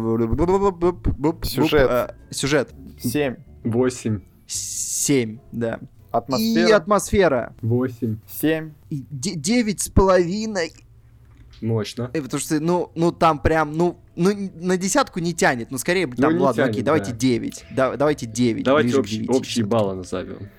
Сюжет. 1.43 1.87
А, 1.89 2.15
сюжет. 2.29 2.69
7. 2.99 3.35
8. 3.63 4.21
7, 4.47 5.39
да. 5.53 5.79
Атмосфера. 6.11 6.67
И 6.67 6.71
атмосфера. 6.71 7.55
8. 7.61 8.17
7. 8.27 8.73
Девять 8.89 9.81
с 9.81 9.89
половиной. 9.89 10.73
Мощно. 11.61 12.11
И 12.13 12.19
потому 12.19 12.39
что, 12.39 12.59
ну, 12.59 12.91
ну 12.95 13.11
там 13.11 13.39
прям, 13.39 13.73
ну, 13.73 13.97
ну, 14.15 14.31
на 14.55 14.77
десятку 14.77 15.19
не 15.19 15.33
тянет, 15.33 15.71
но 15.71 15.77
скорее, 15.77 16.07
ну, 16.07 16.15
там, 16.15 16.37
ладно, 16.39 16.63
тянет, 16.63 16.71
окей, 16.71 16.83
да. 16.83 16.93
давайте 16.93 17.11
9. 17.11 17.65
Да, 17.71 17.97
давайте 17.97 18.25
9. 18.25 18.63
Давайте 18.63 18.97
общ, 18.97 19.09
9, 19.11 19.29
общие 19.29 19.65
баллы 19.65 19.95
назовем. 19.95 20.49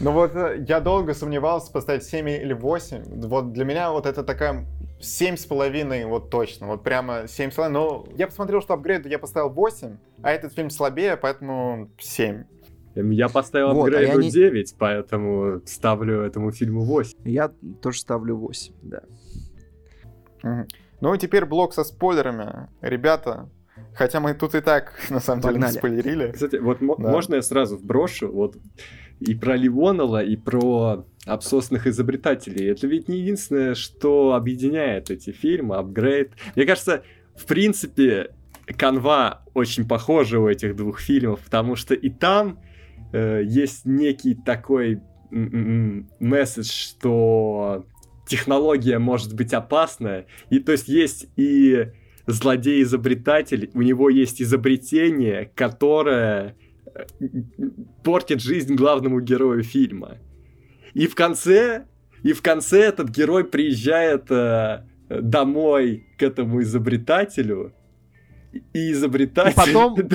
Ну 0.00 0.12
вот 0.12 0.34
э, 0.34 0.64
я 0.66 0.80
долго 0.80 1.14
сомневался 1.14 1.70
поставить 1.70 2.04
7 2.04 2.28
или 2.28 2.52
8. 2.52 3.26
Вот 3.28 3.52
для 3.52 3.64
меня 3.64 3.90
вот 3.90 4.06
это 4.06 4.22
такая 4.22 4.66
семь 5.00 5.36
с 5.36 5.44
половиной, 5.44 6.04
вот 6.06 6.30
точно, 6.30 6.66
вот 6.66 6.82
прямо 6.82 7.28
семь 7.28 7.50
с 7.50 7.54
половиной. 7.54 7.74
Но 7.74 8.06
я 8.16 8.26
посмотрел, 8.26 8.60
что 8.62 8.74
апгрейду 8.74 9.08
я 9.08 9.18
поставил 9.18 9.50
8, 9.50 9.96
а 10.22 10.30
этот 10.30 10.52
фильм 10.54 10.70
слабее, 10.70 11.16
поэтому 11.16 11.90
7. 11.98 12.44
Эм, 12.96 13.10
я 13.10 13.28
поставил 13.28 13.74
вот, 13.74 13.88
апгрейду 13.88 14.18
а 14.18 14.22
не... 14.22 14.30
9, 14.30 14.74
поэтому 14.78 15.60
ставлю 15.66 16.22
этому 16.22 16.50
фильму 16.52 16.84
8. 16.84 17.18
Я 17.24 17.52
тоже 17.82 18.00
ставлю 18.00 18.36
8, 18.36 18.74
да. 18.82 19.02
Ну 21.04 21.12
и 21.12 21.18
теперь 21.18 21.44
блок 21.44 21.74
со 21.74 21.84
спойлерами. 21.84 22.70
Ребята, 22.80 23.50
хотя 23.92 24.20
мы 24.20 24.32
тут 24.32 24.54
и 24.54 24.62
так, 24.62 24.94
на 25.10 25.20
самом 25.20 25.42
Погнали. 25.42 25.72
деле, 25.72 25.78
спойлерили. 25.78 26.32
Кстати, 26.32 26.56
вот 26.56 26.78
да. 26.80 27.10
можно 27.10 27.34
я 27.34 27.42
сразу 27.42 27.76
вброшу? 27.76 28.32
Вот 28.32 28.56
и 29.20 29.34
про 29.34 29.54
Ливонова, 29.54 30.24
и 30.24 30.34
про 30.36 31.04
обсосных 31.26 31.86
изобретателей. 31.86 32.70
Это 32.70 32.86
ведь 32.86 33.08
не 33.08 33.18
единственное, 33.18 33.74
что 33.74 34.32
объединяет 34.32 35.10
эти 35.10 35.30
фильмы, 35.30 35.76
апгрейд. 35.76 36.32
Мне 36.56 36.64
кажется, 36.64 37.02
в 37.36 37.44
принципе, 37.44 38.30
канва 38.66 39.42
очень 39.52 39.86
похожа 39.86 40.40
у 40.40 40.48
этих 40.48 40.74
двух 40.74 41.00
фильмов, 41.00 41.40
потому 41.40 41.76
что 41.76 41.92
и 41.92 42.08
там 42.08 42.60
э, 43.12 43.42
есть 43.44 43.84
некий 43.84 44.34
такой 44.34 45.02
месседж, 45.30 46.70
что 46.70 47.84
технология 48.26 48.98
может 48.98 49.34
быть 49.34 49.52
опасная. 49.52 50.26
И 50.50 50.58
то 50.58 50.72
есть 50.72 50.88
есть 50.88 51.28
и 51.36 51.88
злодей-изобретатель, 52.26 53.70
у 53.74 53.82
него 53.82 54.08
есть 54.08 54.40
изобретение, 54.40 55.50
которое 55.54 56.56
э, 56.86 57.04
портит 58.02 58.40
жизнь 58.40 58.74
главному 58.74 59.20
герою 59.20 59.62
фильма. 59.62 60.18
И 60.94 61.06
в 61.06 61.14
конце, 61.14 61.86
и 62.22 62.32
в 62.32 62.40
конце 62.40 62.80
этот 62.80 63.10
герой 63.10 63.44
приезжает 63.44 64.30
э, 64.30 64.84
домой 65.08 66.06
к 66.18 66.22
этому 66.22 66.62
изобретателю, 66.62 67.74
и 68.72 68.92
изобретатель... 68.92 69.52
И 69.52 69.54
потом... 69.54 69.96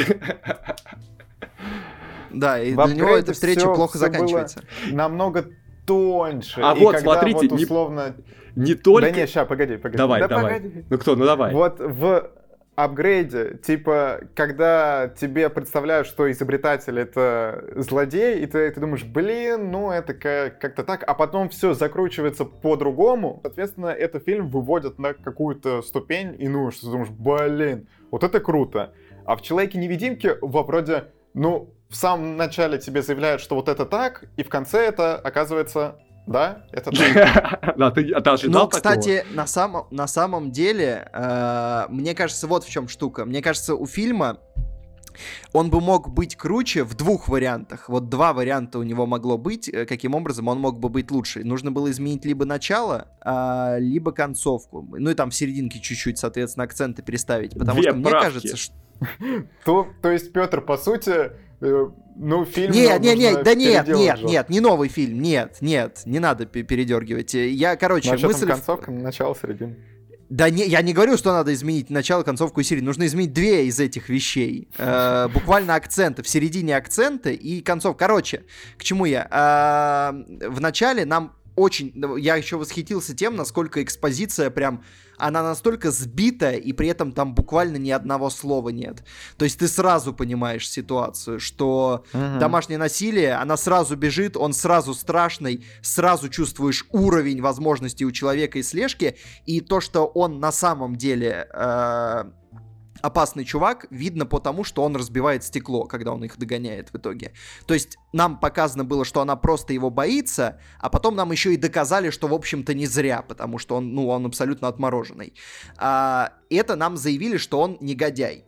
Да, 2.32 2.62
и 2.62 2.76
для 2.76 2.94
него 2.94 3.18
эта 3.18 3.34
встреча 3.34 3.74
плохо 3.74 3.98
заканчивается. 3.98 4.64
Намного 4.92 5.50
тоньше. 5.90 6.62
А 6.64 6.76
и 6.76 6.80
вот, 6.80 7.00
смотрите, 7.00 7.48
вот 7.50 7.52
условно... 7.52 8.16
не, 8.56 8.70
не 8.70 8.76
только... 8.76 9.12
Да 9.12 9.12
не, 9.12 9.28
сейчас, 9.28 9.48
погоди, 9.48 9.78
погоди. 9.78 9.98
Давай, 9.98 10.22
да 10.22 10.28
давай. 10.28 10.54
Погоди. 10.56 10.86
Ну 10.90 10.98
кто, 10.98 11.16
ну 11.16 11.26
давай. 11.26 11.54
Вот 11.54 11.80
в 11.80 12.32
апгрейде, 12.76 13.58
типа, 13.58 14.22
когда 14.36 15.10
тебе 15.20 15.50
представляют, 15.50 16.08
что 16.08 16.32
изобретатель 16.32 16.98
это 16.98 17.66
злодей, 17.76 18.40
и 18.40 18.46
ты, 18.46 18.72
ты 18.72 18.80
думаешь, 18.80 19.04
блин, 19.04 19.72
ну 19.72 19.92
это 19.92 20.14
как-то 20.14 20.84
так, 20.84 21.04
а 21.06 21.14
потом 21.14 21.50
все 21.50 21.74
закручивается 21.74 22.46
по-другому, 22.46 23.40
соответственно, 23.42 23.88
этот 23.88 24.24
фильм 24.24 24.48
выводит 24.48 24.98
на 25.00 25.14
какую-то 25.14 25.82
ступень, 25.82 26.36
и 26.40 26.48
ну, 26.48 26.72
что 26.72 26.86
ты 26.86 26.92
думаешь, 26.92 27.10
блин, 27.10 27.88
вот 28.12 28.24
это 28.24 28.40
круто. 28.40 28.94
А 29.26 29.36
в 29.36 29.42
«Человеке-невидимке» 29.42 30.38
вроде, 30.42 31.06
ну, 31.34 31.74
в 31.90 31.96
самом 31.96 32.38
начале 32.38 32.78
тебе 32.78 33.02
заявляют, 33.02 33.42
что 33.42 33.56
вот 33.56 33.68
это 33.68 33.86
так, 33.86 34.26
и 34.38 34.44
в 34.44 34.50
конце 34.50 34.86
это 34.86 35.16
оказывается 35.16 36.00
да, 36.28 36.64
это 36.72 36.92
так. 36.92 37.74
Да, 37.78 37.90
ты, 37.90 38.12
а 38.12 38.22
ты 38.22 38.30
ожидал 38.30 38.64
Но, 38.64 38.68
кстати, 38.68 39.26
на 39.32 39.48
самом, 39.48 39.88
на 39.90 40.06
самом 40.06 40.52
деле, 40.52 41.10
э, 41.12 41.86
мне 41.90 42.14
кажется, 42.14 42.46
вот 42.46 42.64
в 42.64 42.70
чем 42.70 42.88
штука. 42.88 43.26
Мне 43.26 43.42
кажется, 43.42 43.74
у 43.74 43.88
фильма 43.88 44.38
он 45.54 45.70
бы 45.72 45.82
мог 45.82 46.10
быть 46.14 46.36
круче 46.36 46.84
в 46.84 46.96
двух 46.96 47.30
вариантах. 47.30 47.90
Вот 47.90 48.10
два 48.10 48.34
варианта 48.34 48.78
у 48.78 48.84
него 48.84 49.08
могло 49.08 49.40
быть. 49.40 49.70
Э, 49.70 49.88
каким 49.88 50.14
образом 50.14 50.48
он 50.48 50.60
мог 50.60 50.80
бы 50.80 50.90
быть 50.90 51.10
лучше? 51.10 51.44
Нужно 51.44 51.72
было 51.72 51.90
изменить 51.90 52.26
либо 52.26 52.46
начало, 52.46 53.08
а, 53.22 53.78
либо 53.80 54.12
концовку. 54.12 54.88
Ну 54.92 55.10
и 55.10 55.16
там 55.16 55.32
в 55.32 55.36
серединке 55.36 55.80
чуть-чуть, 55.80 56.20
соответственно, 56.20 56.66
акценты 56.66 57.02
переставить. 57.02 57.58
Потому 57.58 57.82
Две 57.82 57.92
что 57.92 58.02
правки. 58.02 58.14
мне 58.14 58.22
кажется, 58.22 58.58
что... 58.58 58.74
То, 59.66 59.88
то 60.02 60.12
есть, 60.12 60.32
Петр, 60.32 60.62
по 60.62 60.78
сути, 60.78 61.32
ну, 61.62 62.46
фильм... 62.46 62.72
Нет, 62.72 63.02
нет, 63.02 63.18
нет, 63.18 63.44
да 63.44 63.54
нет, 63.54 63.88
нет, 63.88 64.24
нет, 64.24 64.50
не 64.50 64.60
новый 64.60 64.90
фильм, 64.90 65.22
нет, 65.22 65.58
нет, 65.62 66.02
не 66.06 66.20
надо 66.20 66.46
передергивать. 66.46 67.34
Я, 67.34 67.76
короче, 67.76 68.12
ну, 68.12 68.18
а 68.22 68.28
мысль... 68.28 68.48
концовка, 68.48 68.92
начало, 68.92 69.36
середина. 69.36 69.76
Да 70.30 70.52
не, 70.52 70.64
я 70.66 70.84
не 70.84 70.94
говорю, 70.94 71.18
что 71.18 71.34
надо 71.34 71.52
изменить 71.54 71.90
начало, 71.90 72.22
концовку 72.22 72.62
и 72.62 72.64
серию. 72.64 72.86
Нужно 72.86 73.08
изменить 73.08 73.34
две 73.34 73.66
из 73.66 73.80
этих 73.80 74.10
вещей. 74.10 74.70
Э, 74.78 75.28
буквально 75.34 75.74
акценты. 75.74 76.22
В 76.22 76.30
середине 76.30 76.78
акценты 76.78 77.34
и 77.34 77.62
концов. 77.62 77.98
Короче, 77.98 78.44
к 78.78 78.84
чему 78.84 79.06
я? 79.06 79.28
Э, 79.32 80.48
в 80.48 80.62
начале 80.62 81.06
нам 81.06 81.34
очень... 81.60 81.94
Я 82.18 82.36
еще 82.36 82.58
восхитился 82.58 83.16
тем, 83.16 83.36
насколько 83.36 83.84
экспозиция 83.84 84.50
прям 84.50 84.84
она 85.20 85.44
настолько 85.44 85.92
сбитая, 85.92 86.56
и 86.56 86.72
при 86.72 86.88
этом 86.88 87.12
там 87.12 87.36
буквально 87.36 87.76
ни 87.78 87.92
одного 87.92 88.30
слова 88.30 88.70
нет. 88.70 89.04
То 89.38 89.46
есть 89.46 89.60
ты 89.60 89.68
сразу 89.68 90.14
понимаешь 90.14 90.68
ситуацию, 90.68 91.40
что 91.40 92.06
угу. 92.14 92.40
домашнее 92.40 92.80
насилие, 92.80 93.34
она 93.34 93.58
сразу 93.58 93.96
бежит, 93.98 94.38
он 94.38 94.54
сразу 94.54 94.94
страшный, 94.94 95.66
сразу 95.82 96.30
чувствуешь 96.30 96.86
уровень 96.92 97.42
возможностей 97.42 98.06
у 98.06 98.12
человека 98.12 98.60
и 98.60 98.64
слежки, 98.64 99.18
и 99.46 99.60
то, 99.60 99.82
что 99.82 100.06
он 100.06 100.40
на 100.40 100.52
самом 100.52 100.96
деле 100.96 101.48
э, 101.54 102.24
опасный 103.02 103.46
чувак, 103.46 103.86
видно 103.90 104.26
по 104.26 104.40
тому, 104.40 104.64
что 104.64 104.84
он 104.84 104.96
разбивает 104.96 105.44
стекло, 105.44 105.86
когда 105.86 106.14
он 106.14 106.24
их 106.24 106.38
догоняет 106.38 106.90
в 106.92 106.98
итоге. 106.98 107.34
То 107.66 107.74
есть 107.74 107.98
нам 108.14 108.40
показано 108.40 108.84
было, 108.84 109.06
что 109.06 109.22
она 109.22 109.36
просто 109.36 109.74
его 109.74 109.90
боится, 109.90 110.60
а 110.80 110.90
потом 110.90 111.16
нам 111.16 111.32
еще 111.32 111.54
и 111.54 111.58
доказали, 111.58 112.10
что, 112.10 112.28
в 112.28 112.34
общем-то, 112.34 112.74
не 112.74 112.86
зря, 112.86 113.22
потому 113.22 113.58
что 113.58 113.76
он, 113.76 113.94
ну, 113.94 114.08
он 114.08 114.26
абсолютно 114.26 114.68
отмороженный. 114.68 115.34
А, 115.78 116.34
это 116.50 116.76
нам 116.76 116.98
заявили, 116.98 117.38
что 117.38 117.60
он 117.60 117.78
негодяй. 117.82 118.46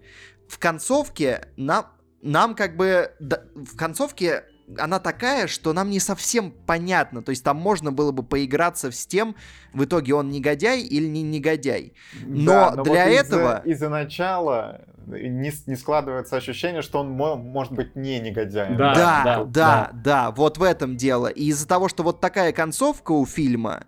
В 0.47 0.59
концовке 0.59 1.47
нам, 1.57 1.85
нам 2.21 2.55
как 2.55 2.75
бы... 2.75 3.11
Да, 3.19 3.43
в 3.55 3.75
концовке 3.77 4.43
она 4.77 4.99
такая, 4.99 5.47
что 5.47 5.73
нам 5.73 5.89
не 5.89 5.99
совсем 5.99 6.51
понятно. 6.51 7.21
То 7.21 7.31
есть 7.31 7.43
там 7.43 7.57
можно 7.57 7.91
было 7.91 8.11
бы 8.11 8.23
поиграться 8.23 8.91
с 8.91 9.05
тем, 9.05 9.35
в 9.73 9.83
итоге 9.83 10.15
он 10.15 10.29
негодяй 10.29 10.81
или 10.81 11.07
не 11.07 11.23
негодяй. 11.23 11.93
Но, 12.21 12.51
да, 12.51 12.73
но 12.75 12.83
для 12.83 13.05
вот 13.05 13.13
этого... 13.13 13.61
Из-за, 13.65 13.85
из 13.85 13.89
начала 13.89 14.81
не, 15.07 15.51
не 15.65 15.75
складывается 15.75 16.37
ощущение, 16.37 16.81
что 16.81 16.99
он 16.99 17.11
может 17.11 17.73
быть 17.73 17.95
не 17.95 18.19
негодяем. 18.19 18.77
Да, 18.77 18.93
да, 18.93 19.23
да, 19.23 19.45
да, 19.45 19.89
да, 19.93 20.31
вот 20.31 20.57
в 20.57 20.63
этом 20.63 20.97
дело. 20.97 21.27
И 21.27 21.45
из-за 21.45 21.67
того, 21.67 21.89
что 21.89 22.03
вот 22.03 22.19
такая 22.19 22.51
концовка 22.51 23.11
у 23.11 23.25
фильма, 23.25 23.85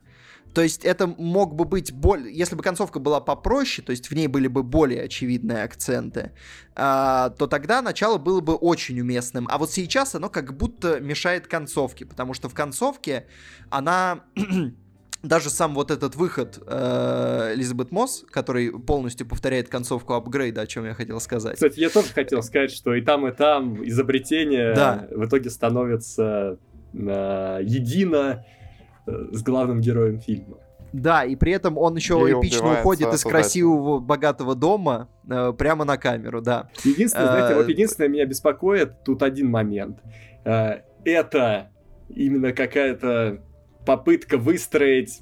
то 0.53 0.61
есть 0.61 0.85
это 0.85 1.07
мог 1.07 1.55
бы 1.55 1.65
быть 1.65 1.91
более... 1.91 2.33
Если 2.33 2.55
бы 2.55 2.63
концовка 2.63 2.99
была 2.99 3.19
попроще, 3.19 3.85
то 3.85 3.91
есть 3.91 4.09
в 4.09 4.15
ней 4.15 4.27
были 4.27 4.47
бы 4.47 4.63
более 4.63 5.03
очевидные 5.03 5.63
акценты, 5.63 6.31
а, 6.75 7.31
то 7.31 7.47
тогда 7.47 7.81
начало 7.81 8.17
было 8.17 8.39
бы 8.39 8.55
очень 8.55 8.99
уместным. 8.99 9.47
А 9.49 9.57
вот 9.57 9.71
сейчас 9.71 10.15
оно 10.15 10.29
как 10.29 10.55
будто 10.55 10.99
мешает 10.99 11.47
концовке, 11.47 12.05
потому 12.05 12.33
что 12.33 12.49
в 12.49 12.53
концовке 12.53 13.25
она... 13.69 14.23
даже 15.23 15.49
сам 15.49 15.73
вот 15.73 15.89
этот 15.89 16.17
выход 16.17 16.61
э, 16.67 17.53
Элизабет 17.55 17.91
Мосс, 17.91 18.25
который 18.29 18.71
полностью 18.71 19.25
повторяет 19.25 19.69
концовку 19.69 20.15
апгрейда, 20.15 20.61
о 20.61 20.67
чем 20.67 20.83
я 20.83 20.93
хотел 20.93 21.21
сказать. 21.21 21.53
Кстати, 21.53 21.79
я 21.79 21.89
тоже 21.89 22.09
хотел 22.09 22.43
сказать, 22.43 22.71
что 22.71 22.93
и 22.93 23.01
там, 23.01 23.25
и 23.25 23.31
там 23.31 23.87
изобретение 23.87 24.73
да. 24.73 25.07
в 25.09 25.25
итоге 25.25 25.49
становится 25.49 26.57
э, 26.93 27.59
едино 27.63 28.45
с 29.05 29.43
главным 29.43 29.81
героем 29.81 30.19
фильма. 30.19 30.57
Да, 30.93 31.25
и 31.25 31.35
при 31.35 31.51
этом 31.51 31.77
он 31.77 31.95
еще 31.95 32.13
и 32.29 32.33
эпично 32.33 32.79
уходит 32.79 33.11
из 33.13 33.23
красивого 33.23 33.99
богатого 33.99 34.53
дома 34.53 35.09
э, 35.27 35.51
прямо 35.57 35.85
на 35.85 35.97
камеру, 35.97 36.39
да. 36.39 36.69
Единственное, 36.83 37.31
знаете, 37.31 37.55
вот 37.55 37.67
э, 37.67 37.71
единственное 37.71 38.09
меня 38.09 38.25
беспокоит 38.25 39.03
тут 39.03 39.23
один 39.23 39.49
момент. 39.49 39.99
Э, 40.45 40.81
это 41.03 41.71
именно 42.09 42.53
какая-то 42.53 43.41
попытка 43.85 44.37
выстроить 44.37 45.21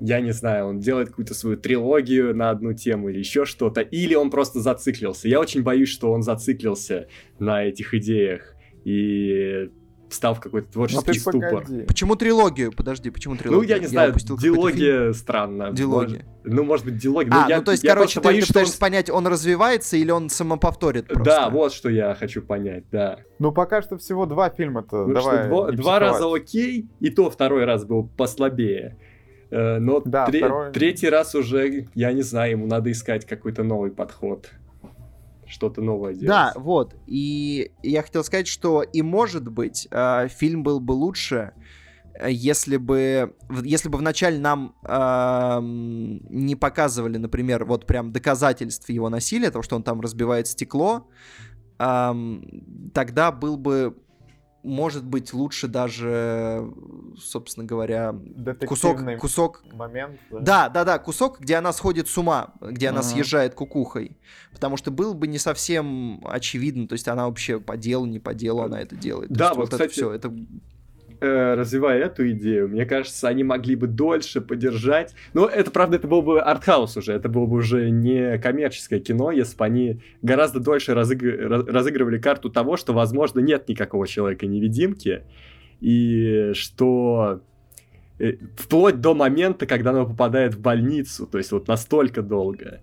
я 0.00 0.20
не 0.20 0.32
знаю, 0.32 0.66
он 0.66 0.78
делает 0.78 1.08
какую-то 1.08 1.34
свою 1.34 1.56
трилогию 1.56 2.32
на 2.32 2.50
одну 2.50 2.72
тему 2.72 3.08
или 3.08 3.18
еще 3.18 3.44
что-то, 3.44 3.80
или 3.80 4.14
он 4.14 4.30
просто 4.30 4.60
зациклился. 4.60 5.26
Я 5.26 5.40
очень 5.40 5.62
боюсь, 5.62 5.88
что 5.88 6.12
он 6.12 6.22
зациклился 6.22 7.08
на 7.40 7.64
этих 7.64 7.94
идеях. 7.94 8.54
И 8.84 9.70
встал 10.08 10.34
в 10.34 10.40
какой-то 10.40 10.72
творческий 10.72 11.12
ну, 11.12 11.14
ступор. 11.14 11.62
Погоди. 11.62 11.82
Почему 11.82 12.16
трилогию? 12.16 12.72
Подожди, 12.72 13.10
почему 13.10 13.36
трилогию? 13.36 13.62
Ну, 13.62 13.68
я 13.68 13.78
не 13.78 13.84
я 13.84 13.88
знаю, 13.88 14.14
дилогия 14.14 15.12
странно. 15.12 15.72
Дилогия. 15.72 16.24
Может, 16.24 16.26
ну, 16.44 16.64
может 16.64 16.84
быть, 16.84 16.96
дилогия. 16.96 17.32
А, 17.32 17.42
ну, 17.42 17.48
я, 17.48 17.58
ну 17.58 17.64
то 17.64 17.72
есть, 17.72 17.86
короче, 17.86 18.20
ты, 18.20 18.24
боюсь, 18.24 18.44
ты 18.44 18.48
пытаешься 18.48 18.74
он... 18.74 18.80
понять, 18.80 19.10
он 19.10 19.26
развивается 19.26 19.96
или 19.96 20.10
он 20.10 20.30
самоповторит 20.30 21.06
просто? 21.08 21.24
Да, 21.24 21.50
вот 21.50 21.72
что 21.72 21.88
я 21.88 22.14
хочу 22.14 22.42
понять, 22.42 22.84
да. 22.90 23.18
Ну, 23.38 23.52
пока 23.52 23.82
что 23.82 23.98
всего 23.98 24.26
два 24.26 24.50
фильма-то, 24.50 25.06
ну, 25.06 25.14
давай 25.14 25.48
Два, 25.48 25.72
два 25.72 25.98
раза 25.98 26.32
окей, 26.32 26.86
и 27.00 27.10
то 27.10 27.30
второй 27.30 27.64
раз 27.64 27.84
был 27.84 28.08
послабее. 28.16 28.96
Э, 29.50 29.78
но 29.78 30.00
да, 30.04 30.26
тре- 30.26 30.40
второй... 30.40 30.72
третий 30.72 31.08
раз 31.08 31.34
уже, 31.34 31.86
я 31.94 32.12
не 32.12 32.22
знаю, 32.22 32.52
ему 32.52 32.66
надо 32.66 32.90
искать 32.90 33.26
какой-то 33.26 33.62
новый 33.62 33.90
подход 33.90 34.50
что-то 35.48 35.80
новое 35.80 36.14
делать. 36.14 36.28
Да, 36.28 36.52
вот. 36.56 36.94
И 37.06 37.72
я 37.82 38.02
хотел 38.02 38.24
сказать, 38.24 38.46
что 38.46 38.82
и 38.82 39.02
может 39.02 39.48
быть 39.48 39.88
э, 39.90 40.28
фильм 40.28 40.62
был 40.62 40.80
бы 40.80 40.92
лучше, 40.92 41.52
э, 42.14 42.30
если 42.30 42.76
бы, 42.76 43.34
если 43.62 43.88
бы 43.88 43.98
вначале 43.98 44.38
нам 44.38 44.74
э, 44.82 45.58
не 45.60 46.56
показывали, 46.56 47.16
например, 47.16 47.64
вот 47.64 47.86
прям 47.86 48.12
доказательств 48.12 48.88
его 48.88 49.08
насилия, 49.08 49.50
того, 49.50 49.62
что 49.62 49.76
он 49.76 49.82
там 49.82 50.00
разбивает 50.00 50.46
стекло, 50.46 51.08
э, 51.78 52.40
тогда 52.94 53.32
был 53.32 53.56
бы 53.56 53.96
может 54.68 55.04
быть, 55.04 55.32
лучше 55.32 55.66
даже, 55.66 56.70
собственно 57.18 57.66
говоря, 57.66 58.14
кусок, 58.66 59.00
кусок... 59.18 59.64
момент. 59.72 60.20
Да? 60.30 60.38
да, 60.38 60.68
да, 60.68 60.84
да, 60.84 60.98
кусок, 60.98 61.40
где 61.40 61.56
она 61.56 61.72
сходит 61.72 62.08
с 62.08 62.18
ума, 62.18 62.54
где 62.60 62.88
она 62.88 63.00
ага. 63.00 63.08
съезжает 63.08 63.54
кукухой. 63.54 64.18
Потому 64.52 64.76
что 64.76 64.90
было 64.90 65.14
бы 65.14 65.26
не 65.26 65.38
совсем 65.38 66.22
очевидно, 66.26 66.86
то 66.86 66.92
есть 66.92 67.08
она 67.08 67.26
вообще 67.26 67.58
по 67.58 67.76
делу, 67.76 68.06
не 68.06 68.18
по 68.18 68.34
делу 68.34 68.62
она 68.62 68.80
это 68.80 68.94
делает. 68.94 69.30
Да, 69.30 69.50
вот, 69.50 69.58
вот 69.58 69.70
кстати, 69.70 69.84
это 69.84 69.92
все, 69.92 70.12
это 70.12 70.32
э, 71.20 71.54
развивая 71.54 72.04
эту 72.04 72.30
идею, 72.30 72.68
мне 72.68 72.86
кажется, 72.86 73.28
они 73.28 73.44
могли 73.44 73.76
бы 73.76 73.86
дольше 73.86 74.40
подержать. 74.40 75.14
Но 75.34 75.46
это, 75.46 75.70
правда, 75.70 75.96
это 75.96 76.08
был 76.08 76.22
бы 76.22 76.40
артхаус 76.40 76.96
уже, 76.96 77.12
это 77.12 77.28
было 77.28 77.46
бы 77.46 77.56
уже 77.56 77.90
не 77.90 78.38
коммерческое 78.38 79.00
кино, 79.00 79.30
если 79.30 79.56
бы 79.56 79.64
они 79.64 80.00
гораздо 80.22 80.60
дольше 80.60 80.94
разыг... 80.94 81.22
разыгрывали 81.22 82.18
карту 82.18 82.50
того, 82.50 82.76
что, 82.76 82.92
возможно, 82.92 83.40
нет 83.40 83.68
никакого 83.68 84.06
человека-невидимки, 84.06 85.22
и 85.80 86.52
что 86.54 87.40
э, 88.18 88.34
вплоть 88.56 89.00
до 89.00 89.14
момента, 89.14 89.66
когда 89.66 89.90
она 89.90 90.04
попадает 90.04 90.54
в 90.54 90.60
больницу, 90.60 91.26
то 91.26 91.38
есть 91.38 91.52
вот 91.52 91.68
настолько 91.68 92.22
долго 92.22 92.80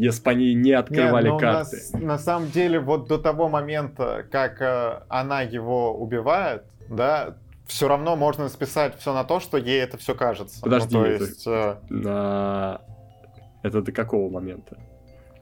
если 0.00 0.22
бы 0.22 0.30
они 0.30 0.54
не 0.54 0.72
открывали 0.72 1.26
не, 1.26 1.32
ну, 1.32 1.38
карты. 1.38 1.76
На, 1.92 1.98
на 2.00 2.18
самом 2.18 2.50
деле, 2.50 2.80
вот 2.80 3.06
до 3.06 3.18
того 3.18 3.50
момента, 3.50 4.24
как 4.30 4.62
э, 4.62 5.02
она 5.08 5.42
его 5.42 5.94
убивает, 5.94 6.64
да, 6.90 7.36
все 7.66 7.88
равно 7.88 8.16
можно 8.16 8.48
списать 8.48 8.98
все 8.98 9.14
на 9.14 9.24
то, 9.24 9.40
что 9.40 9.56
ей 9.56 9.80
это 9.80 9.96
все 9.96 10.14
кажется. 10.14 10.60
Подожди, 10.60 10.96
ну, 10.96 11.04
то 11.04 11.10
есть, 11.10 11.42
это, 11.42 11.80
э... 11.88 11.94
на... 11.94 12.80
это 13.62 13.80
до 13.80 13.92
какого 13.92 14.28
момента? 14.28 14.76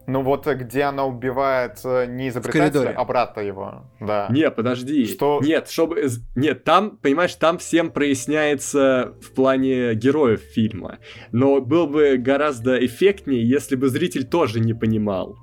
Ну 0.06 0.22
вот 0.22 0.46
где 0.46 0.84
она 0.84 1.04
убивает 1.04 1.80
э, 1.84 2.06
не 2.06 2.28
изобретателя, 2.28 2.94
а 2.96 3.04
брата 3.04 3.42
его. 3.42 3.84
Да. 4.00 4.26
Не, 4.30 4.50
подожди. 4.50 5.04
Что... 5.04 5.40
Нет, 5.42 5.68
чтобы... 5.68 6.08
Нет, 6.34 6.64
там, 6.64 6.96
понимаешь, 6.96 7.34
там 7.34 7.58
всем 7.58 7.90
проясняется 7.90 9.12
в 9.20 9.34
плане 9.34 9.94
героев 9.94 10.40
фильма. 10.40 10.98
Но 11.30 11.60
было 11.60 11.86
бы 11.86 12.16
гораздо 12.16 12.82
эффектнее, 12.82 13.46
если 13.46 13.76
бы 13.76 13.88
зритель 13.88 14.26
тоже 14.26 14.60
не 14.60 14.72
понимал. 14.72 15.36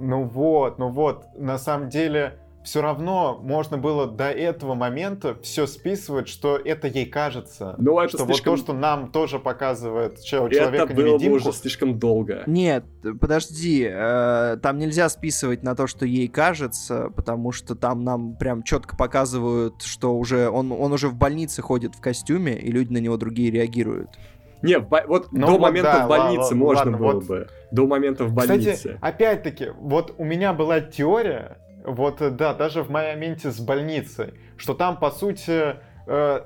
Ну 0.00 0.24
вот, 0.24 0.78
ну 0.78 0.88
вот, 0.88 1.26
на 1.36 1.56
самом 1.56 1.88
деле 1.88 2.40
все 2.62 2.82
равно 2.82 3.40
можно 3.42 3.78
было 3.78 4.06
до 4.06 4.30
этого 4.30 4.74
момента 4.74 5.36
все 5.42 5.66
списывать, 5.66 6.28
что 6.28 6.56
это 6.56 6.88
ей 6.88 7.06
кажется. 7.06 7.74
Ну, 7.78 7.98
это 7.98 8.16
что 8.16 8.26
слишком... 8.26 8.52
вот 8.52 8.60
то, 8.60 8.64
что 8.64 8.72
нам 8.74 9.10
тоже 9.10 9.38
показывает 9.38 10.22
человека 10.22 10.84
Это 10.84 10.94
было 10.94 11.18
бы 11.18 11.30
уже 11.30 11.52
слишком 11.52 11.98
долго. 11.98 12.42
Нет, 12.46 12.84
подожди, 13.20 13.88
э, 13.90 14.58
там 14.62 14.78
нельзя 14.78 15.08
списывать 15.08 15.62
на 15.62 15.74
то, 15.74 15.86
что 15.86 16.04
ей 16.04 16.28
кажется, 16.28 17.10
потому 17.16 17.52
что 17.52 17.74
там 17.74 18.04
нам 18.04 18.36
прям 18.36 18.62
четко 18.62 18.96
показывают, 18.96 19.82
что 19.82 20.14
уже 20.16 20.48
он, 20.48 20.72
он 20.72 20.92
уже 20.92 21.08
в 21.08 21.14
больнице 21.14 21.62
ходит 21.62 21.94
в 21.94 22.00
костюме, 22.00 22.58
и 22.58 22.70
люди 22.70 22.92
на 22.92 22.98
него 22.98 23.16
другие 23.16 23.50
реагируют. 23.50 24.10
Не, 24.62 24.78
вот 24.78 25.32
ну, 25.32 25.46
до 25.46 25.52
вот 25.52 25.60
момента 25.60 25.92
да, 25.92 26.04
в 26.04 26.08
больнице 26.08 26.42
ладно, 26.42 26.56
можно 26.56 26.90
ладно, 26.90 26.98
было 26.98 27.12
вот... 27.12 27.24
бы. 27.26 27.48
До 27.70 27.86
момента 27.86 28.24
в 28.24 28.32
больнице. 28.32 28.74
Кстати, 28.74 28.98
опять-таки, 29.00 29.68
вот 29.78 30.14
у 30.18 30.24
меня 30.24 30.52
была 30.52 30.80
теория, 30.80 31.58
вот, 31.84 32.20
э, 32.20 32.30
да, 32.30 32.54
даже 32.54 32.82
в 32.82 32.90
моменте 32.90 33.50
с 33.50 33.60
больницей, 33.60 34.34
что 34.56 34.74
там, 34.74 34.98
по 34.98 35.10
сути, 35.10 35.76
э, 36.06 36.44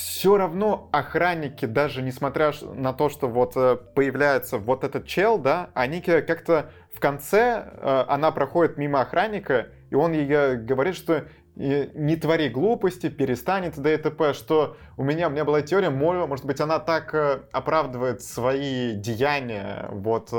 все 0.00 0.36
равно 0.36 0.88
охранники, 0.92 1.66
даже 1.66 2.02
несмотря 2.02 2.52
на 2.74 2.92
то, 2.92 3.08
что 3.08 3.28
вот 3.28 3.52
э, 3.56 3.76
появляется 3.94 4.58
вот 4.58 4.84
этот 4.84 5.06
чел, 5.06 5.38
да, 5.38 5.70
они 5.74 6.00
как-то 6.00 6.70
в 6.92 7.00
конце, 7.00 7.64
э, 7.72 8.04
она 8.08 8.30
проходит 8.30 8.78
мимо 8.78 9.00
охранника, 9.02 9.68
и 9.90 9.94
он 9.94 10.12
ей 10.12 10.56
говорит, 10.56 10.96
что 10.96 11.26
не 11.56 12.16
твори 12.16 12.48
глупости, 12.48 13.10
перестань 13.10 13.66
это 13.66 13.80
ДТП, 13.82 14.34
что 14.34 14.76
у 14.96 15.02
меня, 15.02 15.28
у 15.28 15.30
меня 15.30 15.44
была 15.44 15.60
теория, 15.60 15.90
может 15.90 16.46
быть, 16.46 16.60
она 16.60 16.78
так 16.78 17.14
э, 17.14 17.42
оправдывает 17.52 18.22
свои 18.22 18.94
деяния, 18.94 19.88
вот 19.90 20.30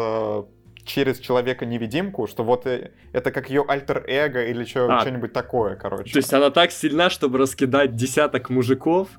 через 0.85 1.19
человека-невидимку, 1.19 2.27
что 2.27 2.43
вот 2.43 2.65
э, 2.65 2.91
это 3.13 3.31
как 3.31 3.49
ее 3.49 3.63
альтер-эго 3.67 4.45
или 4.45 4.65
что, 4.65 4.87
а, 4.89 5.01
что-нибудь 5.01 5.33
такое, 5.33 5.75
короче. 5.75 6.11
То 6.11 6.19
есть 6.19 6.33
она 6.33 6.49
так 6.49 6.71
сильна, 6.71 7.09
чтобы 7.09 7.37
раскидать 7.37 7.95
десяток 7.95 8.49
мужиков? 8.49 9.09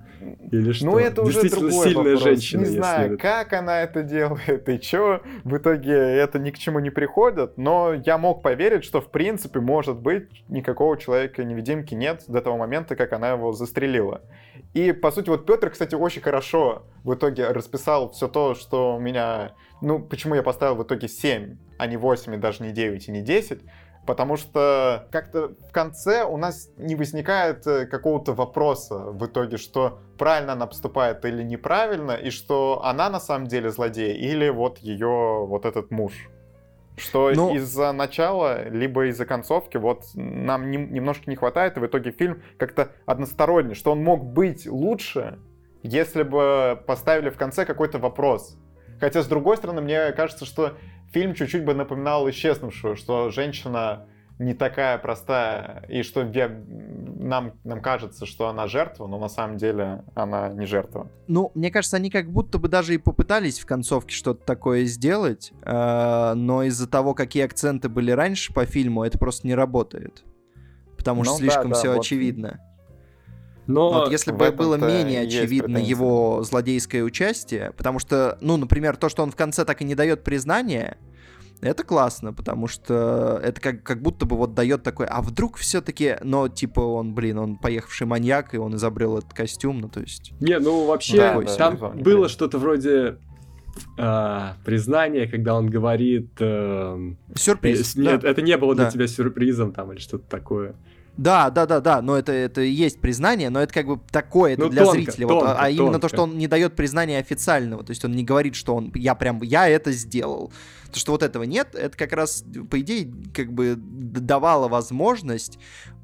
Или 0.50 0.72
что? 0.72 0.86
Ну, 0.86 0.98
это 0.98 1.22
уже 1.22 1.48
другой 1.48 1.72
сильная 1.72 2.14
вопрос. 2.14 2.22
женщина. 2.22 2.60
Не 2.60 2.66
знаю, 2.66 3.14
это... 3.14 3.16
как 3.16 3.52
она 3.52 3.82
это 3.82 4.02
делает 4.02 4.68
и 4.68 4.80
что. 4.80 5.22
В 5.44 5.56
итоге 5.56 5.92
это 5.92 6.38
ни 6.38 6.50
к 6.50 6.58
чему 6.58 6.78
не 6.78 6.90
приходит, 6.90 7.58
но 7.58 7.94
я 7.94 8.18
мог 8.18 8.42
поверить, 8.42 8.84
что 8.84 9.00
в 9.00 9.10
принципе, 9.10 9.60
может 9.60 9.96
быть, 9.96 10.28
никакого 10.48 10.96
человека-невидимки 10.96 11.94
нет 11.94 12.22
до 12.28 12.40
того 12.40 12.56
момента, 12.56 12.96
как 12.96 13.12
она 13.12 13.30
его 13.30 13.52
застрелила. 13.52 14.22
И, 14.74 14.92
по 14.92 15.10
сути, 15.10 15.28
вот 15.28 15.44
Петр, 15.44 15.70
кстати, 15.70 15.94
очень 15.94 16.22
хорошо 16.22 16.86
в 17.04 17.14
итоге 17.14 17.48
расписал 17.48 18.10
все 18.10 18.28
то, 18.28 18.54
что 18.54 18.96
у 18.96 19.00
меня... 19.00 19.54
Ну, 19.82 20.00
почему 20.00 20.34
я 20.34 20.42
поставил 20.42 20.76
в 20.76 20.82
итоге 20.82 21.08
7, 21.08 21.58
а 21.78 21.86
не 21.86 21.96
8, 21.96 22.34
и 22.34 22.38
даже 22.38 22.62
не 22.62 22.70
9, 22.70 23.08
и 23.08 23.12
не 23.12 23.20
10. 23.20 23.60
Потому 24.06 24.36
что 24.36 25.06
как-то 25.12 25.54
в 25.68 25.72
конце 25.72 26.24
у 26.24 26.36
нас 26.36 26.70
не 26.76 26.96
возникает 26.96 27.66
э, 27.66 27.86
какого-то 27.86 28.32
вопроса 28.32 28.98
в 28.98 29.24
итоге, 29.26 29.58
что 29.58 30.00
правильно 30.18 30.54
она 30.54 30.66
поступает 30.66 31.24
или 31.24 31.42
неправильно, 31.44 32.12
и 32.12 32.30
что 32.30 32.80
она 32.84 33.10
на 33.10 33.20
самом 33.20 33.46
деле 33.46 33.70
злодей, 33.70 34.16
или 34.16 34.48
вот 34.48 34.78
ее 34.78 35.46
вот 35.46 35.66
этот 35.66 35.92
муж. 35.92 36.28
Что 36.96 37.32
ну... 37.34 37.54
из-за 37.54 37.92
начала, 37.92 38.68
либо 38.68 39.06
из-за 39.06 39.24
концовки, 39.24 39.78
вот 39.78 40.04
нам 40.14 40.70
не, 40.70 40.76
немножко 40.76 41.30
не 41.30 41.36
хватает, 41.36 41.76
и 41.76 41.80
в 41.80 41.86
итоге 41.86 42.10
фильм 42.10 42.42
как-то 42.58 42.92
односторонний, 43.06 43.74
что 43.74 43.92
он 43.92 44.02
мог 44.02 44.24
быть 44.24 44.66
лучше, 44.66 45.38
если 45.82 46.22
бы 46.22 46.82
поставили 46.86 47.30
в 47.30 47.36
конце 47.36 47.64
какой-то 47.64 47.98
вопрос. 47.98 48.58
Хотя, 49.00 49.22
с 49.22 49.26
другой 49.26 49.56
стороны, 49.56 49.80
мне 49.80 50.12
кажется, 50.12 50.44
что 50.44 50.76
фильм 51.12 51.34
чуть-чуть 51.34 51.64
бы 51.64 51.74
напоминал 51.74 52.28
исчезнувшую, 52.28 52.96
что 52.96 53.30
женщина 53.30 54.06
не 54.42 54.54
такая 54.54 54.98
простая, 54.98 55.84
и 55.88 56.02
что 56.02 56.24
нам, 56.24 57.52
нам 57.64 57.80
кажется, 57.80 58.26
что 58.26 58.48
она 58.48 58.66
жертва, 58.66 59.06
но 59.06 59.18
на 59.18 59.28
самом 59.28 59.56
деле 59.56 60.04
она 60.14 60.48
не 60.48 60.66
жертва. 60.66 61.08
Ну, 61.28 61.52
мне 61.54 61.70
кажется, 61.70 61.96
они 61.96 62.10
как 62.10 62.30
будто 62.30 62.58
бы 62.58 62.68
даже 62.68 62.94
и 62.94 62.98
попытались 62.98 63.60
в 63.60 63.66
концовке 63.66 64.14
что-то 64.14 64.44
такое 64.44 64.84
сделать, 64.84 65.52
э, 65.62 66.32
но 66.34 66.64
из-за 66.64 66.88
того, 66.88 67.14
какие 67.14 67.44
акценты 67.44 67.88
были 67.88 68.10
раньше 68.10 68.52
по 68.52 68.64
фильму, 68.66 69.04
это 69.04 69.18
просто 69.18 69.46
не 69.46 69.54
работает. 69.54 70.24
Потому 70.96 71.24
что 71.24 71.34
ну, 71.34 71.38
слишком 71.38 71.70
да, 71.70 71.70
да, 71.70 71.74
все 71.74 71.88
вот. 71.90 72.00
очевидно. 72.00 72.60
Но 73.66 73.92
вот 73.92 74.10
если 74.10 74.32
бы 74.32 74.50
было 74.50 74.74
менее 74.74 75.22
очевидно 75.22 75.78
его 75.78 76.42
злодейское 76.42 77.02
участие, 77.04 77.72
потому 77.76 78.00
что, 78.00 78.36
ну, 78.40 78.56
например, 78.56 78.96
то, 78.96 79.08
что 79.08 79.22
он 79.22 79.30
в 79.30 79.36
конце 79.36 79.64
так 79.64 79.80
и 79.82 79.84
не 79.84 79.94
дает 79.94 80.24
признания, 80.24 80.98
это 81.62 81.84
классно, 81.84 82.32
потому 82.32 82.66
что 82.66 83.40
это 83.42 83.60
как, 83.60 83.82
как 83.82 84.02
будто 84.02 84.26
бы 84.26 84.36
вот 84.36 84.54
дает 84.54 84.82
такой, 84.82 85.06
а 85.06 85.22
вдруг 85.22 85.56
все-таки, 85.56 86.16
но 86.22 86.48
типа 86.48 86.80
он, 86.80 87.14
блин, 87.14 87.38
он 87.38 87.56
поехавший 87.56 88.06
маньяк, 88.06 88.54
и 88.54 88.58
он 88.58 88.74
изобрел 88.74 89.18
этот 89.18 89.32
костюм, 89.32 89.80
ну 89.80 89.88
то 89.88 90.00
есть... 90.00 90.32
Не, 90.40 90.58
ну 90.58 90.86
вообще, 90.86 91.16
да, 91.16 91.56
там 91.56 91.78
да, 91.78 91.88
было 91.90 92.28
что-то 92.28 92.58
вроде 92.58 93.16
а, 93.96 94.56
признание, 94.64 95.28
когда 95.28 95.54
он 95.54 95.70
говорит... 95.70 96.30
Э, 96.40 97.12
Сюрприз. 97.34 97.96
Э, 97.96 98.00
нет, 98.00 98.20
да. 98.20 98.28
это 98.28 98.42
не 98.42 98.56
было 98.56 98.74
для 98.74 98.86
да. 98.86 98.90
тебя 98.90 99.06
сюрпризом 99.06 99.72
там 99.72 99.92
или 99.92 100.00
что-то 100.00 100.28
такое. 100.28 100.74
Да, 101.16 101.50
да, 101.50 101.66
да, 101.66 101.80
да, 101.80 102.00
но 102.00 102.16
это, 102.16 102.32
это 102.32 102.62
есть 102.62 103.00
признание, 103.00 103.50
но 103.50 103.60
это 103.60 103.72
как 103.72 103.86
бы 103.86 104.00
такое, 104.10 104.54
это 104.54 104.62
ну, 104.62 104.68
для 104.70 104.84
тонко, 104.84 105.02
зрителя. 105.02 105.26
Тонко, 105.28 105.44
вот, 105.44 105.50
а, 105.50 105.64
а 105.64 105.70
именно 105.70 106.00
то, 106.00 106.08
что 106.08 106.22
он 106.22 106.38
не 106.38 106.48
дает 106.48 106.74
признания 106.74 107.18
официального, 107.18 107.84
то 107.84 107.90
есть 107.90 108.02
он 108.04 108.12
не 108.12 108.24
говорит, 108.24 108.54
что 108.54 108.74
он, 108.74 108.90
я 108.94 109.14
прям, 109.14 109.42
я 109.42 109.68
это 109.68 109.92
сделал. 109.92 110.52
То, 110.92 111.00
что 111.00 111.12
вот 111.12 111.22
этого 111.22 111.44
нет, 111.44 111.74
это 111.74 111.96
как 111.96 112.12
раз, 112.12 112.44
по 112.70 112.80
идее, 112.80 113.12
как 113.34 113.52
бы 113.52 113.74
давало 113.76 114.68
возможность 114.68 115.58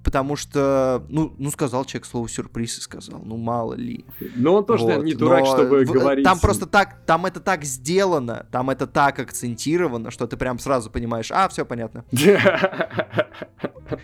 потому 0.09 0.37
что, 0.37 1.05
ну, 1.11 1.35
ну 1.37 1.51
сказал 1.51 1.85
человек 1.85 2.07
слово 2.07 2.31
сюрприз 2.31 2.79
и 2.79 2.81
сказал, 2.81 3.21
ну 3.23 3.37
мало 3.37 3.75
ли. 3.75 4.07
Ну 4.37 4.55
он 4.55 4.65
тоже 4.65 4.85
вот. 4.85 5.05
не 5.05 5.13
дурак, 5.13 5.41
Но 5.41 5.47
чтобы 5.47 5.85
в, 5.85 5.93
говорить. 5.93 6.25
Там 6.25 6.39
просто 6.39 6.65
так, 6.65 7.05
там 7.05 7.27
это 7.27 7.41
так 7.41 7.65
сделано, 7.65 8.47
там 8.51 8.71
это 8.71 8.87
так 8.87 9.19
акцентировано, 9.19 10.11
что 10.11 10.27
ты 10.27 10.39
прям 10.39 10.59
сразу 10.59 10.91
понимаешь, 10.91 11.31
а, 11.31 11.47
все 11.49 11.67
понятно. 11.67 12.07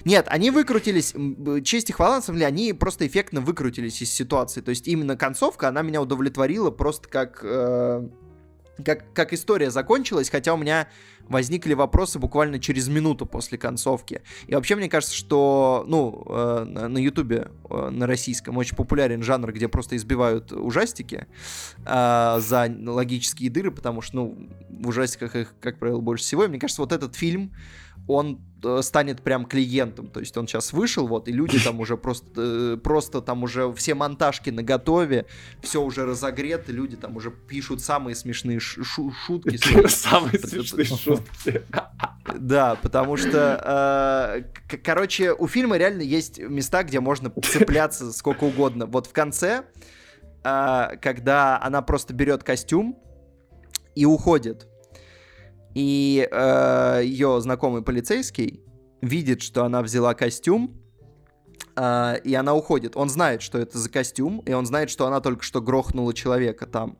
Нет, 0.05 0.27
они 0.29 0.51
выкрутились, 0.51 1.15
честь 1.65 1.91
и 1.91 1.93
хвала, 1.93 2.17
на 2.17 2.23
самом 2.23 2.39
деле, 2.39 2.49
они 2.49 2.73
просто 2.75 3.07
эффектно 3.07 3.41
выкрутились 3.41 4.03
из 4.03 4.11
ситуации. 4.11 4.61
То 4.61 4.71
есть 4.71 4.89
именно 4.89 5.17
концовка, 5.17 5.69
она 5.69 5.83
меня 5.83 6.03
удовлетворила 6.03 6.71
просто 6.71 7.09
как... 7.09 7.41
Э, 7.43 8.07
как, 8.85 9.13
как 9.13 9.33
история 9.33 9.71
закончилась, 9.71 10.31
хотя 10.31 10.55
у 10.55 10.57
меня 10.57 10.89
возникли 11.29 11.75
вопросы 11.75 12.19
буквально 12.19 12.59
через 12.59 12.89
минуту 12.89 13.27
после 13.27 13.57
концовки. 13.59 14.23
И 14.47 14.55
вообще 14.55 14.77
мне 14.77 14.89
кажется, 14.89 15.15
что, 15.15 15.85
ну, 15.87 16.25
э, 16.29 16.65
на 16.65 16.99
Ютубе, 16.99 17.51
э, 17.71 17.91
на 17.91 18.07
российском, 18.07 18.57
очень 18.57 18.77
популярен 18.77 19.23
жанр, 19.23 19.53
где 19.53 19.69
просто 19.69 19.97
избивают 19.97 20.53
ужастики 20.53 21.27
э, 21.87 22.37
за 22.41 22.75
логические 22.85 23.51
дыры, 23.51 23.71
потому 23.71 24.03
что, 24.03 24.17
ну, 24.17 24.49
в 24.71 24.89
ужастиках 24.89 25.37
их, 25.37 25.55
как 25.61 25.79
правило, 25.79 26.01
больше 26.01 26.25
всего. 26.25 26.45
И 26.45 26.49
мне 26.49 26.59
кажется, 26.59 26.83
вот 26.83 26.93
этот 26.93 27.15
фильм, 27.15 27.53
он 28.07 28.41
станет 28.83 29.23
прям 29.23 29.47
клиентом. 29.47 30.09
То 30.09 30.21
есть 30.21 30.37
он 30.37 30.47
сейчас 30.47 30.73
вышел, 30.73 31.07
вот, 31.07 31.29
и 31.29 31.33
люди 31.33 31.59
там 31.59 31.81
уже 31.81 31.97
просто, 31.97 32.31
э, 32.37 32.77
просто 32.77 33.21
там 33.21 33.43
уже 33.43 33.73
все 33.75 33.95
монтажки 33.95 34.51
на 34.51 34.63
готове, 34.63 35.27
все 35.63 35.83
уже 35.83 36.05
разогрето, 36.05 36.73
люди 36.73 36.97
там 36.97 37.17
уже 37.17 37.31
пишут 37.31 37.81
самые 37.81 38.15
смешные 38.15 38.61
шу 38.61 38.85
шутки. 39.13 39.57
Самые 39.89 40.39
смешные 40.39 40.85
шутки. 40.85 41.63
Да, 42.39 42.77
потому 42.77 43.19
что, 43.19 44.43
э, 44.71 44.77
короче, 44.79 45.33
у 45.33 45.47
фильма 45.47 45.77
реально 45.77 46.01
есть 46.01 46.39
места, 46.39 46.83
где 46.83 46.99
можно 47.01 47.31
цепляться 47.31 48.13
сколько 48.13 48.45
угодно. 48.45 48.87
Вот 48.87 49.07
в 49.07 49.13
конце, 49.13 49.65
когда 50.43 51.61
она 51.63 51.83
просто 51.83 52.15
берет 52.15 52.43
костюм 52.43 52.99
и 53.95 54.07
уходит, 54.07 54.67
и 55.75 56.29
э, 56.31 57.01
ее 57.05 57.41
знакомый 57.41 57.83
полицейский 57.83 58.63
видит, 59.01 59.43
что 59.43 59.65
она 59.65 59.83
взяла 59.83 60.15
костюм, 60.15 60.81
а, 61.77 62.15
и 62.15 62.35
она 62.35 62.55
уходит. 62.55 62.97
Он 62.97 63.09
знает, 63.09 63.43
что 63.43 63.59
это 63.59 63.79
за 63.79 63.91
костюм, 63.91 64.41
и 64.47 64.53
он 64.53 64.67
знает, 64.67 64.91
что 64.91 65.07
она 65.07 65.21
только 65.21 65.43
что 65.43 65.61
грохнула 65.61 66.15
человека 66.15 66.67
там. 66.67 66.99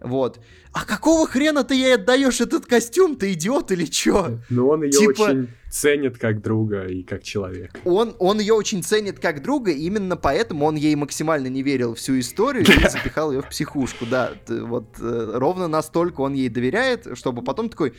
Вот. 0.00 0.40
А 0.72 0.84
какого 0.84 1.26
хрена 1.26 1.64
ты 1.64 1.74
ей 1.74 1.94
отдаешь 1.94 2.40
этот 2.40 2.66
костюм? 2.66 3.16
Ты 3.16 3.32
идиот 3.32 3.72
или 3.72 3.86
чё? 3.86 4.38
Ну, 4.50 4.68
он 4.68 4.82
ее 4.82 4.90
типа... 4.90 5.22
очень 5.22 5.48
ценит 5.74 6.18
как 6.18 6.40
друга 6.40 6.86
и 6.86 7.02
как 7.02 7.24
человека. 7.24 7.80
Он, 7.84 8.14
он 8.20 8.38
ее 8.38 8.54
очень 8.54 8.82
ценит 8.84 9.18
как 9.18 9.42
друга, 9.42 9.72
и 9.72 9.82
именно 9.82 10.16
поэтому 10.16 10.66
он 10.66 10.76
ей 10.76 10.94
максимально 10.94 11.48
не 11.48 11.62
верил 11.62 11.94
всю 11.96 12.20
историю 12.20 12.64
и 12.64 12.88
запихал 12.88 13.32
ее 13.32 13.42
в 13.42 13.48
психушку, 13.48 14.06
да. 14.06 14.34
Вот 14.46 14.84
э, 15.00 15.30
ровно 15.34 15.66
настолько 15.66 16.20
он 16.20 16.34
ей 16.34 16.48
доверяет, 16.48 17.08
чтобы 17.14 17.42
потом 17.42 17.68
такой, 17.70 17.94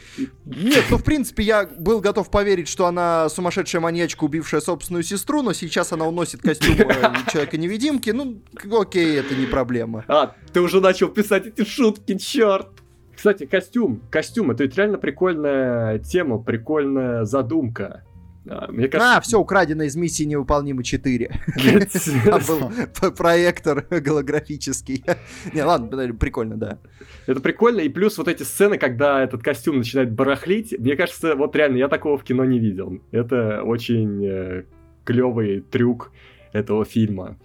нет, 0.45 0.85
ну 0.89 0.97
в 0.97 1.03
принципе 1.03 1.43
я 1.43 1.65
был 1.65 1.99
готов 1.99 2.31
поверить, 2.31 2.69
что 2.69 2.85
она 2.85 3.27
сумасшедшая 3.27 3.81
маньячка, 3.81 4.23
убившая 4.23 4.61
собственную 4.61 5.03
сестру, 5.03 5.41
но 5.41 5.51
сейчас 5.51 5.91
она 5.91 6.07
уносит 6.07 6.41
костюм 6.41 6.75
э, 6.79 7.13
Человека-невидимки, 7.31 8.11
ну 8.11 8.41
окей, 8.71 9.19
это 9.19 9.35
не 9.35 9.47
проблема. 9.47 10.05
А, 10.07 10.33
ты 10.53 10.61
уже 10.61 10.79
начал 10.79 11.09
писать 11.09 11.47
эти 11.47 11.67
шутки, 11.67 12.17
черт! 12.17 12.69
Кстати, 13.15 13.45
костюм. 13.45 14.01
Костюм, 14.09 14.51
это 14.51 14.63
ведь 14.63 14.75
реально 14.75 14.97
прикольная 14.97 15.99
тема, 15.99 16.37
прикольная 16.37 17.25
задумка. 17.25 18.03
А, 18.47 18.71
мне 18.71 18.87
кажется... 18.87 19.17
А, 19.17 19.21
все 19.21 19.39
украдено 19.39 19.83
из 19.83 19.95
миссии 19.95 20.23
невыполнимы 20.23 20.83
4. 20.83 21.31
Там 22.25 22.41
был 22.47 23.11
проектор 23.11 23.85
голографический. 23.89 25.03
Не, 25.53 25.63
ладно, 25.63 26.13
прикольно, 26.13 26.55
да. 26.55 26.79
Это 27.25 27.39
прикольно, 27.39 27.79
и 27.79 27.89
плюс 27.89 28.17
вот 28.17 28.27
эти 28.27 28.43
сцены, 28.43 28.77
когда 28.77 29.23
этот 29.23 29.41
костюм 29.41 29.77
начинает 29.77 30.11
барахлить, 30.11 30.77
мне 30.77 30.95
кажется, 30.95 31.35
вот 31.35 31.55
реально, 31.55 31.77
я 31.77 31.87
такого 31.87 32.17
в 32.17 32.23
кино 32.23 32.45
не 32.45 32.59
видел. 32.59 32.99
Это 33.11 33.63
очень 33.63 34.23
э, 34.25 34.63
клевый 35.03 35.61
трюк 35.61 36.11
этого 36.53 36.85
фильма. 36.85 37.37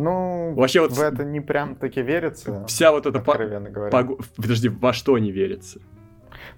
Ну, 0.00 0.54
Вообще 0.54 0.80
вот 0.80 0.92
в 0.92 1.00
это 1.00 1.24
не 1.24 1.40
прям 1.40 1.74
таки 1.74 2.00
верится. 2.00 2.64
Вся 2.66 2.90
вот 2.90 3.04
эта... 3.04 3.20
По... 3.20 3.36
говоря. 3.36 3.90
Пог... 3.90 4.20
Подожди, 4.34 4.70
во 4.70 4.94
что 4.94 5.18
не 5.18 5.30
верится? 5.30 5.78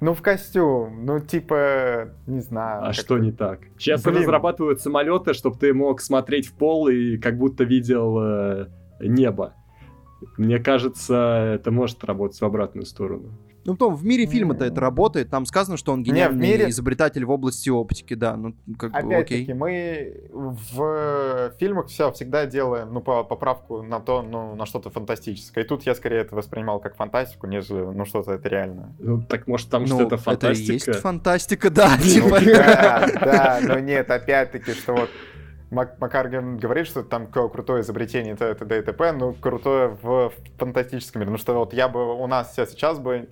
Ну, 0.00 0.14
в 0.14 0.22
костюм, 0.22 1.04
ну, 1.04 1.18
типа, 1.18 2.10
не 2.28 2.40
знаю. 2.40 2.84
А 2.84 2.92
что 2.92 3.18
не 3.18 3.32
так? 3.32 3.60
Сейчас 3.78 4.04
Блин. 4.04 4.18
разрабатывают 4.18 4.80
самолеты, 4.80 5.34
чтобы 5.34 5.58
ты 5.58 5.74
мог 5.74 6.00
смотреть 6.00 6.46
в 6.46 6.52
пол 6.54 6.86
и 6.86 7.18
как 7.18 7.36
будто 7.36 7.64
видел 7.64 8.18
э, 8.20 8.68
небо. 9.00 9.54
Мне 10.36 10.60
кажется, 10.60 11.54
это 11.56 11.72
может 11.72 12.04
работать 12.04 12.40
в 12.40 12.44
обратную 12.44 12.86
сторону. 12.86 13.36
Ну, 13.64 13.74
потом 13.74 13.94
в 13.94 14.04
мире 14.04 14.26
фильма-то 14.26 14.64
это 14.64 14.80
работает. 14.80 15.30
Там 15.30 15.46
сказано, 15.46 15.76
что 15.76 15.92
он 15.92 16.02
гениальный 16.02 16.40
Не, 16.40 16.52
мире... 16.52 16.70
изобретатель 16.70 17.24
в 17.24 17.30
области 17.30 17.70
оптики, 17.70 18.14
да. 18.14 18.36
Ну, 18.36 18.54
как 18.78 18.92
бы 19.04 19.14
окей. 19.14 19.52
мы 19.54 20.28
в 20.32 21.52
фильмах 21.58 21.86
все 21.86 22.10
всегда 22.12 22.46
делаем, 22.46 22.92
ну, 22.92 23.00
по 23.00 23.22
поправку 23.22 23.82
на 23.82 24.00
то, 24.00 24.22
ну, 24.22 24.54
на 24.54 24.66
что-то 24.66 24.90
фантастическое. 24.90 25.64
И 25.64 25.66
тут 25.66 25.84
я 25.84 25.94
скорее 25.94 26.18
это 26.18 26.34
воспринимал 26.34 26.80
как 26.80 26.96
фантастику, 26.96 27.46
нежели, 27.46 27.80
ну, 27.80 28.04
что-то 28.04 28.32
это 28.32 28.48
реально. 28.48 28.94
Ну, 28.98 29.22
так 29.22 29.46
может 29.46 29.70
там 29.70 29.82
ну, 29.82 29.88
что 29.88 30.02
это 30.06 30.16
фантастика? 30.16 30.62
Это 30.64 30.72
и 30.72 30.74
есть 30.74 31.00
фантастика, 31.00 31.70
да. 31.70 31.96
Ну, 32.02 32.04
типа. 32.04 32.40
Да, 32.40 33.08
да, 33.20 33.60
но 33.62 33.78
нет, 33.78 34.10
опять-таки, 34.10 34.72
что 34.72 34.92
вот 34.94 35.10
Мак 35.72 35.98
Макарген 36.00 36.58
говорит, 36.58 36.86
что 36.86 37.02
там 37.02 37.26
крутое 37.28 37.80
изобретение 37.80 38.36
т.д. 38.36 38.78
и 38.78 38.82
т.п., 38.82 39.12
ну, 39.12 39.32
крутое 39.32 39.96
в 40.02 40.32
фантастическом 40.58 41.20
мире. 41.20 41.32
Ну, 41.32 41.38
что 41.38 41.54
вот 41.54 41.72
я 41.72 41.88
бы, 41.88 42.14
у 42.14 42.26
нас 42.26 42.54
сейчас 42.54 42.98
бы 42.98 43.28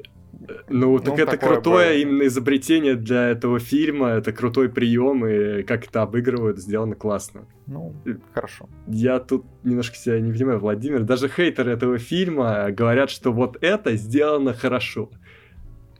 ну, 0.68 0.98
так 0.98 1.16
ну, 1.16 1.22
это 1.22 1.36
крутое 1.36 1.90
бы... 1.90 2.00
именно 2.00 2.26
изобретение 2.26 2.94
для 2.94 3.28
этого 3.28 3.58
фильма, 3.58 4.10
это 4.10 4.32
крутой 4.32 4.68
прием, 4.68 5.26
и 5.26 5.62
как 5.62 5.86
это 5.86 6.02
обыгрывают, 6.02 6.58
сделано 6.58 6.94
классно. 6.94 7.46
Ну, 7.66 7.94
хорошо. 8.32 8.68
Я 8.86 9.18
тут 9.18 9.44
немножко 9.64 9.96
себя 9.96 10.20
не 10.20 10.32
понимаю, 10.32 10.58
Владимир. 10.58 11.02
Даже 11.02 11.28
хейтеры 11.28 11.72
этого 11.72 11.98
фильма 11.98 12.70
говорят, 12.70 13.10
что 13.10 13.32
вот 13.32 13.58
это 13.60 13.96
сделано 13.96 14.54
хорошо. 14.54 15.10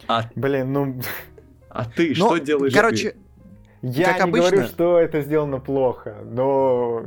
А... 0.09 0.25
Блин, 0.35 0.73
ну... 0.73 1.01
А 1.69 1.85
ты 1.85 2.15
но, 2.19 2.27
что 2.27 2.39
делаешь 2.39 2.75
Короче, 2.75 3.11
ты? 3.11 3.17
Я 3.83 4.09
как 4.09 4.17
не 4.17 4.23
обычно... 4.23 4.51
говорю, 4.51 4.67
что 4.67 4.99
это 4.99 5.21
сделано 5.23 5.61
плохо, 5.61 6.17
но 6.25 7.05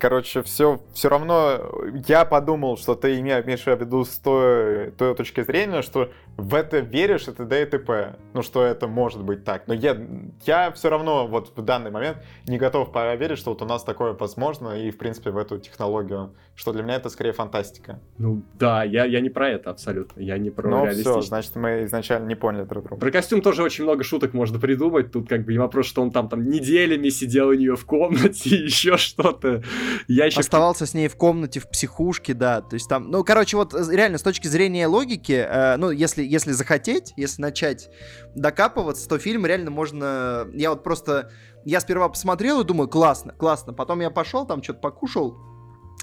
короче, 0.00 0.42
все, 0.42 0.80
все 0.94 1.08
равно 1.08 1.60
я 2.08 2.24
подумал, 2.24 2.76
что 2.76 2.94
ты 2.96 3.20
имеешь 3.20 3.62
в 3.62 3.66
виду 3.66 4.04
с 4.04 4.16
той, 4.18 4.90
той 4.92 5.14
точки 5.14 5.42
зрения, 5.42 5.82
что 5.82 6.10
в 6.40 6.54
это 6.54 6.78
веришь, 6.78 7.22
это 7.22 7.44
т.д. 7.44 7.62
и 7.62 7.66
т.п. 7.66 8.16
Ну, 8.34 8.42
что 8.42 8.64
это 8.64 8.86
может 8.86 9.22
быть 9.22 9.44
так. 9.44 9.66
Но 9.66 9.74
я, 9.74 9.96
я 10.44 10.70
все 10.72 10.88
равно 10.88 11.26
вот 11.26 11.52
в 11.56 11.62
данный 11.62 11.90
момент 11.90 12.18
не 12.46 12.58
готов 12.58 12.92
поверить, 12.92 13.38
что 13.38 13.50
вот 13.50 13.62
у 13.62 13.64
нас 13.64 13.84
такое 13.84 14.12
возможно, 14.12 14.80
и, 14.80 14.90
в 14.90 14.98
принципе, 14.98 15.30
в 15.30 15.36
эту 15.36 15.58
технологию, 15.58 16.34
что 16.54 16.72
для 16.72 16.82
меня 16.82 16.96
это 16.96 17.10
скорее 17.10 17.32
фантастика. 17.32 18.00
Ну, 18.18 18.42
да, 18.58 18.84
я, 18.84 19.04
я 19.04 19.20
не 19.20 19.30
про 19.30 19.50
это 19.50 19.70
абсолютно, 19.70 20.20
я 20.20 20.38
не 20.38 20.50
про 20.50 20.68
Ну, 20.68 20.90
все, 20.90 21.20
значит, 21.20 21.56
мы 21.56 21.84
изначально 21.84 22.26
не 22.26 22.34
поняли 22.34 22.64
друг 22.64 22.84
друга. 22.84 23.00
Про 23.00 23.10
костюм 23.10 23.42
тоже 23.42 23.62
очень 23.62 23.84
много 23.84 24.04
шуток 24.04 24.32
можно 24.32 24.58
придумать, 24.58 25.12
тут 25.12 25.28
как 25.28 25.44
бы 25.44 25.52
не 25.52 25.58
вопрос, 25.58 25.86
что 25.86 26.02
он 26.02 26.10
там, 26.10 26.28
там 26.28 26.48
неделями 26.48 27.08
сидел 27.08 27.48
у 27.48 27.54
нее 27.54 27.76
в 27.76 27.84
комнате, 27.84 28.56
еще 28.64 28.96
что-то. 28.96 29.62
Я 30.08 30.26
еще... 30.26 30.40
Оставался 30.40 30.86
с 30.86 30.94
ней 30.94 31.08
в 31.08 31.16
комнате 31.16 31.60
в 31.60 31.68
психушке, 31.68 32.34
да, 32.34 32.60
то 32.62 32.74
есть 32.74 32.88
там, 32.88 33.10
ну, 33.10 33.24
короче, 33.24 33.56
вот 33.56 33.74
э, 33.74 33.84
реально 33.90 34.18
с 34.18 34.22
точки 34.22 34.46
зрения 34.46 34.86
логики, 34.86 35.32
э, 35.32 35.76
ну, 35.76 35.90
если 35.90 36.22
если 36.30 36.52
захотеть, 36.52 37.12
если 37.16 37.42
начать 37.42 37.90
докапываться, 38.36 39.08
то 39.08 39.18
фильм 39.18 39.44
реально 39.44 39.70
можно... 39.70 40.46
Я 40.52 40.70
вот 40.70 40.84
просто... 40.84 41.30
Я 41.64 41.80
сперва 41.80 42.08
посмотрел 42.08 42.60
и 42.60 42.64
думаю, 42.64 42.88
классно, 42.88 43.32
классно. 43.32 43.72
Потом 43.72 44.00
я 44.00 44.10
пошел, 44.10 44.46
там 44.46 44.62
что-то 44.62 44.78
покушал, 44.78 45.36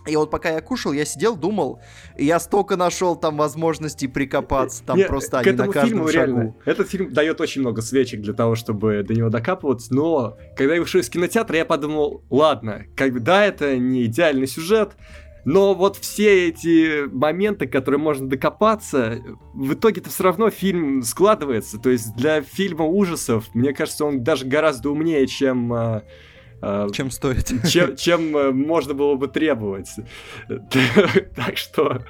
и 0.05 0.15
вот 0.15 0.29
пока 0.31 0.51
я 0.51 0.61
кушал, 0.61 0.93
я 0.93 1.05
сидел, 1.05 1.35
думал, 1.35 1.81
я 2.17 2.39
столько 2.39 2.77
нашел 2.77 3.15
там 3.15 3.37
возможностей 3.37 4.07
прикопаться, 4.07 4.83
там 4.83 4.97
Нет, 4.97 5.07
просто 5.07 5.39
они 5.39 5.51
на 5.51 5.67
каждом 5.67 5.89
фильму, 5.89 6.07
шагу. 6.07 6.35
Реально, 6.35 6.55
этот 6.65 6.89
фильм 6.89 7.11
дает 7.11 7.41
очень 7.41 7.61
много 7.61 7.81
свечек 7.81 8.21
для 8.21 8.33
того, 8.33 8.55
чтобы 8.55 9.03
до 9.03 9.13
него 9.13 9.29
докапываться, 9.29 9.93
но 9.93 10.37
когда 10.55 10.75
я 10.75 10.81
вышел 10.81 11.01
из 11.01 11.09
кинотеатра, 11.09 11.57
я 11.57 11.65
подумал, 11.65 12.23
ладно, 12.29 12.85
как 12.95 13.11
бы 13.11 13.19
да, 13.19 13.45
это 13.45 13.77
не 13.77 14.05
идеальный 14.05 14.47
сюжет, 14.47 14.95
но 15.47 15.73
вот 15.73 15.95
все 15.95 16.49
эти 16.49 17.07
моменты, 17.07 17.67
которые 17.67 18.01
можно 18.01 18.27
докопаться, 18.27 19.21
в 19.53 19.75
итоге-то 19.75 20.09
все 20.09 20.23
равно 20.25 20.49
фильм 20.49 21.03
складывается. 21.03 21.77
То 21.79 21.89
есть 21.89 22.13
для 22.17 22.41
фильма 22.41 22.83
ужасов, 22.83 23.45
мне 23.55 23.71
кажется, 23.71 24.03
он 24.03 24.25
даже 24.25 24.45
гораздо 24.45 24.89
умнее, 24.89 25.25
чем... 25.25 25.71
А, 25.73 26.03
чем 26.91 27.11
стоит. 27.11 27.49
Чем, 27.65 27.95
чем 27.95 28.35
э, 28.35 28.51
можно 28.51 28.93
было 28.93 29.15
бы 29.15 29.29
требовать. 29.29 29.89
Так 31.33 31.55
что 31.55 32.03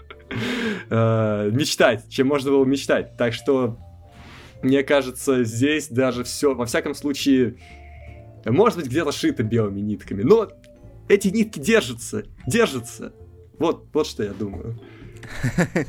а, 0.89 1.51
мечтать, 1.51 2.09
чем 2.09 2.29
можно 2.29 2.49
было 2.49 2.65
мечтать. 2.65 3.17
Так 3.17 3.35
что 3.35 3.77
мне 4.63 4.81
кажется, 4.81 5.43
здесь 5.43 5.89
даже 5.89 6.23
все, 6.23 6.55
во 6.55 6.65
всяком 6.65 6.95
случае, 6.95 7.57
может 8.45 8.79
быть, 8.79 8.87
где-то 8.87 9.11
шито 9.11 9.43
белыми 9.43 9.81
нитками, 9.81 10.23
но 10.23 10.49
эти 11.07 11.27
нитки 11.27 11.59
держатся, 11.59 12.23
держатся. 12.47 13.13
Вот, 13.59 13.87
вот 13.93 14.07
что 14.07 14.23
я 14.23 14.33
думаю. 14.33 14.79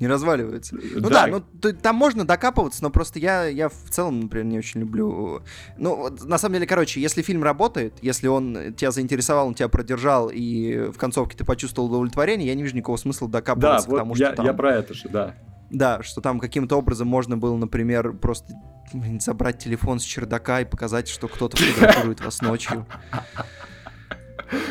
Не 0.00 0.08
разваливается. 0.08 0.76
Ну 0.76 1.08
да, 1.08 1.26
да 1.26 1.42
ну 1.62 1.72
там 1.72 1.94
можно 1.94 2.26
докапываться, 2.26 2.82
но 2.82 2.90
просто 2.90 3.20
я, 3.20 3.44
я 3.44 3.68
в 3.68 3.90
целом, 3.90 4.20
например, 4.20 4.46
не 4.46 4.58
очень 4.58 4.80
люблю. 4.80 5.42
Ну, 5.78 6.10
на 6.24 6.36
самом 6.36 6.54
деле, 6.54 6.66
короче, 6.66 7.00
если 7.00 7.22
фильм 7.22 7.44
работает, 7.44 7.94
если 8.02 8.26
он 8.26 8.74
тебя 8.74 8.90
заинтересовал, 8.90 9.46
он 9.46 9.54
тебя 9.54 9.68
продержал, 9.68 10.30
и 10.32 10.90
в 10.90 10.98
концовке 10.98 11.36
ты 11.36 11.44
почувствовал 11.44 11.88
удовлетворение, 11.88 12.48
я 12.48 12.54
не 12.56 12.64
вижу 12.64 12.74
никакого 12.74 12.96
смысла 12.96 13.28
докапываться, 13.28 13.86
да, 13.86 13.90
вот 13.90 13.98
потому 13.98 14.16
я, 14.16 14.26
что 14.26 14.36
там... 14.36 14.46
я 14.46 14.52
про 14.52 14.74
это 14.74 14.94
же, 14.94 15.08
да. 15.08 15.36
Да, 15.70 16.02
что 16.02 16.20
там 16.20 16.40
каким-то 16.40 16.76
образом 16.76 17.06
можно 17.06 17.36
было, 17.36 17.56
например, 17.56 18.14
просто 18.14 18.52
забрать 19.20 19.58
телефон 19.58 20.00
с 20.00 20.02
чердака 20.02 20.60
и 20.60 20.64
показать, 20.64 21.08
что 21.08 21.28
кто-то 21.28 21.56
фотографирует 21.56 22.20
вас 22.20 22.42
ночью 22.42 22.86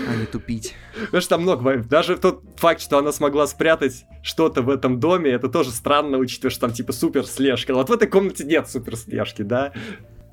а 0.10 0.16
не 0.16 0.26
тупить. 0.26 0.76
Потому 1.06 1.22
что 1.22 1.30
там 1.32 1.42
много 1.42 1.78
Даже 1.84 2.18
тот 2.18 2.44
факт, 2.58 2.82
что 2.82 2.98
она 2.98 3.12
смогла 3.12 3.48
спрятать 3.48 4.06
что-то 4.22 4.62
в 4.62 4.70
этом 4.70 5.00
доме, 5.00 5.32
это 5.32 5.50
тоже 5.50 5.72
странно, 5.72 6.18
учитывая, 6.18 6.52
что 6.52 6.62
там 6.62 6.72
типа 6.72 6.94
супер 6.94 7.26
слежка. 7.26 7.74
Вот 7.74 7.90
в 7.90 7.92
этой 7.92 8.08
комнате 8.08 8.44
нет 8.44 8.70
супер 8.70 8.96
слежки, 8.96 9.42
да? 9.42 9.74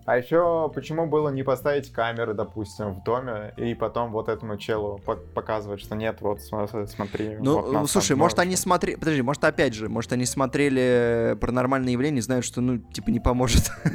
А 0.07 0.17
еще 0.17 0.71
почему 0.75 1.07
было 1.07 1.29
не 1.29 1.43
поставить 1.43 1.93
камеры, 1.93 2.35
допустим, 2.35 2.95
в 2.95 3.05
доме, 3.05 3.55
и 3.57 3.75
потом 3.75 4.11
вот 4.11 4.29
этому 4.29 4.57
челу 4.57 5.01
показывать, 5.35 5.81
что 5.81 5.95
нет, 5.95 6.17
вот 6.21 6.41
смотри. 6.41 7.37
Ну, 7.39 7.61
вот 7.61 7.91
слушай, 7.91 8.17
может 8.17 8.39
они 8.41 8.57
смотрели, 8.57 8.97
подожди, 8.97 9.23
может 9.23 9.45
опять 9.45 9.75
же, 9.75 9.89
может 9.89 10.13
они 10.13 10.25
смотрели 10.25 11.37
паранормальные 11.41 11.93
явления, 11.93 12.23
знают, 12.23 12.45
что, 12.45 12.61
ну, 12.61 12.79
типа 12.79 13.11
не 13.11 13.21
поможет. 13.21 13.71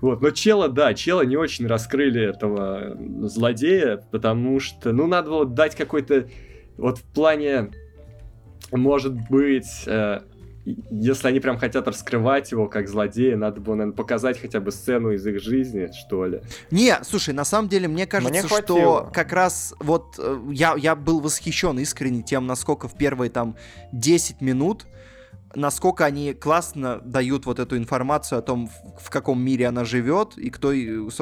Вот, 0.00 0.22
но 0.22 0.30
Чела, 0.30 0.68
да, 0.68 0.94
Чела 0.94 1.22
не 1.22 1.36
очень 1.36 1.66
раскрыли 1.66 2.22
этого 2.22 2.96
злодея, 3.28 4.02
потому 4.10 4.60
что, 4.60 4.92
ну, 4.92 5.06
надо 5.06 5.30
было 5.30 5.46
дать 5.46 5.76
какой-то, 5.76 6.28
вот 6.76 6.98
в 6.98 7.02
плане, 7.02 7.70
может 8.72 9.14
быть, 9.28 9.84
э, 9.86 10.20
если 10.64 11.28
они 11.28 11.40
прям 11.40 11.58
хотят 11.58 11.88
раскрывать 11.88 12.50
его 12.50 12.68
как 12.68 12.88
злодея, 12.88 13.36
надо 13.36 13.60
было, 13.60 13.74
наверное, 13.74 13.96
показать 13.96 14.40
хотя 14.40 14.60
бы 14.60 14.70
сцену 14.72 15.12
из 15.12 15.26
их 15.26 15.40
жизни, 15.40 15.90
что 15.92 16.26
ли. 16.26 16.42
Не, 16.70 16.98
слушай, 17.02 17.32
на 17.34 17.44
самом 17.44 17.68
деле, 17.68 17.88
мне 17.88 18.06
кажется, 18.06 18.32
мне 18.32 18.42
что 18.42 19.10
как 19.12 19.32
раз 19.32 19.74
вот 19.80 20.16
э, 20.18 20.38
я, 20.50 20.74
я 20.76 20.94
был 20.94 21.20
восхищен 21.20 21.78
искренне 21.78 22.22
тем, 22.22 22.46
насколько 22.46 22.88
в 22.88 22.96
первые 22.96 23.30
там 23.30 23.56
10 23.92 24.40
минут 24.40 24.86
насколько 25.54 26.04
они 26.04 26.32
классно 26.32 27.00
дают 27.04 27.46
вот 27.46 27.58
эту 27.58 27.76
информацию 27.76 28.38
о 28.38 28.42
том, 28.42 28.68
в, 28.68 29.04
в 29.04 29.10
каком 29.10 29.42
мире 29.42 29.66
она 29.66 29.84
живет 29.84 30.36
и 30.36 30.50
кто, 30.50 30.72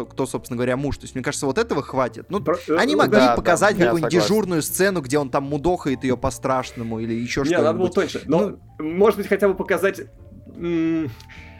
кто, 0.05 0.27
собственно 0.27 0.57
говоря, 0.57 0.77
муж. 0.77 0.99
То 0.99 1.05
есть, 1.05 1.15
мне 1.15 1.25
кажется, 1.25 1.47
вот 1.47 1.59
этого 1.59 1.83
хватит. 1.83 2.27
Ну, 2.31 2.41
Про... 2.41 2.57
Э, 2.69 2.77
они 2.77 2.97
могли 2.97 3.19
да, 3.19 3.35
показать 3.35 3.77
да, 3.77 3.87
какую-нибудь 3.87 4.13
дежурную 4.13 4.63
сцену, 4.63 5.01
где 5.01 5.19
он 5.19 5.31
там 5.31 5.45
мудохает 5.45 6.05
ее 6.05 6.17
по-страшному 6.17 7.01
или 7.01 7.15
еще 7.15 7.45
что-нибудь. 7.45 7.59
Не, 7.59 7.65
надо 7.65 7.79
было 7.79 7.91
тоньше. 7.91 8.23
Но, 8.27 8.59
ну, 8.79 8.85
может 8.85 9.19
быть, 9.19 9.29
хотя 9.29 9.49
бы 9.49 9.55
показать... 9.55 10.03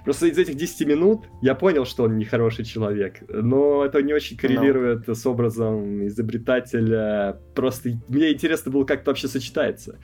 Просто 0.05 0.27
из 0.29 0.39
этих 0.39 0.55
10 0.55 0.87
минут 0.89 1.27
я 1.43 1.55
понял, 1.55 1.85
что 1.85 2.05
он 2.05 2.17
нехороший 2.17 2.65
человек, 2.65 3.19
но 3.29 3.85
это 3.85 4.01
не 4.01 4.15
очень 4.15 4.39
коррелирует 4.39 5.07
no. 5.07 5.15
с 5.15 5.27
образом 5.27 6.07
изобретателя. 6.07 7.39
Просто 7.55 7.91
мне 8.09 8.33
интересно 8.33 8.73
было, 8.73 8.85
как 8.85 9.03
это 9.03 9.11
вообще 9.11 9.29
сочетается. 9.29 9.99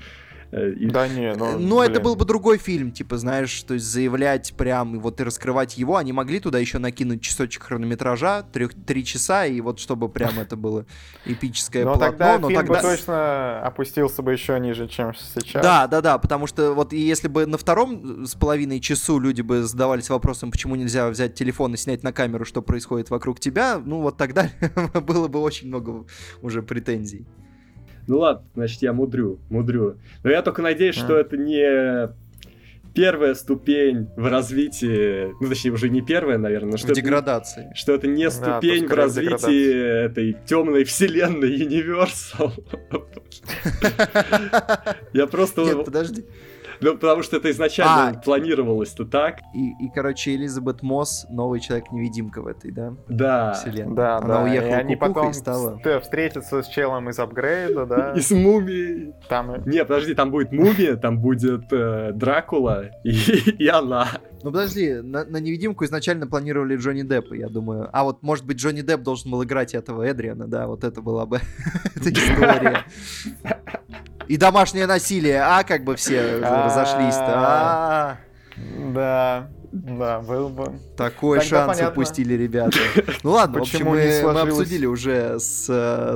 Э, 0.57 0.73
да 0.77 1.09
не, 1.09 1.35
ну... 1.35 1.59
Ну, 1.59 1.83
это 1.83 1.99
был 1.99 2.15
бы 2.15 2.25
другой 2.25 2.59
фильм, 2.59 2.93
типа, 2.93 3.19
знаешь, 3.19 3.61
то 3.63 3.75
есть 3.75 3.87
заявлять 3.87 4.55
прям, 4.57 4.95
и 4.95 4.99
вот 4.99 5.21
и 5.21 5.25
раскрывать 5.25 5.77
его, 5.77 5.97
они 5.97 6.13
могли 6.13 6.39
туда 6.39 6.61
еще 6.61 6.79
накинуть 6.79 7.23
часочек 7.23 7.65
хронометража, 7.65 8.45
трех, 8.53 8.73
три 8.87 9.05
часа, 9.05 9.47
и 9.47 9.61
вот 9.61 9.81
чтобы 9.81 10.09
прям 10.09 10.39
это 10.39 10.55
было 10.55 10.87
эпическое 11.25 11.85
но 11.85 11.95
полотно. 11.95 12.11
Тогда 12.11 12.39
но 12.39 12.49
фильм 12.49 12.61
тогда... 12.61 12.75
бы 12.75 12.81
точно 12.83 13.61
опустился 13.63 14.23
бы 14.23 14.33
еще 14.33 14.61
ниже, 14.61 14.87
чем 14.87 15.13
сейчас. 15.15 15.61
Да, 15.61 15.89
да, 15.89 16.01
да, 16.01 16.19
потому 16.19 16.47
что 16.47 16.73
вот 16.73 16.93
если 16.93 17.27
бы 17.27 17.47
на 17.47 17.59
втором 17.59 18.25
с 18.25 18.37
половиной 18.37 18.79
часу 18.79 19.19
люди 19.19 19.43
бы 19.43 19.65
задавались 19.65 20.09
вопросом, 20.09 20.53
почему 20.53 20.77
нельзя 20.77 21.09
взять 21.09 21.35
телефон 21.35 21.75
и 21.75 21.77
снять 21.77 22.05
на 22.05 22.13
камеру, 22.13 22.45
что 22.45 22.63
происходит 22.63 23.11
вокруг 23.11 23.41
тебя, 23.41 23.83
ну 23.85 24.03
вот 24.03 24.17
тогда 24.17 24.49
было 24.95 25.27
бы 25.27 25.41
очень 25.41 25.67
много 25.67 26.07
уже 26.43 26.63
претензий. 26.63 27.27
Ну 28.07 28.19
ладно, 28.19 28.47
значит, 28.55 28.83
я 28.83 28.93
мудрю, 28.93 29.39
мудрю. 29.51 29.97
Но 30.23 30.31
я 30.31 30.43
только 30.43 30.63
надеюсь, 30.63 30.95
что 30.95 31.17
это 31.17 31.37
не 31.37 32.13
первая 32.95 33.35
ступень 33.35 34.09
в 34.17 34.27
развитии, 34.27 35.35
ну, 35.41 35.49
точнее, 35.49 35.73
уже 35.73 35.91
не 35.91 36.01
первая, 36.01 36.39
наверное, 36.39 36.79
что 36.79 36.89
в 36.89 36.91
это, 36.93 37.01
деградации. 37.01 37.73
Что 37.75 37.93
это 37.93 38.07
не 38.07 38.31
ступень 38.31 38.87
да, 38.87 38.95
в 38.95 38.97
развитии 38.97 40.05
этой 40.07 40.37
темной 40.47 40.85
вселенной 40.85 41.57
Universal. 41.59 42.53
Я 45.13 45.27
просто... 45.27 45.63
Нет, 45.63 45.85
подожди. 45.85 46.25
Ну, 46.85 46.95
потому 46.99 47.23
что 47.23 47.39
это 47.39 47.51
изначально 47.51 48.09
а, 48.09 48.21
планировалось-то 48.21 49.07
так. 49.07 49.41
И, 49.55 49.71
и, 49.81 49.89
короче, 49.89 50.35
Элизабет 50.35 50.83
Мосс, 50.83 51.27
новый 51.31 51.61
человек-невидимка 51.61 52.43
в 52.43 52.47
этой, 52.47 52.73
да? 52.73 52.95
Да. 53.09 53.53
Вселенной. 53.55 53.97
Да, 53.97 54.19
Она 54.19 54.29
да. 54.29 54.43
уехала 54.45 54.69
и 54.69 54.73
они 54.73 54.97
потом 54.97 55.31
и 55.31 55.33
стала... 55.33 55.81
встретятся 56.03 56.63
с 56.63 56.69
челом 56.69 57.09
из 57.09 57.19
апгрейда, 57.19 57.87
да? 57.87 58.13
И 58.13 58.21
с 58.21 58.31
мумией. 58.31 59.15
Там... 59.31 59.63
Не, 59.65 59.83
подожди, 59.85 60.15
там 60.15 60.31
будет 60.31 60.53
мумия, 60.53 60.97
там 60.97 61.21
будет 61.21 61.73
э, 61.73 62.13
Дракула 62.13 62.91
и, 63.03 63.11
и 63.59 63.67
она. 63.67 64.09
Ну 64.43 64.53
подожди, 64.53 64.93
на, 64.97 65.25
на 65.25 65.39
невидимку 65.39 65.87
изначально 65.87 66.27
планировали 66.27 66.77
Джонни 66.77 67.03
Деппа, 67.03 67.33
я 67.33 67.49
думаю. 67.49 67.89
А 67.95 68.05
вот, 68.05 68.23
может 68.23 68.45
быть, 68.45 68.59
Джонни 68.59 68.83
Депп 68.83 69.01
должен 69.01 69.31
был 69.31 69.43
играть 69.43 69.75
этого 69.75 70.03
Эдриана, 70.03 70.47
да, 70.47 70.67
вот 70.67 70.85
это 70.85 71.01
была 71.01 71.25
бы 71.25 71.41
эта 71.97 72.13
история. 72.13 72.85
И 74.29 74.37
домашнее 74.37 74.87
насилие, 74.87 75.43
а 75.43 75.65
как 75.65 75.85
бы 75.85 75.97
все 75.97 76.39
разошлись-то. 76.39 77.33
А. 77.37 78.17
Да. 78.95 79.49
Да, 79.75 80.21
был 80.21 80.51
бы. 80.51 80.79
Такой 80.97 81.41
Тогда 81.41 81.51
шанс 81.51 81.79
понятно. 81.79 81.91
упустили 81.91 82.35
ребята. 82.35 82.79
Ну 83.25 83.33
ладно, 83.33 83.59
Почему 83.59 83.91
в 83.91 83.95
общем, 83.95 84.27
мы, 84.29 84.33
мы 84.33 84.41
обсудили 84.43 84.87
уже 84.87 85.41
с, 85.41 85.67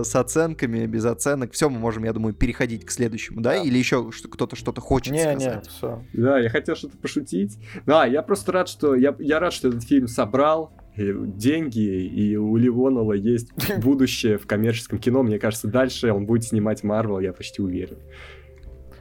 с 0.04 0.14
оценками, 0.14 0.86
без 0.86 1.04
оценок. 1.04 1.52
Все, 1.52 1.68
мы 1.68 1.80
можем, 1.80 2.04
я 2.04 2.12
думаю, 2.12 2.34
переходить 2.34 2.86
к 2.86 2.92
следующему, 2.92 3.40
да? 3.40 3.54
да. 3.54 3.56
Или 3.56 3.76
еще 3.76 4.12
кто-то 4.30 4.54
что-то 4.54 4.80
хочет 4.80 5.12
не, 5.12 5.22
сказать? 5.22 5.64
Не, 5.64 5.68
все. 5.68 6.04
Да, 6.12 6.38
я 6.38 6.50
хотел 6.50 6.76
что-то 6.76 6.98
пошутить. 6.98 7.58
Да, 7.84 8.06
я 8.06 8.22
просто 8.22 8.52
рад, 8.52 8.68
что 8.68 8.94
я, 8.94 9.16
я 9.18 9.40
рад, 9.40 9.52
что 9.52 9.68
этот 9.68 9.82
фильм 9.82 10.06
собрал 10.06 10.72
деньги, 10.98 12.04
и 12.06 12.36
у 12.36 12.56
Ливонова 12.56 13.12
есть 13.12 13.50
будущее 13.82 14.38
в 14.38 14.46
коммерческом 14.46 14.98
кино. 14.98 15.22
Мне 15.22 15.38
кажется, 15.38 15.68
дальше 15.68 16.12
он 16.12 16.26
будет 16.26 16.44
снимать 16.44 16.82
Марвел, 16.82 17.20
я 17.20 17.32
почти 17.32 17.62
уверен. 17.62 17.98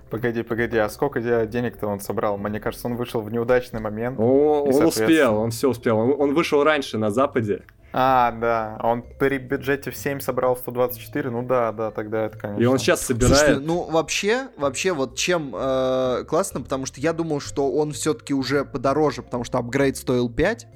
Погоди, 0.09 0.41
погоди, 0.41 0.77
а 0.77 0.87
сколько 0.89 1.19
денег-то 1.45 1.87
он 1.87 1.99
собрал? 1.99 2.37
Мне 2.37 2.61
кажется, 2.61 2.87
он 2.87 2.95
вышел 2.95 3.21
в 3.21 3.31
неудачный 3.31 3.81
момент. 3.81 4.17
О, 4.17 4.63
он 4.63 4.85
успел, 4.85 5.37
он 5.37 5.51
все 5.51 5.69
успел. 5.69 5.97
Он, 5.97 6.15
он 6.17 6.33
вышел 6.33 6.63
раньше 6.63 6.97
на 6.97 7.09
Западе. 7.09 7.63
А, 7.93 8.31
да. 8.31 8.79
Он 8.83 9.01
при 9.01 9.37
бюджете 9.37 9.91
в 9.91 9.97
7 9.97 10.19
собрал 10.19 10.57
124. 10.57 11.29
Ну 11.29 11.43
да, 11.43 11.71
да, 11.71 11.91
тогда 11.91 12.25
это, 12.25 12.37
конечно. 12.37 12.61
И 12.61 12.65
он 12.65 12.79
сейчас 12.79 13.01
собирает. 13.01 13.37
Слушайте, 13.37 13.61
ну 13.61 13.89
вообще, 13.89 14.49
вообще 14.57 14.93
вот 14.93 15.17
чем 15.17 15.53
э, 15.55 16.25
классно, 16.27 16.61
потому 16.61 16.85
что 16.85 16.99
я 16.99 17.13
думал, 17.13 17.39
что 17.39 17.71
он 17.71 17.93
все-таки 17.93 18.33
уже 18.33 18.65
подороже, 18.65 19.23
потому 19.23 19.43
что 19.43 19.57
апгрейд 19.57 19.97
стоил 19.97 20.29
5. 20.29 20.67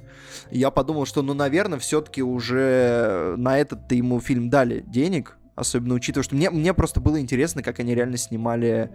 Я 0.50 0.70
подумал, 0.70 1.06
что, 1.06 1.22
ну, 1.22 1.34
наверное, 1.34 1.78
все-таки 1.78 2.22
уже 2.22 3.34
на 3.36 3.58
этот-то 3.58 3.94
ему 3.94 4.20
фильм 4.20 4.50
дали 4.50 4.80
денег, 4.80 5.36
особенно 5.54 5.94
учитывая, 5.94 6.24
что 6.24 6.34
мне, 6.34 6.50
мне 6.50 6.72
просто 6.74 7.00
было 7.00 7.20
интересно, 7.20 7.62
как 7.62 7.78
они 7.78 7.94
реально 7.94 8.16
снимали... 8.16 8.90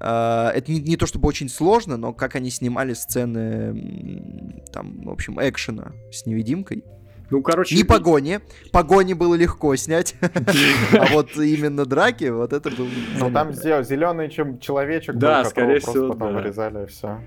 Э, 0.00 0.50
это 0.54 0.70
не, 0.70 0.80
не 0.80 0.96
то 0.96 1.06
чтобы 1.06 1.28
очень 1.28 1.48
сложно, 1.48 1.96
но 1.96 2.12
как 2.12 2.36
они 2.36 2.50
снимали 2.50 2.94
сцены, 2.94 4.62
там, 4.72 5.02
в 5.02 5.10
общем, 5.10 5.38
экшена 5.40 5.92
с 6.12 6.24
невидимкой. 6.24 6.84
Ну, 7.30 7.42
короче... 7.42 7.76
Не 7.76 7.84
погони. 7.84 8.40
Погони 8.72 9.12
было 9.12 9.34
легко 9.34 9.74
снять. 9.76 10.14
А 10.92 11.06
вот 11.12 11.36
именно 11.36 11.84
драки, 11.84 12.30
вот 12.30 12.52
это 12.52 12.70
был... 12.70 12.88
Ну, 13.18 13.30
там 13.30 13.52
зеленый 13.52 14.30
чем 14.30 14.58
человечек 14.58 15.16
Да, 15.16 15.44
скорее 15.44 15.80
всего, 15.80 16.12
потом 16.12 16.34
вырезали, 16.34 16.84
и 16.84 16.86
все. 16.86 17.20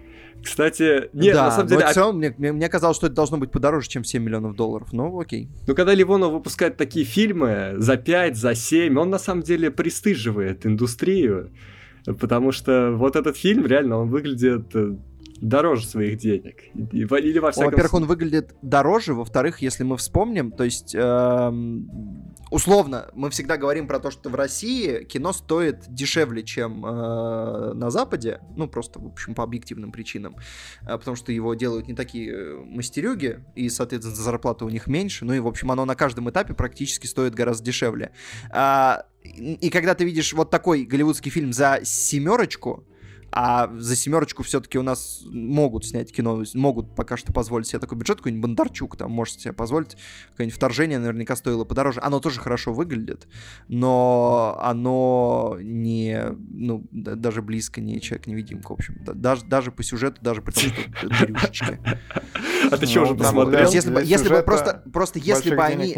Кстати, 0.44 1.10
нет, 1.14 1.36
да, 1.36 1.46
на 1.46 1.52
самом 1.52 1.68
деле... 1.68 1.86
Все, 1.88 2.12
мне, 2.12 2.34
мне, 2.38 2.52
мне 2.52 2.70
казалось, 2.70 2.98
что 2.98 3.08
это 3.08 3.16
должно 3.16 3.38
быть 3.38 3.52
подороже, 3.52 3.88
чем 3.88 4.04
7 4.04 4.24
миллионов 4.24 4.56
долларов. 4.56 4.90
Ну, 4.92 5.20
окей. 5.20 5.50
Ну, 5.68 5.76
когда 5.76 5.94
Ливонов 5.94 6.32
выпускает 6.32 6.78
такие 6.78 7.06
фильмы 7.06 7.76
за 7.78 7.98
5, 7.98 8.36
за 8.36 8.56
7, 8.56 8.98
он 8.98 9.10
на 9.12 9.20
самом 9.20 9.44
деле 9.44 9.70
пристыживает 9.70 10.66
индустрию. 10.66 11.52
Потому 12.06 12.52
что 12.52 12.92
вот 12.94 13.16
этот 13.16 13.38
фильм, 13.38 13.68
реально, 13.68 14.00
он 14.00 14.10
выглядит 14.10 14.76
э, 14.76 14.96
дороже 15.42 15.88
своих 15.88 16.18
денег. 16.18 16.64
Или 16.74 17.40
во 17.40 17.52
всяком... 17.52 17.72
Во-первых, 17.72 17.94
он 17.96 18.06
выглядит 18.06 18.56
дороже, 18.62 19.14
во-вторых, 19.14 19.62
если 19.62 19.84
мы 19.84 19.98
вспомним, 19.98 20.52
то 20.52 20.64
есть 20.64 20.94
эм, 20.94 21.90
условно 22.52 23.10
мы 23.14 23.32
всегда 23.32 23.58
говорим 23.58 23.88
про 23.88 24.00
то, 24.00 24.12
что 24.12 24.30
в 24.30 24.36
России 24.36 25.04
кино 25.04 25.34
стоит 25.34 25.86
дешевле, 25.88 26.44
чем 26.44 26.86
э, 26.86 27.74
на 27.74 27.90
Западе, 27.90 28.40
ну 28.56 28.68
просто 28.68 29.00
в 29.00 29.08
общем 29.08 29.34
по 29.34 29.44
объективным 29.44 29.92
причинам, 29.92 30.36
э, 30.84 30.98
потому 30.98 31.16
что 31.16 31.32
его 31.32 31.56
делают 31.56 31.88
не 31.88 31.96
такие 31.96 32.32
э, 32.32 32.56
мастерюги 32.64 33.44
и 33.56 33.68
соответственно 33.70 34.16
зарплата 34.16 34.64
у 34.64 34.70
них 34.70 34.86
меньше, 34.86 35.26
ну 35.26 35.34
и 35.34 35.40
в 35.40 35.48
общем 35.48 35.72
оно 35.72 35.86
на 35.86 35.96
каждом 35.96 36.30
этапе 36.30 36.54
практически 36.54 37.08
стоит 37.08 37.34
гораздо 37.34 37.66
дешевле. 37.66 38.12
А, 38.52 39.06
и 39.24 39.70
когда 39.72 39.96
ты 39.96 40.06
видишь 40.06 40.34
вот 40.34 40.52
такой 40.52 40.84
голливудский 40.84 41.32
фильм 41.32 41.52
за 41.52 41.80
семерочку, 41.84 42.86
а 43.32 43.70
за 43.78 43.96
семерочку 43.96 44.44
все-таки 44.44 44.78
у 44.78 44.84
нас 44.84 45.22
могут 45.26 45.86
снять 45.86 46.12
кино, 46.12 46.44
могут 46.54 46.96
пока 46.96 47.16
что 47.18 47.32
позволить 47.32 47.68
себе 47.68 47.80
такой 47.80 47.98
бюджет, 47.98 48.18
какой-нибудь 48.18 48.42
Бондарчук 48.42 48.98
там 48.98 49.12
может 49.12 49.40
себе 49.40 49.54
позволить, 49.54 49.96
какое-нибудь 50.32 50.56
вторжение 50.56 51.00
наверняка 51.00 51.36
стоило 51.36 51.64
подороже. 51.64 52.02
Оно 52.04 52.20
тоже 52.20 52.40
хорошо 52.40 52.74
выглядит, 52.74 53.28
но 53.68 54.60
оно 54.62 55.58
не, 55.62 56.24
ну, 56.50 56.86
даже 56.92 57.42
близко 57.42 57.80
не 57.80 58.02
человек-невидимка, 58.02 58.72
в 58.72 58.74
общем. 58.74 58.98
Даже, 59.06 59.46
даже 59.46 59.72
по 59.72 59.84
сюжету, 59.84 60.22
даже 60.22 60.42
по 60.42 60.52
тому, 60.52 60.74
что 60.96 61.10
дырюшечки. 61.20 61.80
А 62.70 62.78
ты 62.78 62.86
что, 62.86 63.04
уже 63.04 63.16
посмотрел? 63.16 63.70
Если 63.72 63.92
бы, 63.92 64.04
если 64.04 64.30
бы 64.30 64.44
просто, 64.44 64.84
просто 64.92 65.20
если 65.20 65.56
бы 65.56 65.64
они, 65.64 65.96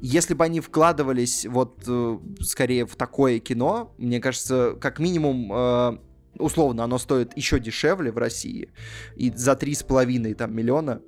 если 0.00 0.34
бы 0.34 0.44
они 0.44 0.60
вкладывались 0.60 1.46
вот 1.46 1.84
э, 1.86 2.18
скорее 2.40 2.86
в 2.86 2.96
такое 2.96 3.38
кино, 3.38 3.94
мне 3.98 4.20
кажется, 4.20 4.76
как 4.80 4.98
минимум 4.98 5.52
э, 5.52 5.98
условно, 6.38 6.84
оно 6.84 6.98
стоит 6.98 7.36
еще 7.36 7.58
дешевле 7.58 8.12
в 8.12 8.18
России, 8.18 8.70
и 9.16 9.30
за 9.30 9.52
3,5 9.52 10.34
там, 10.34 10.54
миллиона 10.54 11.00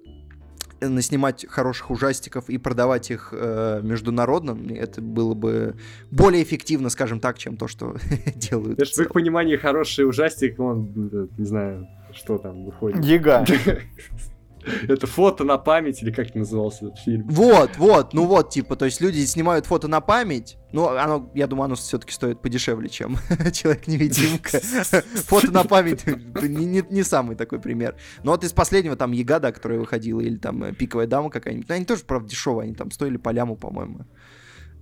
наснимать 0.81 1.47
хороших 1.49 1.91
ужастиков 1.91 2.49
и 2.51 2.59
продавать 2.59 3.11
их 3.11 3.31
э, 3.33 3.81
международно, 3.83 4.59
это 4.75 5.01
было 5.01 5.35
бы 5.35 5.77
более 6.11 6.43
эффективно, 6.43 6.91
скажем 6.91 7.21
так, 7.21 7.39
чем 7.39 7.57
то, 7.57 7.67
что 7.67 7.97
делают. 8.35 8.79
в 8.79 9.01
их 9.01 9.13
понимании 9.13 9.57
хороший 9.57 10.07
ужастик, 10.09 10.59
он, 10.61 11.31
не 11.39 11.45
знаю, 11.45 11.89
что 12.13 12.39
там 12.39 12.65
выходит. 12.65 13.05
Ега. 13.05 13.45
Это 14.89 15.07
фото 15.07 15.45
на 15.45 15.59
память, 15.59 16.03
или 16.03 16.11
как 16.11 16.35
назывался 16.35 16.87
этот 16.87 16.99
фильм? 16.99 17.27
Вот, 17.29 17.77
вот, 17.77 18.13
ну 18.13 18.27
вот, 18.27 18.51
типа, 18.51 18.77
то 18.77 18.85
есть 18.85 19.01
люди 19.01 19.25
снимают 19.25 19.67
фото 19.67 19.89
на 19.89 20.01
память, 20.01 20.57
ну, 20.73 20.89
оно, 20.89 21.31
я 21.35 21.47
думаю, 21.47 21.67
оно 21.67 21.75
все-таки 21.77 22.13
стоит 22.13 22.43
подешевле, 22.43 22.89
чем 22.89 23.17
Человек-невидимка. 23.53 24.61
Фото 25.29 25.51
на 25.51 25.65
память 25.65 26.05
не, 26.07 26.67
не, 26.67 26.85
не 26.91 27.03
самый 27.03 27.37
такой 27.37 27.61
пример. 27.61 27.97
Но 28.23 28.33
вот 28.33 28.45
из 28.45 28.53
последнего 28.53 28.97
там 28.97 29.13
Ягада, 29.13 29.53
которая 29.53 29.79
выходила, 29.79 30.21
или 30.21 30.37
там 30.37 30.65
э, 30.65 30.73
Пиковая 30.73 31.07
дама 31.07 31.31
какая-нибудь, 31.31 31.69
ну, 31.69 31.75
они 31.75 31.85
тоже, 31.85 32.03
правда, 32.05 32.29
дешевые, 32.29 32.65
они 32.65 32.75
там 32.75 32.91
стоили 32.91 33.17
по 33.17 33.31
ляму, 33.31 33.57
по-моему. 33.57 34.07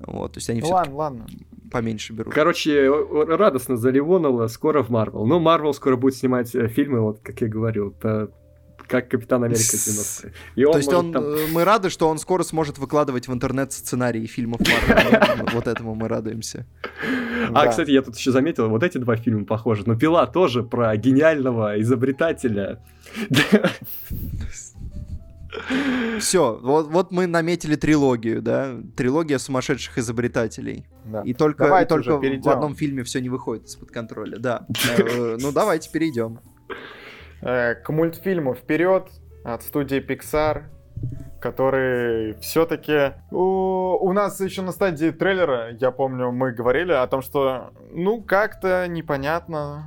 Вот, 0.01 0.33
то 0.33 0.39
есть 0.39 0.51
они 0.51 0.61
ну, 0.61 0.69
ладно, 0.71 0.97
ладно. 0.97 1.27
поменьше 1.71 2.13
берут. 2.13 2.35
Короче, 2.35 2.91
радостно 2.91 3.77
за 3.77 3.91
Ливонова, 3.91 4.49
скоро 4.49 4.83
в 4.83 4.91
Марвел. 4.91 5.25
Ну, 5.25 5.39
Марвел 5.39 5.73
скоро 5.73 5.97
будет 5.97 6.17
снимать 6.17 6.55
э, 6.55 6.67
фильмы, 6.69 7.01
вот, 7.01 7.21
как 7.21 7.41
я 7.41 7.49
говорил, 7.49 7.93
по 7.93 8.31
как 8.87 9.09
Капитан 9.09 9.45
Америка 9.45 9.63
90 9.63 10.33
И 10.57 10.65
он 10.65 10.73
То 10.73 10.79
есть 10.79 10.93
он, 10.93 11.13
там... 11.13 11.25
Э, 11.25 11.47
мы 11.53 11.65
рады, 11.65 11.91
что 11.91 12.09
он 12.09 12.19
скоро 12.19 12.43
сможет 12.43 12.79
выкладывать 12.79 13.29
в 13.29 13.33
интернет 13.33 13.73
сценарии 13.73 14.27
фильмов. 14.27 14.61
Вот 15.53 15.67
этому 15.67 15.95
мы 15.95 16.09
радуемся. 16.09 16.67
А, 17.53 17.67
кстати, 17.67 17.91
я 17.91 18.03
тут 18.03 18.17
еще 18.17 18.31
заметил, 18.31 18.69
вот 18.69 18.83
эти 18.83 18.99
два 18.99 19.17
фильма 19.17 19.45
похожи. 19.45 19.85
Но 19.87 19.97
Пила 19.97 20.27
тоже 20.27 20.63
про 20.63 20.97
гениального 20.97 21.81
изобретателя. 21.81 22.81
Все, 26.19 26.59
вот, 26.61 26.89
вот 26.89 27.11
мы 27.13 27.27
наметили 27.27 27.77
трилогию, 27.77 28.43
да, 28.43 28.77
трилогия 28.97 29.39
сумасшедших 29.39 29.99
изобретателей. 29.99 30.87
Да. 31.05 31.23
И 31.23 31.33
только, 31.33 31.81
и 31.81 31.85
только 31.87 32.19
в 32.19 32.49
одном 32.49 32.75
фильме 32.75 33.05
все 33.05 33.21
не 33.21 33.29
выходит 33.29 33.67
из-под 33.67 33.91
контроля, 33.91 34.39
да. 34.39 34.67
Э, 34.99 35.37
ну 35.41 35.53
давайте 35.53 35.91
перейдем. 35.91 36.41
Э, 37.45 37.75
к 37.75 37.91
мультфильму 37.91 38.55
вперед 38.55 39.11
от 39.45 39.63
студии 39.63 39.99
Pixar, 39.99 40.63
который 41.43 42.33
все-таки 42.41 43.13
у, 43.31 43.99
у 44.01 44.13
нас 44.15 44.41
еще 44.41 44.63
на 44.63 44.73
стадии 44.73 45.11
трейлера, 45.11 45.77
я 45.79 45.91
помню, 45.91 46.33
мы 46.33 46.53
говорили 46.53 46.93
о 46.93 47.07
том, 47.07 47.21
что 47.21 47.71
ну 47.93 48.23
как-то 48.23 48.89
непонятно 48.89 49.85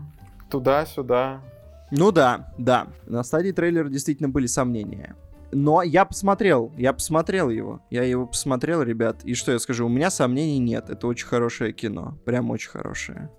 туда-сюда. 0.52 1.42
Ну 1.90 2.12
да, 2.12 2.54
да. 2.60 2.90
На 3.08 3.24
стадии 3.24 3.52
трейлера 3.52 3.90
действительно 3.90 4.30
были 4.30 4.46
сомнения. 4.46 5.16
Но 5.52 5.82
я 5.82 6.06
посмотрел, 6.06 6.72
я 6.78 6.94
посмотрел 6.94 7.50
его. 7.50 7.82
Я 7.90 8.04
его 8.04 8.28
посмотрел, 8.28 8.84
ребят. 8.84 9.24
И 9.24 9.34
что 9.34 9.52
я 9.52 9.58
скажу, 9.58 9.88
у 9.88 9.90
меня 9.90 10.12
сомнений 10.12 10.60
нет. 10.60 10.92
Это 10.92 11.08
очень 11.08 11.26
хорошее 11.26 11.74
кино. 11.74 12.20
Прям 12.24 12.52
очень 12.52 12.70
хорошее. 12.70 13.32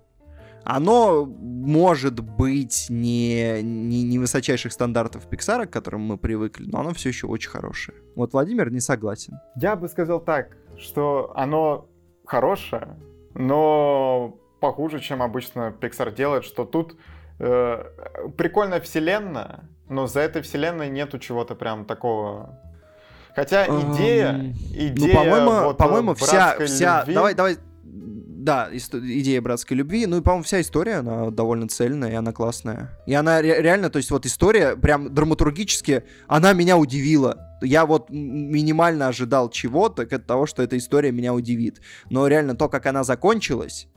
Оно 0.71 1.25
может 1.25 2.21
быть 2.21 2.89
не, 2.91 3.63
не, 3.63 4.03
не 4.03 4.19
высочайших 4.19 4.71
стандартов 4.71 5.27
Pixar, 5.27 5.65
к 5.65 5.71
которым 5.71 6.03
мы 6.03 6.19
привыкли, 6.19 6.67
но 6.67 6.81
оно 6.81 6.93
все 6.93 7.09
еще 7.09 7.27
очень 7.27 7.49
хорошее. 7.49 7.97
Вот 8.15 8.35
Владимир 8.35 8.71
не 8.71 8.81
согласен. 8.81 9.41
Я 9.57 9.77
бы 9.77 9.89
сказал 9.89 10.21
так, 10.21 10.59
что 10.77 11.33
оно 11.35 11.89
хорошее, 12.27 12.99
но 13.33 14.39
похуже, 14.61 15.01
чем 15.01 15.23
обычно 15.23 15.75
Pixar 15.81 16.15
делает, 16.15 16.45
что 16.45 16.67
тут 16.67 16.97
э, 17.39 17.85
прикольная 18.37 18.83
вселенная, 18.83 19.71
но 19.89 20.07
за 20.07 20.21
этой 20.21 20.43
вселенной 20.43 20.91
нету 20.91 21.19
чего-то 21.19 21.55
прям 21.55 21.87
такого 21.87 22.61
Хотя 23.35 23.67
идея, 23.67 24.33
um, 24.33 24.53
идея, 24.73 25.15
ну, 25.15 25.15
по-моему, 25.15 25.51
вот, 25.69 25.79
по-моему, 25.79 26.15
вся, 26.15 26.59
вся, 26.67 27.01
любви... 27.01 27.15
давай, 27.15 27.35
давай, 27.35 27.57
да, 28.39 28.69
идея 28.73 29.43
братской 29.43 29.77
любви. 29.77 30.07
Ну 30.07 30.19
и, 30.19 30.21
по-моему, 30.21 30.45
вся 30.45 30.61
история, 30.61 30.97
она 30.97 31.31
довольно 31.31 31.69
цельная, 31.69 32.13
и 32.13 32.15
она 32.15 32.33
классная. 32.33 32.97
И 33.07 33.15
она 33.15 33.43
ре- 33.43 33.61
реально, 33.61 33.91
то 33.91 33.97
есть 33.97 34.11
вот 34.11 34.27
история, 34.27 34.77
прям 34.77 35.13
драматургически, 35.13 36.05
она 36.29 36.53
меня 36.53 36.79
удивила. 36.79 37.59
Я 37.61 37.85
вот 37.85 38.11
минимально 38.11 39.09
ожидал 39.09 39.51
чего-то, 39.51 40.03
от 40.03 40.27
того, 40.27 40.47
что 40.47 40.63
эта 40.63 40.79
история 40.79 41.11
меня 41.11 41.35
удивит. 41.35 41.81
Но 42.11 42.29
реально 42.29 42.55
то, 42.55 42.69
как 42.69 42.87
она 42.87 43.03
закончилась, 43.03 43.89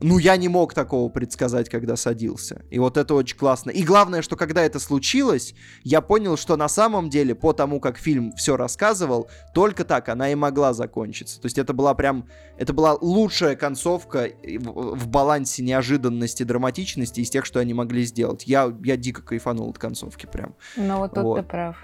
ну, 0.00 0.18
я 0.18 0.36
не 0.36 0.48
мог 0.48 0.74
такого 0.74 1.08
предсказать, 1.08 1.68
когда 1.68 1.96
садился. 1.96 2.62
И 2.70 2.78
вот 2.78 2.96
это 2.96 3.14
очень 3.14 3.36
классно. 3.36 3.70
И 3.70 3.82
главное, 3.82 4.22
что 4.22 4.36
когда 4.36 4.62
это 4.62 4.78
случилось, 4.78 5.54
я 5.84 6.00
понял, 6.00 6.36
что 6.36 6.56
на 6.56 6.68
самом 6.68 7.08
деле, 7.08 7.34
по 7.34 7.52
тому, 7.52 7.80
как 7.80 7.96
фильм 7.96 8.32
все 8.32 8.56
рассказывал, 8.56 9.30
только 9.54 9.84
так 9.84 10.08
она 10.08 10.30
и 10.30 10.34
могла 10.34 10.72
закончиться. 10.72 11.40
То 11.40 11.46
есть 11.46 11.58
это 11.58 11.72
была 11.72 11.94
прям, 11.94 12.26
это 12.58 12.72
была 12.72 12.94
лучшая 13.00 13.56
концовка 13.56 14.28
в, 14.42 14.96
в 14.96 15.08
балансе 15.08 15.62
неожиданности, 15.62 16.42
драматичности 16.42 17.20
из 17.20 17.30
тех, 17.30 17.44
что 17.46 17.60
они 17.60 17.72
могли 17.72 18.04
сделать. 18.04 18.46
Я, 18.46 18.72
я 18.84 18.96
дико 18.96 19.22
кайфанул 19.22 19.70
от 19.70 19.78
концовки 19.78 20.26
прям. 20.26 20.54
Ну, 20.76 20.98
вот 20.98 21.14
тут 21.14 21.24
вот. 21.24 21.36
ты 21.40 21.42
прав. 21.42 21.76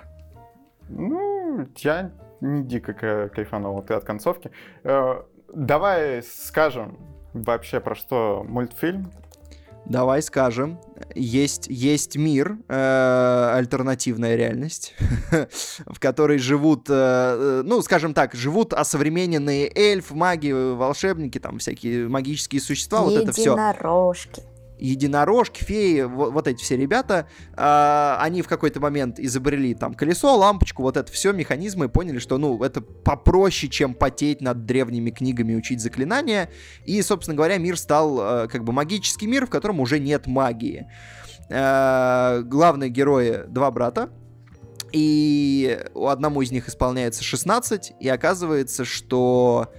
Ну, 0.89 1.67
я 1.79 2.13
не 2.41 2.63
дико 2.63 2.93
кайфанул 3.35 3.79
от 3.79 4.05
концовки. 4.05 4.51
Э, 4.85 5.23
давай 5.55 6.23
скажем, 6.23 6.99
вообще 7.33 7.81
про 7.81 7.95
что 7.95 8.45
мультфильм? 8.49 9.11
Давай 9.85 10.23
скажем, 10.23 10.79
есть, 11.17 11.67
есть 11.69 12.17
мир, 12.17 12.57
э, 12.69 13.53
альтернативная 13.55 14.37
реальность, 14.37 14.95
в 15.87 15.99
которой 15.99 16.39
живут, 16.39 16.89
э, 16.89 16.93
э, 16.93 17.63
ну, 17.65 17.83
скажем 17.83 18.15
так, 18.15 18.35
живут 18.35 18.75
осовремененные 18.75 19.71
эльф, 19.75 20.13
маги, 20.13 20.53
волшебники, 20.53 21.39
там 21.39 21.59
всякие 21.59 22.09
магические 22.09 22.61
существа, 22.61 23.01
вот 23.01 23.17
это 23.17 23.33
все. 23.33 23.53
Единорожки 23.53 24.45
единорожки, 24.83 25.63
феи, 25.63 26.03
вот, 26.03 26.33
вот 26.33 26.49
эти 26.49 26.63
все 26.63 26.77
ребята, 26.77 27.29
э, 27.57 28.17
они 28.19 28.43
в 28.43 28.49
какой-то 28.49 28.81
момент 28.81 29.19
изобрели 29.19 29.75
там 29.75 29.95
колесо, 29.95 30.37
лампочку, 30.37 30.83
вот 30.83 30.97
это 30.97 31.11
все 31.13 31.33
механизмы, 31.33 31.87
и 31.87 31.89
поняли, 31.89 32.19
что, 32.19 32.39
ну, 32.39 32.63
это 32.63 32.81
попроще, 32.81 33.71
чем 33.71 33.95
потеть 33.95 34.41
над 34.41 34.67
древними 34.67 35.11
книгами, 35.11 35.55
учить 35.55 35.81
заклинания, 35.81 36.51
и, 36.85 37.01
собственно 37.03 37.37
говоря, 37.37 37.59
мир 37.59 37.79
стал 37.79 38.21
э, 38.21 38.49
как 38.49 38.65
бы 38.65 38.73
магический 38.73 39.27
мир, 39.27 39.47
в 39.47 39.51
котором 39.51 39.81
уже 39.81 39.99
нет 40.01 40.27
магии. 40.27 40.87
Э, 41.49 42.43
главные 42.45 42.91
герои 42.91 43.45
два 43.47 43.71
брата, 43.71 44.11
и 44.93 45.81
у 45.95 46.09
одному 46.09 46.43
из 46.43 46.51
них 46.51 46.69
исполняется 46.69 47.23
16, 47.23 47.93
и 48.01 48.09
оказывается, 48.09 48.85
что 48.85 49.73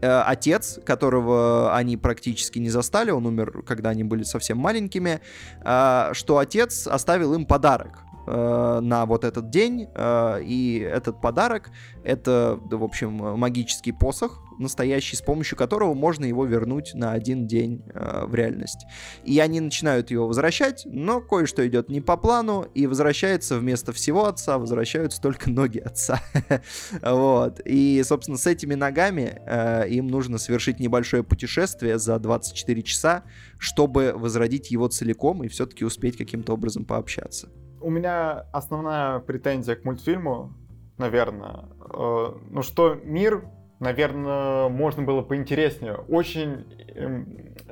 Э, 0.00 0.22
отец, 0.26 0.78
которого 0.84 1.76
они 1.76 1.96
практически 1.96 2.58
не 2.58 2.70
застали, 2.70 3.10
он 3.10 3.26
умер, 3.26 3.62
когда 3.66 3.90
они 3.90 4.04
были 4.04 4.22
совсем 4.22 4.58
маленькими, 4.58 5.20
э, 5.62 6.10
что 6.12 6.38
отец 6.38 6.86
оставил 6.86 7.34
им 7.34 7.44
подарок 7.44 8.04
э, 8.30 8.80
на 8.80 9.06
вот 9.06 9.24
этот 9.24 9.50
день, 9.50 9.88
и 9.90 10.88
этот 10.90 11.20
подарок 11.20 11.70
это, 12.04 12.58
в 12.62 12.82
общем, 12.82 13.10
магический 13.38 13.92
посох, 13.92 14.42
настоящий, 14.60 15.16
с 15.16 15.22
помощью 15.22 15.56
которого 15.56 15.94
можно 15.94 16.24
его 16.24 16.44
вернуть 16.44 16.92
на 16.94 17.12
один 17.12 17.46
день 17.46 17.82
э, 17.92 18.24
в 18.26 18.34
реальность. 18.34 18.86
И 19.24 19.38
они 19.40 19.60
начинают 19.60 20.10
его 20.10 20.28
возвращать, 20.28 20.82
но 20.84 21.20
кое-что 21.20 21.66
идет 21.66 21.88
не 21.88 22.00
по 22.00 22.16
плану, 22.16 22.66
и 22.74 22.86
возвращается 22.86 23.58
вместо 23.58 23.92
всего 23.92 24.26
отца, 24.26 24.58
возвращаются 24.58 25.20
только 25.20 25.50
ноги 25.50 25.78
отца. 25.78 26.20
вот. 27.02 27.60
И, 27.64 28.02
собственно, 28.04 28.38
с 28.38 28.46
этими 28.46 28.74
ногами 28.74 29.40
э, 29.46 29.88
им 29.88 30.06
нужно 30.06 30.38
совершить 30.38 30.78
небольшое 30.78 31.24
путешествие 31.24 31.98
за 31.98 32.18
24 32.18 32.82
часа, 32.82 33.24
чтобы 33.58 34.12
возродить 34.14 34.70
его 34.70 34.88
целиком 34.88 35.42
и 35.42 35.48
все-таки 35.48 35.84
успеть 35.84 36.16
каким-то 36.16 36.52
образом 36.52 36.84
пообщаться. 36.84 37.48
У 37.80 37.90
меня 37.90 38.46
основная 38.52 39.20
претензия 39.20 39.74
к 39.74 39.84
мультфильму, 39.84 40.52
наверное, 40.98 41.64
э, 41.92 42.32
ну 42.50 42.62
что 42.62 42.94
мир 42.94 43.44
наверное, 43.80 44.68
можно 44.68 45.02
было 45.02 45.22
поинтереснее. 45.22 45.94
Очень 46.08 46.66
э, 46.94 47.24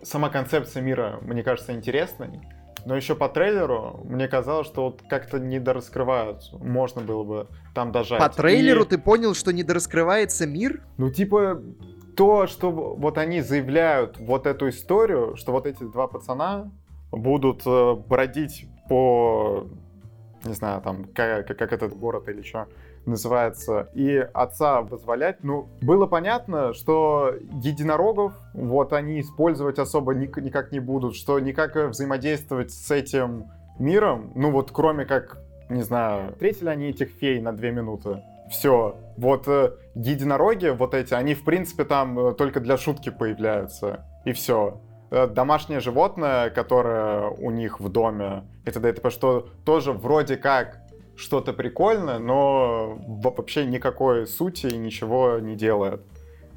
сама 0.03 0.31
концепция 0.31 0.83
мира, 0.83 1.21
мне 1.23 1.45
кажется, 1.45 1.73
интересной. 1.73 2.41
Но 2.85 2.97
еще 2.97 3.15
по 3.15 3.29
трейлеру 3.29 4.01
мне 4.05 4.29
казалось, 4.29 4.67
что 4.67 4.87
вот 4.87 5.03
как-то 5.09 5.39
недораскрывают. 5.39 6.51
Можно 6.53 7.03
было 7.03 7.23
бы 7.23 7.47
там 7.75 7.93
дожать. 7.93 8.19
По 8.19 8.31
трейлеру 8.31 8.85
И... 8.85 8.89
ты 8.89 8.99
понял, 8.99 9.35
что 9.35 9.53
недораскрывается 9.53 10.47
мир? 10.47 10.83
Ну, 10.97 11.11
типа, 11.11 11.61
то, 12.17 12.47
что 12.47 12.71
вот 12.71 13.19
они 13.19 13.43
заявляют 13.43 14.19
вот 14.19 14.47
эту 14.47 14.71
историю, 14.71 15.37
что 15.37 15.53
вот 15.53 15.67
эти 15.67 15.83
два 15.83 16.07
пацана 16.07 16.71
будут 17.11 17.63
э, 17.67 17.95
бродить 17.95 18.67
по, 18.89 19.67
не 20.45 20.55
знаю, 20.55 20.81
там, 20.83 21.05
как, 21.15 21.47
как 21.47 21.73
этот 21.73 21.97
город 21.97 22.29
или 22.29 22.43
что, 22.43 22.67
называется, 23.07 23.89
и 23.95 24.17
отца 24.35 24.83
вызволять, 24.83 25.43
ну, 25.43 25.69
было 25.81 26.07
понятно, 26.07 26.75
что 26.75 27.35
единорогов, 27.63 28.35
вот 28.55 28.93
они 28.93 29.21
использовать 29.21 29.79
особо 29.79 30.15
ник- 30.15 30.37
никак 30.37 30.73
не 30.73 30.81
будут, 30.81 31.17
что 31.17 31.39
никак 31.41 31.75
взаимодействовать 31.75 32.71
с 32.71 32.91
этим 32.91 33.47
миром, 33.79 34.33
ну 34.35 34.51
вот 34.51 34.71
кроме 34.73 35.05
как, 35.05 35.39
не 35.69 35.83
знаю, 35.83 36.33
встретили 36.33 36.69
они 36.69 36.89
этих 36.91 37.11
фей 37.11 37.41
на 37.41 37.53
две 37.53 37.71
минуты, 37.71 38.23
все. 38.51 38.97
Вот 39.17 39.47
э, 39.47 39.73
единороги, 39.95 40.69
вот 40.69 40.95
эти, 40.95 41.15
они 41.15 41.35
в 41.35 41.45
принципе 41.45 41.85
там 41.85 42.19
э, 42.19 42.33
только 42.35 42.61
для 42.61 42.77
шутки 42.77 43.11
появляются, 43.11 44.07
и 44.25 44.33
все. 44.33 44.81
Э, 45.11 45.27
домашнее 45.27 45.81
животное, 45.81 46.51
которое 46.51 47.29
у 47.31 47.51
них 47.51 47.81
в 47.81 47.89
доме, 47.89 48.45
это 48.65 48.79
да, 48.79 48.91
это 48.91 49.11
что 49.11 49.49
тоже 49.65 49.93
вроде 49.93 50.37
как 50.37 50.81
что-то 51.17 51.53
прикольное, 51.53 52.19
но 52.19 52.99
вообще 53.07 53.65
никакой 53.65 54.27
сути 54.27 54.67
и 54.67 54.77
ничего 54.77 55.39
не 55.39 55.57
делает. 55.57 56.03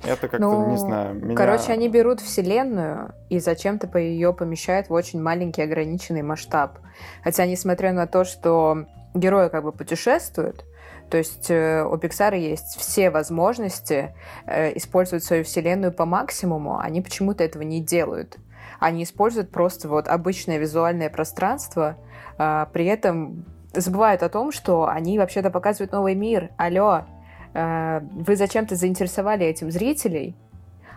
Это 0.03 0.27
как-то, 0.27 0.39
ну, 0.39 0.69
не 0.69 0.77
знаю, 0.77 1.15
меня... 1.15 1.35
Короче, 1.35 1.71
они 1.71 1.87
берут 1.87 2.19
вселенную 2.21 3.13
и 3.29 3.39
зачем-то 3.39 3.87
по 3.87 3.97
ее 3.97 4.33
помещают 4.33 4.89
в 4.89 4.93
очень 4.93 5.21
маленький 5.21 5.61
ограниченный 5.61 6.23
масштаб. 6.23 6.79
Хотя, 7.23 7.45
несмотря 7.45 7.93
на 7.93 8.07
то, 8.07 8.23
что 8.23 8.85
герои 9.13 9.49
как 9.49 9.63
бы 9.63 9.71
путешествуют, 9.71 10.65
то 11.11 11.17
есть 11.17 11.51
э, 11.51 11.83
у 11.83 11.97
Pixar 11.97 12.37
есть 12.37 12.77
все 12.79 13.09
возможности 13.09 14.15
э, 14.45 14.77
использовать 14.77 15.25
свою 15.25 15.43
вселенную 15.43 15.91
по 15.91 16.05
максимуму, 16.05 16.79
они 16.79 17.01
почему-то 17.01 17.43
этого 17.43 17.63
не 17.63 17.81
делают. 17.81 18.37
Они 18.79 19.03
используют 19.03 19.51
просто 19.51 19.89
вот 19.89 20.07
обычное 20.07 20.57
визуальное 20.57 21.09
пространство, 21.09 21.97
э, 22.37 22.65
при 22.71 22.85
этом 22.85 23.45
забывают 23.73 24.23
о 24.23 24.29
том, 24.29 24.53
что 24.53 24.87
они 24.87 25.19
вообще-то 25.19 25.51
показывают 25.51 25.91
новый 25.91 26.15
мир. 26.15 26.51
Алло, 26.55 27.01
э, 27.53 27.99
вы 27.99 28.37
зачем-то 28.37 28.75
заинтересовали 28.75 29.45
этим 29.45 29.69
зрителей, 29.69 30.37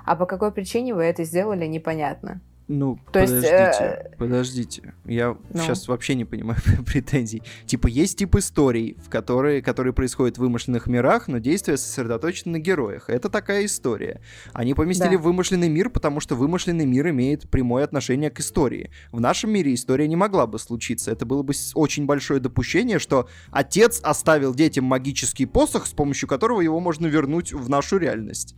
а 0.07 0.15
по 0.15 0.27
какой 0.27 0.53
причине 0.53 0.95
вы 0.95 1.03
это 1.03 1.25
сделали, 1.25 1.67
непонятно. 1.67 2.41
Ну, 2.67 2.97
То 3.13 3.21
подождите, 3.21 3.49
есть, 3.49 3.81
э... 3.81 4.17
подождите. 4.19 4.95
Я 5.05 5.37
ну. 5.53 5.61
сейчас 5.61 5.87
вообще 5.87 6.15
не 6.15 6.25
понимаю 6.25 6.59
претензий. 6.87 7.43
Типа, 7.67 7.89
есть 7.89 8.19
тип 8.19 8.37
историй, 8.37 8.97
в 9.05 9.11
которые, 9.11 9.61
которые 9.61 9.93
происходят 9.93 10.39
в 10.39 10.41
вымышленных 10.41 10.87
мирах, 10.87 11.29
но 11.29 11.39
действия 11.39 11.77
сосредоточены 11.77 12.53
на 12.53 12.59
героях. 12.59 13.11
Это 13.11 13.29
такая 13.29 13.67
история. 13.67 14.23
Они 14.55 14.73
поместили 14.73 15.17
да. 15.17 15.19
в 15.19 15.23
вымышленный 15.23 15.69
мир, 15.69 15.91
потому 15.91 16.21
что 16.21 16.37
вымышленный 16.37 16.87
мир 16.87 17.11
имеет 17.11 17.51
прямое 17.51 17.85
отношение 17.85 18.31
к 18.31 18.41
истории. 18.41 18.91
В 19.13 19.21
нашем 19.21 19.51
мире 19.51 19.75
история 19.75 20.09
не 20.09 20.17
могла 20.17 20.47
бы 20.47 20.59
случиться. 20.59 21.11
Это 21.11 21.27
было 21.27 21.43
бы 21.43 21.53
очень 21.75 22.07
большое 22.07 22.41
допущение, 22.41 22.99
что 22.99 23.29
отец 23.51 24.01
оставил 24.03 24.55
детям 24.55 24.87
магический 24.87 25.45
посох, 25.45 25.87
с 25.87 25.93
помощью 25.93 26.29
которого 26.29 26.63
его 26.63 26.81
можно 26.81 27.07
вернуть 27.07 27.53
в 27.53 27.69
нашу 27.69 27.99
реальность. 27.99 28.57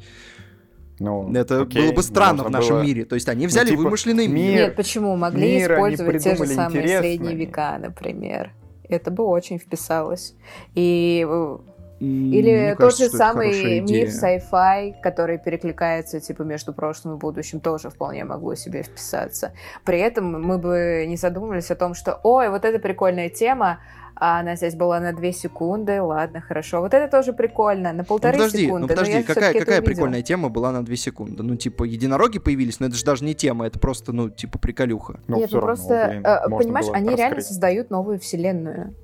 Ну, 0.99 1.33
это 1.35 1.63
окей, 1.63 1.83
было 1.83 1.93
бы 1.93 2.03
странно 2.03 2.43
в 2.45 2.51
нашем 2.51 2.77
было... 2.77 2.83
мире. 2.83 3.05
То 3.05 3.15
есть 3.15 3.29
они 3.29 3.45
ну, 3.45 3.49
взяли 3.49 3.67
ну, 3.67 3.71
типа, 3.73 3.83
вымышленный 3.83 4.29
мир. 4.29 4.53
Нет, 4.53 4.77
почему? 4.77 5.17
Могли 5.17 5.63
использовать 5.63 6.23
те 6.23 6.37
же 6.37 6.47
самые 6.47 6.81
интересные. 6.81 7.01
средние 7.01 7.35
века, 7.37 7.79
например. 7.79 8.53
Это 8.89 9.11
бы 9.11 9.25
очень 9.25 9.59
вписалось. 9.59 10.35
И 10.75 11.27
э, 11.29 11.59
или 12.01 12.51
Мне 12.51 12.71
тот 12.73 12.93
кажется, 12.93 13.05
же 13.05 13.11
самый 13.11 13.81
мир 13.81 14.09
sci-fi, 14.09 14.95
который 15.03 15.39
перекликается 15.39 16.21
типа 16.21 16.43
между 16.43 16.75
прошлым 16.75 17.17
и 17.17 17.19
будущим, 17.19 17.61
тоже 17.61 17.89
вполне 17.89 18.25
могло 18.25 18.55
себе 18.55 18.83
вписаться. 18.83 19.53
При 19.85 19.99
этом 19.99 20.43
мы 20.43 20.59
бы 20.59 21.05
не 21.09 21.17
задумывались 21.17 21.71
о 21.71 21.75
том, 21.77 21.95
что, 21.95 22.21
ой, 22.23 22.51
вот 22.51 22.65
эта 22.67 22.79
прикольная 22.79 23.31
тема, 23.31 23.79
а 24.17 24.41
она 24.41 24.57
здесь 24.57 24.75
была 24.75 24.99
на 24.99 25.13
2 25.13 25.33
секунды, 25.33 26.01
ладно, 26.01 26.41
хорошо. 26.41 26.81
Вот 26.81 26.95
это 26.95 27.11
тоже 27.11 27.33
прикольно, 27.33 27.93
на 27.93 28.03
полторы 28.03 28.39
ну, 28.39 28.45
подожди, 28.45 28.65
секунды. 28.65 28.83
Ну 28.83 28.89
подожди, 28.89 29.23
какая, 29.23 29.53
какая 29.53 29.83
прикольная 29.83 30.23
тема 30.23 30.49
была 30.49 30.73
на 30.73 30.85
2 30.85 30.97
секунды? 30.97 31.43
Ну 31.43 31.57
типа 31.57 31.85
единороги 31.85 32.39
появились, 32.39 32.81
но 32.81 32.87
это 32.87 32.97
же 32.97 33.05
даже 33.05 33.25
не 33.25 33.35
тема, 33.35 33.67
это 33.67 33.79
просто, 33.79 34.13
ну 34.13 34.31
типа 34.31 34.59
приколюха. 34.59 35.21
Ну, 35.29 35.37
Нет, 35.37 35.51
ну 35.53 35.61
просто, 35.61 36.09
блин, 36.11 36.27
э, 36.27 36.59
понимаешь, 36.59 36.87
они 36.93 37.09
раскрыть. 37.09 37.19
реально 37.19 37.41
создают 37.43 37.91
новую 37.91 38.19
вселенную. 38.19 38.95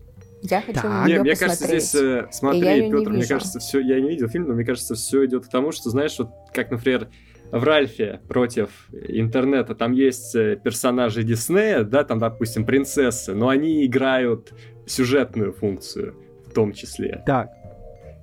Я 0.43 0.61
хочу 0.61 0.81
да. 0.83 0.89
на 0.89 1.07
нее 1.07 1.21
мне, 1.21 1.31
мне 1.31 1.37
кажется, 1.37 1.67
здесь, 1.67 1.95
э, 1.95 2.27
смотри, 2.33 2.91
Петр, 2.91 3.11
мне 3.11 3.27
кажется, 3.27 3.61
все, 3.61 3.81
я 3.81 4.01
не 4.01 4.09
видел 4.09 4.29
фильм, 4.29 4.49
но 4.49 4.55
мне 4.55 4.65
кажется, 4.65 4.95
все 4.95 5.25
идет 5.27 5.47
к 5.47 5.49
тому, 5.49 5.73
что, 5.73 5.91
знаешь, 5.91 6.19
вот 6.19 6.31
как, 6.53 6.71
например, 6.71 7.09
в 7.53 7.65
Ральфе 7.65 8.21
против 8.29 8.89
интернета 8.93 9.75
там 9.75 9.93
есть 9.93 10.35
э, 10.35 10.57
персонажи 10.57 11.23
Диснея, 11.23 11.85
да, 11.85 12.03
там, 12.03 12.19
допустим, 12.19 12.65
принцессы, 12.65 13.35
но 13.35 13.51
они 13.51 13.85
играют 13.85 14.55
сюжетную 14.87 15.53
функцию 15.53 16.15
в 16.47 16.53
том 16.53 16.73
числе. 16.73 17.23
Так. 17.27 17.49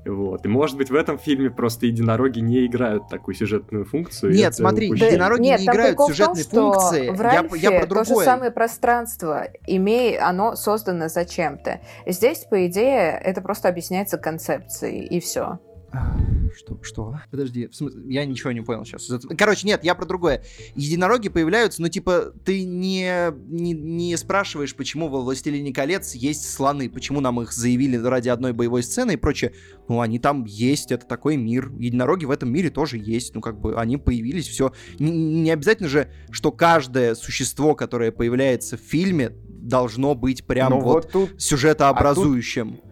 Вот. 0.06 0.46
И 0.46 0.48
может 0.48 0.78
быть 0.78 0.90
в 0.90 0.96
этом 0.96 1.18
фильме 1.18 1.50
просто 1.50 1.86
единороги 1.86 2.40
не 2.40 2.66
играют 2.66 3.10
такую 3.10 3.36
сюжетную 3.36 3.86
функцию. 3.86 4.34
Нет, 4.34 4.56
смотри, 4.56 4.90
да, 4.98 5.08
единороги 5.08 5.42
нет, 5.42 5.60
не 5.60 5.66
играют 5.66 6.00
сюжетные 6.00 6.46
том, 6.46 6.74
функции. 6.74 7.10
В 7.10 7.22
Ральфе 7.22 7.58
я, 7.58 7.72
я 7.72 7.80
про 7.80 7.88
другое. 7.88 8.06
то 8.06 8.20
же 8.20 8.26
самое 8.26 8.52
пространство, 8.52 9.48
имея, 9.68 10.26
оно 10.28 10.56
создано 10.56 11.10
зачем-то. 11.10 11.82
Здесь, 12.08 12.46
по 12.50 12.66
идее, 12.68 13.20
это 13.24 13.42
просто 13.42 13.68
объясняется 13.68 14.18
концепцией, 14.18 15.06
и 15.06 15.20
все. 15.20 15.60
Что? 16.56 16.80
Что? 16.84 17.20
Подожди, 17.32 17.68
в 17.68 17.76
смысле, 17.76 18.02
я 18.08 18.26
ничего 18.26 18.52
не 18.52 18.62
понял 18.62 18.86
сейчас. 18.86 19.10
Короче, 19.38 19.68
нет, 19.68 19.84
я 19.84 19.96
про 19.96 20.06
другое. 20.06 20.44
Единороги 20.76 21.30
появляются, 21.30 21.82
но 21.82 21.90
типа 21.90 22.34
ты 22.44 22.64
не, 22.64 23.32
не, 23.48 23.74
не 23.74 24.18
спрашиваешь, 24.18 24.76
почему 24.76 25.08
во 25.10 25.22
«Властелине 25.22 25.74
колец» 25.74 26.14
есть 26.16 26.52
слоны, 26.52 26.90
почему 26.90 27.22
нам 27.22 27.42
их 27.42 27.54
заявили 27.54 27.98
ради 27.98 28.30
одной 28.30 28.54
боевой 28.54 28.84
сцены 28.84 29.14
и 29.14 29.18
прочее. 29.18 29.54
Ну, 29.88 30.02
они 30.02 30.20
там 30.20 30.46
есть, 30.46 30.92
это 30.92 31.06
такой 31.06 31.38
мир. 31.38 31.72
Единороги 31.78 32.26
в 32.26 32.32
этом 32.32 32.52
мире 32.52 32.70
тоже 32.70 32.98
есть. 32.98 33.34
Ну, 33.36 33.42
как 33.42 33.60
бы 33.60 33.76
они 33.76 33.98
появились, 33.98 34.48
все. 34.48 34.74
Не, 35.00 35.12
не 35.12 35.52
обязательно 35.52 35.90
же, 35.90 36.12
что 36.32 36.52
каждое 36.52 37.16
существо, 37.16 37.76
которое 37.76 38.12
появляется 38.12 38.78
в 38.78 38.82
фильме, 38.82 39.32
должно 39.48 40.16
быть 40.16 40.46
прям 40.46 40.80
вот, 40.80 41.06
вот 41.06 41.12
тут... 41.12 41.42
сюжетообразующим. 41.42 42.68
А 42.68 42.72
тут 42.72 42.89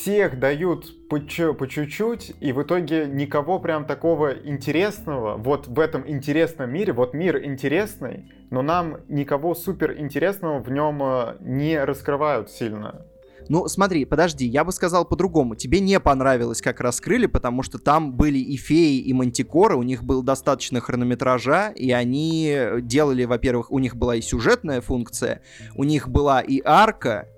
всех 0.00 0.38
дают 0.38 1.08
по, 1.08 1.18
чуть-чуть, 1.18 2.32
и 2.40 2.52
в 2.52 2.62
итоге 2.62 3.06
никого 3.06 3.58
прям 3.58 3.84
такого 3.84 4.32
интересного 4.32 5.36
вот 5.36 5.66
в 5.66 5.80
этом 5.80 6.08
интересном 6.08 6.70
мире, 6.70 6.92
вот 6.92 7.14
мир 7.14 7.44
интересный, 7.44 8.30
но 8.50 8.62
нам 8.62 8.98
никого 9.08 9.54
супер 9.54 9.98
интересного 9.98 10.60
в 10.60 10.70
нем 10.70 11.02
э, 11.02 11.36
не 11.40 11.82
раскрывают 11.82 12.50
сильно. 12.50 13.06
Ну, 13.48 13.66
смотри, 13.66 14.04
подожди, 14.04 14.46
я 14.46 14.62
бы 14.62 14.72
сказал 14.72 15.06
по-другому. 15.06 15.54
Тебе 15.54 15.80
не 15.80 15.98
понравилось, 16.00 16.60
как 16.60 16.80
раскрыли, 16.80 17.24
потому 17.24 17.62
что 17.62 17.78
там 17.78 18.12
были 18.12 18.38
и 18.38 18.56
феи, 18.56 18.98
и 18.98 19.14
мантикоры, 19.14 19.74
у 19.74 19.82
них 19.82 20.04
был 20.04 20.22
достаточно 20.22 20.80
хронометража, 20.80 21.70
и 21.70 21.90
они 21.90 22.54
делали, 22.82 23.24
во-первых, 23.24 23.72
у 23.72 23.78
них 23.78 23.96
была 23.96 24.16
и 24.16 24.20
сюжетная 24.20 24.82
функция, 24.82 25.40
у 25.76 25.84
них 25.84 26.08
была 26.08 26.42
и 26.42 26.60
арка, 26.62 27.28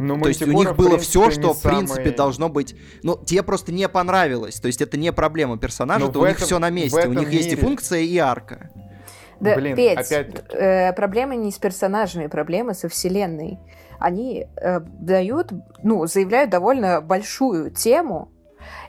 ну, 0.00 0.18
то 0.18 0.28
есть 0.28 0.42
у 0.42 0.50
них 0.50 0.76
было 0.76 0.98
все, 0.98 1.30
что 1.30 1.52
в 1.52 1.62
принципе 1.62 2.04
самый... 2.04 2.16
должно 2.16 2.48
быть. 2.48 2.74
Ну, 3.02 3.18
тебе 3.22 3.42
просто 3.42 3.70
не 3.70 3.88
понравилось. 3.88 4.58
То 4.58 4.66
есть 4.66 4.80
это 4.80 4.96
не 4.96 5.12
проблема 5.12 5.58
персонажа, 5.58 6.08
то 6.08 6.20
у 6.20 6.26
них 6.26 6.38
все 6.38 6.58
на 6.58 6.70
месте. 6.70 7.06
У 7.06 7.12
них 7.12 7.28
мире... 7.28 7.36
есть 7.36 7.52
и 7.52 7.56
функция, 7.56 8.00
и 8.00 8.16
арка. 8.16 8.70
Да, 9.40 9.54
Блин, 9.56 9.74
Петь, 9.74 9.98
опять... 9.98 10.44
э, 10.50 10.92
проблема 10.92 11.34
не 11.34 11.50
с 11.50 11.58
персонажами, 11.58 12.26
проблема 12.26 12.74
со 12.74 12.88
вселенной. 12.90 13.58
Они 13.98 14.46
э, 14.56 14.80
дают, 14.80 15.52
ну, 15.82 16.06
заявляют 16.06 16.50
довольно 16.50 17.00
большую 17.00 17.70
тему, 17.70 18.30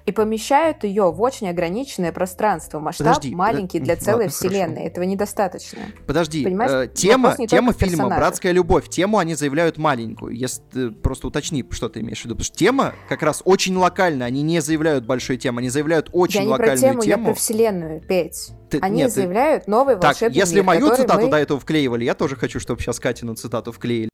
и 0.05 0.11
помещают 0.11 0.83
ее 0.83 1.11
в 1.11 1.21
очень 1.21 1.49
ограниченное 1.49 2.11
пространство. 2.11 2.79
Масштаб 2.79 3.15
Подожди, 3.15 3.35
маленький 3.35 3.79
для 3.79 3.95
целой 3.95 4.25
ладно, 4.25 4.31
вселенной. 4.31 4.75
Хорошо. 4.75 4.87
Этого 4.87 5.03
недостаточно. 5.03 5.79
Подожди, 6.05 6.43
Понимаешь? 6.43 6.89
э, 6.89 6.93
тема, 6.93 7.35
тема 7.47 7.73
фильма 7.73 8.09
«Братская 8.09 8.51
любовь». 8.51 8.89
Тему 8.89 9.17
они 9.17 9.35
заявляют 9.35 9.77
маленькую. 9.77 10.35
Если 10.35 10.61
ты 10.71 10.91
просто 10.91 11.27
уточни, 11.27 11.65
что 11.69 11.89
ты 11.89 12.01
имеешь 12.01 12.21
в 12.21 12.25
виду. 12.25 12.35
Потому 12.35 12.45
что 12.45 12.57
тема 12.57 12.93
как 13.09 13.21
раз 13.23 13.41
очень 13.45 13.75
локальная. 13.75 14.27
Они 14.27 14.41
не 14.41 14.59
заявляют 14.61 15.05
большой 15.05 15.37
темы, 15.37 15.59
они 15.59 15.69
заявляют 15.69 16.09
очень 16.11 16.43
я 16.43 16.49
локальную 16.49 16.77
не 16.77 16.81
про 16.81 16.87
тему, 16.87 17.01
тему. 17.01 17.21
Я 17.23 17.25
про 17.25 17.33
вселенную, 17.33 18.01
Петь. 18.01 18.51
Ты, 18.69 18.79
они 18.79 18.97
нет, 18.97 19.11
заявляют 19.11 19.65
ты... 19.65 19.71
новый 19.71 19.95
волшебный 19.95 20.29
так, 20.29 20.35
если 20.35 20.55
мир, 20.55 20.63
мою 20.63 20.95
цитату 20.95 21.25
мы... 21.25 21.31
до 21.31 21.37
этого 21.37 21.59
вклеивали, 21.59 22.05
я 22.05 22.13
тоже 22.13 22.37
хочу, 22.37 22.59
чтобы 22.59 22.81
сейчас 22.81 22.99
Катину 22.99 23.35
цитату 23.35 23.71
вклеили 23.71 24.11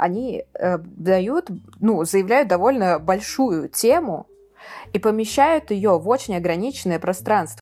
они 0.00 0.44
э, 0.54 0.78
дают, 0.78 1.50
ну, 1.78 2.04
заявляют 2.04 2.48
довольно 2.48 2.98
большую 2.98 3.68
тему 3.68 4.26
и 4.92 4.98
помещают 4.98 5.70
ее 5.70 5.98
в 5.98 6.08
очень 6.08 6.36
ограниченное 6.36 6.98
пространство. 6.98 7.60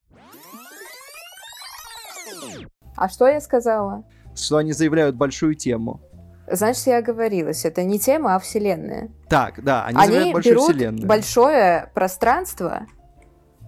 А 2.97 3.09
что 3.09 3.27
я 3.27 3.41
сказала? 3.41 4.05
Что 4.35 4.59
они 4.59 4.73
заявляют 4.73 5.17
большую 5.17 5.55
тему. 5.55 6.01
Значит, 6.51 6.87
я 6.87 6.99
оговорилась. 6.99 7.65
Это 7.65 7.83
не 7.83 7.99
тема, 7.99 8.37
а 8.37 8.39
вселенная. 8.39 9.11
Так, 9.29 9.63
да, 9.63 9.85
они, 9.85 9.99
они 9.99 10.07
заявляют 10.07 10.35
большую 10.35 10.55
берут 10.55 10.71
вселенную. 10.71 11.07
большое 11.07 11.91
пространство, 11.95 12.87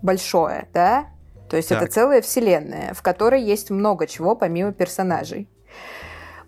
большое, 0.02 0.68
да? 0.72 1.06
То 1.48 1.56
есть 1.56 1.68
так. 1.68 1.82
это 1.82 1.92
целая 1.92 2.22
вселенная, 2.22 2.94
в 2.94 3.02
которой 3.02 3.42
есть 3.42 3.70
много 3.70 4.06
чего 4.06 4.36
помимо 4.36 4.72
персонажей. 4.72 5.48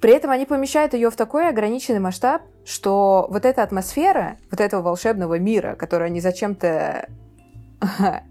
При 0.03 0.13
этом 0.13 0.33
они 0.33 0.47
помещают 0.47 0.95
ее 0.95 1.11
в 1.11 1.17
такой 1.17 1.49
ограниченный 1.49 2.01
масштаб, 2.01 2.43
что 2.65 3.29
вот 3.31 3.45
эта 3.47 3.63
атмосфера, 3.63 4.37
вот 4.51 4.61
этого 4.61 4.83
волшебного 4.83 5.39
мира, 5.39 5.77
который 5.77 6.09
они 6.09 6.21
зачем-то 6.21 7.09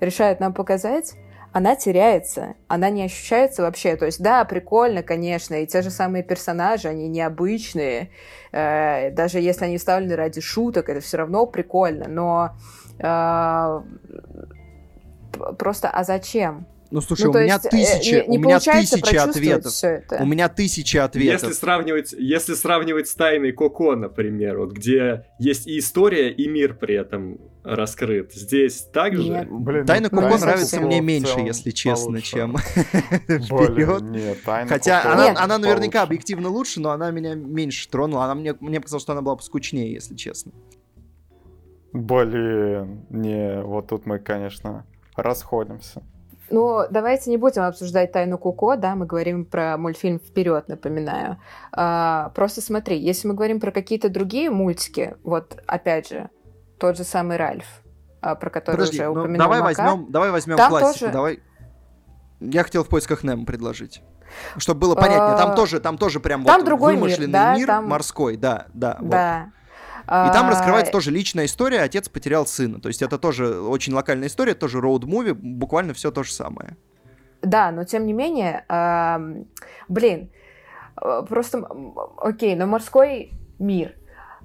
решают 0.00 0.38
нам 0.38 0.54
показать, 0.54 1.14
она 1.50 1.74
теряется, 1.74 2.54
она 2.68 2.90
не 2.90 3.02
ощущается 3.02 3.62
вообще. 3.62 3.96
То 3.96 4.06
есть, 4.06 4.22
да, 4.22 4.44
прикольно, 4.44 5.02
конечно, 5.02 5.56
и 5.56 5.66
те 5.66 5.82
же 5.82 5.90
самые 5.90 6.22
персонажи, 6.22 6.86
они 6.86 7.08
необычные, 7.08 8.10
э, 8.52 9.10
даже 9.10 9.40
если 9.40 9.64
они 9.64 9.78
вставлены 9.78 10.14
ради 10.14 10.40
шуток, 10.40 10.88
это 10.88 11.00
все 11.00 11.16
равно 11.16 11.46
прикольно, 11.46 12.06
но 12.06 12.50
э, 13.00 13.80
просто, 15.58 15.90
а 15.90 16.04
зачем? 16.04 16.68
Ну, 16.90 17.00
слушай, 17.00 17.24
ну, 17.24 17.30
у 17.30 17.34
меня 17.34 17.54
есть, 17.54 17.70
тысячи, 17.70 18.14
не, 18.14 18.28
не 18.28 18.38
у 18.38 18.40
меня 18.40 18.60
тысячи 18.60 19.16
ответов. 19.16 20.20
У 20.20 20.26
меня 20.26 20.48
тысячи 20.48 20.96
ответов. 20.96 21.42
Если 21.42 21.52
сравнивать, 21.52 22.12
если 22.12 22.54
сравнивать 22.54 23.08
с 23.08 23.14
тайной 23.14 23.52
Коко, 23.52 23.96
например, 23.96 24.58
вот 24.58 24.72
где 24.72 25.26
есть 25.38 25.66
и 25.66 25.78
история, 25.78 26.30
и 26.30 26.48
мир 26.48 26.74
при 26.74 26.94
этом 26.94 27.38
раскрыт. 27.66 28.32
Здесь 28.32 28.82
также. 28.92 29.24
Нет. 29.24 29.48
Блин, 29.50 29.86
Тайна 29.86 30.08
ну, 30.10 30.20
Коко 30.20 30.38
нравится 30.38 30.80
мне 30.80 31.00
меньше, 31.00 31.40
если 31.40 31.70
честно, 31.70 32.22
чем 32.22 32.56
вперед. 32.58 34.38
Хотя 34.68 35.12
она, 35.12 35.34
она 35.36 35.58
наверняка 35.58 36.02
объективно 36.02 36.48
лучше, 36.48 36.80
но 36.80 36.90
она 36.90 37.10
меня 37.10 37.34
меньше 37.34 37.88
тронула. 37.88 38.24
Она 38.24 38.36
мне, 38.36 38.54
мне 38.60 38.80
показалось, 38.80 39.02
что 39.02 39.12
она 39.12 39.22
была 39.22 39.36
поскучнее, 39.36 39.92
если 39.92 40.14
честно. 40.14 40.52
Блин, 41.92 43.06
не, 43.10 43.62
вот 43.62 43.88
тут 43.88 44.06
мы, 44.06 44.18
конечно, 44.18 44.86
расходимся. 45.16 46.02
Ну, 46.50 46.84
давайте 46.90 47.30
не 47.30 47.36
будем 47.36 47.62
обсуждать 47.62 48.12
тайну 48.12 48.38
Куко, 48.38 48.76
да, 48.76 48.94
мы 48.94 49.06
говорим 49.06 49.44
про 49.44 49.76
мультфильм 49.76 50.18
вперед, 50.18 50.68
напоминаю. 50.68 51.38
А, 51.72 52.30
просто 52.34 52.60
смотри, 52.60 52.98
если 52.98 53.28
мы 53.28 53.34
говорим 53.34 53.60
про 53.60 53.72
какие-то 53.72 54.08
другие 54.08 54.50
мультики, 54.50 55.16
вот 55.24 55.62
опять 55.66 56.08
же, 56.08 56.30
тот 56.78 56.96
же 56.96 57.04
самый 57.04 57.36
Ральф, 57.36 57.66
а, 58.20 58.34
про 58.34 58.50
который 58.50 58.76
Подожди, 58.76 58.98
уже 58.98 59.06
ну, 59.06 59.12
упомянул 59.12 59.38
давай 59.38 59.60
Мака, 59.60 59.82
возьмем, 59.82 60.12
давай 60.12 60.30
возьмем 60.30 60.56
там 60.56 60.70
классику, 60.70 61.00
тоже... 61.00 61.12
давай. 61.12 61.40
Я 62.40 62.62
хотел 62.62 62.84
в 62.84 62.88
поисках 62.88 63.24
Немо 63.24 63.44
предложить. 63.44 64.02
Чтобы 64.56 64.80
было 64.80 64.94
понятнее, 64.94 65.36
там 65.36 65.52
а, 65.52 65.54
тоже, 65.56 65.80
там 65.80 65.98
тоже 65.98 66.20
прям 66.20 66.44
там 66.44 66.60
вот 66.60 66.66
другой 66.66 66.94
вымышленный 66.94 67.28
мир, 67.28 67.32
да, 67.32 67.56
мир 67.56 67.66
там... 67.66 67.88
морской, 67.88 68.36
да, 68.36 68.66
да. 68.74 68.98
Да. 69.00 69.44
Вот. 69.44 69.52
И 70.06 70.32
там 70.32 70.48
раскрывается 70.48 70.92
тоже 70.92 71.10
личная 71.10 71.46
история, 71.46 71.82
отец 71.82 72.08
потерял 72.08 72.46
сына. 72.46 72.80
То 72.80 72.88
есть 72.88 73.02
это 73.02 73.18
тоже 73.18 73.60
очень 73.60 73.92
локальная 73.92 74.28
история, 74.28 74.54
тоже 74.54 74.78
роуд-муви, 74.78 75.34
буквально 75.34 75.94
все 75.94 76.10
то 76.10 76.22
же 76.22 76.32
самое. 76.32 76.76
Да, 77.42 77.70
но 77.70 77.84
тем 77.84 78.06
не 78.06 78.12
менее, 78.12 78.64
э, 78.68 79.44
блин, 79.88 80.30
просто, 80.94 81.68
окей, 82.18 82.54
но 82.56 82.66
морской 82.66 83.32
мир, 83.58 83.94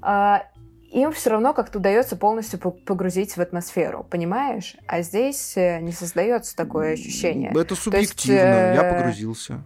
э, 0.03 0.37
им 0.91 1.11
все 1.13 1.29
равно 1.29 1.53
как-то 1.53 1.79
удается 1.79 2.17
полностью 2.17 2.59
погрузить 2.59 3.37
в 3.37 3.39
атмосферу, 3.39 4.05
понимаешь? 4.09 4.75
А 4.87 5.01
здесь 5.01 5.55
э, 5.55 5.79
не 5.79 5.93
создается 5.93 6.55
такое 6.55 6.93
ощущение. 6.93 7.51
Это 7.55 7.75
субъективно, 7.75 8.39
есть, 8.39 8.45
э, 8.45 8.75
я 8.75 8.93
погрузился. 8.93 9.63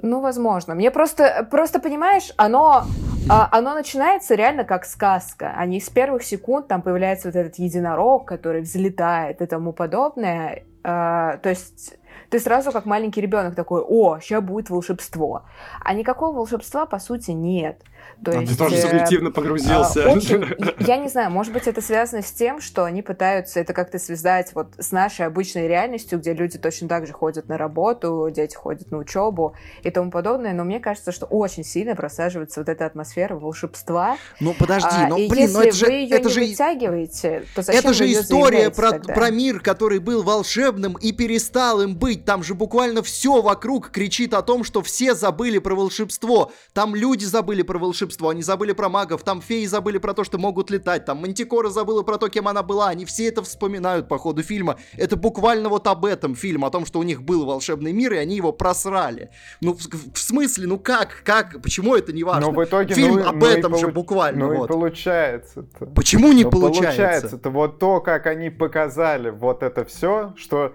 Ну, 0.00 0.20
возможно. 0.20 0.74
Мне 0.74 0.90
просто, 0.90 1.46
просто 1.50 1.80
понимаешь, 1.80 2.32
оно, 2.36 2.68
а, 2.68 2.86
оно 3.28 3.74
начинается 3.74 4.34
реально 4.34 4.64
как 4.64 4.84
сказка. 4.84 5.52
А 5.56 5.66
не 5.66 5.80
с 5.80 5.90
первых 5.90 6.22
секунд 6.22 6.68
там 6.68 6.82
появляется 6.82 7.28
вот 7.28 7.36
этот 7.36 7.58
единорог, 7.58 8.26
который 8.26 8.62
взлетает 8.62 9.42
и 9.42 9.46
тому 9.46 9.72
подобное. 9.72 10.64
А, 10.84 11.36
то 11.38 11.50
есть 11.50 11.98
ты 12.30 12.38
сразу 12.38 12.72
как 12.72 12.86
маленький 12.86 13.20
ребенок 13.20 13.54
такой, 13.54 13.82
о, 13.82 14.18
сейчас 14.20 14.42
будет 14.42 14.70
волшебство. 14.70 15.44
А 15.80 15.94
никакого 15.94 16.36
волшебства, 16.36 16.86
по 16.86 16.98
сути, 16.98 17.30
нет. 17.30 17.82
То 18.24 18.32
а 18.32 18.40
есть, 18.40 18.52
ты 18.52 18.58
тоже 18.58 18.76
э, 18.76 18.82
субъективно 18.82 19.30
погрузился. 19.30 20.00
Э, 20.00 20.14
очень, 20.14 20.44
я 20.80 20.96
не 20.96 21.08
знаю, 21.08 21.30
может 21.30 21.52
быть, 21.52 21.68
это 21.68 21.80
связано 21.80 22.22
с 22.22 22.32
тем, 22.32 22.60
что 22.60 22.84
они 22.84 23.02
пытаются 23.02 23.60
это 23.60 23.72
как-то 23.72 23.98
связать 23.98 24.52
вот 24.54 24.74
с 24.78 24.90
нашей 24.90 25.26
обычной 25.26 25.68
реальностью, 25.68 26.18
где 26.18 26.32
люди 26.32 26.58
точно 26.58 26.88
так 26.88 27.06
же 27.06 27.12
ходят 27.12 27.48
на 27.48 27.56
работу, 27.56 28.28
дети 28.34 28.56
ходят 28.56 28.90
на 28.90 28.98
учебу 28.98 29.54
и 29.82 29.90
тому 29.90 30.10
подобное. 30.10 30.52
Но 30.52 30.64
мне 30.64 30.80
кажется, 30.80 31.12
что 31.12 31.26
очень 31.26 31.64
сильно 31.64 31.94
просаживается 31.94 32.60
вот 32.60 32.68
эта 32.68 32.86
атмосфера 32.86 33.36
волшебства. 33.36 34.16
Ну 34.40 34.54
подожди, 34.54 34.88
а, 34.90 35.08
ну 35.08 35.28
блин, 35.28 35.52
ну 35.52 35.60
это 35.60 35.76
же, 35.76 35.86
вы 35.86 35.92
ее 35.92 36.16
это 36.16 36.28
не 36.28 36.34
же 36.34 36.40
вытягиваете, 36.40 37.44
то 37.54 37.62
зачем 37.62 37.80
это 37.80 37.94
же 37.94 38.12
история 38.12 38.70
про 38.70 38.92
тогда? 38.92 39.14
про 39.14 39.30
мир, 39.30 39.60
который 39.60 40.00
был 40.00 40.22
волшебным 40.22 40.94
и 40.94 41.12
перестал 41.12 41.80
им 41.82 41.96
быть. 41.96 42.24
Там 42.24 42.42
же 42.42 42.54
буквально 42.54 43.02
все 43.02 43.40
вокруг 43.42 43.90
кричит 43.90 44.34
о 44.34 44.42
том, 44.42 44.64
что 44.64 44.82
все 44.82 45.14
забыли 45.14 45.58
про 45.58 45.74
волшебство. 45.74 46.52
Там 46.72 46.94
люди 46.94 47.24
забыли 47.24 47.62
про 47.62 47.78
волшебство, 47.78 47.87
они 48.30 48.42
забыли 48.42 48.72
про 48.72 48.88
магов, 48.88 49.22
там 49.22 49.40
феи 49.40 49.66
забыли 49.66 49.98
про 49.98 50.14
то, 50.14 50.24
что 50.24 50.38
могут 50.38 50.70
летать, 50.70 51.04
там 51.04 51.18
Мантикора 51.18 51.68
забыла 51.70 52.02
про 52.02 52.18
то, 52.18 52.28
кем 52.28 52.48
она 52.48 52.62
была, 52.62 52.88
они 52.88 53.04
все 53.04 53.26
это 53.28 53.42
вспоминают 53.42 54.08
по 54.08 54.18
ходу 54.18 54.42
фильма. 54.42 54.78
Это 54.96 55.16
буквально 55.16 55.68
вот 55.68 55.86
об 55.86 56.04
этом 56.04 56.34
фильм, 56.34 56.64
о 56.64 56.70
том, 56.70 56.86
что 56.86 56.98
у 56.98 57.02
них 57.02 57.22
был 57.22 57.46
волшебный 57.46 57.92
мир, 57.92 58.12
и 58.14 58.16
они 58.16 58.36
его 58.36 58.52
просрали. 58.52 59.30
Ну, 59.60 59.74
в, 59.74 60.14
в 60.14 60.18
смысле, 60.18 60.66
ну 60.66 60.78
как, 60.78 61.22
как, 61.24 61.60
почему 61.62 61.94
это 61.94 62.12
не 62.12 62.24
важно? 62.24 62.50
Но 62.50 62.52
в 62.52 62.64
итоге, 62.64 62.94
фильм 62.94 63.16
ну, 63.16 63.28
об 63.28 63.36
ну 63.36 63.46
этом 63.46 63.72
получ... 63.72 63.80
же 63.80 63.88
буквально. 63.88 64.46
Ну 64.46 64.56
вот. 64.56 64.70
и 64.70 64.72
получается. 64.72 65.60
-то. 65.60 65.92
Почему 65.94 66.32
не 66.32 66.44
ну, 66.44 66.50
получается? 66.50 67.02
Получается, 67.02 67.36
это 67.36 67.50
вот 67.50 67.78
то, 67.78 68.00
как 68.00 68.26
они 68.26 68.50
показали 68.50 69.30
вот 69.30 69.62
это 69.62 69.84
все, 69.84 70.32
что 70.36 70.74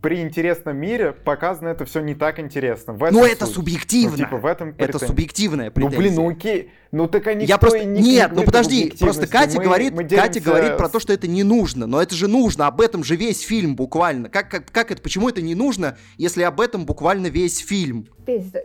при 0.00 0.20
интересном 0.20 0.76
мире 0.76 1.12
показано 1.12 1.68
это 1.68 1.84
все 1.84 2.00
не 2.00 2.14
так 2.14 2.38
интересно. 2.38 2.92
В 2.92 3.02
этом 3.02 3.20
ну, 3.20 3.24
это 3.24 3.46
субъективно. 3.46 4.16
Ну, 4.16 4.24
типа, 4.24 4.36
в 4.36 4.46
этом 4.46 4.74
это 4.78 4.98
субъективная 4.98 5.70
претензия. 5.70 5.98
Ну, 5.98 6.02
блин, 6.02 6.14
ну 6.14 6.30
окей. 6.30 6.72
Ну, 6.92 7.08
так 7.08 7.26
они 7.26 7.44
Я 7.46 7.58
просто... 7.58 7.84
Не 7.84 8.00
Нет, 8.00 8.30
ну 8.34 8.42
подожди, 8.42 8.92
просто 9.00 9.26
Катя 9.26 9.58
мы, 9.58 9.64
говорит, 9.64 9.94
мы 9.94 10.04
Катя 10.04 10.40
говорит 10.40 10.76
про 10.76 10.88
то, 10.88 11.00
что 11.00 11.12
это 11.12 11.26
не 11.26 11.42
нужно. 11.42 11.86
Но 11.86 12.00
это 12.00 12.14
же 12.14 12.28
нужно, 12.28 12.66
об 12.66 12.80
этом 12.80 13.02
же 13.02 13.16
весь 13.16 13.40
фильм 13.40 13.76
буквально. 13.76 14.28
Как, 14.28 14.50
как, 14.50 14.70
как 14.70 14.90
это, 14.90 15.02
почему 15.02 15.28
это 15.28 15.42
не 15.42 15.54
нужно, 15.54 15.96
если 16.18 16.42
об 16.42 16.60
этом 16.60 16.86
буквально 16.86 17.26
весь 17.28 17.58
фильм? 17.58 18.08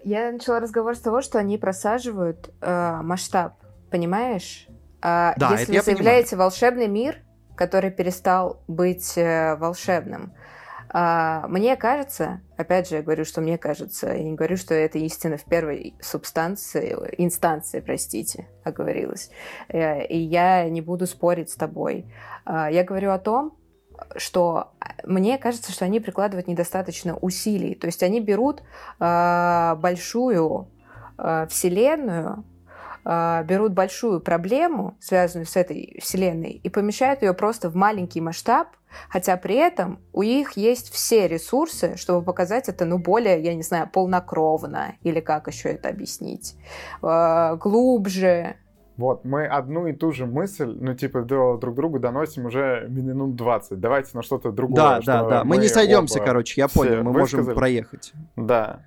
Я 0.04 0.32
начала 0.32 0.60
разговор 0.60 0.96
с 0.96 1.00
того, 1.00 1.22
что 1.22 1.40
они 1.40 1.58
просаживают 1.58 2.52
э, 2.62 3.00
масштаб, 3.02 3.54
понимаешь? 3.90 4.68
А 5.02 5.34
да, 5.38 5.52
если 5.52 5.78
вы 5.78 5.82
заявляете 5.82 6.32
понимаю. 6.32 6.50
волшебный 6.50 6.88
мир, 6.88 7.18
который 7.56 7.92
перестал 7.92 8.62
быть 8.68 9.18
э, 9.18 9.56
волшебным, 9.56 10.34
а, 10.92 11.48
мне 11.48 11.76
кажется, 11.76 12.42
опять 12.58 12.90
же, 12.90 12.96
я 12.96 13.02
говорю, 13.04 13.24
что 13.24 13.42
мне 13.42 13.58
кажется, 13.58 14.08
я 14.08 14.24
не 14.24 14.34
говорю, 14.34 14.58
что 14.58 14.74
это 14.74 14.98
истина 14.98 15.38
в 15.38 15.46
первой 15.46 15.96
субстанции, 16.02 16.96
инстанции, 17.18 17.80
простите, 17.80 18.48
оговорилась. 18.64 19.30
Э, 19.68 20.06
и 20.06 20.18
я 20.18 20.68
не 20.68 20.82
буду 20.82 21.06
спорить 21.06 21.52
с 21.52 21.56
тобой. 21.56 22.06
А, 22.46 22.72
я 22.72 22.84
говорю 22.84 23.12
о 23.12 23.20
том, 23.20 23.58
что 24.16 24.72
мне 25.04 25.38
кажется, 25.38 25.72
что 25.72 25.86
они 25.86 26.00
прикладывают 26.00 26.48
недостаточно 26.48 27.18
усилий. 27.18 27.76
То 27.76 27.88
есть 27.88 28.02
они 28.02 28.20
берут 28.20 28.64
э, 29.00 29.76
большую 29.78 30.70
э, 31.18 31.48
вселенную, 31.50 32.38
э, 32.38 32.59
берут 33.10 33.74
большую 33.74 34.20
проблему, 34.20 34.96
связанную 35.00 35.48
с 35.48 35.56
этой 35.56 36.00
вселенной, 36.02 36.52
и 36.52 36.70
помещают 36.70 37.24
ее 37.24 37.34
просто 37.34 37.70
в 37.70 37.76
маленький 37.76 38.22
масштаб, 38.22 38.68
Хотя 39.10 39.38
при 39.38 39.56
этом 39.56 40.00
у 40.14 40.24
них 40.24 40.54
есть 40.54 40.92
все 40.92 41.28
ресурсы, 41.28 41.96
чтобы 41.96 42.24
показать 42.24 42.70
это, 42.70 42.86
ну, 42.86 42.98
более, 42.98 43.42
я 43.42 43.54
не 43.54 43.64
знаю, 43.64 43.90
полнокровно, 43.92 44.96
или 45.04 45.20
как 45.20 45.48
еще 45.48 45.70
это 45.70 45.90
объяснить, 45.90 46.56
э, 47.02 47.56
глубже. 47.58 48.56
Вот, 48.98 49.24
мы 49.24 49.46
одну 49.46 49.88
и 49.88 49.94
ту 49.94 50.12
же 50.12 50.26
мысль, 50.26 50.76
ну, 50.78 50.94
типа, 50.94 51.22
друг 51.22 51.76
другу 51.76 52.00
доносим 52.00 52.48
уже 52.48 52.86
минут 52.90 53.36
20. 53.36 53.80
Давайте 53.80 54.10
на 54.14 54.24
что-то 54.24 54.52
другое. 54.52 54.76
Да, 54.76 55.02
да, 55.02 55.24
да. 55.30 55.44
Мы, 55.46 55.56
мы 55.56 55.58
не 55.62 55.70
сойдемся, 55.70 56.20
короче, 56.20 56.60
я 56.60 56.68
понял, 56.68 57.04
мы 57.04 57.14
высказали. 57.14 57.42
можем 57.42 57.56
проехать. 57.56 58.12
Да. 58.36 58.82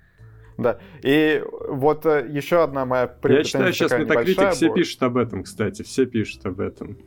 Да. 0.57 0.77
И 1.01 1.43
вот 1.67 2.05
э, 2.05 2.27
еще 2.29 2.63
одна 2.63 2.85
моя 2.85 3.13
Я 3.23 3.43
считаю, 3.43 3.73
сейчас 3.73 3.91
Метакритик 3.91 4.51
все 4.51 4.73
пишут 4.73 5.03
об 5.03 5.17
этом, 5.17 5.43
кстати, 5.43 5.81
все 5.81 6.05
пишут 6.05 6.45
об 6.45 6.59
этом. 6.59 6.97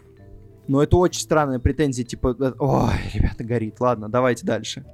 Но 0.68 0.82
это 0.82 0.96
очень 0.96 1.20
странная 1.20 1.60
претензия, 1.60 2.04
типа, 2.04 2.36
э, 2.38 2.52
ой, 2.58 2.94
ребята, 3.14 3.44
горит. 3.44 3.80
Ладно, 3.80 4.08
давайте 4.08 4.44
дальше. 4.44 4.84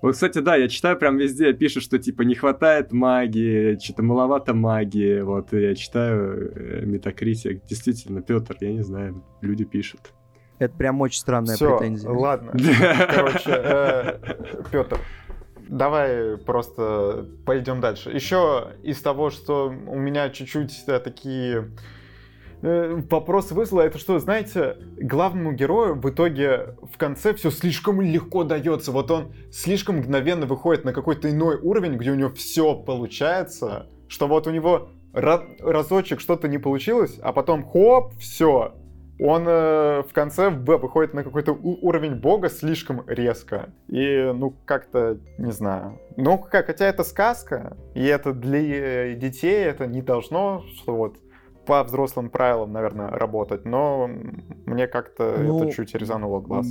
Вот, 0.00 0.12
кстати, 0.12 0.38
да, 0.38 0.56
я 0.56 0.68
читаю 0.68 0.98
прям 0.98 1.16
везде, 1.16 1.54
пишут, 1.54 1.82
что, 1.82 1.98
типа, 1.98 2.22
не 2.22 2.34
хватает 2.34 2.92
магии, 2.92 3.78
что-то 3.82 4.02
маловато 4.02 4.52
магии, 4.52 5.22
вот, 5.22 5.54
и 5.54 5.62
я 5.62 5.74
читаю 5.74 6.52
э, 6.54 6.84
Метакритик. 6.84 7.64
Действительно, 7.64 8.20
Петр, 8.20 8.54
я 8.60 8.72
не 8.72 8.82
знаю, 8.82 9.24
люди 9.40 9.64
пишут. 9.64 10.12
Это 10.58 10.74
прям 10.76 11.00
очень 11.00 11.18
странная 11.18 11.56
Всё, 11.56 11.78
претензия. 11.78 12.10
ладно. 12.10 12.52
Короче, 13.14 14.20
Петр, 14.70 15.00
давай 15.68 16.36
просто 16.38 17.26
пойдем 17.44 17.80
дальше. 17.80 18.10
Еще 18.10 18.72
из 18.82 19.00
того, 19.00 19.30
что 19.30 19.68
у 19.68 19.98
меня 19.98 20.30
чуть-чуть 20.30 20.84
такие 20.86 21.70
Э, 22.66 22.98
вопрос 23.10 23.50
вызла, 23.52 23.82
это 23.82 23.98
что, 23.98 24.18
знаете, 24.18 24.78
главному 24.96 25.52
герою 25.52 26.00
в 26.00 26.08
итоге 26.08 26.76
в 26.90 26.96
конце 26.96 27.34
все 27.34 27.50
слишком 27.50 28.00
легко 28.00 28.42
дается. 28.42 28.90
Вот 28.90 29.10
он 29.10 29.34
слишком 29.52 29.98
мгновенно 29.98 30.46
выходит 30.46 30.82
на 30.82 30.94
какой-то 30.94 31.30
иной 31.30 31.56
уровень, 31.56 31.96
где 31.96 32.10
у 32.10 32.14
него 32.14 32.30
все 32.30 32.74
получается, 32.74 33.86
что 34.08 34.28
вот 34.28 34.46
у 34.46 34.50
него 34.50 34.88
разочек 35.12 36.20
что-то 36.20 36.48
не 36.48 36.56
получилось, 36.56 37.18
а 37.22 37.34
потом 37.34 37.62
хоп, 37.64 38.14
все. 38.18 38.74
Он 39.20 39.44
э, 39.46 40.02
в 40.02 40.12
конце 40.12 40.50
выходит 40.50 41.14
на 41.14 41.22
какой-то 41.22 41.52
уровень 41.52 42.16
бога 42.16 42.48
слишком 42.48 43.04
резко. 43.06 43.70
И, 43.88 44.32
ну, 44.34 44.54
как-то, 44.64 45.18
не 45.38 45.52
знаю. 45.52 46.00
Ну, 46.16 46.38
как, 46.38 46.66
хотя 46.66 46.86
это 46.86 47.04
сказка, 47.04 47.76
и 47.94 48.04
это 48.04 48.32
для 48.32 48.58
э, 48.58 49.14
детей, 49.14 49.64
это 49.64 49.86
не 49.86 50.02
должно, 50.02 50.64
что 50.76 50.96
вот 50.96 51.18
по 51.64 51.82
взрослым 51.84 52.28
правилам, 52.28 52.72
наверное, 52.72 53.08
работать, 53.08 53.64
но 53.64 54.10
мне 54.66 54.86
как-то 54.86 55.36
ну, 55.38 55.62
это 55.62 55.72
чуть 55.72 55.94
резануло 55.94 56.40
глаз. 56.40 56.66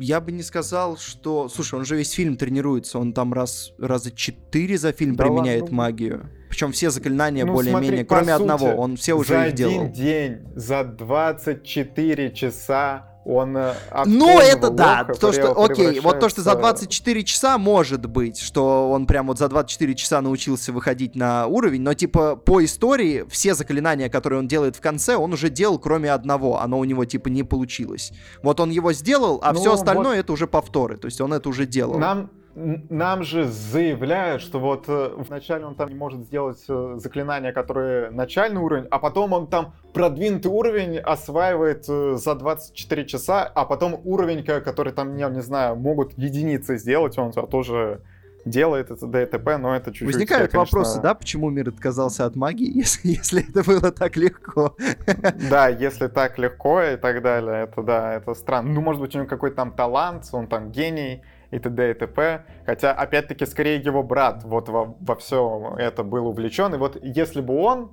я 0.00 0.20
бы 0.20 0.32
не 0.32 0.42
сказал, 0.42 0.96
что... 0.96 1.48
Слушай, 1.48 1.80
он 1.80 1.84
же 1.84 1.96
весь 1.96 2.12
фильм 2.12 2.36
тренируется, 2.36 2.98
он 2.98 3.12
там 3.12 3.32
раз, 3.32 3.72
раза 3.78 4.10
четыре 4.10 4.78
за 4.78 4.92
фильм 4.92 5.16
да 5.16 5.24
применяет 5.24 5.62
ладно. 5.62 5.76
магию. 5.76 6.30
Причем 6.56 6.72
все 6.72 6.88
заклинания 6.88 7.44
ну, 7.44 7.52
более-менее, 7.52 8.06
кроме 8.06 8.32
сути, 8.32 8.40
одного, 8.40 8.68
он 8.76 8.96
все 8.96 9.12
уже 9.12 9.48
их 9.48 9.54
делал. 9.54 9.74
За 9.74 9.80
один 9.82 9.92
день, 9.92 10.38
за 10.54 10.84
24 10.84 12.32
часа 12.32 13.20
он 13.26 13.58
э, 13.58 13.74
Ну, 14.06 14.40
это 14.40 14.70
да, 14.70 15.04
то, 15.04 15.32
что, 15.32 15.62
окей, 15.62 16.00
вот 16.00 16.18
то, 16.18 16.30
что 16.30 16.40
за 16.40 16.54
24 16.54 17.24
часа 17.24 17.58
может 17.58 18.06
быть, 18.06 18.38
что 18.38 18.90
он 18.90 19.06
прям 19.06 19.26
вот 19.26 19.38
за 19.38 19.48
24 19.48 19.94
часа 19.96 20.22
научился 20.22 20.72
выходить 20.72 21.14
на 21.14 21.46
уровень, 21.46 21.82
но 21.82 21.92
типа 21.92 22.36
по 22.36 22.64
истории 22.64 23.26
все 23.28 23.52
заклинания, 23.52 24.08
которые 24.08 24.38
он 24.38 24.48
делает 24.48 24.76
в 24.76 24.80
конце, 24.80 25.16
он 25.16 25.34
уже 25.34 25.50
делал, 25.50 25.78
кроме 25.78 26.10
одного, 26.10 26.62
оно 26.62 26.78
у 26.78 26.84
него 26.84 27.04
типа 27.04 27.28
не 27.28 27.42
получилось. 27.42 28.12
Вот 28.42 28.60
он 28.60 28.70
его 28.70 28.94
сделал, 28.94 29.40
а 29.42 29.52
ну, 29.52 29.60
все 29.60 29.74
остальное 29.74 30.16
вот... 30.16 30.20
это 30.20 30.32
уже 30.32 30.46
повторы, 30.46 30.96
то 30.96 31.04
есть 31.04 31.20
он 31.20 31.34
это 31.34 31.50
уже 31.50 31.66
делал. 31.66 31.98
Нам, 31.98 32.30
нам 32.56 33.22
же 33.22 33.44
заявляют, 33.44 34.40
что 34.40 34.58
вот 34.58 34.86
э, 34.88 35.10
вначале 35.14 35.66
он 35.66 35.74
там 35.74 35.90
не 35.90 35.94
может 35.94 36.22
сделать 36.22 36.64
э, 36.68 36.94
заклинания, 36.96 37.52
которые 37.52 38.10
начальный 38.10 38.62
уровень, 38.62 38.86
а 38.90 38.98
потом 38.98 39.34
он 39.34 39.46
там 39.46 39.74
продвинутый 39.92 40.50
уровень 40.50 40.98
осваивает 40.98 41.84
э, 41.86 42.16
за 42.16 42.34
24 42.34 43.04
часа, 43.04 43.44
а 43.44 43.66
потом 43.66 44.00
уровень, 44.04 44.42
который 44.42 44.94
там, 44.94 45.16
я 45.16 45.28
не 45.28 45.42
знаю, 45.42 45.76
могут 45.76 46.16
единицы 46.16 46.78
сделать, 46.78 47.18
он 47.18 47.32
тоже 47.32 48.00
делает 48.46 48.90
это 48.90 49.06
ДТП, 49.06 49.58
но 49.58 49.76
это 49.76 49.90
чуть-чуть... 49.90 50.14
Возникают 50.14 50.52
конечно... 50.52 50.78
вопросы, 50.78 51.00
да, 51.02 51.14
почему 51.14 51.50
мир 51.50 51.68
отказался 51.68 52.24
от 52.24 52.36
магии, 52.36 52.70
если, 52.74 53.08
если 53.08 53.46
это 53.46 53.64
было 53.64 53.92
так 53.92 54.16
легко? 54.16 54.74
Да, 55.50 55.68
если 55.68 56.06
так 56.06 56.38
легко 56.38 56.80
и 56.80 56.96
так 56.96 57.22
далее, 57.22 57.64
это 57.64 57.82
да, 57.82 58.14
это 58.14 58.32
странно. 58.34 58.72
Ну, 58.72 58.80
может 58.80 59.02
быть, 59.02 59.14
у 59.14 59.18
него 59.18 59.28
какой-то 59.28 59.56
там 59.56 59.72
талант, 59.72 60.28
он 60.32 60.46
там 60.46 60.70
гений, 60.70 61.22
и 61.50 61.58
т.д. 61.58 61.90
и 61.90 61.94
т.п. 61.94 62.44
Хотя, 62.64 62.92
опять-таки, 62.92 63.46
скорее 63.46 63.76
его 63.76 64.02
брат 64.02 64.44
вот 64.44 64.68
во, 64.68 64.96
во 65.00 65.14
все 65.16 65.74
это 65.78 66.02
был 66.02 66.26
увлечен. 66.26 66.74
И 66.74 66.78
вот 66.78 66.98
если 67.02 67.40
бы 67.40 67.56
он 67.56 67.90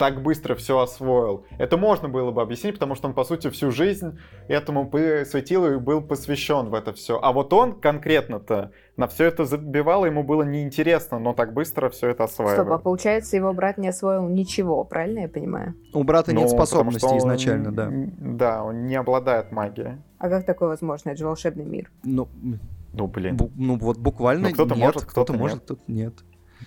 так 0.00 0.22
быстро 0.22 0.54
все 0.54 0.78
освоил. 0.78 1.44
Это 1.58 1.76
можно 1.76 2.08
было 2.08 2.30
бы 2.30 2.40
объяснить, 2.40 2.72
потому 2.72 2.94
что 2.94 3.08
он, 3.08 3.12
по 3.12 3.22
сути, 3.22 3.50
всю 3.50 3.70
жизнь 3.70 4.18
этому 4.48 4.88
посвятил 4.88 5.66
и 5.66 5.76
был 5.76 6.00
посвящен 6.00 6.70
в 6.70 6.74
это 6.74 6.94
все. 6.94 7.20
А 7.22 7.34
вот 7.34 7.52
он 7.52 7.78
конкретно-то 7.78 8.72
на 8.96 9.06
все 9.08 9.26
это 9.26 9.44
забивал, 9.44 10.06
ему 10.06 10.22
было 10.22 10.42
неинтересно, 10.42 11.18
но 11.18 11.34
так 11.34 11.52
быстро 11.52 11.90
все 11.90 12.08
это 12.08 12.24
осваивал. 12.24 12.64
Стоп, 12.64 12.72
а 12.72 12.78
получается, 12.78 13.36
его 13.36 13.52
брат 13.52 13.76
не 13.76 13.88
освоил 13.88 14.26
ничего, 14.26 14.84
правильно 14.84 15.20
я 15.20 15.28
понимаю? 15.28 15.74
У 15.92 16.02
брата 16.02 16.32
ну, 16.32 16.40
нет 16.40 16.48
способностей 16.48 17.18
изначально, 17.18 17.68
он, 17.68 17.74
да. 17.74 17.90
Да, 18.18 18.64
он 18.64 18.86
не 18.86 18.96
обладает 18.96 19.52
магией. 19.52 19.98
А 20.18 20.30
как 20.30 20.46
такое 20.46 20.70
возможно? 20.70 21.10
Это 21.10 21.18
же 21.18 21.26
волшебный 21.26 21.66
мир. 21.66 21.90
Ну, 22.04 22.26
ну, 22.92 23.06
блин. 23.06 23.36
Бу- 23.36 23.52
ну, 23.54 23.78
вот 23.78 23.98
буквально 23.98 24.48
ну, 24.48 24.54
кто-то 24.54 24.74
нет, 24.74 24.84
может, 24.84 25.02
кто-то, 25.02 25.32
кто-то 25.32 25.32
может, 25.34 25.60
кто-то 25.60 25.82
нет. 25.86 26.14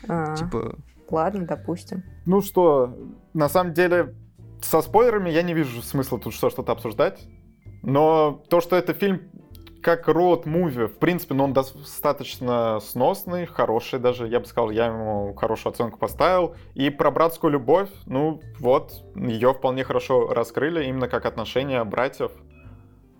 А-а-а. 0.07 0.35
Типа... 0.35 0.75
Ладно, 1.09 1.45
допустим. 1.45 2.03
Ну 2.25 2.41
что, 2.41 2.97
на 3.33 3.49
самом 3.49 3.73
деле, 3.73 4.15
со 4.61 4.81
спойлерами 4.81 5.29
я 5.29 5.43
не 5.43 5.53
вижу 5.53 5.81
смысла 5.81 6.19
тут 6.19 6.33
что-то 6.33 6.71
обсуждать. 6.71 7.27
Но 7.83 8.43
то, 8.49 8.61
что 8.61 8.75
это 8.77 8.93
фильм 8.93 9.21
как 9.83 10.07
роуд-муви, 10.07 10.87
в 10.87 10.97
принципе, 10.97 11.33
ну, 11.33 11.43
он 11.43 11.53
достаточно 11.53 12.79
сносный, 12.79 13.45
хороший 13.45 13.99
даже, 13.99 14.27
я 14.27 14.39
бы 14.39 14.45
сказал, 14.45 14.71
я 14.71 14.87
ему 14.87 15.33
хорошую 15.35 15.71
оценку 15.71 15.99
поставил. 15.99 16.55
И 16.73 16.89
про 16.89 17.11
братскую 17.11 17.51
любовь, 17.51 17.89
ну, 18.05 18.41
вот, 18.59 18.93
ее 19.15 19.53
вполне 19.53 19.83
хорошо 19.83 20.29
раскрыли, 20.33 20.85
именно 20.85 21.09
как 21.09 21.25
отношения 21.25 21.83
братьев. 21.83 22.31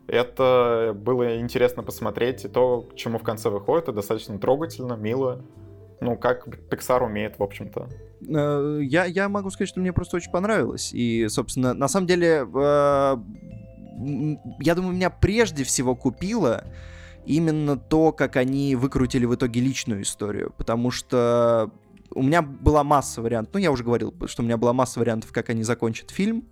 Это 0.08 0.94
было 0.96 1.40
интересно 1.40 1.82
посмотреть, 1.82 2.46
и 2.46 2.50
то, 2.50 2.82
к 2.82 2.96
чему 2.96 3.20
в 3.20 3.24
конце 3.24 3.50
выходит, 3.50 3.84
это 3.84 3.94
достаточно 3.94 4.38
трогательно, 4.38 4.94
мило. 4.94 5.46
Ну, 6.02 6.18
как 6.18 6.48
Pixar 6.70 7.06
умеет, 7.06 7.40
в 7.40 7.44
общем-то. 7.44 7.88
Э, 8.28 8.80
я, 8.82 9.06
я 9.06 9.30
могу 9.30 9.50
сказать, 9.50 9.70
что 9.70 9.80
мне 9.80 9.94
просто 9.94 10.18
очень 10.18 10.32
понравилось. 10.32 10.92
И, 10.94 11.28
собственно, 11.30 11.74
на 11.74 11.88
самом 11.88 12.08
деле, 12.08 12.46
э, 12.54 13.18
я 14.60 14.76
думаю, 14.76 14.94
меня 14.94 15.10
прежде 15.10 15.64
всего 15.64 15.96
купило 15.96 16.66
именно 17.26 17.78
то, 17.78 18.12
как 18.12 18.36
они 18.36 18.76
выкрутили 18.76 19.26
в 19.26 19.36
итоге 19.36 19.62
личную 19.62 20.02
историю. 20.02 20.54
Потому 20.58 20.92
что 20.92 21.72
у 22.14 22.22
меня 22.22 22.42
была 22.42 22.84
масса 22.84 23.22
вариантов. 23.22 23.54
Ну, 23.54 23.60
я 23.62 23.72
уже 23.72 23.86
говорил, 23.86 24.14
что 24.26 24.42
у 24.42 24.46
меня 24.46 24.58
была 24.58 24.74
масса 24.74 25.00
вариантов, 25.00 25.32
как 25.32 25.50
они 25.50 25.64
закончат 25.64 26.12
фильм. 26.12 26.50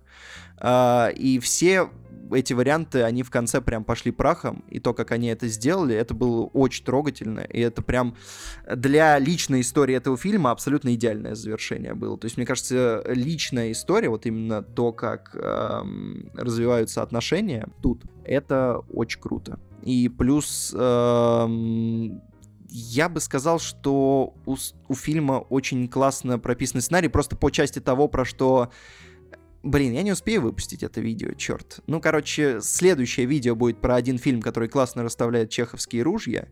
Э, 0.58 1.12
и 1.12 1.38
все 1.40 1.90
эти 2.34 2.52
варианты, 2.52 3.02
они 3.02 3.22
в 3.22 3.30
конце 3.30 3.60
прям 3.60 3.84
пошли 3.84 4.12
прахом, 4.12 4.64
и 4.68 4.80
то, 4.80 4.94
как 4.94 5.12
они 5.12 5.28
это 5.28 5.48
сделали, 5.48 5.94
это 5.94 6.14
было 6.14 6.46
очень 6.46 6.84
трогательно, 6.84 7.40
и 7.40 7.60
это 7.60 7.82
прям 7.82 8.16
для 8.74 9.18
личной 9.18 9.60
истории 9.60 9.94
этого 9.94 10.16
фильма 10.16 10.50
абсолютно 10.50 10.94
идеальное 10.94 11.34
завершение 11.34 11.94
было. 11.94 12.18
То 12.18 12.26
есть, 12.26 12.36
мне 12.36 12.46
кажется, 12.46 13.02
личная 13.06 13.72
история, 13.72 14.08
вот 14.08 14.26
именно 14.26 14.62
то, 14.62 14.92
как 14.92 15.34
эм, 15.34 16.30
развиваются 16.34 17.02
отношения 17.02 17.68
тут, 17.82 18.04
это 18.24 18.82
очень 18.92 19.20
круто. 19.20 19.58
И 19.82 20.08
плюс 20.08 20.74
эм, 20.76 22.22
я 22.68 23.08
бы 23.08 23.20
сказал, 23.20 23.58
что 23.58 24.34
у, 24.46 24.56
у 24.88 24.94
фильма 24.94 25.40
очень 25.40 25.88
классно 25.88 26.38
прописанный 26.38 26.80
сценарий, 26.80 27.08
просто 27.08 27.36
по 27.36 27.50
части 27.50 27.80
того, 27.80 28.08
про 28.08 28.24
что 28.24 28.70
Блин, 29.62 29.92
я 29.92 30.02
не 30.02 30.10
успею 30.10 30.42
выпустить 30.42 30.82
это 30.82 31.00
видео, 31.00 31.34
черт. 31.34 31.80
Ну, 31.86 32.00
короче, 32.00 32.60
следующее 32.60 33.26
видео 33.26 33.54
будет 33.54 33.80
про 33.80 33.94
один 33.94 34.18
фильм, 34.18 34.42
который 34.42 34.68
классно 34.68 35.04
расставляет 35.04 35.50
чеховские 35.50 36.02
ружья. 36.02 36.48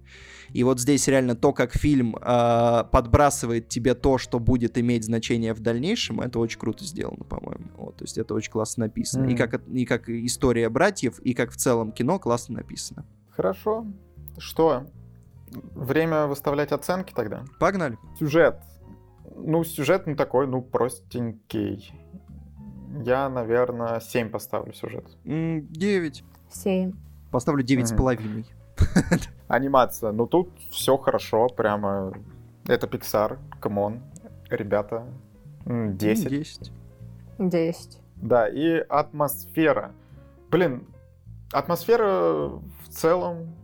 И 0.53 0.63
вот 0.63 0.79
здесь 0.79 1.09
реально 1.09 1.35
то, 1.35 1.53
как 1.53 1.73
фильм 1.73 2.17
э, 2.17 2.85
подбрасывает 2.91 3.69
тебе 3.69 3.95
то, 3.95 4.19
что 4.19 4.39
будет 4.39 4.79
иметь 4.79 5.05
значение 5.05 5.55
в 5.55 5.61
дальнейшем, 5.61 6.21
это 6.21 6.39
очень 6.39 6.61
круто 6.61 6.85
сделано, 6.85 7.25
по-моему. 7.25 7.71
Вот, 7.77 7.97
то 7.97 8.05
есть 8.05 8.17
это 8.17 8.33
очень 8.35 8.53
классно 8.53 8.85
написано. 8.85 9.27
Mm. 9.27 9.33
И, 9.33 9.37
как, 9.37 9.63
и 9.69 9.85
как 9.87 10.09
история 10.09 10.69
братьев, 10.69 11.19
и 11.19 11.35
как 11.35 11.51
в 11.51 11.57
целом 11.57 11.91
кино 11.91 12.21
классно 12.21 12.57
написано. 12.57 13.05
Хорошо. 13.31 13.87
Что? 14.39 14.87
Время 15.51 16.27
выставлять 16.27 16.71
оценки 16.71 17.13
тогда? 17.13 17.45
Погнали. 17.59 17.99
Сюжет. 18.19 18.61
Ну, 19.37 19.65
сюжет, 19.65 20.07
ну, 20.07 20.15
такой, 20.15 20.47
ну, 20.47 20.63
простенький. 20.63 21.93
Я, 23.05 23.29
наверное, 23.29 24.01
7 24.01 24.31
поставлю 24.31 24.73
сюжет. 24.73 25.07
9. 25.25 26.25
7. 26.51 26.93
Поставлю 27.31 27.63
9 27.63 27.89
с 27.89 27.93
половиной. 27.93 28.47
Анимация. 29.49 30.13
Ну 30.13 30.27
тут 30.27 30.51
все 30.71 30.97
хорошо, 30.97 31.49
прямо. 31.49 32.13
Это 32.67 32.87
Pixar, 32.87 33.39
come 33.61 33.84
on. 33.84 34.01
Ребята. 34.49 35.07
10. 35.67 36.29
10. 36.29 36.73
10. 37.39 38.01
Да, 38.17 38.49
и 38.49 38.85
атмосфера. 38.89 39.93
Блин, 40.51 40.87
атмосфера 41.53 42.49
в 42.49 42.89
целом 42.89 43.55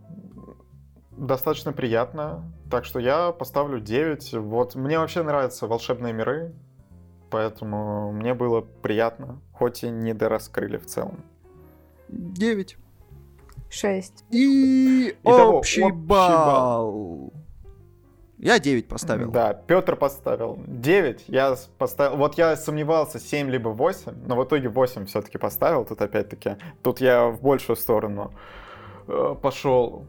достаточно 1.17 1.73
приятная. 1.73 2.43
Так 2.71 2.85
что 2.85 3.01
я 3.01 3.33
поставлю 3.33 3.81
9. 3.81 4.35
Вот 4.35 4.77
мне 4.77 4.99
вообще 4.99 5.23
нравятся 5.23 5.67
волшебные 5.67 6.13
миры. 6.13 6.55
Поэтому 7.31 8.13
мне 8.13 8.35
было 8.35 8.61
приятно, 8.61 9.41
хоть 9.53 9.83
и 9.83 9.91
не 9.91 10.15
дораскрыли 10.15 10.77
в 10.79 10.87
целом. 10.87 11.25
9. 12.09 12.77
6. 13.69 14.25
И 14.31 15.17
Итого, 15.23 15.59
общий, 15.59 15.83
общий 15.83 15.97
балл. 15.97 16.93
балл. 16.93 17.33
Я 18.39 18.59
9 18.59 18.87
поставил. 18.87 19.31
Да, 19.31 19.55
Петр 19.55 19.97
поставил 19.97 20.63
9. 20.67 21.25
Я 21.29 21.57
поставил. 21.79 22.17
Вот 22.17 22.37
я 22.37 22.55
сомневался 22.57 23.19
7 23.19 23.49
либо 23.51 23.71
8, 23.71 24.13
но 24.27 24.37
в 24.37 24.45
итоге 24.45 24.69
8 24.69 25.07
все-таки 25.07 25.39
поставил. 25.39 25.85
Тут 25.85 26.03
опять-таки. 26.03 26.57
Тут 26.83 27.01
я 27.01 27.29
в 27.29 27.41
большую 27.41 27.77
сторону 27.77 28.35
э, 29.09 29.35
пошел. 29.41 30.05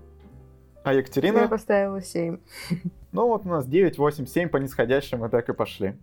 А 0.83 0.93
Екатерина? 0.93 1.39
Я 1.39 1.47
поставила 1.47 2.01
7. 2.01 2.37
Ну 3.13 3.27
вот 3.27 3.45
у 3.45 3.49
нас 3.49 3.65
9, 3.65 3.97
8, 3.97 4.25
7 4.25 4.49
по 4.49 4.57
нисходящим 4.57 5.19
мы 5.19 5.29
так 5.29 5.47
и 5.49 5.53
пошли. 5.53 5.97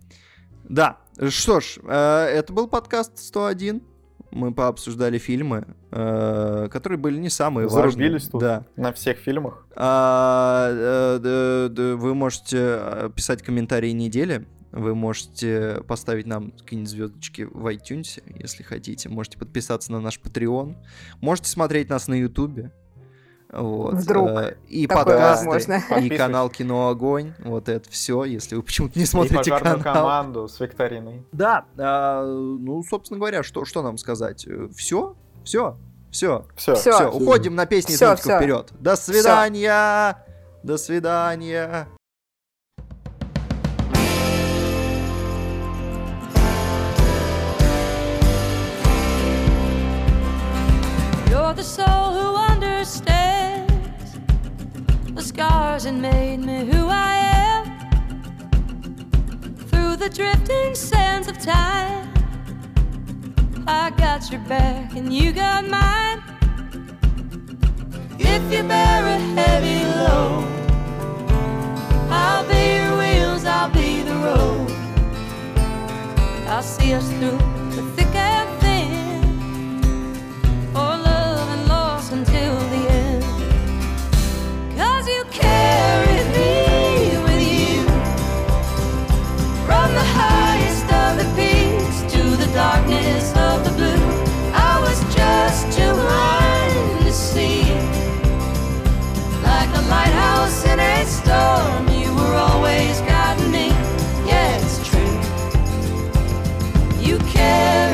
Да, 0.69 0.97
что 1.29 1.59
ж, 1.59 1.77
э, 1.83 2.25
это 2.37 2.51
был 2.51 2.67
подкаст 2.67 3.17
101. 3.17 3.81
Мы 4.31 4.53
пообсуждали 4.53 5.17
фильмы, 5.17 5.65
э, 5.91 6.67
которые 6.69 6.99
были 6.99 7.17
не 7.19 7.29
самые 7.29 7.69
Зарубились 7.69 8.23
важные. 8.23 8.31
тут 8.31 8.41
да. 8.41 8.65
на 8.75 8.91
всех 8.91 9.17
фильмах. 9.19 9.65
А, 9.75 10.69
э, 10.71 11.95
вы 11.95 12.15
можете 12.15 13.11
писать 13.15 13.43
комментарии 13.43 13.91
недели. 13.91 14.45
Вы 14.71 14.93
можете 14.93 15.81
поставить 15.87 16.25
нам 16.25 16.51
какие-нибудь 16.51 16.89
звездочки 16.89 17.43
в 17.43 17.65
iTunes, 17.67 18.21
если 18.41 18.63
хотите. 18.63 19.07
Можете 19.07 19.37
подписаться 19.37 19.89
на 19.93 20.01
наш 20.01 20.19
Patreon. 20.19 20.75
Можете 21.21 21.49
смотреть 21.49 21.89
нас 21.89 22.09
на 22.09 22.15
YouTube. 22.15 22.71
Вот. 23.55 23.93
Вдруг. 23.95 24.29
Э, 24.29 24.57
и 24.67 24.85
подкасты, 24.87 25.47
возможно. 25.47 25.97
и 25.99 26.09
канал 26.09 26.49
Кино 26.49 26.89
Огонь. 26.89 27.33
Вот 27.39 27.69
это 27.69 27.89
все, 27.89 28.23
если 28.25 28.55
вы 28.55 28.63
почему-то 28.63 28.99
не 28.99 29.05
смотрите 29.05 29.49
и 29.49 29.59
канал. 29.59 29.79
команду 29.81 30.47
с 30.47 30.59
Викториной. 30.59 31.23
Да, 31.31 31.65
э, 31.77 32.23
ну, 32.25 32.83
собственно 32.83 33.17
говоря, 33.17 33.43
что, 33.43 33.65
что 33.65 33.81
нам 33.81 33.97
сказать? 33.97 34.45
Все, 34.75 35.15
все, 35.43 35.77
Все, 36.11 36.45
все, 36.55 36.75
все, 36.75 37.09
уходим 37.09 37.55
на 37.55 37.65
песни 37.65 37.93
все, 37.95 38.15
все. 38.15 38.37
вперед. 38.37 38.71
До 38.79 38.95
свидания, 38.95 40.17
все. 40.23 40.67
до 40.67 40.77
свидания. 40.77 41.87
You're 51.29 51.53
the 51.53 51.63
soul 51.63 52.13
who 52.13 52.24
the 55.15 55.21
scars 55.21 55.85
and 55.85 56.01
made 56.01 56.41
me 56.41 56.65
who 56.65 56.87
I 56.89 57.15
am 57.47 57.63
through 59.69 59.95
the 59.95 60.09
drifting 60.09 60.75
sands 60.75 61.29
of 61.29 61.39
time. 61.39 62.11
I 63.65 63.91
got 63.91 64.29
your 64.29 64.41
back 64.41 64.93
and 64.95 65.13
you 65.13 65.31
got 65.31 65.65
mine. 65.69 66.21
If 68.19 68.43
you 68.51 68.63
bear 68.63 69.05
a 69.05 69.17
heavy 69.37 69.85
load, 70.03 70.43
I'll 72.11 72.45
be 72.49 72.75
your 72.75 72.97
wheels, 72.97 73.45
I'll 73.45 73.69
be 73.69 74.03
the 74.03 74.15
road. 74.15 74.69
I'll 76.49 76.61
see 76.61 76.93
us 76.93 77.07
through 77.13 77.39
the 77.75 77.83
thick 77.95 78.13
never 107.45 107.84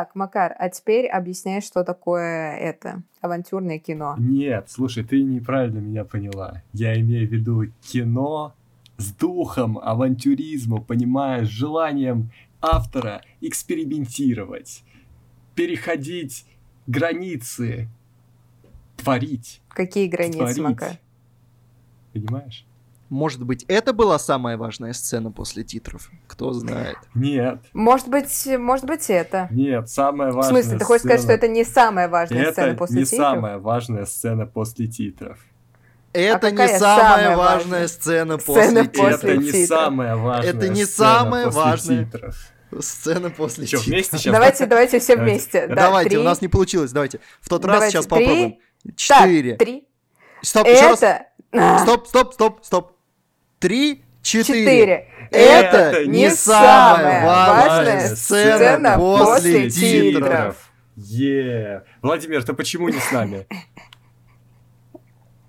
Так, 0.00 0.14
Макар, 0.14 0.56
а 0.58 0.70
теперь 0.70 1.06
объясняй, 1.06 1.60
что 1.60 1.84
такое 1.84 2.56
это 2.56 3.02
авантюрное 3.20 3.78
кино. 3.78 4.16
Нет, 4.18 4.70
слушай, 4.70 5.04
ты 5.04 5.22
неправильно 5.22 5.80
меня 5.80 6.06
поняла. 6.06 6.62
Я 6.72 6.98
имею 6.98 7.28
в 7.28 7.30
виду 7.30 7.66
кино 7.82 8.54
с 8.96 9.12
духом 9.12 9.76
авантюризма, 9.76 10.80
понимаешь, 10.80 11.48
желанием 11.48 12.30
автора 12.62 13.20
экспериментировать, 13.42 14.84
переходить 15.54 16.46
границы, 16.86 17.90
творить. 18.96 19.60
Какие 19.68 20.08
границы, 20.08 20.38
творить. 20.38 20.58
Макар? 20.60 20.92
Понимаешь? 22.14 22.64
Может 23.10 23.42
быть, 23.42 23.64
это 23.64 23.92
была 23.92 24.20
самая 24.20 24.56
важная 24.56 24.92
сцена 24.92 25.32
после 25.32 25.64
титров? 25.64 26.10
Кто 26.28 26.52
знает. 26.52 26.96
Нет. 27.14 27.58
Может 27.72 28.06
быть, 28.08 28.48
может 28.56 28.86
быть, 28.86 29.10
это. 29.10 29.48
Нет, 29.50 29.90
самая 29.90 30.30
важная 30.30 30.42
В 30.42 30.62
смысле, 30.62 30.78
ты 30.78 30.84
хочешь 30.84 31.02
сказать, 31.02 31.20
что 31.20 31.32
это 31.32 31.48
не 31.48 31.64
самая 31.64 32.08
важная 32.08 32.42
это 32.42 32.52
сцена 32.52 32.74
после 32.76 33.00
не 33.00 33.04
титров? 33.04 33.18
Это 33.18 33.26
не 33.26 33.34
самая 33.34 33.58
важная 33.58 34.06
сцена 34.06 34.46
после 34.46 34.86
титров. 34.86 35.38
Это 36.12 36.46
а 36.46 36.50
не 36.52 36.56
самая, 36.56 36.78
самая 36.78 37.36
важная 37.36 37.88
сцена 37.88 38.38
после 38.38 38.62
сцена 38.62 38.86
титров. 38.86 39.24
Это 39.24 39.36
не 39.36 39.66
самая 39.66 40.16
важная 40.16 40.50
Это 40.50 40.68
не 40.68 40.84
самая 40.84 41.50
важная 41.50 42.04
титров. 42.04 42.36
Сцена 42.78 43.30
после 43.30 43.66
Что, 43.66 43.78
вместе 43.78 44.18
сейчас? 44.18 44.32
Давайте, 44.32 44.66
давайте 44.66 45.00
все 45.00 45.16
вместе. 45.16 45.66
Да, 45.66 45.74
давайте, 45.74 46.16
у 46.18 46.22
нас 46.22 46.40
не 46.40 46.46
получилось, 46.46 46.92
давайте. 46.92 47.18
В 47.40 47.48
тот 47.48 47.62
давайте. 47.62 47.82
раз 47.82 47.92
сейчас 47.92 48.06
три. 48.06 48.10
попробуем. 48.10 48.58
Четыре. 48.94 49.50
Так, 49.56 49.66
три. 49.66 49.88
Стоп, 50.42 50.66
это... 50.68 50.78
еще 50.78 51.06
раз. 51.52 51.82
Стоп, 51.82 52.06
стоп, 52.06 52.34
стоп, 52.34 52.64
стоп. 52.64 52.99
Три, 53.60 54.02
четыре. 54.22 54.64
четыре. 54.64 55.08
Это, 55.30 55.76
Это 55.76 56.06
не 56.06 56.30
самая 56.30 57.26
важная 57.26 58.08
сцена, 58.08 58.56
сцена 58.56 58.96
после 58.96 59.68
титров. 59.68 60.72
Е. 60.96 61.84
Владимир, 62.00 62.42
ты 62.42 62.54
почему 62.54 62.88
не 62.88 62.98
с 62.98 63.12
нами? 63.12 63.46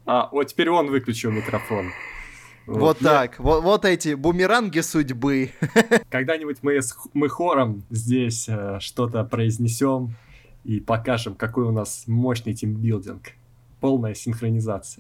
А, 0.06 0.28
вот 0.34 0.44
теперь 0.44 0.70
он 0.70 0.90
выключил 0.90 1.32
микрофон. 1.32 1.94
Вот, 2.66 2.80
вот 2.80 3.00
так. 3.00 3.40
Вот, 3.40 3.64
вот 3.64 3.86
эти 3.86 4.14
бумеранги 4.14 4.82
судьбы. 4.82 5.52
Когда-нибудь 6.10 6.58
мы, 6.64 6.82
с, 6.82 6.94
мы 7.14 7.30
хором 7.30 7.86
здесь 7.90 8.50
э, 8.50 8.80
что-то 8.82 9.24
произнесем 9.24 10.16
и 10.66 10.82
покажем, 10.82 11.36
какой 11.36 11.64
у 11.64 11.72
нас 11.72 12.04
мощный 12.08 12.54
тимбилдинг. 12.54 13.32
полная 13.80 14.16
синхронизация. 14.16 15.00